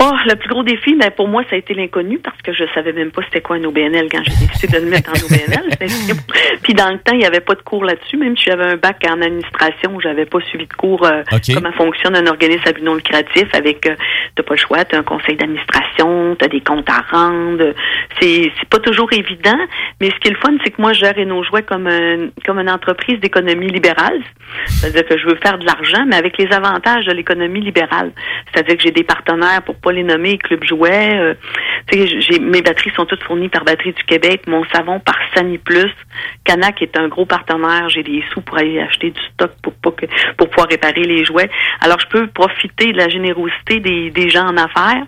Oh, 0.00 0.10
le 0.26 0.34
plus 0.34 0.48
gros 0.48 0.62
défi, 0.62 0.94
ben, 0.96 1.10
pour 1.10 1.28
moi, 1.28 1.42
ça 1.48 1.54
a 1.54 1.58
été 1.58 1.72
l'inconnu 1.72 2.18
parce 2.18 2.40
que 2.42 2.52
je 2.52 2.64
savais 2.74 2.92
même 2.92 3.10
pas 3.10 3.22
c'était 3.24 3.40
quoi 3.40 3.56
un 3.56 3.64
OBNL 3.64 4.08
quand 4.10 4.22
j'ai 4.24 4.46
décidé 4.46 4.78
de 4.78 4.84
le 4.84 4.90
mettre 4.90 5.10
en 5.10 5.24
OBNL. 5.24 5.70
Puis 6.62 6.74
dans 6.74 6.90
le 6.90 6.98
temps, 6.98 7.12
il 7.12 7.18
n'y 7.18 7.26
avait 7.26 7.40
pas 7.40 7.54
de 7.54 7.62
cours 7.62 7.84
là-dessus. 7.84 8.16
Même 8.16 8.36
si 8.36 8.44
j'avais 8.44 8.64
un 8.64 8.76
bac 8.76 9.04
en 9.08 9.22
administration, 9.22 10.00
j'avais 10.00 10.26
pas 10.26 10.40
suivi 10.40 10.66
de 10.66 10.72
cours 10.72 11.04
euh, 11.04 11.22
comment 11.54 11.72
fonctionne 11.72 12.16
un 12.16 12.26
organisme 12.26 12.62
à 12.66 12.72
but 12.72 12.82
non 12.82 12.94
lucratif 12.94 13.48
avec 13.52 13.86
euh, 13.86 13.94
t'as 14.34 14.42
pas 14.42 14.54
le 14.54 14.60
choix, 14.60 14.84
t'as 14.84 14.98
un 14.98 15.02
conseil 15.02 15.36
d'administration, 15.36 16.36
t'as 16.38 16.48
des 16.48 16.60
comptes 16.60 16.88
à 16.90 17.04
rendre. 17.16 17.72
C'est 18.20 18.50
c'est 18.58 18.68
pas 18.68 18.80
toujours 18.80 19.12
évident, 19.12 19.58
mais 20.00 20.10
ce 20.10 20.16
qui 20.16 20.28
est 20.28 20.32
le 20.32 20.38
fun, 20.38 20.56
c'est 20.64 20.70
que 20.70 20.80
moi, 20.80 20.92
je 20.92 21.00
gère 21.00 21.14
nos 21.26 21.42
jouets 21.44 21.62
comme 21.62 21.86
un, 21.86 22.28
comme 22.44 22.58
une 22.58 22.70
entreprise 22.70 23.20
d'économie 23.20 23.68
libérale. 23.68 24.20
C'est-à-dire 24.66 25.06
que 25.06 25.18
je 25.18 25.26
veux 25.26 25.36
faire 25.36 25.58
de 25.58 25.64
l'argent, 25.64 26.04
mais 26.06 26.16
avec 26.16 26.36
les 26.38 26.52
avantages 26.52 27.06
de 27.06 27.12
l'économie 27.12 27.60
libérale. 27.60 28.12
C'est-à-dire 28.52 28.76
que 28.76 28.82
j'ai 28.82 28.90
des 28.90 29.04
partenaires 29.04 29.62
pour 29.62 29.76
pas 29.84 29.92
les 29.92 30.02
nommer 30.02 30.38
Club 30.38 30.64
Jouet. 30.64 31.18
euh, 31.20 31.34
j'ai 31.92 32.38
mes 32.38 32.62
batteries 32.62 32.90
sont 32.96 33.04
toutes 33.04 33.22
fournies 33.22 33.50
par 33.50 33.64
Batterie 33.64 33.92
du 33.92 34.02
Québec, 34.04 34.42
mon 34.46 34.64
savon 34.72 34.98
par 35.00 35.16
Sani 35.34 35.58
Plus. 35.58 35.92
Canac 36.44 36.80
est 36.80 36.98
un 36.98 37.08
gros 37.08 37.26
partenaire, 37.26 37.88
j'ai 37.90 38.02
des 38.02 38.24
sous 38.32 38.40
pour 38.40 38.58
aller 38.58 38.80
acheter 38.80 39.10
du 39.10 39.20
stock 39.34 39.52
pour 39.62 39.94
que 39.94 40.06
pour 40.38 40.48
pouvoir 40.48 40.68
réparer 40.68 41.04
les 41.04 41.24
jouets. 41.24 41.50
Alors 41.80 42.00
je 42.00 42.06
peux 42.06 42.26
profiter 42.28 42.92
de 42.92 42.98
la 42.98 43.08
générosité 43.08 43.80
des, 43.80 44.10
des 44.10 44.30
gens 44.30 44.46
en 44.46 44.56
affaires 44.56 45.04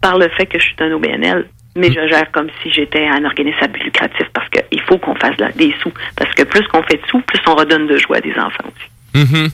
par 0.00 0.18
le 0.18 0.28
fait 0.30 0.46
que 0.46 0.58
je 0.58 0.64
suis 0.64 0.76
un 0.80 0.92
OBNL. 0.92 1.46
Mais 1.74 1.88
je 1.88 2.06
gère 2.06 2.30
comme 2.32 2.48
si 2.62 2.70
j'étais 2.70 3.06
un 3.06 3.24
organisme 3.24 3.66
lucratif 3.82 4.26
parce 4.34 4.46
qu'il 4.50 4.80
faut 4.82 4.98
qu'on 4.98 5.14
fasse 5.14 5.36
des 5.56 5.74
sous. 5.82 5.92
Parce 6.16 6.34
que 6.34 6.42
plus 6.42 6.66
qu'on 6.68 6.82
fait 6.82 7.00
de 7.00 7.06
sous, 7.08 7.20
plus 7.20 7.40
on 7.46 7.54
redonne 7.54 7.86
de 7.86 7.96
joie 7.96 8.18
à 8.18 8.20
des 8.20 8.34
enfants 8.34 8.64
aussi. 8.66 9.24
Mhm. 9.32 9.48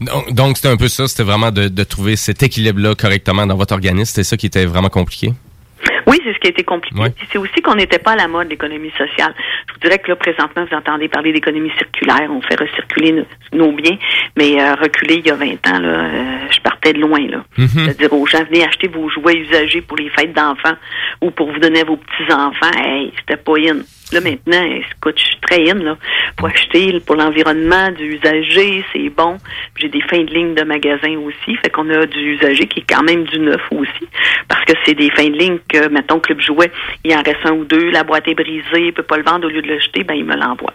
Donc, 0.00 0.32
donc, 0.32 0.56
c'était 0.56 0.68
un 0.68 0.76
peu 0.76 0.88
ça, 0.88 1.06
c'était 1.08 1.22
vraiment 1.22 1.50
de, 1.50 1.68
de 1.68 1.84
trouver 1.84 2.16
cet 2.16 2.42
équilibre-là 2.42 2.94
correctement 2.94 3.46
dans 3.46 3.56
votre 3.56 3.74
organisme. 3.74 4.06
C'était 4.06 4.24
ça 4.24 4.36
qui 4.36 4.46
était 4.46 4.66
vraiment 4.66 4.88
compliqué? 4.88 5.32
Oui, 6.06 6.20
c'est 6.22 6.34
ce 6.34 6.38
qui 6.38 6.48
a 6.48 6.50
été 6.50 6.64
compliqué. 6.64 6.98
Ouais. 7.00 7.12
C'est 7.32 7.38
aussi 7.38 7.62
qu'on 7.62 7.74
n'était 7.76 7.98
pas 7.98 8.12
à 8.12 8.16
la 8.16 8.28
mode, 8.28 8.48
l'économie 8.48 8.90
sociale. 8.90 9.34
Je 9.68 9.72
vous 9.74 9.80
dirais 9.80 9.98
que 9.98 10.08
là, 10.10 10.16
présentement, 10.16 10.66
vous 10.70 10.76
entendez 10.76 11.08
parler 11.08 11.32
d'économie 11.32 11.70
circulaire. 11.78 12.30
On 12.30 12.42
fait 12.42 12.60
recirculer 12.60 13.12
nos, 13.12 13.26
nos 13.66 13.72
biens. 13.72 13.96
Mais 14.36 14.60
euh, 14.60 14.74
reculer 14.74 15.16
il 15.16 15.26
y 15.26 15.30
a 15.30 15.34
20 15.34 15.46
ans, 15.66 15.78
là, 15.78 15.88
euh, 15.88 16.46
je 16.50 16.60
partais 16.60 16.92
de 16.92 17.00
loin. 17.00 17.26
là. 17.28 17.44
Mhm. 17.56 17.68
C'est-à-dire 17.68 18.12
aux 18.12 18.26
gens, 18.26 18.44
venez 18.44 18.64
acheter 18.64 18.88
vos 18.88 19.08
jouets 19.08 19.36
usagés 19.36 19.80
pour 19.80 19.96
les 19.96 20.10
fêtes 20.10 20.34
d'enfants 20.34 20.76
ou 21.22 21.30
pour 21.30 21.50
vous 21.50 21.58
donner 21.58 21.80
à 21.80 21.84
vos 21.84 21.96
petits-enfants. 21.96 22.78
Hey, 22.78 23.12
c'était 23.18 23.40
pas 23.40 23.54
in. 23.58 23.78
Là, 24.12 24.20
maintenant, 24.20 24.62
écoute, 24.62 25.14
je 25.16 25.24
suis 25.24 25.40
très 25.40 25.70
in, 25.70 25.74
là. 25.74 25.96
Pour 26.36 26.48
acheter 26.48 27.00
pour 27.00 27.16
l'environnement, 27.16 27.90
du 27.90 28.16
usager, 28.16 28.84
c'est 28.92 29.08
bon. 29.08 29.38
J'ai 29.76 29.88
des 29.88 30.02
fins 30.02 30.22
de 30.22 30.32
ligne 30.32 30.54
de 30.54 30.62
magasins 30.62 31.16
aussi. 31.18 31.56
Fait 31.62 31.70
qu'on 31.70 31.88
a 31.90 32.06
du 32.06 32.34
usager 32.34 32.66
qui 32.66 32.80
est 32.80 32.86
quand 32.88 33.02
même 33.02 33.24
du 33.24 33.38
neuf 33.38 33.62
aussi. 33.70 34.08
Parce 34.48 34.64
que 34.64 34.72
c'est 34.84 34.94
des 34.94 35.10
fins 35.10 35.28
de 35.28 35.36
ligne 35.36 35.58
que, 35.68 35.88
mettons, 35.88 36.20
Club 36.20 36.40
Jouet, 36.40 36.70
il 37.04 37.14
en 37.14 37.22
reste 37.22 37.44
un 37.44 37.52
ou 37.52 37.64
deux, 37.64 37.90
la 37.90 38.04
boîte 38.04 38.28
est 38.28 38.34
brisée, 38.34 38.86
il 38.86 38.92
peut 38.92 39.02
pas 39.02 39.16
le 39.16 39.24
vendre 39.24 39.46
au 39.46 39.50
lieu 39.50 39.62
de 39.62 39.68
le 39.68 39.80
jeter, 39.80 40.04
ben, 40.04 40.14
il 40.14 40.24
me 40.24 40.36
l'envoie. 40.36 40.74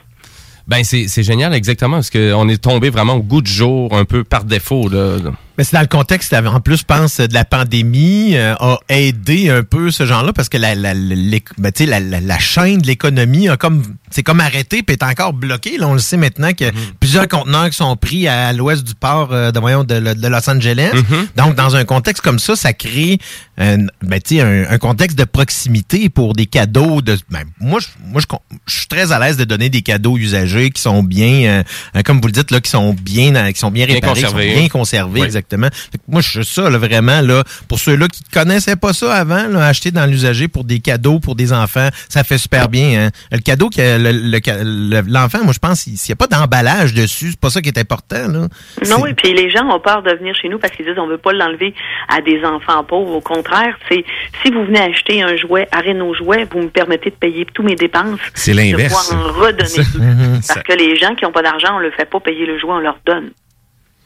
Ben, 0.67 0.83
c'est 0.83 1.07
c'est 1.07 1.23
génial, 1.23 1.53
exactement, 1.55 1.97
parce 1.97 2.11
qu'on 2.11 2.47
est 2.47 2.61
tombé 2.61 2.91
vraiment 2.91 3.15
au 3.15 3.23
goût 3.23 3.41
du 3.41 3.51
jour, 3.51 3.95
un 3.95 4.05
peu 4.05 4.23
par 4.23 4.43
défaut. 4.43 4.87
Là. 4.87 5.17
Mais 5.59 5.65
c'est 5.65 5.75
dans 5.75 5.81
le 5.81 5.87
contexte, 5.87 6.33
en 6.33 6.61
plus, 6.61 6.77
je 6.77 6.83
pense, 6.85 7.17
de 7.19 7.33
la 7.33 7.43
pandémie 7.43 8.37
euh, 8.37 8.55
a 8.61 8.77
aidé 8.87 9.49
un 9.49 9.61
peu 9.61 9.91
ce 9.91 10.05
genre-là 10.05 10.31
parce 10.31 10.47
que 10.47 10.55
la, 10.57 10.73
la, 10.73 10.93
l'éc- 10.93 11.49
ben, 11.57 11.73
la, 11.81 11.99
la, 11.99 12.21
la 12.21 12.39
chaîne 12.39 12.77
de 12.77 12.87
l'économie 12.87 13.49
a 13.49 13.57
comme 13.57 13.83
c'est 14.09 14.23
comme 14.23 14.39
arrêté 14.39 14.83
puis 14.83 14.93
est 14.95 15.03
encore 15.03 15.33
bloquée. 15.33 15.77
Là, 15.77 15.89
on 15.89 15.93
le 15.95 15.99
sait 15.99 16.15
maintenant 16.15 16.53
que 16.53 16.63
plusieurs 17.01 17.27
conteneurs 17.27 17.69
qui 17.71 17.75
sont 17.75 17.93
pris 17.97 18.25
à 18.29 18.53
l'ouest 18.53 18.85
du 18.85 18.95
port 18.95 19.33
euh, 19.33 19.51
de, 19.51 19.59
voyons, 19.59 19.83
de, 19.83 19.99
de 19.99 20.27
Los 20.29 20.49
Angeles. 20.49 20.91
Donc, 21.35 21.55
dans 21.55 21.75
un 21.75 21.83
contexte 21.83 22.23
comme 22.23 22.39
ça, 22.39 22.55
ça 22.55 22.71
crée 22.71 23.17
un, 23.57 23.79
ben, 24.01 24.21
tu 24.25 24.37
sais, 24.37 24.41
un, 24.41 24.63
un 24.69 24.77
contexte 24.77 25.19
de 25.19 25.25
proximité 25.25 26.07
pour 26.07 26.35
des 26.35 26.45
cadeaux. 26.45 27.01
De, 27.01 27.17
ben, 27.29 27.43
moi, 27.59 27.81
je, 27.81 27.87
moi, 28.05 28.21
je, 28.65 28.73
suis 28.73 28.87
très 28.87 29.11
à 29.11 29.19
l'aise 29.19 29.35
de 29.35 29.43
donner 29.43 29.69
des 29.69 29.81
cadeaux 29.81 30.17
usagés 30.17 30.69
qui 30.71 30.81
sont 30.81 31.03
bien, 31.03 31.63
euh, 31.97 32.01
comme 32.05 32.21
vous 32.21 32.27
le 32.27 32.31
dites, 32.31 32.49
là, 32.51 32.61
qui 32.61 32.71
sont 32.71 32.93
bien, 32.93 33.35
euh, 33.35 33.51
qui 33.51 33.59
sont 33.59 33.71
bien 33.71 33.85
Bien 33.87 33.95
réparés, 33.95 34.13
qui 34.13 34.21
sont 34.21 34.27
conservés. 34.27 34.53
bien 34.55 34.69
conservés, 34.69 35.19
Oui. 35.19 35.25
exactement. 35.25 35.48
Fait 35.57 35.97
que 35.97 36.03
moi, 36.07 36.21
je 36.21 36.41
suis 36.41 36.45
ça, 36.45 36.69
là, 36.69 36.77
vraiment, 36.77 37.21
là, 37.21 37.43
pour 37.67 37.79
ceux-là 37.79 38.07
qui 38.07 38.23
connaissaient 38.33 38.75
pas 38.75 38.93
ça 38.93 39.13
avant, 39.15 39.47
là, 39.47 39.67
acheter 39.67 39.91
dans 39.91 40.05
l'usager 40.05 40.47
pour 40.47 40.63
des 40.63 40.79
cadeaux 40.79 41.19
pour 41.19 41.35
des 41.35 41.53
enfants, 41.53 41.89
ça 42.09 42.23
fait 42.23 42.37
super 42.37 42.69
bien. 42.69 43.07
Hein? 43.07 43.09
Le 43.31 43.39
cadeau 43.39 43.69
que 43.69 43.79
le- 43.79 44.11
le 44.11 45.01
l'enfant, 45.09 45.43
moi, 45.43 45.53
je 45.53 45.59
pense, 45.59 45.79
s'il 45.81 45.93
n'y 45.93 46.13
a 46.13 46.15
pas 46.15 46.27
d'emballage 46.27 46.93
dessus, 46.93 47.31
c'est 47.31 47.39
pas 47.39 47.49
ça 47.49 47.61
qui 47.61 47.69
est 47.69 47.77
important. 47.77 48.27
Là. 48.27 48.47
Non, 48.87 49.01
oui, 49.01 49.13
puis 49.13 49.33
les 49.33 49.49
gens 49.49 49.65
ont 49.69 49.79
peur 49.79 50.01
de 50.03 50.11
venir 50.11 50.35
chez 50.35 50.49
nous 50.49 50.59
parce 50.59 50.73
qu'ils 50.75 50.85
disent 50.85 50.97
on 50.97 51.07
veut 51.07 51.17
pas 51.17 51.33
l'enlever 51.33 51.73
à 52.07 52.21
des 52.21 52.43
enfants 52.43 52.83
pauvres. 52.83 53.11
Au 53.15 53.21
contraire, 53.21 53.77
c'est 53.89 54.03
si 54.43 54.51
vous 54.51 54.65
venez 54.65 54.79
acheter 54.81 55.21
un 55.21 55.35
jouet 55.35 55.67
à 55.71 55.79
Renault 55.81 56.13
Jouet, 56.13 56.47
vous 56.51 56.59
me 56.61 56.69
permettez 56.69 57.09
de 57.09 57.15
payer 57.15 57.45
tous 57.53 57.63
mes 57.63 57.75
dépenses. 57.75 58.19
C'est 58.33 58.53
l'inverse. 58.53 59.09
De 59.11 59.15
pouvoir 59.15 59.27
en 59.29 59.39
redonner. 59.39 60.39
Parce 60.47 60.63
que 60.63 60.73
les 60.73 60.95
gens 60.95 61.15
qui 61.15 61.25
n'ont 61.25 61.31
pas 61.31 61.41
d'argent, 61.43 61.75
on 61.75 61.79
le 61.79 61.91
fait 61.91 62.05
pas 62.09 62.19
payer 62.19 62.45
le 62.45 62.57
jouet, 62.59 62.71
on 62.71 62.79
leur 62.79 62.97
donne. 63.05 63.31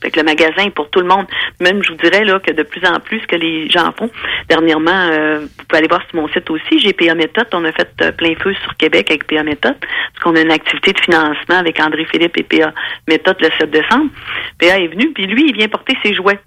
Fait 0.04 0.12
que 0.12 0.20
le 0.20 0.26
magasin 0.26 0.70
pour 0.72 0.90
tout 0.90 1.00
le 1.00 1.08
monde. 1.08 1.26
Même, 1.62 1.82
je 1.82 1.92
vous 1.92 1.98
dirais 1.98 2.26
là 2.26 2.38
que 2.40 2.52
de 2.52 2.64
plus 2.64 2.86
en 2.86 3.00
plus 3.00 3.26
que 3.26 3.38
les 3.38 3.70
gens 3.70 3.94
font. 3.98 4.10
Dernièrement, 4.50 4.92
euh, 4.92 5.40
vous 5.40 5.66
pouvez 5.66 5.78
aller 5.78 5.88
voir 5.88 6.02
sur 6.10 6.20
mon 6.20 6.28
site 6.28 6.50
aussi, 6.50 6.80
j'ai 6.80 6.92
PA 6.92 7.16
Méthode. 7.16 7.48
On 7.54 7.64
a 7.64 7.72
fait 7.72 7.90
euh, 8.02 8.12
plein 8.12 8.36
feu 8.36 8.54
sur 8.62 8.76
Québec 8.76 9.10
avec 9.10 9.26
PA 9.26 9.44
Méthode. 9.44 9.78
Parce 9.80 10.24
qu'on 10.24 10.36
a 10.36 10.42
une 10.42 10.52
activité 10.52 10.92
de 10.92 11.00
financement 11.00 11.56
avec 11.56 11.80
André 11.80 12.04
Philippe 12.12 12.38
et 12.38 12.44
PA 12.44 12.74
Méthode 13.08 13.38
le 13.40 13.50
7 13.58 13.72
décembre. 13.72 14.12
PA 14.60 14.78
est 14.78 14.88
venu, 14.88 15.14
puis 15.14 15.26
lui, 15.26 15.46
il 15.48 15.56
vient 15.56 15.70
porter 15.70 15.98
ses 16.04 16.14
jouets. 16.14 16.40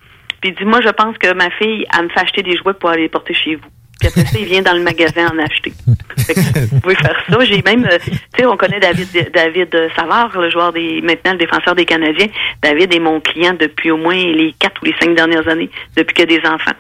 Puis 0.43 0.51
il 0.51 0.55
dit, 0.55 0.67
moi, 0.67 0.83
je 0.83 0.91
pense 0.91 1.17
que 1.17 1.33
ma 1.33 1.49
fille, 1.49 1.87
elle 1.97 2.05
me 2.05 2.09
fait 2.11 2.21
acheter 2.21 2.43
des 2.43 2.57
jouets 2.59 2.75
pour 2.75 2.91
aller 2.91 3.03
les 3.03 3.09
porter 3.09 3.33
chez 3.33 3.55
vous. 3.55 3.69
Puis 3.99 4.09
après 4.09 4.25
ça, 4.25 4.39
il 4.39 4.47
vient 4.47 4.63
dans 4.63 4.75
le 4.75 4.83
magasin 4.83 5.29
en 5.33 5.39
acheter. 5.39 5.73
Que 6.29 6.67
vous 6.71 6.81
pouvez 6.81 6.97
faire 6.97 7.17
ça. 7.29 7.45
J'ai 7.45 7.63
même, 7.63 7.85
euh, 7.85 7.99
tu 8.05 8.13
sais, 8.37 8.47
on 8.47 8.57
connaît 8.57 8.81
David 8.81 9.31
David 9.33 9.75
Savard, 9.97 10.39
le 10.39 10.51
joueur 10.51 10.73
des, 10.73 11.01
maintenant 11.03 11.33
le 11.33 11.39
défenseur 11.39 11.75
des 11.75 11.85
Canadiens. 11.85 12.29
David 12.63 12.93
est 12.95 12.99
mon 12.99 13.21
client 13.21 13.55
depuis 13.59 13.91
au 13.91 13.97
moins 13.97 14.17
les 14.17 14.55
quatre 14.59 14.83
ou 14.83 14.87
les 14.87 14.95
cinq 15.01 15.15
dernières 15.15 15.49
années, 15.49 15.71
depuis 15.97 16.23
a 16.23 16.27
des 16.27 16.41
enfants. 16.41 16.73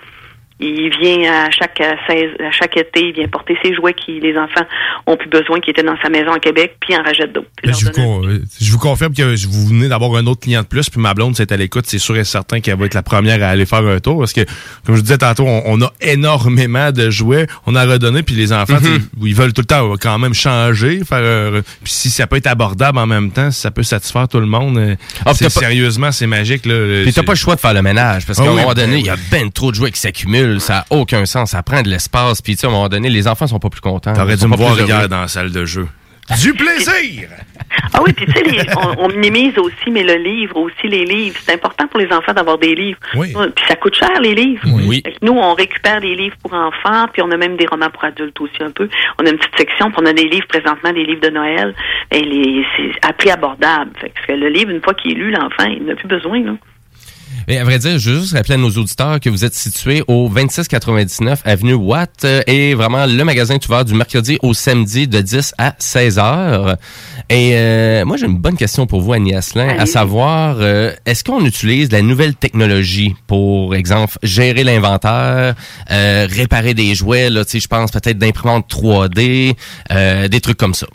Il 0.58 0.90
vient 1.00 1.30
à 1.44 1.50
chaque 1.50 1.78
euh, 1.82 1.92
16 2.08 2.30
à 2.40 2.50
chaque 2.50 2.76
été, 2.78 3.08
il 3.08 3.12
vient 3.14 3.28
porter 3.28 3.56
ses 3.62 3.74
jouets 3.74 3.92
qui 3.92 4.20
les 4.20 4.36
enfants 4.38 4.64
ont 5.06 5.16
plus 5.18 5.28
besoin, 5.28 5.60
qui 5.60 5.68
étaient 5.70 5.82
dans 5.82 5.98
sa 6.02 6.08
maison 6.08 6.32
à 6.32 6.38
Québec, 6.38 6.76
puis 6.80 6.94
il 6.94 6.98
en 6.98 7.02
rachète 7.02 7.30
d'autres. 7.32 7.46
Ben, 7.62 7.74
je, 7.74 7.84
vous 7.84 7.92
con- 7.92 8.22
euh, 8.26 8.42
je 8.60 8.72
vous 8.72 8.78
confirme 8.78 9.12
que 9.12 9.46
vous 9.46 9.66
venez 9.68 9.88
d'avoir 9.88 10.14
un 10.16 10.26
autre 10.26 10.40
client 10.40 10.62
de 10.62 10.66
plus, 10.66 10.88
puis 10.88 10.98
ma 11.00 11.12
blonde, 11.12 11.36
c'est 11.36 11.52
à 11.52 11.56
l'écoute, 11.58 11.84
c'est 11.86 11.98
sûr 11.98 12.16
et 12.16 12.24
certain 12.24 12.60
qu'elle 12.60 12.78
va 12.78 12.86
être 12.86 12.94
la 12.94 13.02
première 13.02 13.42
à 13.42 13.48
aller 13.48 13.66
faire 13.66 13.84
un 13.86 14.00
tour, 14.00 14.18
parce 14.20 14.32
que, 14.32 14.40
comme 14.86 14.96
je 14.96 15.02
disais 15.02 15.18
tantôt, 15.18 15.44
on, 15.46 15.62
on 15.66 15.82
a 15.82 15.92
énormément 16.00 16.90
de 16.90 17.10
jouets, 17.10 17.46
on 17.66 17.74
a 17.74 17.84
redonné, 17.84 18.22
puis 18.22 18.34
les 18.34 18.52
enfants, 18.52 18.78
Mhm. 18.80 19.08
ils 19.24 19.34
veulent 19.34 19.52
tout 19.52 19.60
le 19.62 19.66
temps 19.66 19.92
euh, 19.92 19.96
quand 20.00 20.18
même 20.18 20.32
changer, 20.34 21.00
faire, 21.04 21.18
euh, 21.20 21.60
puis 21.82 21.92
si 21.92 22.08
ça 22.10 22.26
peut 22.26 22.36
être 22.36 22.46
abordable 22.46 22.98
en 22.98 23.06
même 23.06 23.30
temps, 23.30 23.50
si 23.50 23.60
ça 23.60 23.70
peut 23.70 23.82
satisfaire 23.82 24.26
tout 24.28 24.40
le 24.40 24.46
monde, 24.46 24.96
Ah, 25.24 25.34
sérieusement, 25.34 26.12
c'est 26.12 26.26
magique. 26.26 26.64
Là, 26.66 27.02
Puis 27.02 27.12
t'as 27.12 27.22
pas 27.22 27.32
le 27.32 27.38
choix 27.38 27.54
de 27.56 27.60
faire 27.60 27.74
le 27.74 27.82
ménage 27.82 28.26
parce 28.26 28.38
Ah 28.38 28.42
qu'à 28.44 28.48
un 28.50 28.54
moment 28.54 28.68
ben 28.68 28.74
donné, 28.74 28.94
oui. 28.96 29.00
il 29.00 29.06
y 29.06 29.10
a 29.10 29.16
ben 29.30 29.50
trop 29.50 29.70
de 29.70 29.76
jouets 29.76 29.90
qui 29.90 30.00
s'accumulent, 30.00 30.45
ça 30.58 30.78
a 30.78 30.84
aucun 30.90 31.26
sens, 31.26 31.50
ça 31.50 31.62
prend 31.62 31.82
de 31.82 31.88
l'espace, 31.88 32.42
puis 32.42 32.54
tu 32.54 32.60
sais, 32.60 32.66
à 32.66 32.70
un 32.70 32.72
moment 32.72 32.88
donné, 32.88 33.10
les 33.10 33.28
enfants 33.28 33.46
sont 33.46 33.58
pas 33.58 33.70
plus 33.70 33.80
contents. 33.80 34.12
T'aurais 34.12 34.36
dû 34.36 34.46
me 34.46 34.56
voir 34.56 34.78
hier 34.80 35.08
dans 35.08 35.22
la 35.22 35.28
salle 35.28 35.52
de 35.52 35.64
jeu. 35.64 35.88
Du 36.42 36.54
plaisir! 36.54 37.28
Ah 37.92 38.00
oui, 38.04 38.12
puis 38.12 38.26
tu 38.26 38.32
sais, 38.32 38.66
on, 38.76 39.04
on 39.04 39.08
minimise 39.08 39.58
aussi, 39.58 39.90
mais 39.90 40.02
le 40.02 40.14
livre, 40.14 40.56
aussi 40.56 40.86
les 40.88 41.04
livres. 41.04 41.36
C'est 41.40 41.54
important 41.54 41.86
pour 41.88 41.98
les 41.98 42.12
enfants 42.12 42.32
d'avoir 42.32 42.58
des 42.58 42.74
livres. 42.74 42.98
Oui. 43.14 43.32
Puis 43.32 43.64
ça 43.66 43.74
coûte 43.76 43.94
cher, 43.94 44.20
les 44.20 44.34
livres. 44.34 44.62
Oui. 44.86 45.02
Nous, 45.22 45.32
on 45.32 45.54
récupère 45.54 46.00
des 46.00 46.14
livres 46.14 46.36
pour 46.42 46.52
enfants, 46.52 47.06
puis 47.12 47.22
on 47.22 47.30
a 47.30 47.36
même 47.36 47.56
des 47.56 47.66
romans 47.66 47.90
pour 47.90 48.04
adultes 48.04 48.40
aussi 48.40 48.62
un 48.62 48.70
peu. 48.70 48.88
On 49.20 49.26
a 49.26 49.30
une 49.30 49.38
petite 49.38 49.56
section, 49.56 49.90
puis 49.90 49.98
on 50.02 50.06
a 50.06 50.12
des 50.12 50.28
livres 50.28 50.46
présentement, 50.46 50.92
des 50.92 51.04
livres 51.04 51.20
de 51.20 51.30
Noël. 51.30 51.74
Et 52.12 52.62
c'est 52.76 53.08
à 53.08 53.12
prix 53.12 53.30
abordable. 53.30 53.90
Fait 54.00 54.10
que 54.10 54.32
le 54.32 54.48
livre, 54.48 54.70
une 54.70 54.82
fois 54.82 54.94
qu'il 54.94 55.12
est 55.12 55.14
lu, 55.14 55.30
l'enfant, 55.30 55.64
il 55.64 55.84
n'a 55.84 55.96
plus 55.96 56.08
besoin. 56.08 56.40
Là. 56.42 56.52
Et 57.48 57.58
à 57.58 57.64
vrai 57.64 57.78
dire, 57.78 57.98
je 57.98 58.10
veux 58.10 58.20
juste 58.20 58.32
rappeler 58.32 58.54
à 58.54 58.58
nos 58.58 58.70
auditeurs 58.70 59.20
que 59.20 59.30
vous 59.30 59.44
êtes 59.44 59.54
situé 59.54 60.02
au 60.08 60.28
2699 60.28 61.42
avenue 61.44 61.74
Watt 61.74 62.24
euh, 62.24 62.42
et 62.48 62.74
vraiment 62.74 63.06
le 63.06 63.22
magasin 63.22 63.54
est 63.54 63.68
ouvert 63.68 63.84
du 63.84 63.94
mercredi 63.94 64.36
au 64.42 64.52
samedi 64.52 65.06
de 65.06 65.20
10 65.20 65.54
à 65.56 65.74
16 65.78 66.18
heures. 66.18 66.76
Et 67.28 67.52
euh, 67.54 68.04
moi 68.04 68.16
j'ai 68.16 68.26
une 68.26 68.38
bonne 68.38 68.56
question 68.56 68.86
pour 68.88 69.00
vous 69.00 69.12
Annie 69.12 69.34
Asselin, 69.34 69.68
à 69.78 69.86
savoir 69.86 70.56
euh, 70.58 70.92
est-ce 71.06 71.22
qu'on 71.22 71.44
utilise 71.44 71.92
la 71.92 72.02
nouvelle 72.02 72.34
technologie 72.34 73.14
pour 73.28 73.76
exemple 73.76 74.18
gérer 74.24 74.64
l'inventaire, 74.64 75.54
euh, 75.90 76.26
réparer 76.28 76.74
des 76.74 76.96
jouets 76.96 77.30
là, 77.30 77.44
je 77.48 77.66
pense 77.68 77.92
peut-être 77.92 78.18
d'imprimantes 78.18 78.66
3D, 78.68 79.54
euh, 79.92 80.26
des 80.26 80.40
trucs 80.40 80.58
comme 80.58 80.74
ça? 80.74 80.86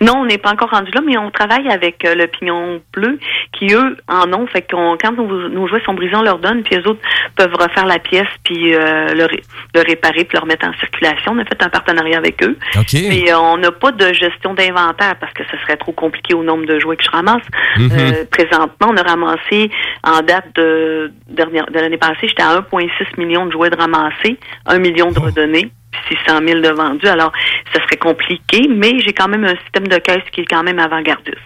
Non, 0.00 0.14
on 0.18 0.24
n'est 0.26 0.38
pas 0.38 0.50
encore 0.52 0.70
rendu 0.70 0.90
là, 0.92 1.00
mais 1.04 1.16
on 1.18 1.30
travaille 1.30 1.68
avec 1.68 2.04
euh, 2.04 2.14
le 2.14 2.26
Pignon 2.26 2.80
Bleu, 2.92 3.18
qui 3.52 3.72
eux 3.74 3.96
en 4.08 4.32
ont. 4.32 4.46
Fait 4.46 4.62
qu'on, 4.62 4.96
quand 5.00 5.12
nos, 5.12 5.48
nos 5.48 5.66
jouets 5.68 5.82
sont 5.84 5.94
brisés, 5.94 6.16
on 6.16 6.22
leur 6.22 6.38
donne, 6.38 6.62
puis 6.62 6.76
les 6.76 6.86
autres 6.86 7.00
peuvent 7.36 7.54
refaire 7.54 7.86
la 7.86 7.98
pièce, 7.98 8.28
puis 8.44 8.74
euh, 8.74 9.14
le, 9.14 9.24
ré- 9.26 9.42
le 9.74 9.80
réparer, 9.82 10.24
puis 10.24 10.36
le 10.36 10.40
remettre 10.40 10.66
en 10.66 10.72
circulation. 10.74 11.32
On 11.32 11.38
a 11.38 11.44
fait 11.44 11.62
un 11.62 11.68
partenariat 11.68 12.18
avec 12.18 12.42
eux. 12.42 12.56
OK. 12.78 12.94
Et 12.94 13.32
euh, 13.32 13.38
on 13.38 13.56
n'a 13.58 13.70
pas 13.72 13.92
de 13.92 14.12
gestion 14.12 14.54
d'inventaire 14.54 15.16
parce 15.20 15.32
que 15.32 15.42
ce 15.50 15.56
serait 15.58 15.76
trop 15.76 15.92
compliqué 15.92 16.34
au 16.34 16.42
nombre 16.42 16.66
de 16.66 16.78
jouets 16.78 16.96
que 16.96 17.04
je 17.04 17.10
ramasse. 17.10 17.42
Mhm. 17.78 17.90
Euh, 17.92 18.24
présentement, 18.30 18.88
on 18.90 18.96
a 18.96 19.02
ramassé 19.02 19.70
en 20.02 20.20
date 20.20 20.54
de, 20.56 21.12
dernière, 21.28 21.66
de 21.66 21.78
l'année 21.78 21.98
passée, 21.98 22.26
j'étais 22.28 22.42
à 22.42 22.60
1,6 22.60 22.88
million 23.18 23.46
de 23.46 23.52
jouets 23.52 23.70
de 23.70 23.76
ramassés, 23.76 24.38
1 24.66 24.78
million 24.78 25.10
de 25.10 25.18
redonnés. 25.18 25.70
Puis 26.08 26.16
600 26.26 26.40
000 26.46 26.60
de 26.60 26.68
vendus. 26.70 27.06
Alors, 27.06 27.32
ça 27.72 27.82
serait 27.82 27.96
compliqué, 27.96 28.66
mais 28.68 28.98
j'ai 29.00 29.12
quand 29.12 29.28
même 29.28 29.44
un 29.44 29.56
système 29.64 29.86
de 29.88 29.96
caisse 29.98 30.22
qui 30.32 30.42
est 30.42 30.46
quand 30.46 30.62
même 30.62 30.78
avant-gardiste. 30.78 31.38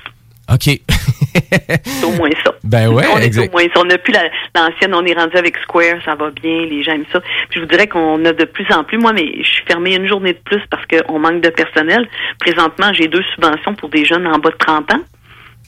OK. 0.50 0.80
C'est 1.84 2.04
au 2.04 2.12
moins 2.12 2.30
ça. 2.44 2.52
Ben 2.64 2.88
ouais, 2.88 3.04
on 3.14 3.18
est 3.18 3.26
exact. 3.26 3.48
au 3.48 3.52
moins 3.52 3.64
ça. 3.74 3.80
On 3.80 3.84
n'a 3.84 3.98
plus 3.98 4.12
la- 4.12 4.30
l'ancienne, 4.54 4.94
on 4.94 5.04
est 5.04 5.12
rendu 5.12 5.36
avec 5.36 5.56
Square, 5.58 5.98
ça 6.04 6.14
va 6.14 6.30
bien, 6.30 6.62
les 6.64 6.82
gens 6.82 6.92
aiment 6.92 7.04
ça. 7.12 7.20
Puis 7.20 7.56
je 7.56 7.60
vous 7.60 7.66
dirais 7.66 7.86
qu'on 7.86 8.24
a 8.24 8.32
de 8.32 8.44
plus 8.46 8.66
en 8.72 8.82
plus, 8.82 8.96
moi, 8.98 9.12
mais 9.12 9.26
je 9.42 9.48
suis 9.48 9.64
fermée 9.66 9.94
une 9.94 10.08
journée 10.08 10.32
de 10.32 10.38
plus 10.38 10.60
parce 10.70 10.84
qu'on 10.86 11.18
manque 11.18 11.42
de 11.42 11.50
personnel. 11.50 12.08
Présentement, 12.40 12.92
j'ai 12.94 13.08
deux 13.08 13.22
subventions 13.34 13.74
pour 13.74 13.90
des 13.90 14.04
jeunes 14.06 14.26
en 14.26 14.38
bas 14.38 14.50
de 14.50 14.56
30 14.56 14.92
ans. 14.94 15.00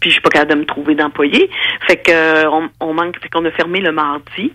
Puis 0.01 0.09
je 0.09 0.15
suis 0.15 0.23
pas 0.23 0.31
capable 0.31 0.53
de 0.53 0.59
me 0.61 0.65
trouver 0.65 0.95
d'employés. 0.95 1.51
Fait 1.87 1.97
que 1.99 2.11
euh, 2.11 2.51
on, 2.51 2.71
on 2.81 2.95
manque, 2.95 3.21
fait 3.21 3.29
qu'on 3.29 3.45
a 3.45 3.51
fermé 3.51 3.81
le 3.81 3.93
mardi. 3.93 4.51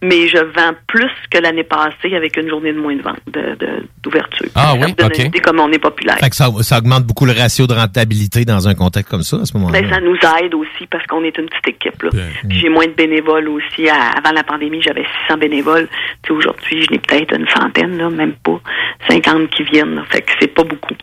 Mais 0.00 0.28
je 0.28 0.38
vends 0.38 0.74
plus 0.86 1.10
que 1.30 1.38
l'année 1.38 1.64
passée 1.64 2.14
avec 2.14 2.36
une 2.36 2.48
journée 2.48 2.72
de 2.72 2.78
moins 2.78 2.94
de 2.94 3.02
vente, 3.02 3.18
de- 3.26 3.56
de- 3.56 3.84
d'ouverture. 4.02 4.46
Ah 4.54 4.74
ça 4.78 4.86
oui, 4.86 4.92
donne 4.92 5.06
ok. 5.08 5.18
une 5.18 5.26
idée 5.26 5.40
comment 5.40 5.64
on 5.64 5.72
est 5.72 5.78
populaire. 5.80 6.18
Fait 6.18 6.30
que 6.30 6.36
ça, 6.36 6.48
ça 6.62 6.78
augmente 6.78 7.04
beaucoup 7.04 7.26
le 7.26 7.32
ratio 7.32 7.66
de 7.66 7.74
rentabilité 7.74 8.44
dans 8.44 8.68
un 8.68 8.74
contexte 8.74 9.10
comme 9.10 9.22
ça, 9.24 9.38
à 9.38 9.44
ce 9.44 9.56
moment-là. 9.56 9.80
Ben, 9.82 9.90
ça 9.90 10.00
nous 10.00 10.14
aide 10.40 10.54
aussi 10.54 10.86
parce 10.88 11.04
qu'on 11.06 11.24
est 11.24 11.36
une 11.36 11.46
petite 11.46 11.68
équipe. 11.68 12.00
Là. 12.04 12.10
Puis 12.48 12.58
J'ai 12.60 12.68
moins 12.68 12.86
de 12.86 12.92
bénévoles 12.92 13.48
aussi. 13.48 13.88
À- 13.88 14.10
avant 14.18 14.32
la 14.32 14.44
pandémie, 14.44 14.80
j'avais 14.82 15.04
600 15.26 15.38
bénévoles. 15.38 15.88
Aujourd'hui, 16.30 16.84
je 16.84 16.92
n'ai 16.92 16.98
peut-être 17.00 17.34
une 17.36 17.48
centaine, 17.48 17.98
là, 17.98 18.08
même 18.08 18.34
pas 18.34 18.60
50 19.08 19.50
qui 19.50 19.64
viennent. 19.64 19.96
là. 19.96 20.04
Fait 20.08 20.22
que 20.22 20.30
c'est 20.40 20.54
pas 20.54 20.62
beaucoup. 20.64 20.94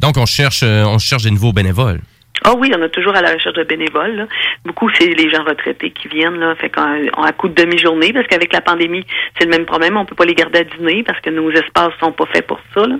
Donc 0.00 0.16
on 0.18 0.26
cherche 0.26 0.62
euh, 0.64 0.84
on 0.84 0.98
cherche 0.98 1.22
des 1.22 1.30
nouveaux 1.30 1.52
bénévoles. 1.52 2.00
Ah 2.44 2.54
oui, 2.58 2.72
on 2.76 2.82
est 2.82 2.88
toujours 2.88 3.14
à 3.14 3.22
la 3.22 3.32
recherche 3.32 3.54
de 3.56 3.62
bénévoles. 3.64 4.16
là. 4.16 4.26
Beaucoup, 4.64 4.90
c'est 4.98 5.06
les 5.06 5.30
gens 5.30 5.44
retraités 5.44 5.90
qui 5.90 6.08
viennent. 6.08 6.38
Là. 6.38 6.54
Fait 6.56 6.70
qu'on 6.70 6.82
on 7.16 7.22
a 7.22 7.32
coup 7.32 7.48
de 7.48 7.54
demi-journée 7.54 8.12
parce 8.12 8.26
qu'avec 8.26 8.52
la 8.52 8.60
pandémie, 8.60 9.04
c'est 9.38 9.44
le 9.44 9.50
même 9.50 9.64
problème. 9.66 9.96
On 9.96 10.04
peut 10.04 10.14
pas 10.14 10.24
les 10.24 10.34
garder 10.34 10.60
à 10.60 10.64
dîner 10.64 11.02
parce 11.04 11.20
que 11.20 11.30
nos 11.30 11.50
espaces 11.50 11.92
sont 12.00 12.12
pas 12.12 12.26
faits 12.26 12.46
pour 12.46 12.58
ça. 12.74 12.86
là. 12.86 12.96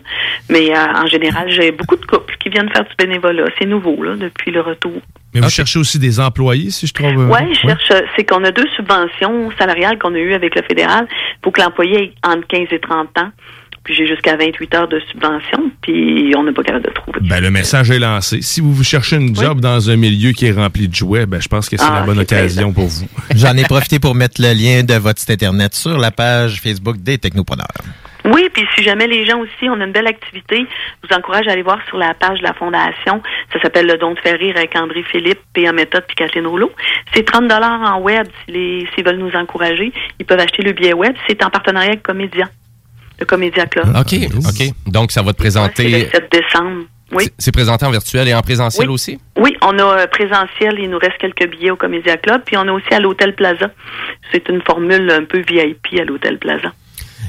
Mais 0.48 0.70
euh, 0.76 0.84
en 0.94 1.06
général, 1.06 1.50
j'ai 1.50 1.72
beaucoup 1.72 1.96
de 1.96 2.04
couples 2.04 2.34
qui 2.38 2.48
viennent 2.50 2.70
faire 2.70 2.84
du 2.84 2.94
bénévolat. 2.98 3.44
C'est 3.58 3.66
nouveau 3.66 4.02
là, 4.02 4.14
depuis 4.16 4.50
le 4.50 4.60
retour. 4.60 4.92
Mais 5.34 5.40
vous 5.40 5.48
cherchez 5.50 5.78
aussi 5.78 5.98
des 5.98 6.20
employés, 6.20 6.70
si 6.70 6.86
je 6.86 6.92
trouve. 6.92 7.08
euh, 7.08 7.28
Oui, 7.32 7.54
je 7.54 7.60
cherche. 7.60 7.90
euh, 7.90 8.02
C'est 8.16 8.24
qu'on 8.28 8.44
a 8.44 8.50
deux 8.50 8.68
subventions 8.76 9.50
salariales 9.58 9.98
qu'on 9.98 10.14
a 10.14 10.18
eues 10.18 10.34
avec 10.34 10.54
le 10.54 10.62
fédéral 10.62 11.08
pour 11.40 11.52
que 11.52 11.60
l'employé 11.62 12.02
ait 12.02 12.12
entre 12.26 12.46
15 12.48 12.66
et 12.70 12.78
30 12.78 13.18
ans. 13.18 13.30
Puis 13.84 13.94
j'ai 13.94 14.06
jusqu'à 14.06 14.36
28 14.36 14.74
heures 14.74 14.88
de 14.88 15.00
subvention, 15.10 15.70
puis 15.82 16.32
on 16.36 16.44
n'a 16.44 16.52
pas 16.52 16.62
capable 16.62 16.84
de 16.86 16.90
trouver. 16.90 17.18
Ben, 17.22 17.40
le 17.42 17.50
message 17.50 17.90
est 17.90 17.98
lancé. 17.98 18.40
Si 18.40 18.60
vous 18.60 18.72
vous 18.72 18.84
cherchez 18.84 19.16
une 19.16 19.34
job 19.34 19.60
dans 19.60 19.90
un 19.90 19.96
milieu 19.96 20.30
qui 20.32 20.46
est 20.46 20.52
rempli 20.52 20.86
de 20.88 20.94
jouets, 20.94 21.26
ben, 21.26 21.40
je 21.40 21.48
pense 21.48 21.68
que 21.68 21.76
c'est 21.76 21.84
Ah, 21.84 22.00
la 22.00 22.06
bonne 22.06 22.16
c'est 22.16 22.34
occasion 22.36 22.72
pour 22.72 22.86
vous. 22.86 23.06
J'en 23.34 23.56
ai 23.56 23.64
profité 23.64 23.98
pour 23.98 24.14
mettre 24.14 24.40
le 24.40 24.52
lien 24.52 24.84
de 24.84 24.94
votre 24.94 25.18
site 25.18 25.30
Internet 25.30 25.74
sur 25.74 25.98
la 25.98 26.10
page 26.12 26.60
Facebook 26.60 26.98
des 26.98 27.18
Technopreneurs. 27.18 27.66
Oui, 28.24 28.48
puis 28.52 28.64
si 28.76 28.84
jamais 28.84 29.08
les 29.08 29.26
gens 29.26 29.40
aussi, 29.40 29.68
on 29.68 29.80
a 29.80 29.84
une 29.84 29.90
belle 29.90 30.06
activité, 30.06 30.58
je 31.02 31.08
vous 31.08 31.14
encourage 31.16 31.48
à 31.48 31.52
aller 31.52 31.62
voir 31.62 31.80
sur 31.88 31.98
la 31.98 32.14
page 32.14 32.38
de 32.38 32.44
la 32.44 32.52
Fondation. 32.54 33.20
Ça 33.52 33.60
s'appelle 33.60 33.86
Le 33.86 33.96
Don 33.96 34.14
de 34.14 34.18
faire 34.20 34.38
rire 34.38 34.56
avec 34.56 34.76
André 34.76 35.02
Philippe, 35.02 35.40
P.A. 35.54 35.72
Méthode 35.72 36.04
puis 36.06 36.14
Kathleen 36.14 36.46
Rouleau. 36.46 36.70
C'est 37.12 37.24
30 37.24 37.48
dollars 37.48 37.80
en 37.80 38.00
web 38.00 38.28
si 38.48 38.86
s'ils 38.94 39.04
veulent 39.04 39.18
nous 39.18 39.34
encourager. 39.34 39.92
Ils 40.20 40.24
peuvent 40.26 40.38
acheter 40.38 40.62
le 40.62 40.70
billet 40.70 40.92
web. 40.92 41.14
C'est 41.28 41.42
en 41.44 41.50
partenariat 41.50 41.90
avec 41.90 42.04
Comédia, 42.04 42.48
le 43.22 43.26
Comédia 43.26 43.66
Club. 43.66 43.86
OK, 43.96 44.14
OK. 44.36 44.72
Donc 44.86 45.12
ça 45.12 45.22
va 45.22 45.32
te 45.32 45.42
C'est 45.42 45.48
le 45.48 45.60
présenter 45.60 46.08
7 46.12 46.32
décembre. 46.32 46.82
Oui. 47.14 47.28
c'est 47.38 47.52
présenté 47.52 47.84
en 47.84 47.90
virtuel 47.90 48.26
et 48.26 48.34
en 48.34 48.40
présentiel 48.40 48.88
Oui. 48.88 48.94
aussi? 48.94 49.18
Oui, 49.36 49.54
on 49.62 49.78
a 49.78 49.82
euh, 50.00 50.06
présentiel, 50.06 50.76
il 50.78 50.88
nous 50.88 50.98
reste 50.98 51.18
quelques 51.18 51.46
billets 51.50 51.70
au 51.70 51.76
Comédia 51.76 52.16
Club, 52.16 52.40
puis 52.46 52.56
on 52.56 52.66
a 52.66 52.72
aussi 52.72 52.92
à 52.92 53.00
l'Hôtel 53.00 53.34
Plaza. 53.34 53.70
C'est 54.32 54.48
une 54.48 54.62
formule 54.62 55.10
un 55.10 55.24
peu 55.24 55.40
VIP 55.40 56.00
à 56.00 56.04
l'Hôtel 56.04 56.38
Plaza. 56.38 56.72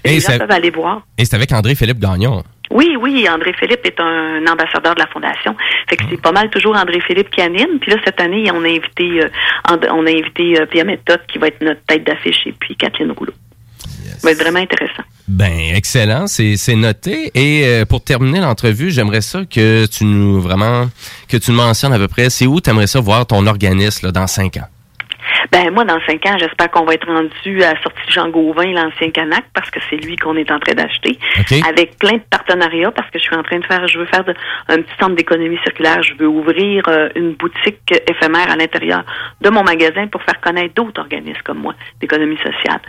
Et 0.05 0.11
les 0.13 0.19
gens 0.21 0.37
peuvent 0.37 0.51
aller 0.51 0.69
voir. 0.69 1.01
Et 1.17 1.25
c'est 1.25 1.35
avec 1.35 1.51
André-Philippe 1.51 1.99
Gagnon. 1.99 2.43
Oui, 2.71 2.95
oui, 2.99 3.27
André 3.29 3.53
Philippe 3.59 3.85
est 3.85 3.99
un 3.99 4.41
ambassadeur 4.47 4.95
de 4.95 4.99
la 4.99 5.07
Fondation. 5.07 5.55
Fait 5.89 5.97
que 5.97 6.05
c'est 6.09 6.19
pas 6.21 6.31
mal 6.31 6.49
toujours 6.49 6.75
André 6.75 6.99
Philippe 7.01 7.29
qui 7.29 7.41
anime. 7.41 7.77
Puis 7.79 7.91
là, 7.91 7.97
cette 8.05 8.19
année, 8.19 8.49
on 8.51 8.63
a 8.63 8.67
invité 8.67 9.21
euh, 9.21 9.27
on 9.91 10.05
a 10.07 10.09
invité 10.09 10.59
euh, 10.59 10.65
Pierre 10.65 10.85
Méthode 10.85 11.21
qui 11.27 11.37
va 11.37 11.47
être 11.47 11.61
notre 11.61 11.81
tête 11.85 12.03
d'affiche 12.05 12.47
et 12.47 12.53
puis 12.57 12.75
Kathleen 12.75 13.11
Rouleau. 13.11 13.33
Ça 14.03 14.27
va 14.27 14.31
être 14.31 14.39
vraiment 14.41 14.59
intéressant. 14.59 15.03
Ben 15.27 15.73
excellent, 15.75 16.27
c'est 16.27 16.57
c'est 16.57 16.75
noté. 16.75 17.31
Et 17.34 17.65
euh, 17.65 17.85
pour 17.85 18.03
terminer 18.03 18.39
l'entrevue, 18.41 18.91
j'aimerais 18.91 19.21
ça 19.21 19.41
que 19.45 19.85
tu 19.88 20.03
nous 20.03 20.41
vraiment 20.41 20.89
que 21.30 21.38
tu 21.38 21.51
nous 21.51 21.57
mentionnes 21.57 21.93
à 21.93 21.97
peu 21.97 22.07
près. 22.09 22.30
C'est 22.30 22.45
où 22.45 22.59
tu 22.59 22.69
aimerais 22.69 22.88
ça 22.88 22.99
voir 22.99 23.25
ton 23.25 23.45
organisme 23.47 24.07
là, 24.07 24.11
dans 24.11 24.27
cinq 24.27 24.57
ans? 24.57 24.67
Ben 25.51 25.71
moi, 25.71 25.84
dans 25.85 25.99
cinq 26.07 26.25
ans, 26.25 26.35
j'espère 26.39 26.69
qu'on 26.71 26.84
va 26.85 26.93
être 26.95 27.07
rendu 27.07 27.63
à 27.63 27.73
la 27.73 27.81
sortie 27.81 28.05
de 28.07 28.11
Jean 28.11 28.30
Gauvin, 28.30 28.71
l'ancien 28.73 29.11
Canac, 29.11 29.43
parce 29.53 29.69
que 29.69 29.80
c'est 29.89 29.97
lui 29.97 30.15
qu'on 30.15 30.35
est 30.35 30.49
en 30.51 30.59
train 30.59 30.73
d'acheter. 30.73 31.17
Avec 31.67 31.97
plein 31.97 32.13
de 32.13 32.21
partenariats, 32.30 32.91
parce 32.91 33.09
que 33.09 33.19
je 33.19 33.23
suis 33.23 33.35
en 33.35 33.43
train 33.43 33.59
de 33.59 33.65
faire, 33.65 33.88
je 33.88 33.99
veux 33.99 34.05
faire 34.07 34.23
de- 34.23 34.34
un 34.69 34.77
petit 34.81 34.93
centre 34.99 35.15
d'économie 35.15 35.57
circulaire. 35.63 36.01
Je 36.01 36.13
veux 36.15 36.27
ouvrir 36.27 36.84
euh, 36.88 37.09
une 37.15 37.34
boutique 37.34 37.80
éphémère 38.09 38.49
à 38.51 38.55
l'intérieur 38.55 39.03
de 39.41 39.49
mon 39.49 39.63
magasin 39.63 40.07
pour 40.07 40.21
faire 40.23 40.39
connaître 40.41 40.73
d'autres 40.75 40.99
organismes 41.01 41.41
comme 41.43 41.59
moi 41.59 41.75
d'économie 42.01 42.38
sociale. 42.38 42.80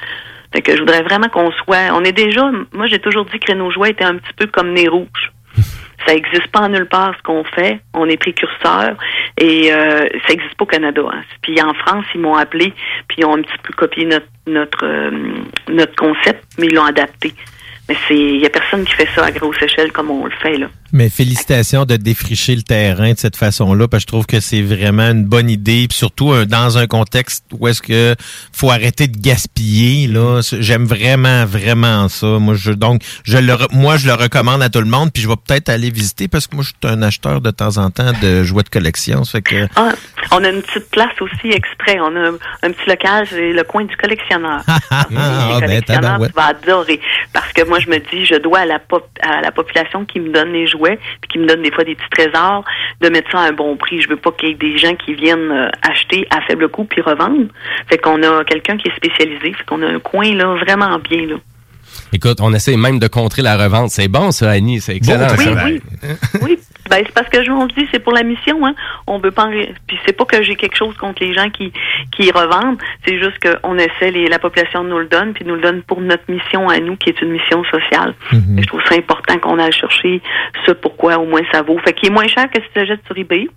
Fait 0.55 0.63
que 0.63 0.73
je 0.73 0.79
voudrais 0.79 1.03
vraiment 1.03 1.29
qu'on 1.29 1.51
soit. 1.51 1.91
On 1.93 2.05
est 2.05 2.13
déjà. 2.13 2.49
Moi, 2.73 2.87
j'ai 2.87 3.01
toujours 3.01 3.25
dit 3.25 3.41
que 3.41 3.51
Renault 3.51 3.73
Joie 3.73 3.89
était 3.89 4.05
un 4.05 4.15
petit 4.17 4.33
peu 4.37 4.47
comme 4.47 4.73
Nez 4.73 4.87
Rouge. 4.87 5.33
Ça 6.07 6.15
n'existe 6.15 6.47
pas 6.49 6.69
nulle 6.69 6.87
part 6.87 7.13
ce 7.17 7.23
qu'on 7.23 7.43
fait. 7.43 7.81
On 7.93 8.09
est 8.09 8.17
précurseurs 8.17 8.97
et 9.39 9.73
euh, 9.73 10.01
ça 10.01 10.29
n'existe 10.29 10.55
pas 10.57 10.65
au 10.65 10.67
Canada. 10.67 11.01
hein. 11.11 11.23
Puis 11.41 11.61
en 11.63 11.73
France, 11.73 12.05
ils 12.15 12.21
m'ont 12.21 12.35
appelé 12.35 12.75
puis 13.09 13.19
ils 13.19 13.25
ont 13.25 13.35
un 13.35 13.43
petit 13.43 13.57
peu 13.63 13.73
copié 13.73 14.05
notre 14.05 14.27
notre 14.47 14.85
euh, 14.85 15.11
notre 15.69 15.97
concept, 15.97 16.45
mais 16.59 16.67
ils 16.67 16.75
l'ont 16.75 16.85
adapté. 16.85 17.33
Mais 17.89 17.97
c'est, 18.09 18.17
il 18.17 18.41
y 18.41 18.47
a 18.47 18.51
personne 18.51 18.85
qui 18.85 18.93
fait 18.95 19.09
ça 19.15 19.27
à 19.27 19.31
grosse 19.31 19.61
échelle 19.61 19.93
comme 19.93 20.11
on 20.11 20.25
le 20.25 20.33
fait 20.43 20.57
là. 20.57 20.67
Mais 20.93 21.11
félicitations 21.11 21.85
de 21.85 21.97
défricher 21.97 22.55
le 22.55 22.63
terrain 22.63 23.13
de 23.13 23.19
cette 23.19 23.37
façon-là, 23.37 23.89
parce 23.89 24.05
que 24.05 24.09
je 24.09 24.13
trouve 24.13 24.27
que 24.27 24.41
c'est 24.41 24.63
vraiment 24.63 25.11
une 25.11 25.25
bonne 25.25 25.51
idée, 25.51 25.87
puis 25.89 25.99
surtout 25.99 26.33
euh, 26.33 26.45
dans 26.47 26.79
un 26.79 26.87
contexte 26.87 27.45
où 27.53 27.67
est-ce 27.69 27.83
que 27.83 28.15
faut 28.53 28.71
arrêter 28.71 29.09
de 29.09 29.19
gaspiller. 29.19 30.07
Là, 30.07 30.41
j'aime 30.61 30.85
vraiment, 30.85 31.45
vraiment 31.45 32.09
ça. 32.09 32.27
Moi, 32.39 32.55
je 32.55 32.71
donc 32.73 33.03
je 33.25 33.37
le, 33.39 33.55
moi, 33.73 33.97
je 33.97 34.07
le 34.07 34.15
recommande 34.15 34.63
à 34.63 34.69
tout 34.71 34.81
le 34.81 34.87
monde, 34.87 35.13
puis 35.13 35.23
je 35.23 35.29
vais 35.29 35.35
peut-être 35.37 35.69
aller 35.69 35.91
visiter 35.91 36.29
parce 36.29 36.47
que 36.47 36.55
moi, 36.55 36.65
je 36.65 36.69
suis 36.69 36.95
un 36.95 37.03
acheteur 37.03 37.41
de 37.41 37.51
temps 37.51 37.77
en 37.79 37.91
temps 37.91 38.13
de 38.23 38.45
jouets 38.45 38.63
de 38.63 38.69
collection. 38.71 39.25
Ça 39.25 39.33
fait 39.33 39.43
que 39.43 39.67
Ah, 39.77 39.93
on 40.31 40.43
a 40.45 40.49
une 40.49 40.63
petite 40.63 40.91
place 40.91 41.21
aussi 41.21 41.49
exprès. 41.53 41.99
On 42.01 42.15
a 42.17 42.29
un, 42.31 42.35
un 42.63 42.71
petit 42.71 42.89
local, 42.89 43.27
c'est 43.29 43.53
le 43.53 43.65
coin 43.65 43.85
du 43.85 43.97
collectionneur. 43.97 44.63
ah, 44.91 45.07
Les 45.11 45.17
ben, 45.17 45.61
collectionneurs, 45.61 46.03
tabarouette. 46.03 46.31
tu 46.31 46.37
vas 46.37 46.47
adorer. 46.47 47.01
Parce 47.33 47.53
que 47.53 47.63
moi, 47.69 47.74
je 47.81 47.89
me 47.89 47.99
dis, 47.99 48.25
je 48.25 48.35
dois 48.37 48.61
à 48.61 48.65
la, 48.67 48.79
pop- 48.79 49.09
à 49.23 49.41
la 49.41 49.51
population 49.53 50.05
qui 50.05 50.21
me 50.21 50.31
donne 50.31 50.53
les 50.53 50.67
jouets, 50.67 50.99
puis 51.21 51.29
qui 51.33 51.39
me 51.39 51.47
donne 51.47 51.63
des 51.63 51.73
fois 51.73 51.85
des 51.85 51.95
petits 51.95 52.09
trésors, 52.11 52.65
de 53.01 53.09
mettre 53.09 53.31
ça 53.31 53.41
à 53.41 53.49
un 53.49 53.53
bon 53.53 53.77
prix. 53.77 54.01
Je 54.01 54.09
veux 54.09 54.17
pas 54.17 54.33
qu'il 54.33 54.49
y 54.49 54.53
ait 54.53 54.55
des 54.55 54.79
gens 54.79 54.95
qui 54.95 55.15
viennent 55.15 55.51
euh, 55.51 55.69
acheter 55.83 56.27
à 56.31 56.41
faible 56.43 56.69
coût 56.69 56.85
puis 56.85 57.01
revendre. 57.01 57.47
Fait 57.89 57.99
qu'on 57.99 58.23
a 58.23 58.45
quelqu'un 58.45 58.77
qui 58.77 58.89
est 58.89 58.97
spécialisé. 58.97 59.53
Fait 59.53 59.65
qu'on 59.67 59.83
a 59.83 59.87
un 59.87 60.01
coin, 60.01 60.35
là, 60.35 60.57
vraiment 60.57 60.99
bien, 60.99 61.27
là. 61.27 61.37
Écoute, 62.13 62.39
on 62.41 62.53
essaie 62.53 62.77
même 62.77 62.99
de 62.99 63.07
contrer 63.07 63.43
la 63.43 63.57
revente. 63.57 63.91
C'est 63.91 64.09
bon, 64.09 64.31
ça, 64.31 64.51
Annie. 64.51 64.81
C'est 64.81 64.97
excellent. 64.97 65.27
oui, 65.39 65.45
ça. 65.45 65.65
oui. 65.65 65.81
Oui, 66.43 66.59
ben 66.91 67.03
c'est 67.05 67.15
parce 67.15 67.29
que 67.29 67.39
je 67.43 67.51
se 67.51 67.75
dit 67.75 67.89
c'est 67.93 67.99
pour 67.99 68.13
la 68.13 68.23
mission, 68.23 68.65
hein. 68.67 68.75
On 69.07 69.19
veut 69.19 69.31
pas 69.31 69.45
en- 69.47 69.51
puis 69.87 69.99
c'est 70.05 70.13
pas 70.17 70.25
que 70.25 70.43
j'ai 70.43 70.55
quelque 70.57 70.77
chose 70.77 70.97
contre 70.97 71.23
les 71.23 71.33
gens 71.35 71.49
qui 71.51 71.73
qui 72.13 72.31
revendent, 72.31 72.79
c'est 73.07 73.19
juste 73.19 73.39
qu'on 73.41 73.79
essaie 73.79 74.11
les, 74.11 74.27
la 74.27 74.39
population 74.39 74.85
nous 74.85 74.99
le 74.99 75.07
donne 75.07 75.33
puis 75.33 75.45
nous 75.45 75.55
le 75.55 75.61
donne 75.63 75.83
pour 75.83 76.01
notre 76.01 76.25
mission 76.29 76.69
à 76.69 76.79
nous 76.81 76.97
qui 76.97 77.09
est 77.11 77.21
une 77.23 77.31
mission 77.31 77.65
sociale. 77.65 78.15
Mhm. 78.33 78.59
Et 78.59 78.63
Je 78.63 78.67
trouve 78.67 78.83
ça 78.89 78.95
important 78.97 79.39
qu'on 79.39 79.59
aille 79.59 79.73
chercher 79.73 80.21
ce 80.67 80.73
pourquoi 80.73 81.19
au 81.19 81.27
moins 81.27 81.43
ça 81.53 81.63
vaut. 81.63 81.79
Fait 81.79 81.93
qu'il 81.93 82.11
est 82.11 82.13
moins 82.13 82.27
cher 82.29 82.51
que 82.51 82.61
si 82.61 82.69
tu 82.73 82.81
le 82.81 82.87
jettes 82.87 83.05
sur 83.07 83.17
eBay, 83.17 83.49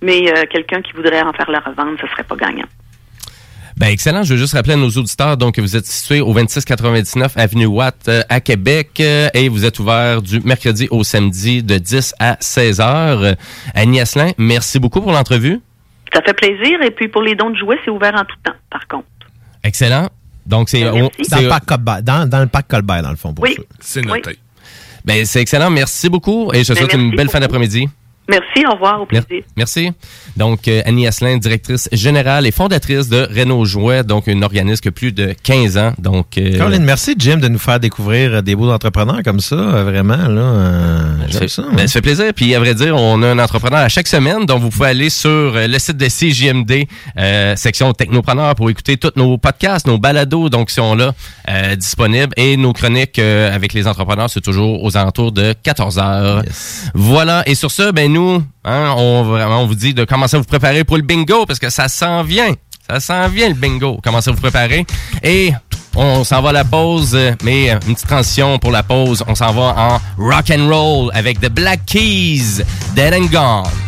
mais 0.00 0.30
euh, 0.30 0.44
quelqu'un 0.48 0.80
qui 0.80 0.92
voudrait 0.92 1.22
en 1.22 1.32
faire 1.32 1.50
la 1.50 1.58
revente, 1.60 1.98
ce 2.00 2.06
serait 2.08 2.22
pas 2.24 2.36
gagnant. 2.36 2.66
Ben 3.78 3.86
excellent. 3.88 4.24
Je 4.24 4.34
veux 4.34 4.38
juste 4.40 4.54
rappeler 4.54 4.72
à 4.74 4.76
nos 4.76 4.90
auditeurs 4.90 5.36
donc 5.36 5.54
que 5.54 5.60
vous 5.60 5.76
êtes 5.76 5.86
situé 5.86 6.20
au 6.20 6.32
2699 6.34 7.36
avenue 7.36 7.66
Watt 7.66 7.94
euh, 8.08 8.22
à 8.28 8.40
Québec 8.40 8.98
euh, 9.00 9.28
et 9.34 9.48
vous 9.48 9.64
êtes 9.64 9.78
ouvert 9.78 10.20
du 10.20 10.40
mercredi 10.40 10.88
au 10.90 11.04
samedi 11.04 11.62
de 11.62 11.78
10 11.78 12.14
à 12.18 12.36
16 12.40 12.80
heures. 12.80 13.22
Euh, 13.22 13.34
Annie 13.74 14.00
Asselin, 14.00 14.32
merci 14.36 14.80
beaucoup 14.80 15.00
pour 15.00 15.12
l'entrevue. 15.12 15.60
Ça 16.12 16.22
fait 16.22 16.34
plaisir 16.34 16.82
et 16.82 16.90
puis 16.90 17.06
pour 17.08 17.22
les 17.22 17.36
dons 17.36 17.50
de 17.50 17.56
jouets, 17.56 17.78
c'est 17.84 17.90
ouvert 17.92 18.14
en 18.16 18.24
tout 18.24 18.36
temps 18.42 18.56
par 18.70 18.86
contre. 18.88 19.06
Excellent. 19.62 20.08
Donc 20.44 20.70
c'est 20.70 20.82
dans, 20.82 21.10
c'est- 21.22 21.42
le 21.42 21.48
parc 21.48 21.66
Colbert, 21.66 22.02
dans, 22.02 22.28
dans 22.28 22.40
le 22.40 22.46
parc 22.48 22.66
Colbert, 22.68 23.02
dans 23.02 23.10
le 23.10 23.16
fond, 23.16 23.32
pour 23.32 23.44
Oui. 23.44 23.54
ça. 23.56 23.62
C'est 23.78 24.04
noté. 24.04 24.38
ben 25.04 25.24
c'est 25.24 25.40
excellent. 25.40 25.70
Merci 25.70 26.08
beaucoup 26.08 26.50
et 26.52 26.64
je 26.64 26.72
te 26.72 26.72
Ben, 26.72 26.78
souhaite 26.80 26.94
une 26.94 27.14
belle 27.14 27.28
fin 27.28 27.38
d'après-midi. 27.38 27.88
Merci, 28.28 28.66
au 28.66 28.72
revoir, 28.74 29.00
au 29.02 29.06
plaisir. 29.06 29.42
Merci. 29.56 29.90
Donc, 30.36 30.68
euh, 30.68 30.82
Annie 30.84 31.06
Asselin, 31.06 31.38
directrice 31.38 31.88
générale 31.92 32.46
et 32.46 32.50
fondatrice 32.50 33.08
de 33.08 33.26
Renault 33.34 33.64
Jouet, 33.64 34.04
donc 34.04 34.28
un 34.28 34.42
organisme 34.42 34.82
qui 34.82 34.88
a 34.88 34.92
plus 34.92 35.12
de 35.12 35.34
15 35.42 35.78
ans. 35.78 35.92
Donc, 35.98 36.36
euh, 36.36 36.56
Caroline, 36.58 36.84
merci 36.84 37.14
Jim 37.18 37.38
de 37.38 37.48
nous 37.48 37.58
faire 37.58 37.80
découvrir 37.80 38.34
euh, 38.34 38.40
des 38.42 38.54
beaux 38.54 38.70
entrepreneurs 38.70 39.22
comme 39.24 39.40
ça, 39.40 39.56
vraiment 39.56 40.16
là. 40.16 40.40
euh, 40.40 41.16
Ça 41.30 41.38
fait, 41.40 41.48
ça. 41.48 41.62
ben, 41.72 41.86
ça 41.86 41.92
fait 41.94 42.02
plaisir. 42.02 42.32
Puis 42.36 42.54
à 42.54 42.58
vrai 42.58 42.74
dire, 42.74 42.94
on 42.96 43.22
a 43.22 43.28
un 43.28 43.38
entrepreneur 43.38 43.78
à 43.80 43.88
chaque 43.88 44.06
semaine, 44.08 44.44
donc 44.44 44.60
vous 44.60 44.68
pouvez 44.68 44.88
aller 44.88 45.08
sur 45.10 45.54
le 45.54 45.78
site 45.78 45.96
de 45.96 46.06
CJMD, 46.06 46.86
euh, 47.18 47.56
section 47.56 47.92
technopreneur, 47.94 48.54
pour 48.56 48.68
écouter 48.68 48.98
tous 48.98 49.12
nos 49.16 49.38
podcasts, 49.38 49.86
nos 49.86 49.96
balados, 49.98 50.50
donc 50.50 50.68
sont 50.70 50.94
là 50.94 51.12
euh, 51.50 51.76
disponibles. 51.76 52.34
Et 52.36 52.58
nos 52.58 52.74
chroniques 52.74 53.18
euh, 53.18 53.54
avec 53.54 53.72
les 53.72 53.86
entrepreneurs, 53.86 54.28
c'est 54.28 54.42
toujours 54.42 54.84
aux 54.84 54.96
alentours 54.98 55.32
de 55.32 55.54
14 55.62 55.98
heures. 55.98 56.42
Voilà. 56.94 57.42
Et 57.46 57.54
sur 57.54 57.70
ce, 57.70 57.90
ben 57.90 58.12
nous, 58.12 58.17
hein, 58.64 58.94
on 58.96 59.66
vous 59.66 59.74
dit 59.74 59.94
de 59.94 60.04
commencer 60.04 60.36
à 60.36 60.38
vous 60.38 60.44
préparer 60.44 60.84
pour 60.84 60.96
le 60.96 61.02
bingo 61.02 61.46
parce 61.46 61.58
que 61.58 61.70
ça 61.70 61.88
s'en 61.88 62.22
vient. 62.22 62.54
Ça 62.88 63.00
s'en 63.00 63.28
vient 63.28 63.48
le 63.48 63.54
bingo. 63.54 63.98
Commencez 64.02 64.30
à 64.30 64.32
vous 64.32 64.40
préparer. 64.40 64.86
Et 65.22 65.52
on 65.94 66.24
s'en 66.24 66.40
va 66.40 66.50
à 66.50 66.52
la 66.52 66.64
pause, 66.64 67.18
mais 67.42 67.70
une 67.70 67.78
petite 67.78 68.06
transition 68.06 68.58
pour 68.58 68.70
la 68.70 68.82
pause. 68.82 69.24
On 69.26 69.34
s'en 69.34 69.52
va 69.52 69.74
en 69.76 70.00
rock 70.22 70.50
and 70.50 70.68
roll 70.68 71.10
avec 71.12 71.40
The 71.40 71.48
Black 71.50 71.84
Keys, 71.86 72.62
Dead 72.94 73.14
and 73.14 73.26
Gone. 73.26 73.87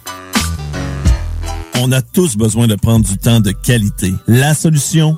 On 1.83 1.91
a 1.91 2.03
tous 2.03 2.37
besoin 2.37 2.67
de 2.67 2.75
prendre 2.75 3.03
du 3.03 3.17
temps 3.17 3.39
de 3.39 3.49
qualité. 3.49 4.13
La 4.27 4.53
solution, 4.53 5.17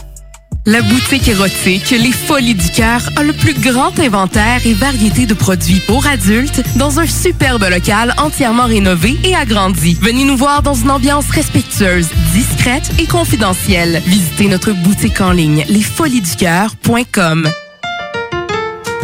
La 0.67 0.83
boutique 0.83 1.27
érotique 1.27 1.89
Les 1.89 2.11
Folies 2.11 2.53
du 2.53 2.69
Cœur 2.69 3.01
a 3.15 3.23
le 3.23 3.33
plus 3.33 3.55
grand 3.55 3.97
inventaire 3.99 4.59
et 4.63 4.73
variété 4.73 5.25
de 5.25 5.33
produits 5.33 5.81
pour 5.87 6.05
adultes 6.05 6.61
dans 6.75 6.99
un 6.99 7.07
superbe 7.07 7.63
local 7.63 8.13
entièrement 8.19 8.65
rénové 8.65 9.17
et 9.23 9.35
agrandi. 9.35 9.97
Venez 9.99 10.23
nous 10.23 10.37
voir 10.37 10.61
dans 10.61 10.75
une 10.75 10.91
ambiance 10.91 11.27
respectueuse, 11.31 12.09
discrète 12.31 12.91
et 12.99 13.07
confidentielle. 13.07 14.03
Visitez 14.05 14.49
notre 14.49 14.71
boutique 14.73 15.19
en 15.19 15.31
ligne 15.31 15.65
lesfoliesducoeur.com. 15.67 17.49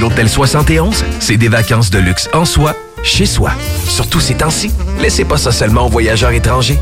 L'Hôtel 0.00 0.28
71, 0.28 1.04
c'est 1.18 1.36
des 1.36 1.48
vacances 1.48 1.90
de 1.90 1.98
luxe 1.98 2.28
en 2.32 2.44
soi, 2.44 2.76
chez 3.02 3.26
soi. 3.26 3.50
Surtout 3.88 4.20
ces 4.20 4.34
temps-ci, 4.36 4.70
laissez 5.00 5.24
pas 5.24 5.36
ça 5.36 5.50
seulement 5.50 5.86
aux 5.86 5.88
voyageurs 5.88 6.30
étrangers. 6.30 6.78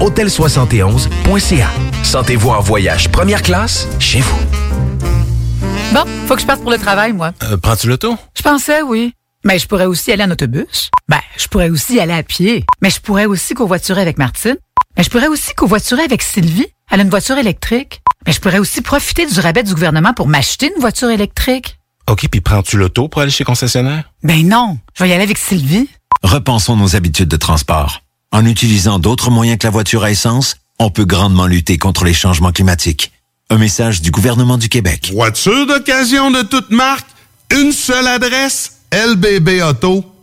Hôtel71.ca. 0.00 1.68
Sentez-vous 2.02 2.50
en 2.50 2.60
voyage 2.60 3.08
première 3.10 3.42
classe 3.42 3.86
chez 4.00 4.20
vous. 4.20 4.38
Bon, 5.92 6.02
faut 6.26 6.34
que 6.34 6.40
je 6.40 6.46
parte 6.46 6.60
pour 6.60 6.72
le 6.72 6.78
travail, 6.78 7.12
moi. 7.12 7.32
Euh, 7.44 7.56
Prends-tu 7.56 7.86
l'auto? 7.88 8.16
Je 8.36 8.42
pensais, 8.42 8.82
oui. 8.82 9.14
Mais 9.44 9.58
je 9.60 9.68
pourrais 9.68 9.86
aussi 9.86 10.10
aller 10.10 10.24
en 10.24 10.30
autobus. 10.32 10.90
Ben, 11.08 11.20
je 11.38 11.46
pourrais 11.46 11.70
aussi 11.70 12.00
aller 12.00 12.12
à 12.12 12.24
pied. 12.24 12.64
Mais 12.82 12.90
je 12.90 13.00
pourrais 13.00 13.26
aussi 13.26 13.54
covoiturer 13.54 14.02
avec 14.02 14.18
Martine. 14.18 14.56
Mais 14.96 15.04
je 15.04 15.10
pourrais 15.10 15.28
aussi 15.28 15.54
covoiturer 15.54 16.02
avec 16.02 16.20
Sylvie. 16.20 16.66
Elle 16.90 17.00
a 17.00 17.02
une 17.04 17.10
voiture 17.10 17.38
électrique. 17.38 18.02
Mais 18.26 18.32
je 18.32 18.40
pourrais 18.40 18.58
aussi 18.58 18.82
profiter 18.82 19.24
du 19.24 19.38
rabais 19.38 19.62
du 19.62 19.72
gouvernement 19.72 20.12
pour 20.14 20.26
m'acheter 20.26 20.72
une 20.74 20.80
voiture 20.80 21.10
électrique. 21.10 21.75
OK, 22.08 22.28
puis 22.30 22.40
prends-tu 22.40 22.76
l'auto 22.76 23.08
pour 23.08 23.20
aller 23.20 23.30
chez 23.30 23.44
concessionnaire? 23.44 24.10
Ben 24.22 24.46
non, 24.46 24.78
je 24.94 25.02
vais 25.02 25.10
y 25.10 25.12
aller 25.12 25.24
avec 25.24 25.38
Sylvie. 25.38 25.88
Repensons 26.22 26.76
nos 26.76 26.96
habitudes 26.96 27.28
de 27.28 27.36
transport. 27.36 28.02
En 28.32 28.44
utilisant 28.46 28.98
d'autres 28.98 29.30
moyens 29.30 29.58
que 29.58 29.66
la 29.66 29.70
voiture 29.70 30.04
à 30.04 30.10
essence, 30.10 30.56
on 30.78 30.90
peut 30.90 31.04
grandement 31.04 31.46
lutter 31.46 31.78
contre 31.78 32.04
les 32.04 32.14
changements 32.14 32.52
climatiques. 32.52 33.12
Un 33.50 33.58
message 33.58 34.02
du 34.02 34.10
gouvernement 34.10 34.58
du 34.58 34.68
Québec. 34.68 35.10
Voiture 35.12 35.66
d'occasion 35.66 36.30
de 36.30 36.42
toute 36.42 36.70
marque, 36.70 37.06
une 37.50 37.72
seule 37.72 38.06
adresse, 38.06 38.78
lbbauto.com. 38.92 40.15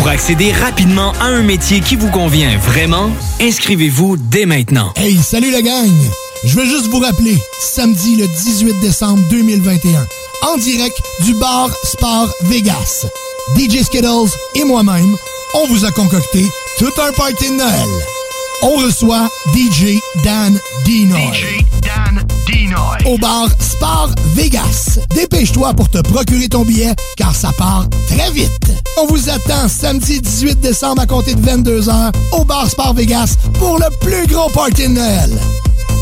Pour 0.00 0.08
accéder 0.08 0.50
rapidement 0.50 1.12
à 1.20 1.26
un 1.26 1.42
métier 1.42 1.80
qui 1.80 1.94
vous 1.94 2.10
convient 2.10 2.56
vraiment, 2.56 3.10
inscrivez-vous 3.38 4.16
dès 4.16 4.46
maintenant. 4.46 4.94
Hey, 4.96 5.18
salut 5.18 5.50
la 5.50 5.60
gang! 5.60 5.92
Je 6.42 6.56
veux 6.56 6.64
juste 6.64 6.86
vous 6.86 7.00
rappeler, 7.00 7.36
samedi 7.60 8.16
le 8.16 8.26
18 8.26 8.80
décembre 8.80 9.22
2021, 9.28 10.06
en 10.48 10.56
direct 10.56 10.96
du 11.26 11.34
bar 11.34 11.68
Sport 11.84 12.30
Vegas. 12.44 13.04
DJ 13.58 13.82
Skittles 13.82 14.34
et 14.54 14.64
moi-même, 14.64 15.18
on 15.52 15.66
vous 15.66 15.84
a 15.84 15.90
concocté 15.90 16.46
tout 16.78 16.92
un 16.98 17.12
party 17.12 17.50
de 17.50 17.56
Noël. 17.56 17.88
On 18.62 18.76
reçoit 18.76 19.28
DJ 19.54 19.98
Dan 20.24 20.58
Dinoy. 20.86 21.20
DJ 21.34 21.62
Dan 21.82 22.14
Dinoy. 22.14 22.39
Au 23.06 23.16
bar 23.18 23.48
Sport 23.58 24.10
Vegas. 24.34 24.98
Dépêche-toi 25.14 25.72
pour 25.74 25.88
te 25.88 25.98
procurer 25.98 26.48
ton 26.48 26.64
billet, 26.64 26.94
car 27.16 27.34
ça 27.34 27.50
part 27.56 27.86
très 28.08 28.30
vite. 28.30 28.72
On 28.98 29.06
vous 29.06 29.28
attend 29.30 29.68
samedi 29.68 30.20
18 30.20 30.60
décembre 30.60 31.02
à 31.02 31.06
compter 31.06 31.34
de 31.34 31.40
22h 31.40 32.12
au 32.32 32.44
bar 32.44 32.68
Sport 32.68 32.94
Vegas 32.94 33.36
pour 33.58 33.78
le 33.78 33.86
plus 34.00 34.26
gros 34.26 34.48
party 34.50 34.88
de 34.88 34.94
Noël. 34.94 35.30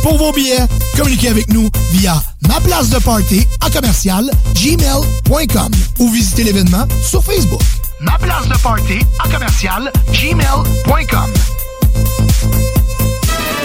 Pour 0.02 0.16
vos 0.16 0.32
billets, 0.32 0.66
communiquez 0.96 1.28
avec 1.28 1.52
nous 1.52 1.68
via 1.92 2.22
ma 2.48 2.60
place 2.60 2.90
de 2.90 2.98
party 2.98 3.46
à 3.60 3.70
commercial 3.70 4.30
gmail.com 4.54 5.70
ou 5.98 6.10
visitez 6.10 6.44
l'événement 6.44 6.86
sur 7.02 7.22
Facebook. 7.24 7.62
Ma 8.00 8.16
place 8.18 8.48
de 8.48 8.56
party 8.58 8.98
à 9.24 9.28
commercial 9.28 9.92
gmail.com. 10.12 11.32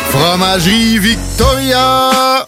Fromagerie 0.09 0.99
Victoria! 0.99 2.47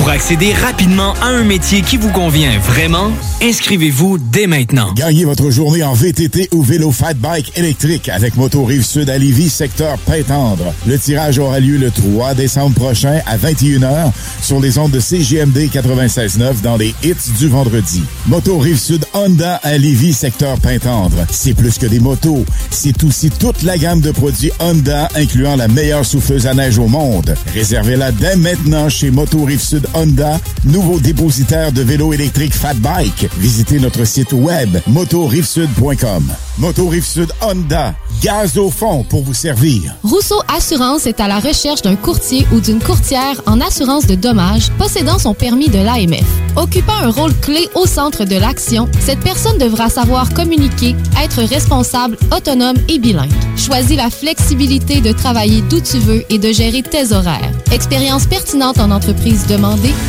Pour 0.00 0.08
accéder 0.08 0.54
rapidement 0.54 1.12
à 1.20 1.26
un 1.26 1.44
métier 1.44 1.82
qui 1.82 1.98
vous 1.98 2.08
convient 2.08 2.58
vraiment, 2.60 3.12
inscrivez-vous 3.42 4.16
dès 4.16 4.46
maintenant. 4.46 4.94
Gagnez 4.94 5.26
votre 5.26 5.50
journée 5.50 5.82
en 5.82 5.92
VTT 5.92 6.48
ou 6.52 6.62
vélo 6.62 6.90
fat 6.90 7.12
bike 7.12 7.52
électrique 7.58 8.08
avec 8.08 8.34
Moto 8.36 8.64
Rive 8.64 8.82
Sud 8.82 9.10
à 9.10 9.18
Lévis, 9.18 9.50
secteur 9.50 9.98
Pintendre. 9.98 10.72
Le 10.86 10.98
tirage 10.98 11.38
aura 11.38 11.60
lieu 11.60 11.76
le 11.76 11.90
3 11.90 12.32
décembre 12.32 12.74
prochain 12.76 13.20
à 13.26 13.36
21h 13.36 14.10
sur 14.40 14.58
les 14.58 14.78
ondes 14.78 14.90
de 14.90 15.00
CGMD 15.00 15.68
96.9 15.70 16.62
dans 16.62 16.78
les 16.78 16.94
hits 17.02 17.32
du 17.38 17.48
vendredi. 17.48 18.02
Moto 18.26 18.56
Rive 18.56 18.78
Sud 18.78 19.04
Honda 19.12 19.56
à 19.56 19.76
Lévis, 19.76 20.14
secteur 20.14 20.58
Pintendre. 20.60 21.26
C'est 21.30 21.52
plus 21.52 21.76
que 21.76 21.84
des 21.84 22.00
motos, 22.00 22.46
c'est 22.70 23.04
aussi 23.04 23.28
toute 23.28 23.62
la 23.62 23.76
gamme 23.76 24.00
de 24.00 24.12
produits 24.12 24.50
Honda 24.60 25.10
incluant 25.14 25.56
la 25.56 25.68
meilleure 25.68 26.06
souffleuse 26.06 26.46
à 26.46 26.54
neige 26.54 26.78
au 26.78 26.88
monde. 26.88 27.34
Réservez-la 27.52 28.12
dès 28.12 28.36
maintenant 28.36 28.88
chez 28.88 29.10
Moto 29.10 29.44
Rive 29.44 29.60
Sud 29.60 29.86
Honda, 29.94 30.38
nouveau 30.64 31.00
dépositaire 31.00 31.72
de 31.72 31.82
vélos 31.82 32.12
électriques 32.12 32.54
Fat 32.54 32.74
Bike. 32.74 33.28
Visitez 33.38 33.78
notre 33.78 34.04
site 34.04 34.32
web 34.32 34.78
motorivesud.com. 34.86 36.24
Moto 36.60 36.88
Rive 36.88 37.06
Sud 37.06 37.32
Honda, 37.40 37.94
gaz 38.22 38.58
au 38.58 38.68
fond 38.68 39.02
pour 39.02 39.22
vous 39.22 39.32
servir. 39.32 39.94
Rousseau 40.02 40.42
Assurance 40.54 41.06
est 41.06 41.18
à 41.18 41.26
la 41.26 41.38
recherche 41.38 41.80
d'un 41.80 41.96
courtier 41.96 42.46
ou 42.52 42.60
d'une 42.60 42.80
courtière 42.80 43.40
en 43.46 43.62
assurance 43.62 44.06
de 44.06 44.14
dommages 44.14 44.70
possédant 44.76 45.18
son 45.18 45.32
permis 45.32 45.70
de 45.70 45.78
l'AMF. 45.78 46.26
Occupant 46.56 46.98
un 47.02 47.10
rôle 47.10 47.34
clé 47.40 47.66
au 47.74 47.86
centre 47.86 48.26
de 48.26 48.36
l'action, 48.36 48.88
cette 49.00 49.20
personne 49.20 49.56
devra 49.56 49.88
savoir 49.88 50.34
communiquer, 50.34 50.94
être 51.22 51.42
responsable, 51.42 52.18
autonome 52.36 52.76
et 52.88 52.98
bilingue. 52.98 53.30
Choisis 53.56 53.96
la 53.96 54.10
flexibilité 54.10 55.00
de 55.00 55.12
travailler 55.12 55.62
d'où 55.62 55.80
tu 55.80 55.98
veux 55.98 56.24
et 56.28 56.38
de 56.38 56.52
gérer 56.52 56.82
tes 56.82 57.12
horaires. 57.12 57.52
Expérience 57.72 58.26
pertinente 58.26 58.78
en 58.78 58.90
entreprise 58.90 59.46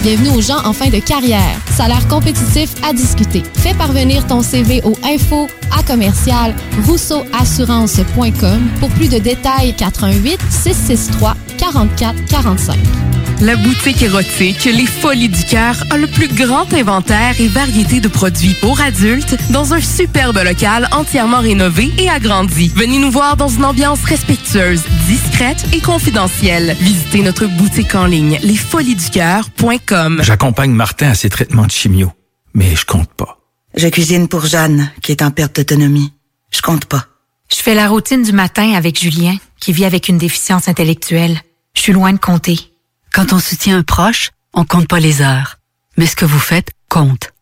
Bienvenue 0.04 0.30
aux 0.36 0.42
gens 0.42 0.60
en 0.66 0.74
fin 0.74 0.90
de 0.90 1.00
carrière. 1.00 1.58
Salaire 1.72 2.06
compétitif 2.10 2.74
à 2.84 2.92
discuter. 2.92 3.42
Fais 3.54 3.74
parvenir 3.74 4.28
ton 4.28 4.42
CV 4.42 4.82
au 4.84 4.98
info 5.04 5.48
à 5.78 5.82
commercial 5.84 6.54
rousseauassurance.com 6.86 8.70
pour 8.80 8.90
plus 8.90 9.10
de 9.10 9.20
détails 9.20 9.74
88 9.76 10.40
663 10.50 11.36
44 11.58 12.26
45. 12.26 13.21
La 13.42 13.56
boutique 13.56 14.04
érotique 14.04 14.66
Les 14.66 14.86
Folies 14.86 15.28
du 15.28 15.44
Cœur 15.46 15.84
a 15.90 15.98
le 15.98 16.06
plus 16.06 16.28
grand 16.28 16.72
inventaire 16.76 17.42
et 17.42 17.48
variété 17.48 18.00
de 18.00 18.08
produits 18.08 18.54
pour 18.62 18.80
adultes 18.80 19.36
dans 19.50 19.74
un 19.74 19.82
superbe 19.82 20.38
local 20.38 20.88
entièrement 20.92 21.40
rénové 21.40 21.92
et 21.98 22.08
agrandi. 22.08 22.72
Venez 22.76 23.00
nous 23.00 23.10
voir 23.10 23.38
dans 23.38 23.48
une 23.48 23.66
ambiance 23.66 24.04
respectueuse, 24.04 24.84
discrète 25.08 25.66
et 25.74 25.82
confidentielle. 25.82 26.76
Visitez 26.80 27.24
notre 27.24 27.48
boutique 27.48 27.96
en 27.96 28.06
ligne 28.06 28.38
lesfoliesducoeur.com. 28.44 30.20
J'accompagne 30.22 30.72
Martin 30.74 31.10
à 31.10 31.16
ses 31.16 31.32
traitements 31.32 31.66
de 31.66 31.72
chimio, 31.72 32.12
mais 32.54 32.76
je 32.76 32.86
compte 32.86 33.12
pas. 33.12 33.40
Je 33.74 33.88
cuisine 33.88 34.28
pour 34.28 34.46
Jeanne, 34.46 34.92
qui 35.02 35.14
est 35.14 35.24
en 35.24 35.32
perte 35.32 35.56
d'autonomie. 35.56 36.14
Je 36.52 36.62
compte 36.62 36.86
pas. 36.86 37.08
Je 37.52 37.58
fais 37.58 37.74
la 37.74 37.90
routine 37.90 38.22
du 38.22 38.34
matin 38.34 38.74
avec 38.74 39.00
Julien, 39.00 39.36
qui 39.60 39.74
vit 39.74 39.86
avec 39.86 40.10
une 40.10 40.20
déficience 40.20 40.68
intellectuelle. 40.68 41.42
Je 41.74 41.82
suis 41.82 41.94
loin 41.94 42.14
de 42.14 42.20
compter. 42.20 42.71
Quand 43.14 43.34
on 43.34 43.40
soutient 43.40 43.78
un 43.78 43.84
proche, 43.84 44.32
on 44.54 44.64
compte 44.64 44.88
pas 44.88 45.00
les 45.00 45.22
heures. 45.22 45.58
Mais 45.98 46.06
ce 46.06 46.16
que 46.16 46.24
vous 46.26 46.40
faites 46.40 46.72
compte. 46.88 47.34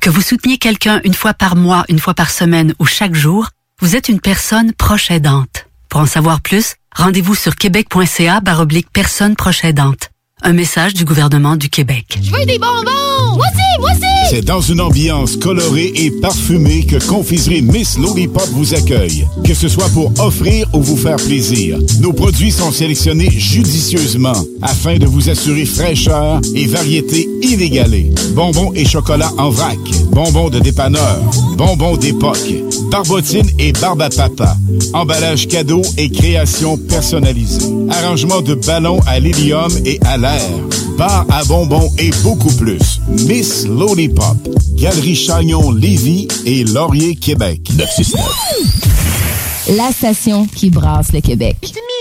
Que 0.00 0.08
vous 0.08 0.22
souteniez 0.22 0.56
quelqu'un 0.56 1.00
une 1.04 1.14
fois 1.14 1.34
par 1.34 1.54
mois, 1.54 1.84
une 1.88 1.98
fois 1.98 2.14
par 2.14 2.30
semaine 2.30 2.74
ou 2.78 2.86
chaque 2.86 3.14
jour, 3.14 3.50
vous 3.80 3.94
êtes 3.94 4.08
une 4.08 4.20
personne 4.20 4.72
proche 4.72 5.10
aidante. 5.10 5.66
Pour 5.90 6.00
en 6.00 6.06
savoir 6.06 6.40
plus, 6.40 6.76
rendez-vous 6.94 7.34
sur 7.34 7.56
québec.ca 7.56 8.40
baroblique 8.40 8.88
personne 8.90 9.36
proche 9.36 9.64
aidante. 9.64 10.10
Un 10.42 10.52
message 10.52 10.94
du 10.94 11.04
gouvernement 11.04 11.56
du 11.56 11.68
Québec. 11.68 12.18
Je 12.22 12.30
veux 12.30 12.44
des 12.46 12.58
bonbons! 12.58 13.34
Moi 13.36 13.44
aussi, 13.46 13.80
moi 13.80 13.90
aussi! 13.90 14.04
C'est 14.30 14.44
dans 14.44 14.60
une 14.60 14.80
ambiance 14.80 15.36
colorée 15.36 15.90
et 15.94 16.10
parfumée 16.10 16.84
que 16.84 17.04
Confiserie 17.06 17.62
Miss 17.62 17.98
Lollipop 17.98 18.46
vous 18.52 18.74
accueille. 18.74 19.26
Que 19.44 19.54
ce 19.54 19.68
soit 19.68 19.88
pour 19.88 20.12
offrir 20.20 20.68
ou 20.74 20.82
vous 20.82 20.96
faire 20.96 21.16
plaisir, 21.16 21.78
nos 22.00 22.12
produits 22.12 22.52
sont 22.52 22.70
sélectionnés 22.70 23.30
judicieusement 23.30 24.44
afin 24.62 24.98
de 24.98 25.06
vous 25.06 25.30
assurer 25.30 25.64
fraîcheur 25.64 26.40
et 26.54 26.66
variété 26.66 27.28
inégalée. 27.42 28.12
Bonbons 28.34 28.72
et 28.74 28.84
chocolat 28.84 29.30
en 29.38 29.50
vrac, 29.50 29.78
bonbons 30.12 30.50
de 30.50 30.60
dépanneur, 30.60 31.20
bonbons 31.56 31.96
d'époque, 31.96 32.52
barbotine 32.90 33.48
et 33.58 33.72
barbe 33.72 34.02
à 34.02 34.10
papa, 34.10 34.56
emballage 34.92 35.48
cadeau 35.48 35.82
et 35.96 36.10
création 36.10 36.76
personnalisée, 36.76 37.66
arrangement 37.90 38.42
de 38.42 38.54
ballons 38.54 39.00
à 39.06 39.18
l'hélium 39.18 39.72
et 39.86 39.98
à 40.04 40.18
l'air, 40.28 40.50
bar 40.96 41.26
à 41.30 41.44
bonbons 41.44 41.90
et 41.98 42.10
beaucoup 42.22 42.52
plus. 42.54 43.00
Miss 43.26 43.66
Lollipop, 43.66 44.36
Galerie 44.74 45.16
Chagnon 45.16 45.72
Lévis 45.72 46.28
et 46.44 46.64
Laurier 46.64 47.16
Québec. 47.16 47.70
969. 47.76 49.76
La 49.76 49.92
station 49.92 50.46
qui 50.46 50.70
brasse 50.70 51.12
le 51.12 51.20
Québec. 51.20 51.56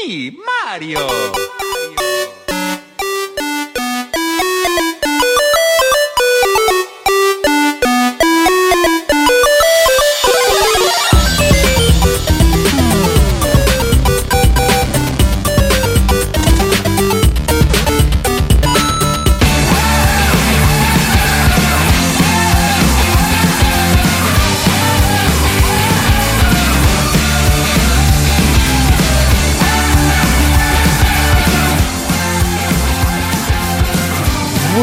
me, 0.08 0.32
Mario. 0.72 1.00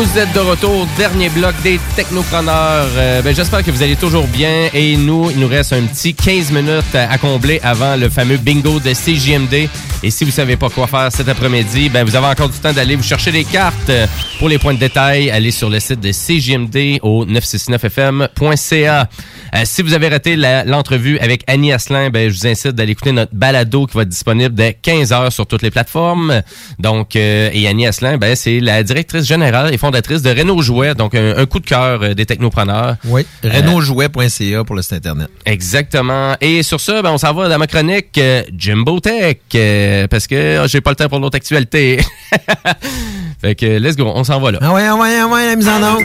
Vous 0.04 0.18
êtes 0.18 0.34
de 0.34 0.40
retour, 0.40 0.86
dernier 0.98 1.30
bloc 1.30 1.54
des 1.62 1.80
technopreneurs. 1.96 2.88
Euh, 2.96 3.22
ben, 3.22 3.34
J'espère 3.34 3.64
que 3.64 3.70
vous 3.70 3.82
allez 3.82 3.96
toujours 3.96 4.26
bien. 4.26 4.68
Et 4.74 4.98
nous, 4.98 5.30
il 5.30 5.40
nous 5.40 5.48
reste 5.48 5.72
un 5.72 5.82
petit 5.86 6.14
15 6.14 6.52
minutes 6.52 6.94
à 6.94 7.16
combler 7.16 7.58
avant 7.62 7.96
le 7.96 8.10
fameux 8.10 8.36
bingo 8.36 8.78
de 8.80 8.92
CJMD. 8.92 9.70
Et 10.02 10.10
si 10.10 10.24
vous 10.24 10.30
savez 10.30 10.56
pas 10.58 10.68
quoi 10.68 10.86
faire 10.86 11.10
cet 11.10 11.30
après-midi, 11.30 11.88
ben, 11.88 12.04
vous 12.04 12.14
avez 12.14 12.26
encore 12.26 12.50
du 12.50 12.58
temps 12.58 12.74
d'aller 12.74 12.96
vous 12.96 13.02
chercher 13.02 13.32
des 13.32 13.44
cartes. 13.44 13.90
Pour 14.38 14.50
les 14.50 14.58
points 14.58 14.74
de 14.74 14.78
détail, 14.78 15.30
allez 15.30 15.50
sur 15.50 15.70
le 15.70 15.80
site 15.80 16.00
de 16.00 16.12
CJMD 16.12 16.98
au 17.00 17.24
969fm.ca. 17.24 19.08
Euh, 19.54 19.62
si 19.64 19.82
vous 19.82 19.94
avez 19.94 20.08
raté 20.08 20.36
l'entrevue 20.36 21.18
avec 21.20 21.44
Annie 21.46 21.72
Asselin, 21.72 22.10
ben, 22.10 22.28
je 22.28 22.38
vous 22.38 22.46
incite 22.46 22.72
d'aller 22.72 22.92
écouter 22.92 23.12
notre 23.12 23.34
balado 23.34 23.86
qui 23.86 23.96
va 23.96 24.02
être 24.02 24.08
disponible 24.08 24.54
dès 24.54 24.76
15h 24.84 25.30
sur 25.30 25.46
toutes 25.46 25.62
les 25.62 25.70
plateformes. 25.70 26.42
Donc, 26.78 27.16
euh, 27.16 27.48
et 27.52 27.66
Annie 27.66 27.86
Asselin, 27.86 28.18
c'est 28.34 28.60
la 28.60 28.82
directrice 28.82 29.24
générale 29.26 29.72
et 29.72 29.78
fondatrice 29.78 29.93
de 30.00 30.38
Renault 30.38 30.62
Jouet, 30.62 30.94
donc 30.94 31.14
un, 31.14 31.36
un 31.36 31.46
coup 31.46 31.60
de 31.60 31.66
cœur 31.66 32.02
euh, 32.02 32.14
des 32.14 32.26
technopreneurs. 32.26 32.96
Oui, 33.04 33.26
Euh, 33.44 33.50
renaultjouet.ca 33.52 34.64
pour 34.64 34.76
le 34.76 34.82
site 34.82 34.94
Internet. 34.94 35.28
Exactement. 35.46 36.36
Et 36.40 36.62
sur 36.62 36.80
ça, 36.80 37.02
ben, 37.02 37.10
on 37.10 37.18
s'en 37.18 37.32
va 37.32 37.48
dans 37.48 37.58
ma 37.58 37.66
chronique 37.66 38.16
euh, 38.18 38.42
Jimbo 38.56 39.00
Tech, 39.00 39.36
euh, 39.54 40.06
parce 40.08 40.26
que 40.26 40.62
oh, 40.62 40.66
j'ai 40.68 40.80
pas 40.80 40.90
le 40.90 40.96
temps 40.96 41.08
pour 41.08 41.18
l'autre 41.20 41.36
actualité. 41.36 42.00
fait 43.40 43.54
que, 43.54 43.78
let's 43.78 43.96
go, 43.96 44.10
on 44.14 44.24
s'en 44.24 44.40
va 44.40 44.52
là. 44.52 44.58
Ah 44.62 44.72
ouais, 44.72 44.86
ah 44.86 44.94
ouais, 44.96 45.18
ah 45.20 45.26
ouais, 45.26 45.46
la 45.46 45.56
mise 45.56 45.68
en 45.68 45.82
ordre. 45.82 46.04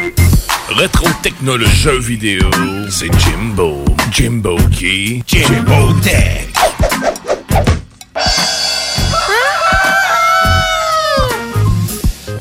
Rétro 0.76 1.08
technologie 1.24 1.76
jeux 1.82 2.00
vidéo, 2.00 2.50
c'est 2.90 3.10
Jimbo. 3.20 3.84
Jimbo 4.12 4.56
Key, 4.72 5.24
Jimbo 5.28 5.94
Tech. 6.04 6.48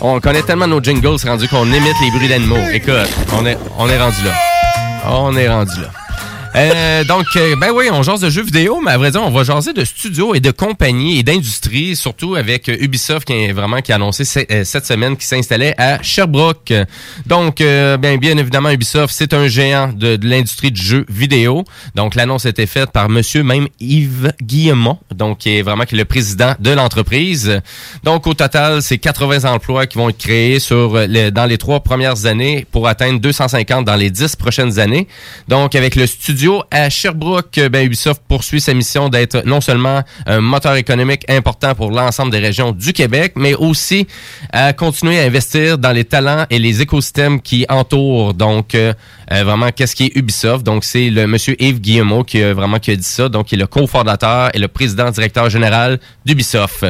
On 0.01 0.21
connaît 0.21 0.43
tellement 0.43 0.67
nos 0.67 0.81
jingles 0.83 1.17
rendu 1.27 1.49
qu'on 1.49 1.67
imite 1.67 2.01
les 2.03 2.11
bruits 2.11 2.29
d'animaux. 2.29 2.57
Écoute, 2.73 2.93
on 3.37 3.45
est, 3.47 3.59
on 3.79 3.89
est 3.89 3.99
rendu 3.99 4.25
là. 4.25 4.33
On 5.11 5.37
est 5.37 5.49
rendu 5.49 5.81
là. 5.81 5.89
Euh, 6.59 7.05
donc, 7.05 7.27
euh, 7.37 7.55
ben 7.55 7.71
oui, 7.73 7.87
on 7.93 8.03
jase 8.03 8.21
de 8.21 8.31
jeux 8.31 8.43
vidéo, 8.43 8.81
mais 8.85 8.91
à 8.91 8.99
vrai 8.99 9.13
dire, 9.13 9.23
on 9.23 9.31
va 9.31 9.45
jaser 9.45 9.73
de 9.73 9.85
studios 9.85 10.35
et 10.35 10.41
de 10.41 10.51
compagnies 10.51 11.21
et 11.21 11.23
d'industries, 11.23 11.95
surtout 11.95 12.35
avec 12.35 12.67
Ubisoft 12.67 13.29
qui 13.29 13.33
est 13.33 13.53
vraiment 13.53 13.81
qui 13.81 13.93
a 13.93 13.95
annoncé 13.95 14.47
euh, 14.51 14.65
cette 14.65 14.85
semaine 14.85 15.17
qui 15.17 15.25
s'installait 15.25 15.75
à 15.79 16.03
Sherbrooke. 16.03 16.73
Donc, 17.27 17.61
euh, 17.61 17.97
bien, 17.97 18.37
évidemment, 18.37 18.71
Ubisoft, 18.71 19.15
c'est 19.17 19.35
un 19.35 19.47
géant 19.47 19.93
de, 19.93 20.19
l'industrie 20.21 20.73
du 20.73 20.83
jeu 20.83 21.07
vidéo. 21.09 21.65
Donc, 21.95 22.17
l'annonce 22.17 22.47
a 22.47 22.49
été 22.49 22.67
faite 22.67 22.91
par 22.91 23.09
Monsieur 23.09 23.45
même 23.45 23.69
Yves 23.79 24.33
Guillemont, 24.43 24.99
donc 25.15 25.39
qui 25.39 25.59
est 25.59 25.63
vraiment 25.63 25.85
qui 25.85 25.95
est 25.95 25.99
le 25.99 26.05
président 26.05 26.55
de 26.59 26.73
l'entreprise. 26.73 27.61
Donc, 28.03 28.27
au 28.27 28.35
total, 28.35 28.83
c'est 28.83 28.99
80 28.99 29.49
emplois 29.49 29.87
qui 29.87 29.97
vont 29.97 30.09
être 30.09 30.19
créés 30.19 30.59
sur 30.59 31.07
dans 31.09 31.47
les 31.47 31.59
trois 31.59 31.81
premières 31.81 32.27
années 32.27 32.67
pour 32.73 32.89
atteindre 32.89 33.21
250 33.21 33.85
dans 33.85 33.95
les 33.95 34.11
10 34.11 34.35
prochaines 34.35 34.81
années. 34.81 35.07
Donc, 35.47 35.77
avec 35.77 35.95
le 35.95 36.07
studio 36.07 36.48
à 36.71 36.91
Sherbrooke, 36.91 37.61
ben, 37.71 37.85
Ubisoft 37.85 38.23
poursuit 38.27 38.61
sa 38.61 38.75
mission 38.75 39.09
d'être 39.09 39.43
non 39.45 39.61
seulement 39.61 40.03
un 40.27 40.41
moteur 40.41 40.75
économique 40.77 41.25
important 41.29 41.75
pour 41.75 41.91
l'ensemble 41.91 42.31
des 42.31 42.39
régions 42.39 42.73
du 42.73 42.93
Québec, 42.93 43.33
mais 43.37 43.55
aussi 43.55 44.07
à 44.53 44.73
continuer 44.73 45.21
à 45.21 45.25
investir 45.25 45.79
dans 45.79 45.93
les 45.93 46.05
talents 46.05 46.47
et 46.51 46.59
les 46.59 46.81
écosystèmes 46.81 47.41
qui 47.41 47.67
entourent. 47.69 48.35
Donc, 48.35 48.75
euh, 48.75 48.93
euh, 49.33 49.45
vraiment, 49.45 49.71
qu'est-ce 49.71 49.95
qui 49.95 50.07
est 50.07 50.17
Ubisoft? 50.17 50.65
Donc, 50.65 50.85
c'est 50.85 51.11
le 51.11 51.27
monsieur 51.27 51.61
Yves 51.63 51.81
Guillemot 51.81 52.25
qui 52.25 52.43
a 52.43 52.55
vraiment 52.55 52.79
qui 52.79 52.91
a 52.93 52.97
dit 52.97 53.03
ça. 53.03 53.29
Donc, 53.29 53.53
il 53.53 53.57
est 53.57 53.63
le 53.63 53.67
cofondateur 53.67 54.51
et 54.55 54.59
le 54.59 54.69
président 54.69 55.11
directeur 55.11 55.51
général 55.51 55.99
d'Ubisoft. 56.25 56.87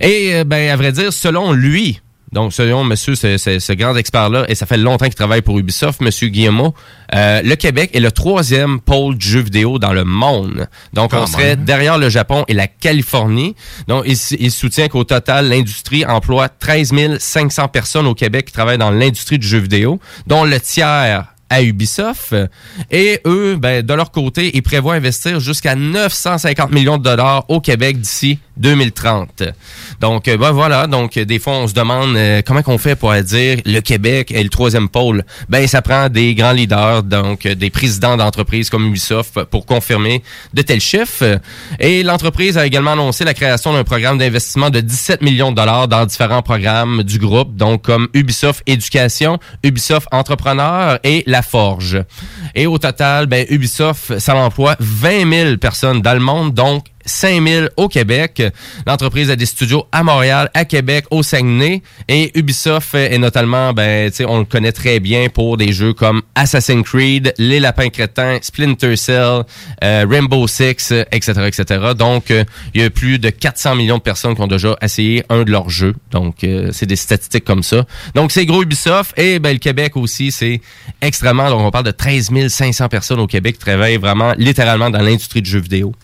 Et, 0.00 0.34
euh, 0.34 0.44
ben, 0.44 0.70
à 0.70 0.76
vrai 0.76 0.92
dire, 0.92 1.12
selon 1.12 1.52
lui, 1.52 2.00
donc, 2.34 2.52
selon 2.52 2.84
monsieur, 2.84 3.14
ce, 3.14 3.38
ce- 3.38 3.58
ce 3.58 3.72
grand 3.72 3.96
expert-là, 3.96 4.44
et 4.48 4.54
ça 4.54 4.66
fait 4.66 4.76
longtemps 4.76 5.06
qu'il 5.06 5.14
travaille 5.14 5.40
pour 5.40 5.58
Ubisoft, 5.58 6.02
monsieur 6.02 6.28
Guillemot, 6.28 6.74
euh, 7.14 7.40
le 7.42 7.54
Québec 7.54 7.90
est 7.94 8.00
le 8.00 8.12
troisième 8.12 8.80
pôle 8.80 9.16
du 9.16 9.26
jeu 9.26 9.40
vidéo 9.40 9.78
dans 9.78 9.92
le 9.92 10.04
monde. 10.04 10.68
Donc, 10.92 11.12
Quand 11.12 11.22
on 11.22 11.26
serait 11.26 11.56
même. 11.56 11.64
derrière 11.64 11.96
le 11.96 12.08
Japon 12.10 12.44
et 12.48 12.52
la 12.54 12.66
Californie. 12.66 13.54
Donc, 13.88 14.04
il, 14.06 14.18
il 14.40 14.50
soutient 14.50 14.88
qu'au 14.88 15.04
total, 15.04 15.48
l'industrie 15.48 16.04
emploie 16.04 16.48
13 16.50 16.92
500 17.18 17.68
personnes 17.68 18.06
au 18.06 18.14
Québec 18.14 18.46
qui 18.46 18.52
travaillent 18.52 18.78
dans 18.78 18.90
l'industrie 18.90 19.38
du 19.38 19.46
jeu 19.46 19.58
vidéo, 19.58 20.00
dont 20.26 20.44
le 20.44 20.60
tiers 20.60 21.26
à 21.50 21.62
Ubisoft. 21.62 22.34
Et 22.90 23.20
eux, 23.26 23.56
ben, 23.56 23.84
de 23.84 23.94
leur 23.94 24.10
côté, 24.10 24.50
ils 24.54 24.62
prévoient 24.62 24.94
investir 24.94 25.40
jusqu'à 25.40 25.74
950 25.74 26.72
millions 26.72 26.98
de 26.98 27.02
dollars 27.02 27.44
au 27.48 27.60
Québec 27.60 28.00
d'ici 28.00 28.38
2030. 28.56 29.42
Donc, 30.00 30.28
euh, 30.28 30.36
ben 30.36 30.52
voilà. 30.52 30.86
Donc, 30.86 31.16
euh, 31.16 31.24
des 31.24 31.38
fois, 31.38 31.54
on 31.54 31.66
se 31.66 31.74
demande 31.74 32.16
euh, 32.16 32.42
comment 32.44 32.62
qu'on 32.62 32.78
fait 32.78 32.94
pour 32.96 33.12
dire 33.14 33.58
le 33.64 33.80
Québec 33.80 34.30
est 34.32 34.42
le 34.42 34.48
troisième 34.48 34.88
pôle. 34.88 35.24
Ben, 35.48 35.66
ça 35.66 35.82
prend 35.82 36.08
des 36.08 36.34
grands 36.34 36.52
leaders, 36.52 37.02
donc 37.02 37.46
des 37.46 37.70
présidents 37.70 38.16
d'entreprises 38.16 38.70
comme 38.70 38.86
Ubisoft 38.86 39.44
pour 39.44 39.66
confirmer 39.66 40.22
de 40.52 40.62
tels 40.62 40.80
chiffres. 40.80 41.40
Et 41.80 42.02
l'entreprise 42.02 42.56
a 42.58 42.66
également 42.66 42.92
annoncé 42.92 43.24
la 43.24 43.34
création 43.34 43.72
d'un 43.72 43.84
programme 43.84 44.18
d'investissement 44.18 44.70
de 44.70 44.80
17 44.80 45.22
millions 45.22 45.50
de 45.50 45.56
dollars 45.56 45.88
dans 45.88 46.06
différents 46.06 46.42
programmes 46.42 47.02
du 47.02 47.18
groupe, 47.18 47.56
donc 47.56 47.82
comme 47.82 48.08
Ubisoft 48.14 48.62
Éducation, 48.66 49.38
Ubisoft 49.62 50.08
Entrepreneur 50.12 50.98
et 51.02 51.24
La 51.26 51.33
Forge. 51.42 52.02
Et 52.54 52.66
au 52.66 52.78
total, 52.78 53.26
ben, 53.26 53.46
Ubisoft, 53.50 54.18
ça 54.18 54.36
emploie 54.36 54.76
20 54.78 55.30
000 55.30 55.56
personnes 55.56 56.00
dans 56.00 56.14
le 56.14 56.20
monde, 56.20 56.54
donc 56.54 56.86
5000 57.06 57.70
au 57.76 57.88
Québec. 57.88 58.42
L'entreprise 58.86 59.30
a 59.30 59.36
des 59.36 59.46
studios 59.46 59.86
à 59.92 60.02
Montréal, 60.02 60.50
à 60.54 60.64
Québec, 60.64 61.06
au 61.10 61.22
Saguenay. 61.22 61.82
Et 62.08 62.36
Ubisoft 62.38 62.94
est 62.94 63.18
notamment, 63.18 63.72
ben, 63.72 64.10
on 64.26 64.38
le 64.38 64.44
connaît 64.44 64.72
très 64.72 65.00
bien 65.00 65.28
pour 65.28 65.56
des 65.56 65.72
jeux 65.72 65.92
comme 65.92 66.22
Assassin's 66.34 66.84
Creed, 66.84 67.34
Les 67.38 67.60
Lapins 67.60 67.90
Crétins, 67.90 68.38
Splinter 68.42 68.96
Cell, 68.96 69.42
euh, 69.82 70.06
Rainbow 70.08 70.46
Six, 70.46 70.92
etc., 71.12 71.32
etc. 71.46 71.92
Donc, 71.96 72.30
euh, 72.30 72.44
il 72.74 72.82
y 72.82 72.84
a 72.84 72.90
plus 72.90 73.18
de 73.18 73.30
400 73.30 73.74
millions 73.74 73.98
de 73.98 74.02
personnes 74.02 74.34
qui 74.34 74.40
ont 74.40 74.46
déjà 74.46 74.76
essayé 74.80 75.24
un 75.28 75.44
de 75.44 75.50
leurs 75.50 75.70
jeux. 75.70 75.94
Donc, 76.10 76.44
euh, 76.44 76.70
c'est 76.72 76.86
des 76.86 76.96
statistiques 76.96 77.44
comme 77.44 77.62
ça. 77.62 77.84
Donc, 78.14 78.32
c'est 78.32 78.46
gros 78.46 78.62
Ubisoft. 78.62 79.18
Et 79.18 79.38
ben, 79.38 79.52
le 79.52 79.58
Québec 79.58 79.96
aussi, 79.96 80.32
c'est 80.32 80.60
extrêmement... 81.00 81.50
Donc, 81.50 81.60
on 81.60 81.70
parle 81.70 81.84
de 81.84 81.90
13 81.90 82.30
500 82.48 82.88
personnes 82.88 83.20
au 83.20 83.26
Québec 83.26 83.54
qui 83.54 83.60
travaillent 83.60 83.96
vraiment 83.96 84.32
littéralement 84.36 84.90
dans 84.90 85.00
l'industrie 85.00 85.42
du 85.42 85.50
jeu 85.50 85.60
vidéo. 85.60 85.94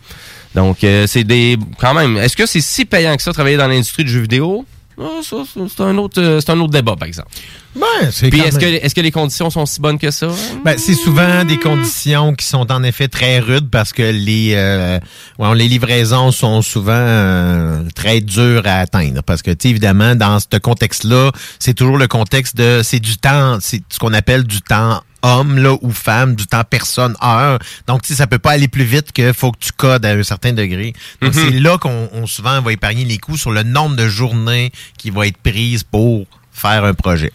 Donc, 0.55 0.85
euh, 0.85 1.07
c'est 1.07 1.25
des. 1.25 1.57
Quand 1.79 1.95
même. 1.95 2.17
Est-ce 2.17 2.37
que 2.37 2.47
c'est 2.47 2.61
si 2.61 2.85
payant 2.85 3.17
que 3.17 3.23
ça, 3.23 3.33
travailler 3.33 3.57
dans 3.57 3.69
l'industrie 3.69 4.05
du 4.05 4.11
jeu 4.11 4.21
vidéo? 4.21 4.65
Ah, 5.03 5.21
ça, 5.23 5.37
c'est 5.47 5.83
un 5.83 5.97
autre 5.97 6.21
euh, 6.21 6.41
c'est 6.41 6.51
un 6.51 6.61
autre 6.61 6.73
débat 6.73 6.95
par 6.95 7.09
exemple. 7.09 7.31
Ben, 7.75 8.11
c'est 8.11 8.29
Puis 8.29 8.41
est-ce 8.41 8.59
que 8.59 8.67
est-ce 8.67 8.95
que 8.95 9.01
les 9.01 9.13
conditions 9.13 9.49
sont 9.49 9.65
si 9.65 9.81
bonnes 9.81 9.99
que 9.99 10.11
ça? 10.11 10.29
Ben, 10.63 10.77
c'est 10.77 10.95
souvent 10.95 11.45
des 11.45 11.57
conditions 11.57 12.35
qui 12.35 12.45
sont 12.45 12.71
en 12.71 12.83
effet 12.83 13.09
très 13.09 13.39
rudes 13.39 13.71
parce 13.71 13.95
que 13.95 14.03
les 14.03 14.53
euh, 14.57 14.99
ouais, 15.39 15.55
les 15.55 15.69
livraisons 15.69 16.33
sont 16.33 16.61
souvent 16.61 16.93
euh, 16.93 17.83
très 17.95 18.21
dures 18.21 18.67
à 18.67 18.81
atteindre. 18.81 19.23
Parce 19.23 19.41
que, 19.41 19.53
évidemment, 19.65 20.17
dans 20.17 20.39
ce 20.39 20.59
contexte-là, 20.59 21.31
c'est 21.59 21.75
toujours 21.75 21.97
le 21.97 22.09
contexte 22.09 22.57
de 22.57 22.83
c'est 22.85 23.01
du 23.01 23.17
temps, 23.17 23.57
c'est 23.61 23.83
ce 23.89 23.99
qu'on 23.99 24.13
appelle 24.13 24.45
du 24.45 24.61
temps 24.61 25.01
homme 25.23 25.59
là 25.59 25.77
ou 25.83 25.91
femme 25.91 26.35
du 26.35 26.47
temps 26.47 26.63
personne 26.69 27.17
heure. 27.23 27.59
Donc 27.87 28.03
sais 28.05 28.15
ça 28.15 28.27
peut 28.27 28.39
pas 28.39 28.53
aller 28.53 28.69
plus 28.69 28.85
vite 28.85 29.13
que 29.13 29.33
faut 29.33 29.53
que 29.53 29.59
tu 29.61 29.73
codes 29.73 30.05
à 30.05 30.11
un 30.11 30.23
certain 30.23 30.53
degré. 30.53 30.93
Donc 31.21 31.35
Mhm. 31.35 31.45
c'est 31.45 31.61
là 31.61 31.79
qu'on 31.79 32.09
on 32.13 32.27
souvent 32.27 32.61
va 32.61 32.73
épargner 32.73 33.05
les 33.05 33.19
coûts 33.19 33.37
sur 33.37 33.51
le 33.51 33.63
nombre 33.63 33.97
de 33.97 34.09
journées 34.09 34.73
qui 34.99 35.11
vont 35.11 35.23
être 35.23 35.39
prises 35.39 35.83
pour 35.85 36.27
faire 36.53 36.85
un 36.85 36.95
projet. 36.95 37.33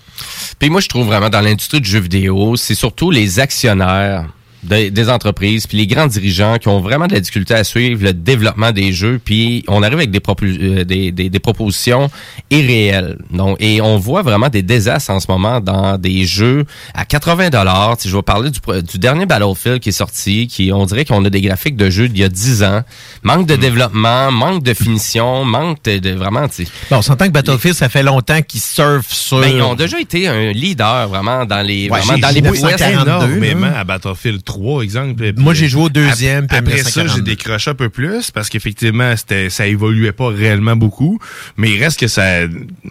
Puis 0.60 0.70
moi, 0.70 0.82
je 0.82 0.88
trouve 0.88 1.08
vraiment 1.08 1.30
dans 1.30 1.42
l'industrie 1.42 1.82
du 1.82 1.90
jeu 1.90 2.00
vidéo, 2.00 2.56
c'est 2.58 2.76
surtout 2.76 3.10
les 3.12 3.40
actionnaires 3.40 4.26
de- 4.66 4.90
des 4.90 5.10
entreprises, 5.10 5.68
puis 5.68 5.78
les 5.78 5.88
grands 5.88 6.08
dirigeants 6.08 6.58
qui 6.58 6.68
ont 6.68 6.80
vraiment 6.82 7.08
de 7.08 7.14
la 7.14 7.20
difficulté 7.20 7.54
à 7.54 7.64
suivre 7.64 8.04
le 8.04 8.14
développement 8.14 8.72
des 8.72 8.92
jeux, 8.94 9.20
puis 9.24 9.64
on 9.68 9.82
arrive 9.84 9.98
avec 10.00 10.12
des, 10.12 10.22
euh, 10.44 10.84
des, 10.84 11.12
des, 11.12 11.30
des 11.30 11.40
propositions 11.40 12.10
irréelles. 12.52 13.18
Donc, 13.32 13.58
et 13.60 13.82
on 13.82 13.98
voit 13.98 14.22
vraiment 14.22 14.50
des 14.50 14.62
désastres 14.64 15.10
en 15.12 15.20
ce 15.20 15.28
moment 15.30 15.60
dans 15.60 15.98
des 15.98 16.26
jeux 16.26 16.66
à 16.94 17.06
80 17.06 17.50
dollars. 17.50 17.96
Si 18.00 18.10
je 18.10 18.16
vais 18.16 18.22
parler 18.22 18.50
du, 18.52 18.60
pro- 18.60 18.82
du 18.82 18.98
dernier 18.98 19.26
Battlefield 19.26 19.80
qui 19.80 19.90
est 19.90 19.94
sorti, 19.94 20.48
qui 20.48 20.72
on 20.74 20.86
dirait 20.86 21.06
qu'on 21.06 21.24
a 21.26 21.30
des 21.30 21.42
graphiques 21.42 21.76
de 21.76 21.90
jeux 21.90 22.08
d'il 22.10 22.22
y 22.22 22.24
a 22.24 22.30
10 22.30 22.64
ans, 22.64 22.82
manque 23.24 23.48
de 23.48 23.56
développement, 23.56 24.32
manque 24.32 24.64
de 24.64 24.74
finition, 24.74 25.44
manque 25.46 25.84
de, 25.84 25.98
de 26.00 26.12
vraiment. 26.12 26.48
tu 26.48 26.66
sais, 26.66 26.72
bon 26.90 26.98
on 26.98 27.02
s'entend 27.02 27.26
que 27.28 27.32
Battlefield 27.32 27.76
ça 27.76 27.90
fait 27.90 28.04
longtemps 28.04 28.42
qu'ils 28.42 28.62
surfent 28.62 29.12
sur 29.14 29.40
ben, 29.42 29.50
ils 29.56 29.62
ont 29.62 29.76
déjà 29.76 30.00
été 30.00 30.28
un 30.28 30.52
leader 30.52 31.08
vraiment 31.10 31.46
dans 31.46 31.62
les 31.62 31.90
Ouais, 31.90 32.00
vraiment 32.00 32.18
dans 32.18 32.28
les 32.30 32.36
j'ai 32.36 32.42
bouts 32.42 32.54
1942, 32.54 33.26
énormément 33.38 33.68
là. 33.68 33.80
à 33.80 33.84
Battlefield 33.84 34.44
3, 34.44 34.55
exemple. 34.82 35.34
Moi, 35.38 35.54
j'ai 35.54 35.68
joué 35.68 35.84
au 35.84 35.90
deuxième, 35.90 36.46
Après 36.50 36.78
ça, 36.78 36.90
j'ai 36.92 37.02
1942. 37.02 37.22
décroché 37.24 37.72
un 37.72 37.76
peu 37.76 37.90
plus 37.90 38.32
parce 38.32 38.50
qu'effectivement, 38.50 39.16
c'était, 39.16 39.50
ça 39.50 39.68
évoluait 39.68 40.12
pas 40.12 40.28
réellement 40.30 40.76
beaucoup. 40.76 41.20
Mais 41.58 41.72
il 41.72 41.84
reste 41.84 42.00
que 42.00 42.08
ça, 42.08 42.24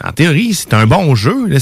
en 0.03 0.13
théorie, 0.13 0.55
c'est 0.55 0.75
un 0.75 0.87
bon 0.87 1.15
jeu. 1.15 1.47
Là, 1.49 1.59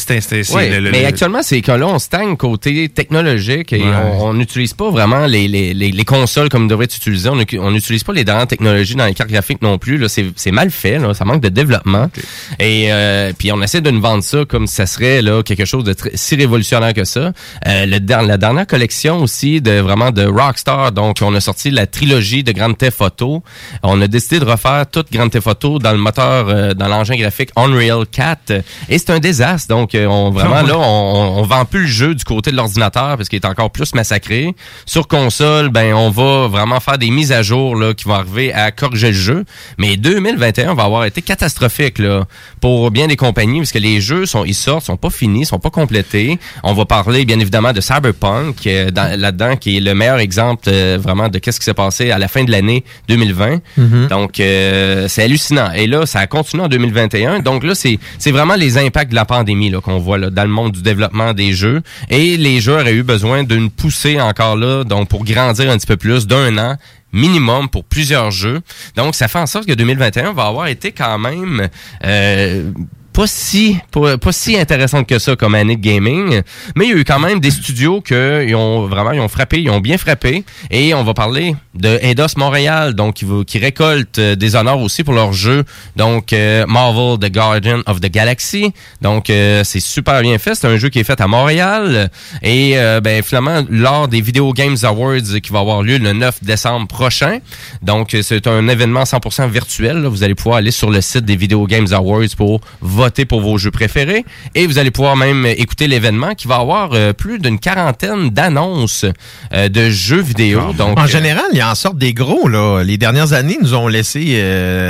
le- 0.71 0.81
le- 0.81 0.91
mais 0.91 1.01
le- 1.03 1.07
actuellement, 1.07 1.43
c'est 1.43 1.61
que 1.61 1.73
là, 1.73 1.87
on 1.87 1.99
stagne 1.99 2.37
côté 2.37 2.89
technologique 2.89 3.73
et 3.73 3.83
Ouais. 3.83 3.89
on 4.21 4.23
on 4.33 4.35
n'utilise 4.35 4.73
pas 4.73 4.91
vraiment 4.91 5.27
les, 5.27 5.47
les, 5.49 5.75
les, 5.75 5.91
les 5.93 6.05
consoles 6.05 6.49
comme 6.49 6.67
devrait 6.69 6.85
être 6.85 6.97
utilisé. 6.97 7.29
On 7.29 7.37
n'u- 7.37 7.59
on 7.59 7.71
n'utilise 7.71 8.05
pas 8.05 8.13
les 8.13 8.25
dernières 8.25 8.47
technologies 8.47 8.95
dans 8.95 9.05
les 9.07 9.15
cartes 9.15 9.31
graphiques 9.31 9.61
non 9.63 9.77
plus. 9.79 9.99
Là, 9.99 10.09
c'est, 10.09 10.27
c'est 10.37 10.53
mal 10.53 10.71
fait. 10.71 10.99
Là, 10.99 11.13
ça 11.13 11.25
manque 11.25 11.43
de 11.43 11.49
développement. 11.49 12.11
Et 12.59 12.93
euh, 12.93 13.33
puis 13.37 13.53
on 13.53 13.61
essaie 13.63 13.81
de 13.81 13.91
nous 13.91 14.01
vendre 14.01 14.23
ça 14.25 14.45
comme 14.49 14.67
si 14.67 14.77
ça 14.77 14.87
serait 14.87 15.23
là 15.23 15.43
quelque 15.43 15.65
chose 15.65 15.85
de 15.85 15.93
très- 15.93 16.13
si 16.15 16.37
révolutionnaire 16.37 16.95
que 16.95 17.05
ça. 17.05 17.33
Euh, 17.67 17.87
le, 17.87 17.99
la 18.27 18.37
dernière 18.39 18.67
collection 18.67 19.23
aussi 19.23 19.61
de 19.61 19.81
vraiment 19.93 20.11
de 20.11 20.25
Rockstar. 20.27 20.93
Donc, 20.93 21.19
on 21.23 21.35
a 21.35 21.41
sorti 21.41 21.71
la 21.71 21.87
trilogie 21.87 22.43
de 22.43 22.53
Grand 22.53 22.73
Theft 22.73 23.01
Auto. 23.01 23.43
On 23.83 24.01
a 24.01 24.07
décidé 24.09 24.41
de 24.41 24.45
refaire 24.45 24.87
toute 24.91 25.13
Grand 25.13 25.29
Theft 25.29 25.47
Auto 25.47 25.79
dans 25.79 25.93
le 25.93 25.99
moteur, 25.99 26.49
euh, 26.49 26.75
dans 26.75 26.89
l'engin 26.89 27.17
graphique 27.17 27.51
Unreal 27.57 28.07
4. 28.11 28.53
Et 28.89 28.99
c'est 28.99 29.11
un 29.11 29.19
désastre. 29.19 29.69
Donc, 29.69 29.95
euh, 29.95 30.07
on 30.07 30.31
vraiment 30.31 30.57
Ah 30.57 30.63
là, 30.63 30.79
on, 30.79 31.39
on 31.39 31.43
vend 31.43 31.65
plus 31.65 31.83
le 31.83 31.87
jeu 31.87 32.15
du 32.15 32.25
côté 32.25 32.51
de 32.51 32.57
l'ordinateur 32.57 33.17
parce 33.17 33.29
qu'il 33.29 33.37
est 33.37 33.47
encore 33.47 33.71
plus 33.71 33.95
massacré. 33.95 34.55
Sur 34.87 35.07
console, 35.09 35.69
ben, 35.69 35.93
on 35.95 36.11
va 36.11 36.49
vraiment 36.49 36.81
faire 36.81 36.99
des 36.99 37.11
mises 37.11 37.33
à 37.33 37.43
jour 37.43 37.77
là 37.77 37.93
qui 37.95 38.05
vont 38.05 38.15
arriver 38.15 38.53
à 38.53 38.71
corriger 38.71 39.09
le 39.09 39.13
jeu. 39.19 39.45
Mais 39.79 39.97
2021 39.97 40.75
va 40.75 40.85
avoir 40.85 41.05
été 41.05 41.21
catastrophique 41.23 41.99
là 41.99 42.25
pour 42.61 42.91
bien 42.91 43.07
des 43.09 43.17
compagnies 43.17 43.59
parce 43.59 43.73
que 43.73 43.79
les 43.79 44.01
jeux 44.01 44.27
sont, 44.27 44.45
ils 44.45 44.55
sortent, 44.55 44.87
sont 44.87 44.97
pas 44.97 45.11
finis, 45.11 45.45
sont 45.45 45.59
pas 45.59 45.71
complétés. 45.71 46.39
On 46.63 46.73
va 46.75 46.85
parler 46.85 47.25
bien 47.25 47.39
évidemment 47.41 47.73
de 47.73 47.81
Cyberpunk 47.81 48.67
euh, 48.67 48.91
dans- 48.91 49.19
là-dedans 49.21 49.57
qui 49.57 49.72
qui 49.73 49.79
est 49.79 49.81
le 49.81 49.95
meilleur 49.95 50.19
exemple 50.19 50.65
euh, 50.69 50.99
vraiment 51.01 51.29
de 51.29 51.39
qu'est-ce 51.39 51.59
qui 51.59 51.65
s'est 51.65 51.75
passé 51.75 52.11
à 52.11 52.19
la 52.19 52.29
fin 52.29 52.45
de 52.45 52.51
l'année 52.51 52.85
2020. 53.09 53.61
Mhm. 53.77 54.09
Donc, 54.09 54.39
euh, 54.39 55.09
c'est 55.09 55.23
hallucinant. 55.23 55.73
Et 55.73 55.87
là, 55.87 56.05
ça 56.05 56.21
a 56.21 56.27
continué 56.27 56.65
en 56.65 56.69
2021. 56.69 57.41
Donc 57.41 57.65
là, 57.65 57.75
c'est 57.75 57.99
c'est 58.19 58.33
vraiment 58.33 58.55
les 58.55 58.77
impacts 58.77 59.11
de 59.11 59.15
la 59.15 59.25
pandémie 59.25 59.71
là, 59.71 59.81
qu'on 59.81 59.99
voit 59.99 60.19
là, 60.19 60.31
dans 60.31 60.45
le 60.45 60.51
monde 60.51 60.73
du 60.73 60.83
développement 60.83 61.33
des 61.33 61.53
jeux. 61.53 61.81
Et 62.11 62.37
les 62.37 62.61
jeux 62.61 62.75
auraient 62.75 62.93
eu 62.93 63.03
besoin 63.03 63.45
d'une 63.45 63.71
poussée 63.71 64.21
encore 64.21 64.57
là, 64.57 64.85
donc 64.85 65.09
pour 65.09 65.25
grandir 65.25 65.71
un 65.71 65.79
petit 65.79 65.87
peu 65.87 65.97
plus 65.97 66.27
d'un 66.27 66.59
an 66.59 66.77
minimum 67.15 67.69
pour 67.69 67.85
plusieurs 67.85 68.31
jeux. 68.31 68.61
Donc, 68.97 69.15
ça 69.15 69.29
fait 69.29 69.39
en 69.39 69.47
sorte 69.47 69.67
que 69.67 69.75
2021 69.75 70.33
va 70.33 70.47
avoir 70.47 70.69
été 70.69 70.93
quand 70.93 71.19
même 71.19 71.69
euh, 72.05 72.71
pas 73.13 73.27
si 73.27 73.77
pas, 73.91 74.17
si 74.33 74.59
intéressante 74.59 75.07
que 75.07 75.19
ça 75.19 75.37
comme 75.37 75.55
année 75.55 75.77
gaming, 75.77 76.43
mais 76.75 76.87
il 76.87 76.91
y 76.91 76.95
a 76.95 76.97
eu 76.97 77.05
quand 77.05 77.19
même 77.19 77.41
des 77.41 77.51
studios 77.51 78.01
que 78.01 78.45
ils 78.47 78.55
ont 78.55 78.87
vraiment 78.87 79.13
ils 79.13 79.21
ont 79.21 79.29
frappé, 79.29 79.61
ils 79.61 79.71
ont 79.71 79.81
bien 79.81 79.99
frappé 79.99 80.45
et 80.71 80.95
on 80.95 81.05
va 81.05 81.15
parler 81.15 81.55
de 81.75 81.99
Eidos 82.03 82.37
Montréal 82.37 82.95
donc 82.95 83.15
qui, 83.47 83.59
récolte 83.59 84.19
euh, 84.19 84.35
des 84.35 84.57
honneurs 84.57 84.81
aussi 84.81 85.05
pour 85.05 85.15
leur 85.15 85.33
jeu 85.33 85.65
donc 85.97 86.33
euh, 86.33 86.65
Marvel 86.67 87.19
The 87.19 87.33
Guardian 87.33 87.81
of 87.87 88.01
the 88.01 88.11
Galaxy. 88.11 88.73
Donc 89.01 89.29
euh, 89.31 89.63
c'est 89.65 89.81
super 89.81 90.21
bien 90.23 90.39
fait, 90.39 90.55
c'est 90.55 90.67
un 90.67 90.77
jeu 90.77 90.89
qui 90.89 90.99
est 90.99 91.05
fait 91.05 91.21
à 91.21 91.27
Montréal 91.27 92.11
et 92.43 92.77
ben 93.03 93.23
finalement 93.23 93.63
lors 93.69 94.09
des 94.09 94.21
Video 94.21 94.53
Games 94.53 94.77
Awards 94.83 95.41
qui 95.43 95.53
va 95.53 95.61
avoir 95.61 95.83
lieu 95.83 95.99
le 95.99 96.13
9 96.13 96.43
décembre 96.43 96.87
prochain. 96.87 97.39
Donc 97.83 98.17
c'est 98.23 98.47
un 98.47 98.69
événement 98.69 99.03
100% 99.03 99.49
virtuel, 99.51 100.07
vous 100.07 100.23
allez 100.23 100.35
pouvoir 100.35 100.57
aller 100.57 100.71
sur 100.71 100.91
le 100.91 101.01
site 101.01 101.25
des 101.25 101.37
Video 101.37 101.67
Games 101.67 101.89
Awards 101.93 102.35
pour 102.37 102.61
voter 102.81 103.02
pour 103.11 103.41
vos 103.41 103.59
jeux 103.59 103.71
préférés 103.71 104.25
et 104.55 104.67
vous 104.67 104.79
allez 104.79 104.91
pouvoir 104.91 105.17
même 105.17 105.45
écouter 105.47 105.87
l'événement 105.89 106.35
qui 106.35 106.47
va 106.49 106.57
avoir 106.57 106.91
euh, 106.93 107.13
plus 107.13 107.39
d'une 107.39 107.59
quarantaine 107.59 108.31
d'annonces 108.31 109.05
euh, 109.53 109.69
de 109.69 109.91
jeux 109.91 110.21
vidéo. 110.23 110.73
Donc 110.73 110.99
en 110.99 111.05
euh, 111.05 111.07
général, 111.07 111.45
il 111.53 111.63
en 111.63 111.75
sort 111.75 111.95
des 111.95 112.15
gros. 112.15 112.49
Là. 112.49 112.83
Les 112.85 112.99
dernières 112.99 113.33
années 113.33 113.59
nous 113.61 113.75
ont 113.75 113.89
laissé, 113.89 114.43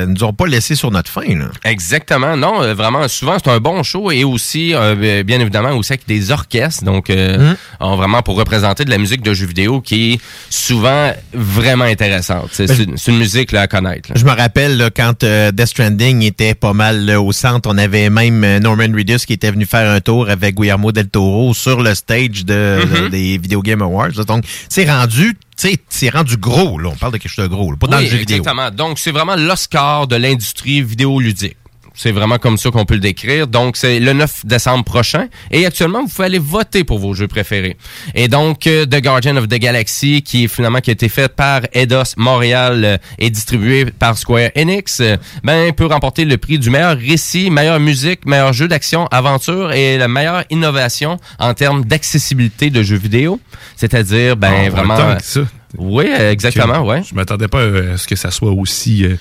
nous 0.09 0.24
ont 0.24 0.32
pas 0.32 0.47
laissé 0.47 0.74
sur 0.74 0.90
notre 0.90 1.10
faim. 1.10 1.22
Là. 1.39 1.47
Exactement. 1.64 2.36
Non, 2.36 2.74
vraiment, 2.74 3.09
souvent, 3.09 3.36
c'est 3.43 3.51
un 3.51 3.59
bon 3.59 3.82
show 3.82 4.10
et 4.10 4.24
aussi, 4.24 4.74
euh, 4.74 5.22
bien 5.24 5.40
évidemment, 5.40 5.70
aussi 5.72 5.93
avec 5.93 6.06
des 6.06 6.30
orchestres. 6.30 6.84
Donc, 6.84 7.10
euh, 7.10 7.52
Mm. 7.52 7.56
on- 7.80 7.97
vraiment 7.97 8.22
pour 8.22 8.36
représenter 8.36 8.84
de 8.84 8.90
la 8.90 8.98
musique 8.98 9.22
de 9.22 9.32
jeux 9.34 9.47
vidéo 9.47 9.80
qui 9.80 10.12
est 10.14 10.20
souvent 10.51 11.12
vraiment 11.32 11.84
intéressante. 11.84 12.48
C'est 12.52 12.66
Ben, 12.66 12.97
une, 13.09 13.18
musique 13.18 13.52
là, 13.52 13.62
à 13.62 13.66
connaître. 13.66 14.10
là. 14.10 14.16
Je 14.18 14.24
me 14.24 14.30
rappelle 14.30 14.76
là, 14.76 14.90
quand 14.90 15.24
Death 15.24 15.66
Stranding 15.66 16.22
était 16.22 16.55
pas 16.55 16.72
mal 16.72 17.05
là, 17.05 17.20
au 17.20 17.32
centre, 17.32 17.68
on 17.70 17.78
avait 17.78 18.02
même 18.11 18.43
euh, 18.45 18.59
Norman 18.61 18.89
Reedus 18.95 19.20
qui 19.27 19.33
était 19.33 19.51
venu 19.51 19.66
faire 19.66 19.91
un 19.91 20.01
tour 20.01 20.29
avec 20.29 20.55
Guillermo 20.57 20.93
del 20.93 21.09
Toro 21.09 21.55
sur 21.55 21.83
le 21.83 21.95
stage 21.95 22.45
de, 22.45 22.81
Mhm. 22.85 23.03
de- 23.05 23.09
des 23.09 23.39
Video 23.39 23.62
Game 23.62 23.83
Awards. 23.83 24.24
Donc, 24.27 24.45
c'est 24.69 24.91
rendu, 24.91 25.37
c'est 25.57 26.09
rendu 26.11 26.37
gros. 26.37 26.79
Là. 26.79 26.91
On 26.93 26.97
parle 26.97 27.12
de 27.12 27.19
quelque 27.19 27.31
chose 27.33 27.45
de 27.49 27.55
gros, 27.55 27.70
là, 27.70 27.77
pas 27.79 27.87
dans 27.87 27.99
Oui, 27.99 28.05
le 28.05 28.11
jeu 28.11 28.16
vidéo. 28.19 28.39
exactement. 28.39 28.70
Donc, 28.70 28.99
c'est 28.99 29.11
vraiment 29.12 29.37
l'Oscar 29.37 30.07
de 30.07 30.16
l'industrie 30.16 30.83
vidéoludique. 30.83 31.57
C'est 31.94 32.12
vraiment 32.12 32.39
comme 32.39 32.56
ça 32.56 32.70
qu'on 32.70 32.85
peut 32.85 32.94
le 32.94 33.01
décrire. 33.01 33.47
Donc, 33.47 33.77
c'est 33.77 34.01
le 34.01 34.12
9 34.12 34.47
décembre 34.47 34.85
prochain. 34.85 35.27
Et 35.51 35.66
actuellement, 35.66 36.02
vous 36.02 36.09
pouvez 36.09 36.24
aller 36.27 36.39
voter 36.39 36.85
pour 36.85 36.98
vos 36.98 37.12
jeux 37.14 37.28
préférés. 37.28 37.77
Et 38.14 38.28
donc, 38.28 38.66
euh, 38.66 38.86
The 38.86 39.02
Guardian 39.02 39.36
of 39.36 39.47
the 39.48 39.55
Galaxy, 39.59 40.23
qui 40.23 40.44
est 40.44 40.48
finalement 40.48 40.81
qui 40.81 40.90
a 40.90 40.94
été 40.94 41.09
fait 41.09 41.28
par 41.35 41.60
Eidos 41.73 42.14
Montréal 42.16 42.82
euh, 42.85 42.97
et 43.19 43.28
distribué 43.31 43.85
par 43.86 44.16
Square 44.16 44.51
Enix, 44.56 45.01
euh, 45.01 45.16
ben, 45.44 45.73
peut 45.73 45.86
remporter 45.86 46.24
le 46.24 46.36
prix 46.39 46.59
du 46.59 46.70
meilleur 46.70 46.97
récit, 46.97 47.51
meilleure 47.51 47.81
musique, 47.81 48.24
meilleur 48.27 48.52
jeu 48.52 48.69
d'action, 48.69 49.06
aventure 49.09 49.73
et 49.73 49.98
la 49.98 50.09
meilleure 50.09 50.44
innovation 50.51 51.19
en 51.39 51.52
termes 51.55 51.85
d'accessibilité 51.85 52.70
de 52.70 52.82
jeux 52.82 52.97
vidéo. 52.97 53.39
C'est-à-dire, 53.77 54.36
ben, 54.36 54.52
Ah, 54.66 54.70
vraiment... 54.70 55.19
ça. 55.20 55.40
Oui, 55.78 56.05
exactement, 56.06 56.81
ouais. 56.86 57.02
Je 57.09 57.14
m'attendais 57.14 57.48
pas 57.48 57.62
à 57.62 57.97
ce 57.97 58.06
que 58.06 58.14
ça 58.16 58.31
soit 58.31 58.51
aussi. 58.52 59.05
euh, 59.05 59.16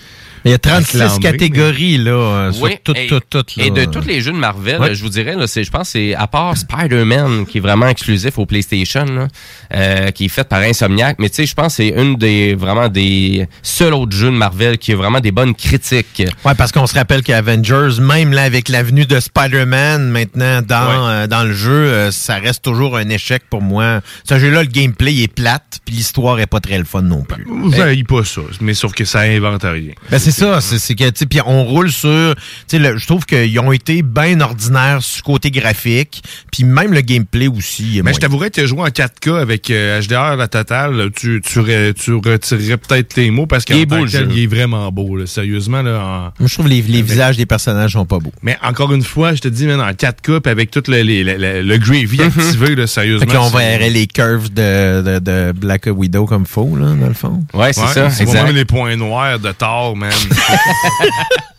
Il 0.45 0.51
y 0.51 0.53
a 0.53 0.57
36 0.57 1.01
acclamé, 1.01 1.19
catégories 1.19 1.97
là, 1.97 2.11
euh, 2.11 2.51
sur 2.51 2.63
Oui, 2.63 2.71
tout, 2.83 2.93
et, 2.95 3.07
tout, 3.07 3.19
tout. 3.29 3.43
là. 3.57 3.65
et 3.65 3.69
de 3.69 3.85
tous 3.85 4.01
les 4.07 4.21
jeux 4.21 4.31
de 4.31 4.37
Marvel, 4.37 4.79
Ouais. 4.81 4.95
je 4.95 5.03
vous 5.03 5.09
dirais, 5.09 5.35
là, 5.35 5.45
c'est, 5.47 5.63
je 5.63 5.69
pense 5.71 5.83
que 5.87 5.91
c'est 5.99 6.15
à 6.15 6.25
part 6.27 6.57
Spider-Man 6.57 7.45
qui 7.45 7.59
est 7.59 7.61
vraiment 7.61 7.87
exclusif 7.87 8.37
au 8.39 8.45
PlayStation, 8.45 9.05
là, 9.05 9.27
euh, 9.75 10.11
qui 10.11 10.25
est 10.25 10.29
fait 10.29 10.47
par 10.47 10.61
Insomniac, 10.61 11.17
mais 11.19 11.29
tu 11.29 11.35
sais, 11.35 11.45
je 11.45 11.53
pense 11.53 11.77
que 11.77 11.83
c'est 11.83 11.89
une 11.89 12.15
des 12.15 12.55
vraiment 12.55 12.87
des 12.89 13.47
seuls 13.61 13.93
autres 13.93 14.15
jeux 14.15 14.31
de 14.31 14.35
Marvel 14.35 14.77
qui 14.77 14.93
a 14.93 14.95
vraiment 14.95 15.19
des 15.19 15.31
bonnes 15.31 15.53
critiques. 15.53 16.23
Ouais, 16.45 16.55
parce 16.55 16.71
qu'on 16.71 16.87
se 16.87 16.95
rappelle 16.95 17.21
qu'Avengers, 17.23 17.99
même 18.01 18.31
là 18.33 18.43
avec 18.43 18.69
l'avenue 18.69 19.05
de 19.05 19.19
Spider-Man 19.19 20.09
maintenant 20.09 20.61
dans, 20.61 21.07
euh, 21.09 21.27
dans 21.27 21.43
le 21.43 21.53
jeu, 21.53 21.71
euh, 21.71 22.11
ça 22.11 22.35
reste 22.35 22.63
toujours 22.63 22.97
un 22.97 23.09
échec 23.09 23.43
pour 23.49 23.61
moi. 23.61 24.01
Ce 24.27 24.39
jeu-là, 24.39 24.63
le 24.63 24.69
gameplay 24.69 25.15
est 25.21 25.27
plate, 25.33 25.79
puis 25.85 25.95
l'histoire 25.95 26.39
est 26.39 26.47
pas 26.47 26.59
très 26.59 26.77
le 26.77 26.83
fun 26.85 27.01
non 27.03 27.21
plus. 27.23 27.45
Vous 27.47 27.79
haïs 27.81 28.03
pas 28.03 28.23
ça, 28.23 28.41
mais 28.61 28.73
sauf 28.73 28.93
que 28.93 29.05
ça 29.05 29.21
invente 29.21 29.63
rien. 29.63 29.91
Ben 30.09 30.19
c'est 30.19 30.30
ça, 30.31 30.61
c'est 30.61 30.79
c'est 30.79 30.95
que 30.95 31.03
tu 31.09 31.11
sais 31.19 31.25
puis 31.25 31.39
on 31.45 31.63
roule 31.63 31.91
sur 31.91 32.35
tu 32.35 32.41
sais 32.67 32.79
le- 32.79 32.97
je 32.97 33.05
trouve 33.05 33.25
qu'ils 33.25 33.57
ont 33.59 33.71
été 33.71 34.01
bien 34.01 34.39
ordinaires 34.41 34.99
sur 35.01 35.21
le 35.25 35.33
côté 35.33 35.51
graphique, 35.51 36.23
puis 36.51 36.63
même 36.63 36.93
le 36.93 37.01
gameplay 37.01 37.47
aussi. 37.47 38.01
Mais 38.03 38.13
je 38.13 38.19
t'avouerais 38.19 38.49
que 38.49 38.55
tu 38.55 38.61
as 38.61 38.65
joué 38.65 38.81
en 38.81 38.87
4K 38.87 39.39
avec 39.39 39.69
euh, 39.69 40.01
HDR 40.01 40.35
la 40.35 40.47
totale, 40.47 41.09
tu, 41.15 41.41
tu, 41.45 41.59
re- 41.59 41.93
tu 41.93 42.13
retirerais 42.15 42.77
peut-être 42.77 43.13
tes 43.13 43.29
mots 43.31 43.45
parce 43.45 43.63
Il 43.69 43.77
est 43.77 43.85
beau, 43.85 43.97
que 43.97 44.01
le 44.03 44.09
tel, 44.09 44.25
jeu. 44.25 44.31
il 44.35 44.43
est 44.43 44.47
vraiment 44.47 44.91
beau. 44.91 45.15
là. 45.15 45.25
Sérieusement, 45.25 45.81
là, 45.81 45.99
en- 45.99 46.21
Moi, 46.39 46.47
je 46.47 46.53
trouve 46.53 46.67
les, 46.67 46.81
les 46.81 47.01
visages 47.01 47.37
des 47.37 47.45
personnages 47.45 47.91
sont 47.93 48.05
pas 48.05 48.19
beaux. 48.19 48.33
Mais 48.41 48.57
encore 48.63 48.93
une 48.93 49.03
fois, 49.03 49.33
je 49.33 49.41
te 49.41 49.47
dis, 49.47 49.65
man, 49.67 49.79
en 49.81 49.91
4K, 49.91 50.39
puis 50.39 50.51
avec 50.51 50.71
tout 50.71 50.83
le, 50.87 51.01
le, 51.03 51.23
le- 51.37 51.61
le 51.61 51.77
gravy 51.77 52.21
activé, 52.21 52.75
là, 52.75 52.87
sérieusement. 52.87 53.19
Fait 53.21 53.25
que 53.27 53.33
là, 53.33 53.41
on 53.41 53.49
c'est- 53.49 53.57
verrait 53.57 53.89
les 53.89 54.07
curves 54.07 54.51
de, 54.53 55.01
de, 55.01 55.19
de 55.19 55.51
Black 55.53 55.87
Widow 55.87 56.25
comme 56.25 56.45
faux, 56.45 56.75
là, 56.75 56.87
dans 56.99 57.07
le 57.07 57.13
fond. 57.13 57.43
Ouais, 57.53 57.73
c'est 57.73 57.81
Ouais, 57.81 57.87
ça, 57.93 58.09
C'est 58.09 58.25
vraiment 58.25 58.49
les 58.51 58.65
points 58.65 58.95
noirs 58.95 59.39
de 59.39 59.51
Thor, 59.51 59.95
man 59.95 60.11
femme. 60.29 61.41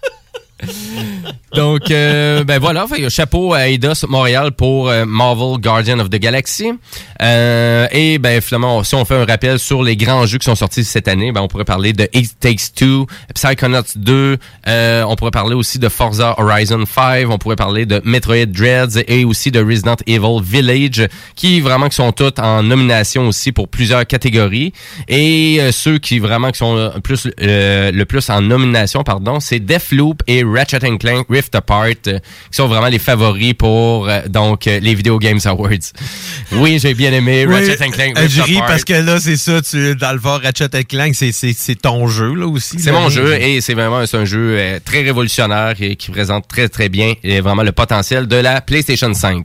Donc, 1.54 1.90
euh, 1.90 2.44
ben 2.44 2.58
voilà, 2.58 2.86
fait, 2.86 3.10
chapeau 3.10 3.52
à 3.52 3.68
Eidos 3.68 4.06
Montréal 4.08 4.52
pour 4.52 4.88
euh, 4.88 5.04
Marvel 5.06 5.60
Guardian 5.60 5.98
of 5.98 6.08
the 6.08 6.16
Galaxy. 6.16 6.72
Euh, 7.20 7.86
et 7.92 8.18
ben 8.18 8.40
finalement, 8.40 8.82
si 8.84 8.94
on 8.94 9.04
fait 9.04 9.16
un 9.16 9.26
rappel 9.26 9.58
sur 9.58 9.82
les 9.82 9.96
grands 9.96 10.24
jeux 10.24 10.38
qui 10.38 10.46
sont 10.46 10.54
sortis 10.54 10.82
cette 10.82 11.08
année, 11.08 11.30
ben 11.30 11.42
on 11.42 11.48
pourrait 11.48 11.66
parler 11.66 11.92
de 11.92 12.08
It 12.14 12.38
Takes 12.40 12.74
Two, 12.74 13.06
Psychonauts 13.34 13.82
2, 13.96 14.38
euh, 14.66 15.04
on 15.06 15.14
pourrait 15.14 15.30
parler 15.30 15.54
aussi 15.54 15.78
de 15.78 15.90
Forza 15.90 16.34
Horizon 16.38 16.84
5, 16.86 17.28
on 17.28 17.36
pourrait 17.36 17.56
parler 17.56 17.84
de 17.84 18.00
Metroid 18.04 18.46
Dreads 18.46 19.02
et 19.06 19.26
aussi 19.26 19.50
de 19.50 19.62
Resident 19.62 19.96
Evil 20.06 20.42
Village, 20.42 21.06
qui 21.36 21.60
vraiment 21.60 21.88
qui 21.90 21.96
sont 21.96 22.12
toutes 22.12 22.38
en 22.38 22.62
nomination 22.62 23.28
aussi 23.28 23.52
pour 23.52 23.68
plusieurs 23.68 24.06
catégories. 24.06 24.72
Et 25.08 25.60
ceux 25.70 25.98
qui 25.98 26.18
vraiment 26.18 26.50
qui 26.50 26.58
sont 26.58 26.92
plus 27.04 27.28
le 27.38 28.04
plus 28.04 28.30
en 28.30 28.40
nomination, 28.40 29.04
pardon, 29.04 29.38
c'est 29.38 29.60
Deathloop 29.60 30.22
et 30.26 30.42
Ratchet 30.52 30.80
Clank 30.98 31.26
Rift 31.28 31.54
Apart, 31.54 31.86
euh, 32.06 32.18
qui 32.18 32.20
sont 32.50 32.68
vraiment 32.68 32.88
les 32.88 32.98
favoris 32.98 33.54
pour 33.54 34.08
euh, 34.08 34.22
donc 34.28 34.66
euh, 34.66 34.80
les 34.80 34.94
Video 34.94 35.18
Games 35.18 35.40
Awards. 35.44 35.70
Oui, 36.52 36.78
j'ai 36.78 36.92
bien 36.92 37.12
aimé 37.12 37.46
Ratchet 37.46 37.76
Clank 37.76 38.18
euh, 38.18 38.22
Rift 38.22 38.34
je 38.36 38.42
ris 38.42 38.56
Apart. 38.56 38.68
parce 38.68 38.84
que 38.84 38.92
là, 38.92 39.18
c'est 39.18 39.36
ça, 39.36 39.62
tu, 39.62 39.96
dans 39.96 40.12
le 40.12 40.18
fort 40.18 40.40
Ratchet 40.42 40.84
Clank, 40.84 41.14
c'est, 41.14 41.80
ton 41.80 42.06
jeu, 42.08 42.34
là, 42.34 42.46
aussi. 42.46 42.78
C'est 42.78 42.92
mon 42.92 43.08
jeu 43.08 43.34
et 43.40 43.60
c'est 43.60 43.74
vraiment 43.74 44.02
un 44.12 44.24
jeu 44.24 44.80
très 44.84 45.02
révolutionnaire 45.02 45.74
et 45.80 45.96
qui 45.96 46.10
présente 46.10 46.46
très 46.46 46.68
très 46.68 46.88
bien 46.88 47.14
et 47.22 47.40
vraiment 47.40 47.62
le 47.62 47.72
potentiel 47.72 48.26
de 48.26 48.36
la 48.36 48.60
PlayStation 48.60 49.12
5. 49.12 49.44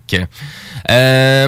Euh, 0.89 1.47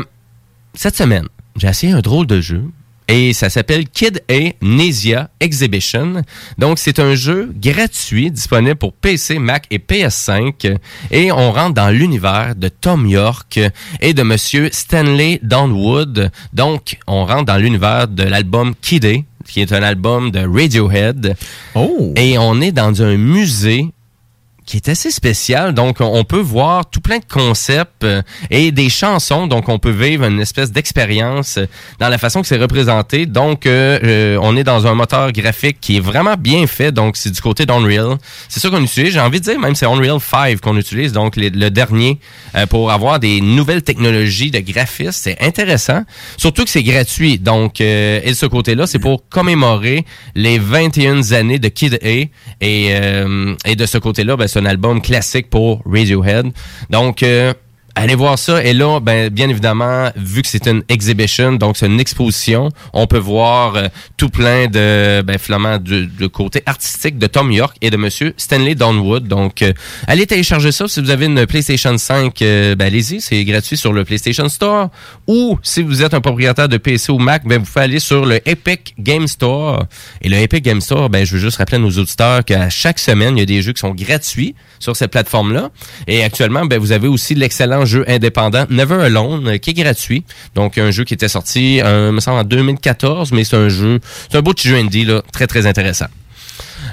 cette 0.73 0.95
semaine, 0.95 1.27
j'ai 1.57 1.67
essayé 1.67 1.93
un 1.93 2.01
drôle 2.01 2.27
de 2.27 2.41
jeu 2.41 2.63
et 3.09 3.33
ça 3.33 3.49
s'appelle 3.49 3.89
Kid 3.89 4.21
A 4.29 4.53
Nesia 4.61 5.31
Exhibition. 5.39 6.21
Donc 6.59 6.77
c'est 6.77 6.99
un 6.99 7.15
jeu 7.15 7.51
gratuit 7.55 8.29
disponible 8.29 8.75
pour 8.75 8.93
PC, 8.93 9.39
Mac 9.39 9.65
et 9.71 9.79
PS5 9.79 10.77
et 11.09 11.31
on 11.31 11.51
rentre 11.51 11.73
dans 11.73 11.89
l'univers 11.89 12.53
de 12.55 12.69
Tom 12.69 13.07
York 13.07 13.59
et 13.99 14.13
de 14.13 14.21
monsieur 14.21 14.69
Stanley 14.71 15.39
Downwood. 15.41 16.31
Donc 16.53 16.97
on 17.07 17.25
rentre 17.25 17.45
dans 17.45 17.57
l'univers 17.57 18.07
de 18.07 18.23
l'album 18.23 18.75
Kid 18.79 19.05
A 19.05 19.15
qui 19.47 19.61
est 19.61 19.73
un 19.73 19.81
album 19.81 20.29
de 20.29 20.39
Radiohead. 20.39 21.35
Et 22.15 22.37
on 22.37 22.61
est 22.61 22.71
dans 22.71 23.01
un 23.01 23.17
musée 23.17 23.87
qui 24.69 24.77
est 24.77 24.87
assez 24.87 25.09
spécial. 25.09 25.73
Donc, 25.73 25.97
on 25.99 26.23
peut 26.23 26.39
voir 26.39 26.87
tout 26.87 27.01
plein 27.01 27.17
de 27.17 27.25
concepts 27.27 28.03
euh, 28.03 28.21
et 28.51 28.71
des 28.71 28.89
chansons. 28.89 29.47
Donc, 29.47 29.67
on 29.67 29.79
peut 29.79 29.89
vivre 29.89 30.25
une 30.25 30.39
espèce 30.39 30.71
d'expérience 30.71 31.57
euh, 31.57 31.65
dans 31.97 32.07
la 32.07 32.19
façon 32.19 32.43
que 32.43 32.47
c'est 32.47 32.57
représenté. 32.57 33.25
Donc, 33.25 33.65
euh, 33.65 34.37
on 34.43 34.55
est 34.55 34.63
dans 34.63 34.85
un 34.85 34.93
moteur 34.93 35.31
graphique 35.31 35.77
qui 35.81 35.97
est 35.97 35.99
vraiment 35.99 36.35
bien 36.37 36.67
fait. 36.67 36.91
Donc, 36.91 37.17
c'est 37.17 37.31
du 37.31 37.41
côté 37.41 37.65
d'Unreal. 37.65 38.17
C'est 38.47 38.59
ça 38.59 38.69
qu'on 38.69 38.83
utilise. 38.83 39.13
J'ai 39.13 39.19
envie 39.19 39.39
de 39.39 39.45
dire, 39.45 39.59
même 39.59 39.73
c'est 39.73 39.87
Unreal 39.87 40.19
5 40.19 40.61
qu'on 40.61 40.77
utilise. 40.77 41.13
Donc, 41.13 41.35
le 41.35 41.69
dernier 41.69 42.19
pour 42.69 42.91
avoir 42.91 43.19
des 43.19 43.41
nouvelles 43.41 43.81
technologies 43.81 44.51
de 44.51 44.59
graphisme. 44.59 45.11
C'est 45.11 45.41
intéressant. 45.41 46.03
Surtout 46.37 46.63
que 46.63 46.69
c'est 46.69 46.83
gratuit. 46.83 47.39
Donc, 47.39 47.81
et 47.81 48.21
de 48.27 48.33
ce 48.33 48.45
côté-là, 48.45 48.85
c'est 48.85 48.99
pour 48.99 49.27
commémorer 49.29 50.05
les 50.35 50.59
21 50.59 51.31
années 51.31 51.57
de 51.57 51.69
Kid 51.69 51.99
A. 52.03 52.07
Et, 52.07 52.29
et 53.65 53.75
de 53.75 53.85
ce 53.85 53.97
côté-là, 53.97 54.37
ben, 54.37 54.47
c'est 54.47 54.58
un 54.59 54.65
album 54.65 55.01
classique 55.01 55.49
pour 55.49 55.81
Radiohead. 55.85 56.51
Donc, 56.89 57.23
euh, 57.23 57.53
Allez 57.95 58.15
voir 58.15 58.37
ça. 58.39 58.63
Et 58.63 58.73
là, 58.73 58.99
ben, 58.99 59.29
bien 59.29 59.49
évidemment, 59.49 60.09
vu 60.15 60.41
que 60.41 60.47
c'est 60.47 60.67
une 60.67 60.83
exhibition, 60.89 61.53
donc 61.53 61.77
c'est 61.77 61.87
une 61.87 61.99
exposition, 61.99 62.69
on 62.93 63.07
peut 63.07 63.17
voir 63.17 63.75
euh, 63.75 63.87
tout 64.17 64.29
plein 64.29 64.67
de, 64.67 65.21
ben, 65.21 65.37
de, 65.79 66.05
de 66.05 66.27
côté 66.27 66.61
artistique 66.65 67.17
de 67.17 67.27
Tom 67.27 67.51
York 67.51 67.75
et 67.81 67.89
de 67.89 67.97
Monsieur 67.97 68.33
Stanley 68.37 68.75
Donwood. 68.75 69.27
Donc, 69.27 69.61
euh, 69.61 69.73
allez 70.07 70.27
télécharger 70.27 70.71
ça. 70.71 70.87
Si 70.87 71.01
vous 71.01 71.09
avez 71.09 71.25
une 71.25 71.45
PlayStation 71.45 71.97
5, 71.97 72.41
euh, 72.41 72.75
ben, 72.75 72.85
allez-y. 72.85 73.21
C'est 73.21 73.43
gratuit 73.43 73.77
sur 73.77 73.91
le 73.91 74.05
PlayStation 74.05 74.47
Store. 74.49 74.89
Ou, 75.27 75.59
si 75.63 75.81
vous 75.81 76.03
êtes 76.03 76.13
un 76.13 76.21
propriétaire 76.21 76.69
de 76.69 76.77
PC 76.77 77.11
ou 77.11 77.17
Mac, 77.17 77.45
ben, 77.45 77.59
vous 77.59 77.65
pouvez 77.65 77.83
aller 77.83 77.99
sur 77.99 78.25
le 78.25 78.39
Epic 78.47 78.93
Game 78.99 79.27
Store. 79.27 79.85
Et 80.21 80.29
le 80.29 80.37
Epic 80.37 80.63
Game 80.63 80.81
Store, 80.81 81.09
ben, 81.09 81.25
je 81.25 81.33
veux 81.33 81.39
juste 81.39 81.57
rappeler 81.57 81.77
à 81.77 81.81
nos 81.81 81.91
auditeurs 81.91 82.45
qu'à 82.45 82.69
chaque 82.69 82.99
semaine, 82.99 83.37
il 83.37 83.39
y 83.39 83.43
a 83.43 83.45
des 83.45 83.61
jeux 83.61 83.73
qui 83.73 83.81
sont 83.81 83.93
gratuits 83.93 84.55
sur 84.79 84.95
cette 84.95 85.11
plateforme-là. 85.11 85.69
Et 86.07 86.23
actuellement, 86.23 86.65
ben, 86.65 86.79
vous 86.79 86.91
avez 86.91 87.07
aussi 87.07 87.35
l'excellent 87.35 87.78
jeu 87.85 88.03
indépendant 88.07 88.65
Never 88.69 89.03
Alone, 89.03 89.47
euh, 89.47 89.57
qui 89.57 89.71
est 89.71 89.73
gratuit. 89.73 90.23
Donc, 90.55 90.77
un 90.77 90.91
jeu 90.91 91.03
qui 91.03 91.13
était 91.13 91.27
sorti, 91.27 91.81
euh, 91.83 92.11
me 92.11 92.19
semble, 92.19 92.39
en 92.39 92.43
2014, 92.43 93.31
mais 93.31 93.43
c'est 93.43 93.57
un 93.57 93.69
jeu, 93.69 93.99
c'est 94.29 94.37
un 94.37 94.41
beau 94.41 94.53
petit 94.53 94.67
jeu 94.67 94.81
là, 94.81 95.21
très, 95.31 95.47
très 95.47 95.65
intéressant. 95.65 96.07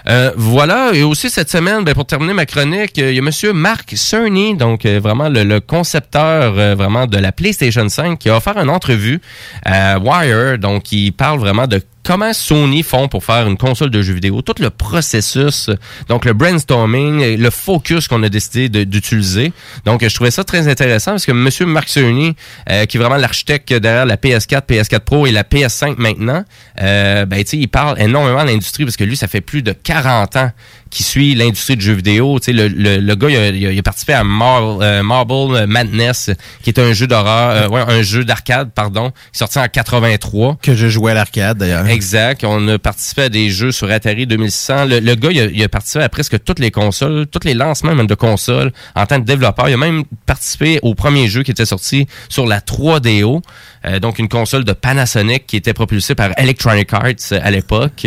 Euh, 0.09 0.31
voilà, 0.37 0.93
et 0.93 1.03
aussi 1.03 1.31
cette 1.31 1.51
semaine, 1.51 1.83
ben, 1.83 1.95
pour 1.95 2.07
terminer 2.07 2.33
ma 2.33 2.47
chronique, 2.47 2.99
euh, 2.99 3.11
il 3.11 3.17
y 3.17 3.19
a 3.19 3.23
Monsieur 3.23 3.53
Mark 3.53 3.93
Cerny, 3.97 4.57
donc 4.57 4.87
vraiment 4.87 5.29
le, 5.29 5.59
concepteur 5.59 6.77
vraiment 6.77 7.07
de 7.07 7.19
la 7.19 7.33
PlayStation 7.33 7.89
5, 7.89 8.19
qui 8.19 8.29
a 8.29 8.37
offert 8.37 8.57
une 8.59 8.71
entrevue 8.71 9.21
à 9.65 9.99
Wire, 9.99 10.59
donc 10.59 10.93
il 10.93 11.13
parle 11.13 11.41
vraiment 11.41 11.67
de 11.67 11.81
comment 12.07 12.33
Sony 12.33 12.85
font 12.85 13.09
pour 13.09 13.25
faire 13.25 13.49
une 13.49 13.57
console 13.57 13.91
de 13.91 14.01
jeux 14.01 14.15
vidéo, 14.15 14.41
tout 14.41 14.55
le 14.61 14.71
processus, 14.71 15.71
donc 16.09 16.25
le 16.25 16.35
brainstorming, 16.35 17.37
le 17.37 17.51
focus 17.51 18.07
qu'on 18.07 18.23
a 18.23 18.29
décidé 18.29 18.69
d'utiliser. 18.87 19.53
Donc, 19.85 20.07
je 20.07 20.15
trouvais 20.15 20.31
ça 20.31 20.45
très 20.45 20.69
intéressant 20.69 21.13
parce 21.13 21.27
que 21.27 21.33
Monsieur 21.33 21.67
Mark 21.67 21.89
Cerny, 21.89 22.37
euh, 22.71 22.87
qui 22.87 22.97
est 22.97 23.01
vraiment 23.01 23.17
l'architecte 23.17 23.73
derrière 23.73 24.07
la 24.07 24.17
PS4, 24.17 24.63
PS4 24.69 25.01
Pro 25.01 25.27
et 25.27 25.33
la 25.33 25.43
PS5 25.43 25.97
maintenant, 25.99 26.45
euh, 26.81 27.27
ben, 27.27 27.43
il 27.53 27.69
parle 27.69 28.01
énormément 28.01 28.45
de 28.45 28.51
l'industrie 28.51 28.85
parce 28.85 28.97
que 28.97 29.05
lui, 29.05 29.17
ça 29.17 29.27
fait 29.27 29.41
plus 29.41 29.63
de 29.63 29.73
40 29.73 30.37
ans 30.37 30.53
qui 30.91 31.03
suit 31.03 31.35
l'industrie 31.35 31.77
du 31.77 31.85
jeu 31.85 31.93
vidéo. 31.95 32.39
Tu 32.39 32.47
sais, 32.47 32.53
le, 32.53 32.69
le, 32.69 32.99
le 32.99 33.15
gars, 33.17 33.29
il 33.29 33.37
a, 33.37 33.49
il 33.49 33.67
a- 33.67 33.73
il 33.73 33.79
a 33.79 33.83
participé 33.83 34.13
à 34.15 34.25
Mar- 34.25 34.79
euh, 34.81 35.03
Marble 35.03 35.67
Madness, 35.67 36.31
qui 36.63 36.71
est 36.71 36.79
un 36.79 36.93
jeu 36.93 37.07
d'horreur, 37.07 37.51
euh, 37.51 37.69
ouais, 37.69 37.83
un 37.87 38.03
jeu 38.03 38.25
d'arcade, 38.25 38.71
pardon, 38.75 39.13
sorti 39.33 39.59
en 39.59 39.67
83. 39.69 40.59
Que 40.63 40.75
je 40.75 40.89
jouais 40.89 41.11
à 41.11 41.15
l'arcade, 41.15 41.59
d'ailleurs. 41.59 41.87
Exact. 41.87 42.45
On 42.45 42.67
a 42.69 42.79
participé 42.79 43.23
à 43.23 43.29
des 43.29 43.51
jeux 43.51 43.73
sur 43.73 43.91
Atari 43.91 44.27
2600. 44.27 44.85
Le, 44.87 45.01
le 45.01 45.15
gars, 45.17 45.31
il 45.33 45.41
a, 45.41 45.45
il 45.47 45.63
a 45.63 45.69
participé 45.69 46.05
à 46.05 46.09
presque 46.09 46.43
toutes 46.45 46.59
les 46.61 46.71
consoles, 46.71 47.27
tous 47.27 47.41
les 47.45 47.55
lancements 47.55 47.95
même 47.95 48.07
de 48.07 48.15
consoles 48.15 48.73
en 48.95 49.07
tant 49.07 49.21
que 49.21 49.27
développeur. 49.27 49.69
Il 49.69 49.75
a 49.75 49.79
même 49.79 50.05
participé 50.25 50.79
au 50.83 50.95
premier 50.95 51.27
jeu 51.29 51.43
qui 51.43 51.51
était 51.51 51.67
sorti 51.67 52.07
sur 52.29 52.47
la 52.47 52.61
3DO, 52.61 53.43
euh, 53.87 54.01
donc 54.01 54.19
une 54.19 54.29
console 54.29 54.65
de 54.65 54.73
Panasonic 54.73 55.47
qui 55.47 55.57
était 55.57 55.73
propulsée 55.73 56.15
par 56.15 56.31
Electronic 56.39 56.93
Arts 56.93 57.33
euh, 57.33 57.41
à 57.43 57.51
l'époque. 57.51 58.07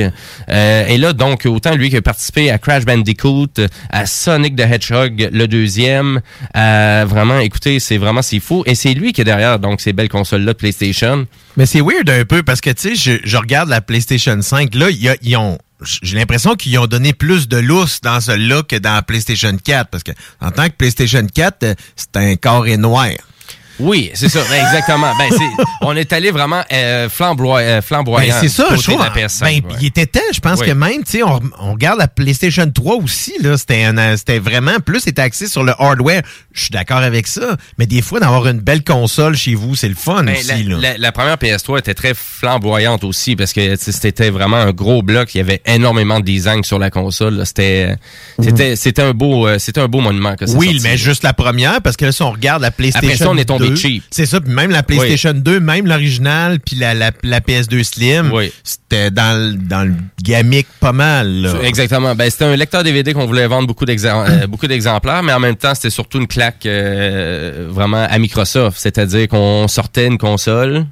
Euh, 0.49 0.87
et 0.87 0.97
là, 0.97 1.13
donc, 1.13 1.45
autant 1.45 1.75
lui 1.75 1.89
qui 1.89 1.97
a 1.97 2.01
participé 2.01 2.51
à 2.51 2.57
Crash 2.57 2.85
Bandicoot, 2.85 3.47
à 3.89 4.05
Sonic 4.05 4.55
the 4.55 4.61
Hedgehog, 4.61 5.29
le 5.31 5.47
deuxième, 5.47 6.21
à 6.53 7.05
vraiment, 7.05 7.39
écoutez, 7.39 7.79
c'est 7.79 7.97
vraiment, 7.97 8.21
c'est 8.21 8.39
fou. 8.39 8.63
Et 8.65 8.75
c'est 8.75 8.93
lui 8.93 9.13
qui 9.13 9.21
est 9.21 9.25
derrière, 9.25 9.59
donc, 9.59 9.81
ces 9.81 9.93
belles 9.93 10.09
consoles-là 10.09 10.53
de 10.53 10.57
PlayStation. 10.57 11.27
Mais 11.57 11.65
c'est 11.65 11.81
weird 11.81 12.09
un 12.09 12.25
peu 12.25 12.43
parce 12.43 12.61
que, 12.61 12.69
tu 12.69 12.95
sais, 12.95 13.19
je, 13.23 13.37
regarde 13.37 13.69
la 13.69 13.81
PlayStation 13.81 14.41
5. 14.41 14.75
Là, 14.75 14.87
ils 15.21 15.37
ont. 15.37 15.57
J'ai 16.01 16.17
l'impression 16.17 16.55
qu'ils 16.55 16.77
ont 16.77 16.87
donné 16.87 17.13
plus 17.13 17.47
de 17.47 17.55
lousse 17.55 18.01
dans 18.01 18.19
ce 18.19 18.31
là 18.31 18.63
que 18.63 18.75
dans 18.75 18.95
la 18.95 19.01
PlayStation 19.01 19.55
4. 19.55 19.89
Parce 19.89 20.03
que, 20.03 20.11
en 20.41 20.51
tant 20.51 20.65
que 20.67 20.73
PlayStation 20.73 21.25
4, 21.25 21.63
euh, 21.63 21.73
c'est 21.95 22.17
un 22.17 22.35
carré 22.35 22.75
noir. 22.75 23.11
Oui, 23.79 24.11
c'est 24.13 24.29
ça, 24.29 24.39
ben, 24.49 24.63
exactement. 24.65 25.11
Ben, 25.17 25.29
c'est, 25.31 25.63
on 25.81 25.95
est 25.95 26.11
allé 26.13 26.31
vraiment 26.31 26.63
euh, 26.71 27.07
euh, 27.07 27.09
flamboyant. 27.81 28.27
Ben, 28.33 28.33
c'est 28.41 28.49
ça, 28.49 28.63
côté 28.69 28.77
je 28.77 28.83
trouve. 28.91 28.99
de 28.99 29.03
la 29.03 29.27
PS5, 29.27 29.41
ben, 29.41 29.69
ouais. 29.71 29.77
Il 29.81 29.87
était 29.87 30.05
temps, 30.05 30.19
je 30.33 30.39
pense 30.39 30.59
Oui. 30.59 30.67
que 30.67 30.71
même, 30.71 31.03
tu 31.03 31.11
sais, 31.11 31.23
on, 31.23 31.39
on 31.59 31.73
regarde 31.73 31.99
la 31.99 32.07
PlayStation 32.07 32.69
3 32.69 32.95
aussi, 32.97 33.33
là, 33.41 33.57
c'était 33.57 34.39
vraiment 34.39 34.79
plus 34.85 35.03
axé 35.17 35.47
sur 35.47 35.63
le 35.63 35.73
hardware. 35.79 36.21
Je 36.53 36.61
suis 36.61 36.71
d'accord 36.71 36.97
avec 36.97 37.27
ça, 37.27 37.57
mais 37.77 37.85
des 37.85 38.01
fois, 38.01 38.19
d'avoir 38.19 38.47
une 38.47 38.59
belle 38.59 38.83
console 38.83 39.35
chez 39.35 39.55
vous, 39.55 39.75
c'est 39.75 39.89
le 39.89 39.95
fun 39.95 40.23
Ben, 40.23 40.35
aussi, 40.35 40.47
la, 40.47 40.75
là. 40.75 40.77
la- 40.81 40.97
la 40.97 41.11
première 41.11 41.35
PS3 41.37 41.79
était 41.79 41.93
très 41.93 42.13
flamboyante 42.13 43.03
aussi 43.03 43.35
parce 43.35 43.53
que 43.53 43.75
c'était 43.77 44.29
vraiment 44.29 44.57
un 44.57 44.71
gros 44.71 45.01
bloc. 45.01 45.33
Il 45.35 45.37
y 45.39 45.41
avait 45.41 45.61
énormément 45.65 46.19
de 46.19 46.25
design 46.25 46.63
sur 46.63 46.79
la 46.79 46.89
console. 46.89 47.35
là. 47.37 47.45
C'était, 47.45 47.95
un 49.01 49.11
beau, 49.13 49.47
euh, 49.47 49.59
c'était 49.59 49.81
un 49.81 49.87
beau 49.87 50.01
monument. 50.01 50.35
Que 50.35 50.45
Oui, 50.51 50.65
sorti, 50.67 50.79
mais 50.83 50.89
là. 50.91 50.95
juste 50.95 51.23
la 51.23 51.33
première, 51.33 51.81
parce 51.81 51.97
que 51.97 52.05
là, 52.05 52.11
si 52.11 52.21
on 52.21 52.31
regarde 52.31 52.61
la 52.61 52.71
PlayStation 52.71 53.07
Après 53.07 53.17
ça, 53.17 53.29
on 53.29 53.37
est 53.37 53.45
tombé 53.45 53.67
2, 53.68 53.68
C'est 54.11 54.25
ça, 54.25 54.39
puis 54.41 54.53
même 54.53 54.71
la 54.71 54.83
PlayStation 54.83 55.33
2, 55.33 55.59
même 55.59 55.85
l'original, 55.87 56.59
puis 56.59 56.75
la, 56.75 56.93
la, 56.93 57.11
la 57.23 57.39
PS2 57.39 57.83
Slim, 57.83 58.31
c'était 58.63 59.11
dans, 59.11 59.37
le- 59.37 59.53
dans 59.57 59.83
le 59.87 59.93
gamique 60.23 60.67
pas 60.79 60.91
mal. 60.93 61.29
Là. 61.41 61.49
Exactement. 61.63 62.15
Ben, 62.15 62.29
c'était 62.29 62.45
un 62.45 62.55
lecteur 62.55 62.83
DVD 62.83 63.13
qu'on 63.13 63.25
voulait 63.25 63.47
vendre 63.47 63.67
euh, 63.69 64.47
beaucoup 64.47 64.67
d'exemplaires, 64.67 65.23
mais 65.23 65.33
en 65.33 65.39
même 65.39 65.55
temps, 65.55 65.73
c'était 65.75 65.89
surtout 65.89 66.19
une 66.19 66.27
claque 66.27 66.65
euh, 66.65 67.67
vraiment 67.69 68.05
à 68.09 68.17
Microsoft. 68.19 68.77
C'est-à-dire 68.79 69.27
qu'on 69.27 69.67
sortait 69.67 70.07
une 70.07 70.17
console 70.17 70.85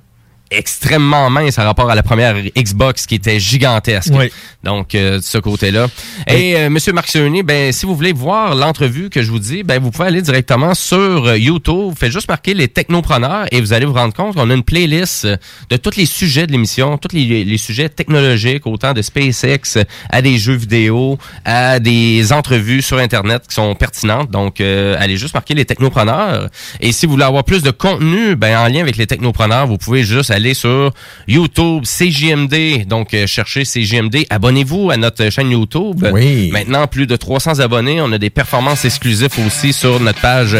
extrêmement 0.51 1.29
mince 1.29 1.55
par 1.55 1.65
rapport 1.65 1.89
à 1.89 1.95
la 1.95 2.03
première 2.03 2.35
Xbox 2.55 3.05
qui 3.05 3.15
était 3.15 3.39
gigantesque. 3.39 4.13
Oui. 4.13 4.31
Donc, 4.63 4.95
euh, 4.95 5.17
de 5.17 5.23
ce 5.23 5.37
côté-là. 5.37 5.87
Et 6.27 6.55
euh, 6.55 6.69
Monsieur 6.69 6.93
Marc 6.93 7.07
Cerny, 7.07 7.43
ben, 7.43 7.71
si 7.71 7.85
vous 7.85 7.95
voulez 7.95 8.13
voir 8.13 8.55
l'entrevue 8.55 9.09
que 9.09 9.21
je 9.21 9.31
vous 9.31 9.39
dis, 9.39 9.63
ben, 9.63 9.81
vous 9.81 9.91
pouvez 9.91 10.07
aller 10.07 10.21
directement 10.21 10.73
sur 10.73 11.25
euh, 11.27 11.37
YouTube. 11.37 11.93
Faites 11.97 12.11
juste 12.11 12.27
marquer 12.27 12.53
les 12.53 12.67
technopreneurs 12.67 13.45
et 13.51 13.61
vous 13.61 13.73
allez 13.73 13.85
vous 13.85 13.93
rendre 13.93 14.13
compte 14.13 14.35
qu'on 14.35 14.49
a 14.49 14.53
une 14.53 14.63
playlist 14.63 15.25
euh, 15.25 15.37
de 15.69 15.77
tous 15.77 15.95
les 15.95 16.05
sujets 16.05 16.47
de 16.47 16.51
l'émission, 16.51 16.97
tous 16.97 17.15
les, 17.15 17.43
les 17.43 17.57
sujets 17.57 17.89
technologiques, 17.89 18.65
autant 18.67 18.93
de 18.93 19.01
SpaceX 19.01 19.83
à 20.09 20.21
des 20.21 20.37
jeux 20.37 20.55
vidéo, 20.55 21.17
à 21.45 21.79
des 21.79 22.33
entrevues 22.33 22.81
sur 22.81 22.97
Internet 22.97 23.43
qui 23.47 23.55
sont 23.55 23.73
pertinentes. 23.75 24.31
Donc, 24.31 24.61
euh, 24.61 24.95
allez 24.99 25.17
juste 25.17 25.33
marquer 25.33 25.53
les 25.53 25.65
technopreneurs. 25.65 26.49
Et 26.81 26.91
si 26.91 27.05
vous 27.05 27.13
voulez 27.13 27.25
avoir 27.25 27.43
plus 27.43 27.63
de 27.63 27.71
contenu, 27.71 28.35
ben, 28.35 28.57
en 28.57 28.67
lien 28.67 28.81
avec 28.81 28.97
les 28.97 29.07
technopreneurs, 29.07 29.67
vous 29.67 29.77
pouvez 29.77 30.03
juste 30.03 30.31
aller 30.37 30.53
sur 30.53 30.91
YouTube, 31.27 31.83
CJMD. 31.83 32.87
Donc, 32.87 33.13
euh, 33.13 33.27
cherchez 33.27 33.63
CJMD. 33.63 34.25
Abonnez-vous 34.29 34.89
à 34.91 34.97
notre 34.97 35.29
chaîne 35.29 35.51
YouTube. 35.51 36.07
Oui. 36.11 36.49
Maintenant, 36.51 36.87
plus 36.87 37.07
de 37.07 37.15
300 37.15 37.59
abonnés. 37.59 37.99
On 38.01 38.11
a 38.11 38.17
des 38.17 38.29
performances 38.29 38.85
exclusives 38.85 39.29
aussi 39.45 39.73
sur 39.73 39.99
notre 39.99 40.21
page 40.21 40.57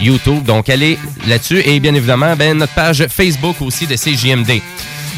YouTube. 0.00 0.44
Donc, 0.44 0.68
allez 0.68 0.98
là-dessus. 1.26 1.62
Et 1.64 1.80
bien 1.80 1.94
évidemment, 1.94 2.36
ben, 2.36 2.58
notre 2.58 2.74
page 2.74 3.06
Facebook 3.08 3.56
aussi 3.62 3.86
de 3.86 3.96
CJMD. 3.96 4.60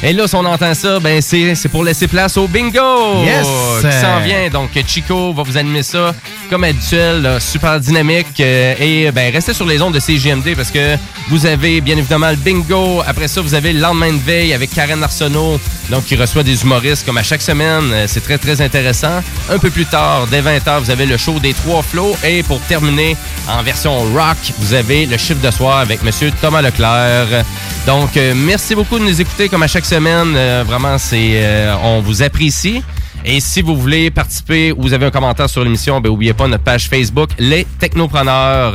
Et 0.04 0.12
là, 0.12 0.26
si 0.26 0.34
on 0.34 0.44
entend 0.44 0.74
ça, 0.74 0.98
ben 0.98 1.20
c'est 1.22 1.68
pour 1.70 1.84
laisser 1.84 2.08
place 2.08 2.36
au 2.36 2.48
bingo 2.48 3.22
Yes! 3.24 3.46
qui 3.80 3.92
s'en 4.00 4.18
vient. 4.20 4.48
Donc, 4.52 4.70
Chico 4.86 5.32
va 5.32 5.44
vous 5.44 5.56
animer 5.56 5.84
ça 5.84 6.12
comme 6.50 6.64
habituel, 6.64 7.36
super 7.40 7.78
dynamique. 7.78 8.26
euh, 8.40 8.74
et 8.80 9.10
ben 9.12 9.32
restez 9.32 9.54
sur 9.54 9.64
les 9.64 9.80
ondes 9.80 9.94
de 9.94 10.00
CGMD 10.00 10.54
parce 10.56 10.70
que 10.72 10.96
vous 11.28 11.46
avez 11.46 11.80
bien 11.80 11.96
évidemment 11.96 12.30
le 12.30 12.36
bingo. 12.36 13.00
Après 13.06 13.28
ça, 13.28 13.40
vous 13.42 13.54
avez 13.54 13.72
le 13.72 13.78
lendemain 13.80 14.12
de 14.12 14.18
veille 14.18 14.52
avec 14.52 14.74
Karen 14.74 15.02
Arsenault, 15.04 15.60
donc 15.88 16.04
qui 16.06 16.16
reçoit 16.16 16.42
des 16.42 16.60
humoristes 16.62 17.06
comme 17.06 17.18
à 17.18 17.22
chaque 17.22 17.42
semaine. 17.42 17.90
Euh, 17.92 18.04
C'est 18.08 18.22
très, 18.24 18.38
très 18.38 18.60
intéressant. 18.60 19.22
Un 19.50 19.58
peu 19.58 19.70
plus 19.70 19.86
tard, 19.86 20.26
dès 20.30 20.42
20h, 20.42 20.80
vous 20.80 20.90
avez 20.90 21.06
le 21.06 21.16
show 21.16 21.38
des 21.38 21.54
trois 21.54 21.82
flots. 21.82 22.16
Et 22.24 22.42
pour 22.42 22.60
terminer, 22.62 23.16
en 23.48 23.62
version 23.62 24.00
rock, 24.12 24.36
vous 24.58 24.74
avez 24.74 25.06
le 25.06 25.16
chiffre 25.16 25.40
de 25.40 25.50
soir 25.52 25.78
avec 25.78 26.02
Monsieur 26.02 26.32
Thomas 26.40 26.60
Leclerc. 26.60 27.44
Donc, 27.86 28.16
euh, 28.16 28.32
merci 28.36 28.74
beaucoup 28.74 28.98
de 28.98 29.04
nous 29.04 29.20
écouter 29.20 29.48
comme 29.48 29.62
à 29.62 29.68
chaque 29.68 29.84
semaine. 29.84 29.91
Euh, 29.92 30.64
vraiment, 30.66 30.96
c'est, 30.98 31.32
euh, 31.34 31.74
on 31.82 32.00
vous 32.00 32.22
apprécie. 32.22 32.82
Et 33.24 33.38
si 33.40 33.62
vous 33.62 33.76
voulez 33.76 34.10
participer 34.10 34.72
ou 34.72 34.82
vous 34.82 34.92
avez 34.92 35.06
un 35.06 35.10
commentaire 35.10 35.48
sur 35.48 35.62
l'émission, 35.62 36.00
ben 36.00 36.08
oubliez 36.10 36.32
pas 36.32 36.48
notre 36.48 36.64
page 36.64 36.88
Facebook, 36.88 37.30
Les 37.38 37.66
Technopreneurs. 37.78 38.74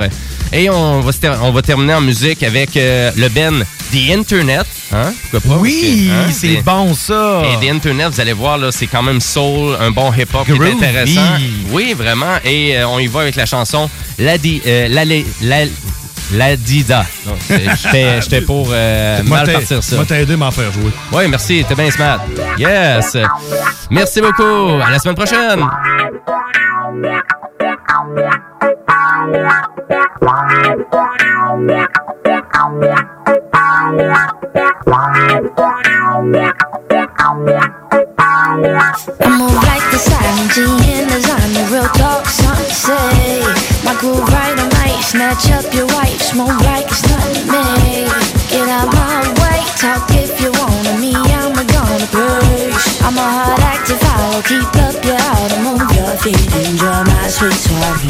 Et 0.53 0.69
on 0.69 1.01
va, 1.01 1.11
on 1.41 1.51
va 1.51 1.61
terminer 1.61 1.95
en 1.95 2.01
musique 2.01 2.43
avec 2.43 2.77
euh, 2.77 3.11
le 3.17 3.27
Ben 3.27 3.65
The 3.91 4.11
Internet. 4.17 4.65
Hein? 4.93 5.11
Pourquoi 5.31 5.55
pas? 5.55 5.61
Oui, 5.61 6.09
hein, 6.13 6.31
c'est 6.31 6.61
bon 6.63 6.93
ça. 6.93 7.41
Et 7.45 7.65
The 7.65 7.69
Internet, 7.71 8.07
vous 8.13 8.21
allez 8.21 8.31
voir, 8.31 8.57
là, 8.57 8.71
c'est 8.71 8.87
quand 8.87 9.03
même 9.03 9.19
soul, 9.19 9.75
un 9.81 9.91
bon 9.91 10.13
hip-hop 10.13 10.47
intéressant. 10.49 11.21
Oui, 11.71 11.93
vraiment. 11.93 12.37
Et 12.45 12.77
euh, 12.77 12.87
on 12.87 12.99
y 12.99 13.07
va 13.07 13.21
avec 13.21 13.35
la 13.35 13.45
chanson 13.45 13.89
La 14.17 14.37
Di- 14.37 14.61
euh, 14.65 14.87
la, 14.87 15.03
la, 15.03 15.15
la, 15.41 15.57
la 16.33 16.55
Dida. 16.55 17.05
Donc, 17.25 17.37
euh, 17.51 18.19
J'étais 18.21 18.41
pour 18.41 18.69
euh, 18.71 19.23
mal 19.23 19.51
partir 19.51 19.83
ça. 19.83 19.95
moi, 19.95 20.05
t'as 20.07 20.19
aidé 20.19 20.33
à 20.33 20.37
m'en 20.37 20.51
faire 20.51 20.71
jouer. 20.71 20.91
Oui, 21.11 21.27
merci, 21.27 21.65
t'es 21.67 21.75
bien 21.75 21.91
smart. 21.91 22.19
Yes. 22.57 23.17
Merci 23.89 24.21
beaucoup. 24.21 24.81
À 24.85 24.91
la 24.91 24.99
semaine 24.99 25.15
prochaine. 25.15 25.63
I'm 29.89 29.95
like 39.63 39.87
the 39.91 39.99
energy 40.23 40.67
in 40.91 41.07
the 41.07 41.19
zone, 41.23 41.55
real 41.71 41.87
talk, 41.95 42.27
something 42.27 42.67
say. 42.67 43.39
My 43.85 43.95
groove 43.99 44.27
right, 44.27 44.59
I'm 44.59 44.69
snatch 45.03 45.49
up 45.51 45.73
your 45.73 45.87
wife, 45.87 46.21
smoke 46.21 46.59
like 46.63 46.87
it's 46.87 47.03
nothing 47.07 47.47
to 47.47 47.63
me. 47.79 48.09
Get 48.49 48.67
out 48.67 48.91
my 48.91 49.23
way, 49.39 49.63
talk 49.77 50.11
if 50.11 50.41
you 50.41 50.51
want 50.51 50.99
me, 50.99 51.15
I'm 51.15 51.53
a 51.53 51.63
gonna 51.63 52.07
push. 52.11 53.01
I'm 53.03 53.17
a 53.17 53.23
hard 53.23 53.61
active, 53.61 54.03
I'll 54.03 54.43
keep 54.43 54.75
up 54.83 55.05
your 55.05 55.15
autumn 55.15 55.67
on 55.67 55.79
your 55.95 56.17
feet, 56.17 56.53
enjoy 56.67 57.03
my 57.05 57.29
sweet 57.29 57.53
sorry. 57.53 58.09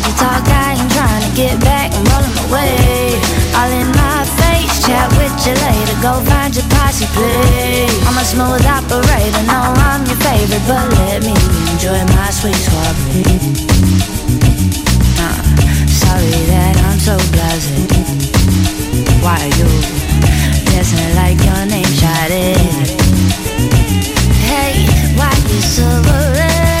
beside 0.00 0.06
you, 0.06 0.14
talk. 0.18 0.48
I 0.48 0.76
ain't 0.78 0.92
trying 0.92 1.22
to 1.22 1.30
get 1.34 1.60
back. 1.60 1.92
I'm 1.94 2.04
rolling 2.06 2.36
away. 2.46 3.18
All 3.54 3.70
in 3.70 3.88
my 3.94 4.24
face, 4.38 4.86
chat 4.86 5.10
with 5.18 5.34
you 5.46 5.54
later. 5.54 5.96
Go 6.02 6.20
find 6.24 6.54
your 6.54 6.66
posse, 6.70 7.06
please. 7.14 7.90
I'm 8.06 8.16
a 8.18 8.24
smooth 8.24 8.64
operator. 8.66 9.42
No, 9.46 9.58
I'm 9.74 10.04
your 10.06 10.18
favorite, 10.22 10.62
but 10.66 10.86
let 10.94 11.22
me 11.22 11.34
enjoy 11.72 11.98
my 12.14 12.30
sweet 12.30 12.56
soiree. 12.56 13.24
Uh, 15.18 15.40
sorry 15.86 16.30
that 16.52 16.74
I'm 16.86 16.98
so 16.98 17.16
blasé. 17.34 17.78
Why 19.22 19.36
are 19.42 19.54
you 19.58 19.68
dancing 20.70 21.14
like 21.16 21.38
your 21.42 21.66
name, 21.66 21.92
Shawty? 21.98 22.54
Hey, 24.46 24.86
why 25.16 25.32
you 25.48 25.60
so 25.60 25.84
worried 26.06 26.77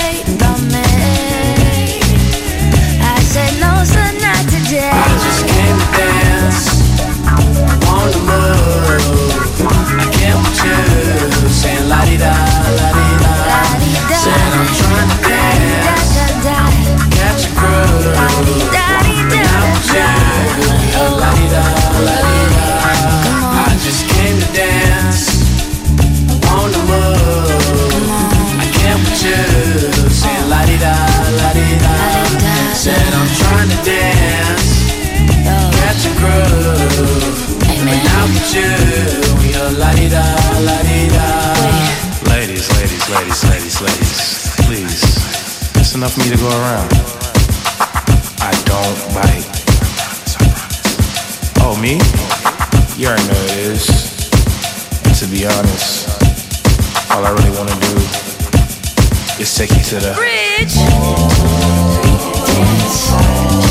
I 4.70 5.08
just 5.24 5.46
came 5.48 5.78
to 5.78 5.86
dance 5.96 6.68
the 8.12 8.20
move. 8.20 9.60
I 10.12 10.36
with 10.36 10.60
you, 10.62 11.48
saying 11.48 11.88
la 11.88 12.04
di 12.04 12.18
da, 12.18 12.47
you, 38.58 39.02
we 39.40 39.54
are 39.54 39.72
la 39.78 39.90
di 39.94 40.08
da, 40.08 40.24
la 40.66 40.78
di 40.82 41.08
da. 41.08 41.28
Ladies, 42.30 42.66
ladies, 42.76 43.04
ladies, 43.08 43.44
ladies, 43.44 43.80
ladies, 43.80 44.20
please. 44.66 45.02
It's 45.78 45.94
enough 45.94 46.12
for 46.12 46.20
me 46.20 46.30
to 46.30 46.36
go 46.36 46.48
around. 46.48 46.90
I 48.40 48.52
don't 48.66 48.98
bite. 49.14 49.46
Oh, 51.62 51.76
me? 51.80 52.00
You 52.98 53.08
already 53.08 53.26
know 53.28 53.42
it 53.46 53.58
is. 53.72 53.86
And 55.04 55.14
to 55.14 55.26
be 55.26 55.46
honest, 55.46 56.08
all 57.10 57.24
I 57.24 57.30
really 57.30 57.54
want 57.56 57.70
to 57.70 57.78
do 57.78 57.94
is 59.40 59.54
take 59.54 59.70
you 59.70 59.82
to 59.82 60.00
the. 60.00 60.12
Pas 63.08 63.67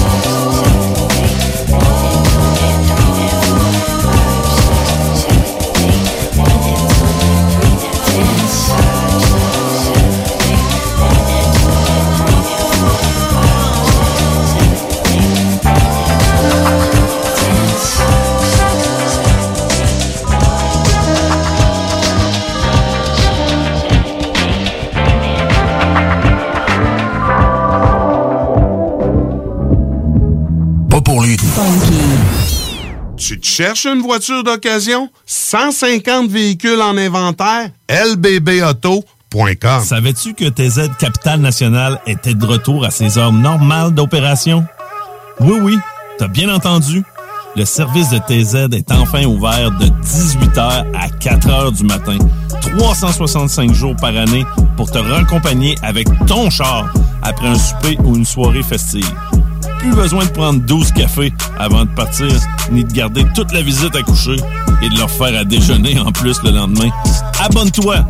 Cherches 33.57 33.87
une 33.87 34.03
voiture 34.03 34.43
d'occasion? 34.43 35.09
150 35.25 36.29
véhicules 36.29 36.79
en 36.79 36.95
inventaire? 36.95 37.71
lbbauto.com 37.89 39.83
Savais-tu 39.83 40.35
que 40.35 40.47
TZ 40.47 40.91
Capital 40.99 41.39
National 41.39 41.99
était 42.05 42.35
de 42.35 42.45
retour 42.45 42.85
à 42.85 42.91
ses 42.91 43.17
heures 43.17 43.33
normales 43.33 43.95
d'opération? 43.95 44.63
Oui, 45.39 45.57
oui, 45.59 45.75
t'as 46.19 46.27
bien 46.27 46.53
entendu. 46.53 47.01
Le 47.55 47.65
service 47.65 48.11
de 48.11 48.19
TZ 48.19 48.75
est 48.75 48.91
enfin 48.91 49.25
ouvert 49.25 49.71
de 49.71 49.87
18h 49.87 50.85
à 50.93 51.07
4h 51.07 51.75
du 51.75 51.83
matin, 51.83 52.19
365 52.77 53.73
jours 53.73 53.95
par 53.95 54.15
année 54.15 54.45
pour 54.75 54.91
te 54.91 54.99
raccompagner 54.99 55.73
avec 55.81 56.07
ton 56.27 56.51
char 56.51 56.93
après 57.23 57.47
un 57.47 57.57
souper 57.57 57.97
ou 58.03 58.17
une 58.17 58.25
soirée 58.25 58.61
festive. 58.61 59.11
Plus 59.79 59.93
besoin 59.93 60.25
de 60.25 60.31
prendre 60.31 60.61
12 60.61 60.91
cafés 60.91 61.33
avant 61.57 61.85
de 61.85 61.89
partir, 61.89 62.27
ni 62.71 62.83
de 62.83 62.91
garder 62.91 63.25
toute 63.35 63.51
la 63.53 63.61
visite 63.61 63.95
à 63.95 64.01
coucher 64.01 64.35
et 64.81 64.89
de 64.89 64.97
leur 64.97 65.09
faire 65.09 65.39
à 65.39 65.43
déjeuner 65.43 65.99
en 65.99 66.11
plus 66.11 66.41
le 66.43 66.51
lendemain. 66.51 66.89
Abonne-toi 67.39 68.05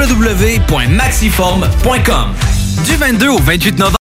www.maxiform.com. 0.01 2.33
Du 2.87 2.97
22 2.97 3.29
au 3.29 3.37
28 3.37 3.77
novembre. 3.77 3.97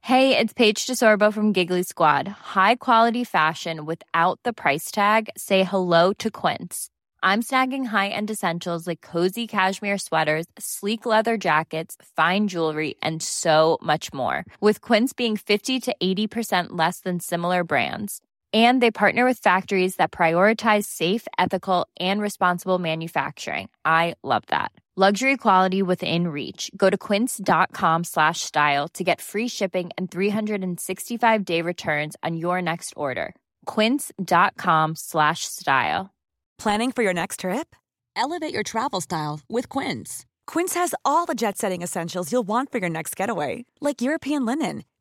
Hey, 0.00 0.34
it's 0.34 0.54
Paige 0.54 0.86
DeSorbo 0.86 1.30
from 1.30 1.52
Giggly 1.52 1.82
Squad. 1.82 2.26
High 2.26 2.76
quality 2.76 3.22
fashion 3.22 3.84
without 3.84 4.40
the 4.44 4.54
price 4.54 4.90
tag. 4.90 5.28
Say 5.36 5.62
hello 5.62 6.14
to 6.14 6.30
Quince. 6.30 6.88
I'm 7.22 7.42
snagging 7.42 7.84
high-end 7.84 8.30
essentials 8.30 8.86
like 8.86 9.02
cozy 9.02 9.46
cashmere 9.46 9.98
sweaters, 9.98 10.46
sleek 10.58 11.04
leather 11.04 11.36
jackets, 11.36 11.96
fine 12.16 12.48
jewelry, 12.48 12.94
and 13.02 13.22
so 13.22 13.76
much 13.82 14.10
more. 14.14 14.46
With 14.62 14.80
Quince 14.80 15.12
being 15.12 15.36
50 15.36 15.80
to 15.80 15.94
80% 16.02 16.68
less 16.70 17.00
than 17.00 17.20
similar 17.20 17.62
brands. 17.62 18.22
And 18.52 18.82
they 18.82 18.90
partner 18.90 19.24
with 19.24 19.38
factories 19.38 19.96
that 19.96 20.10
prioritize 20.10 20.86
safe, 20.86 21.28
ethical, 21.38 21.86
and 22.00 22.20
responsible 22.20 22.78
manufacturing. 22.78 23.68
I 23.84 24.14
love 24.24 24.42
that. 24.48 24.72
Luxury 24.96 25.36
quality 25.36 25.82
within 25.82 26.26
reach. 26.28 26.70
Go 26.76 26.90
to 26.90 26.98
quince.com 26.98 28.04
slash 28.04 28.40
style 28.40 28.88
to 28.88 29.04
get 29.04 29.20
free 29.20 29.48
shipping 29.48 29.90
and 29.96 30.10
365 30.10 31.44
day 31.44 31.62
returns 31.62 32.16
on 32.22 32.36
your 32.36 32.60
next 32.60 32.92
order. 32.96 33.34
Quince.com 33.66 34.96
slash 34.96 35.44
style. 35.44 36.10
Planning 36.58 36.92
for 36.92 37.02
your 37.02 37.14
next 37.14 37.40
trip? 37.40 37.74
Elevate 38.16 38.52
your 38.52 38.62
travel 38.64 39.00
style 39.00 39.40
with 39.48 39.68
Quince. 39.68 40.26
Quince 40.46 40.74
has 40.74 40.94
all 41.04 41.24
the 41.24 41.34
jet 41.34 41.56
setting 41.56 41.80
essentials 41.80 42.32
you'll 42.32 42.48
want 42.48 42.72
for 42.72 42.78
your 42.78 42.90
next 42.90 43.16
getaway, 43.16 43.64
like 43.80 44.02
European 44.02 44.44
linen, 44.44 44.84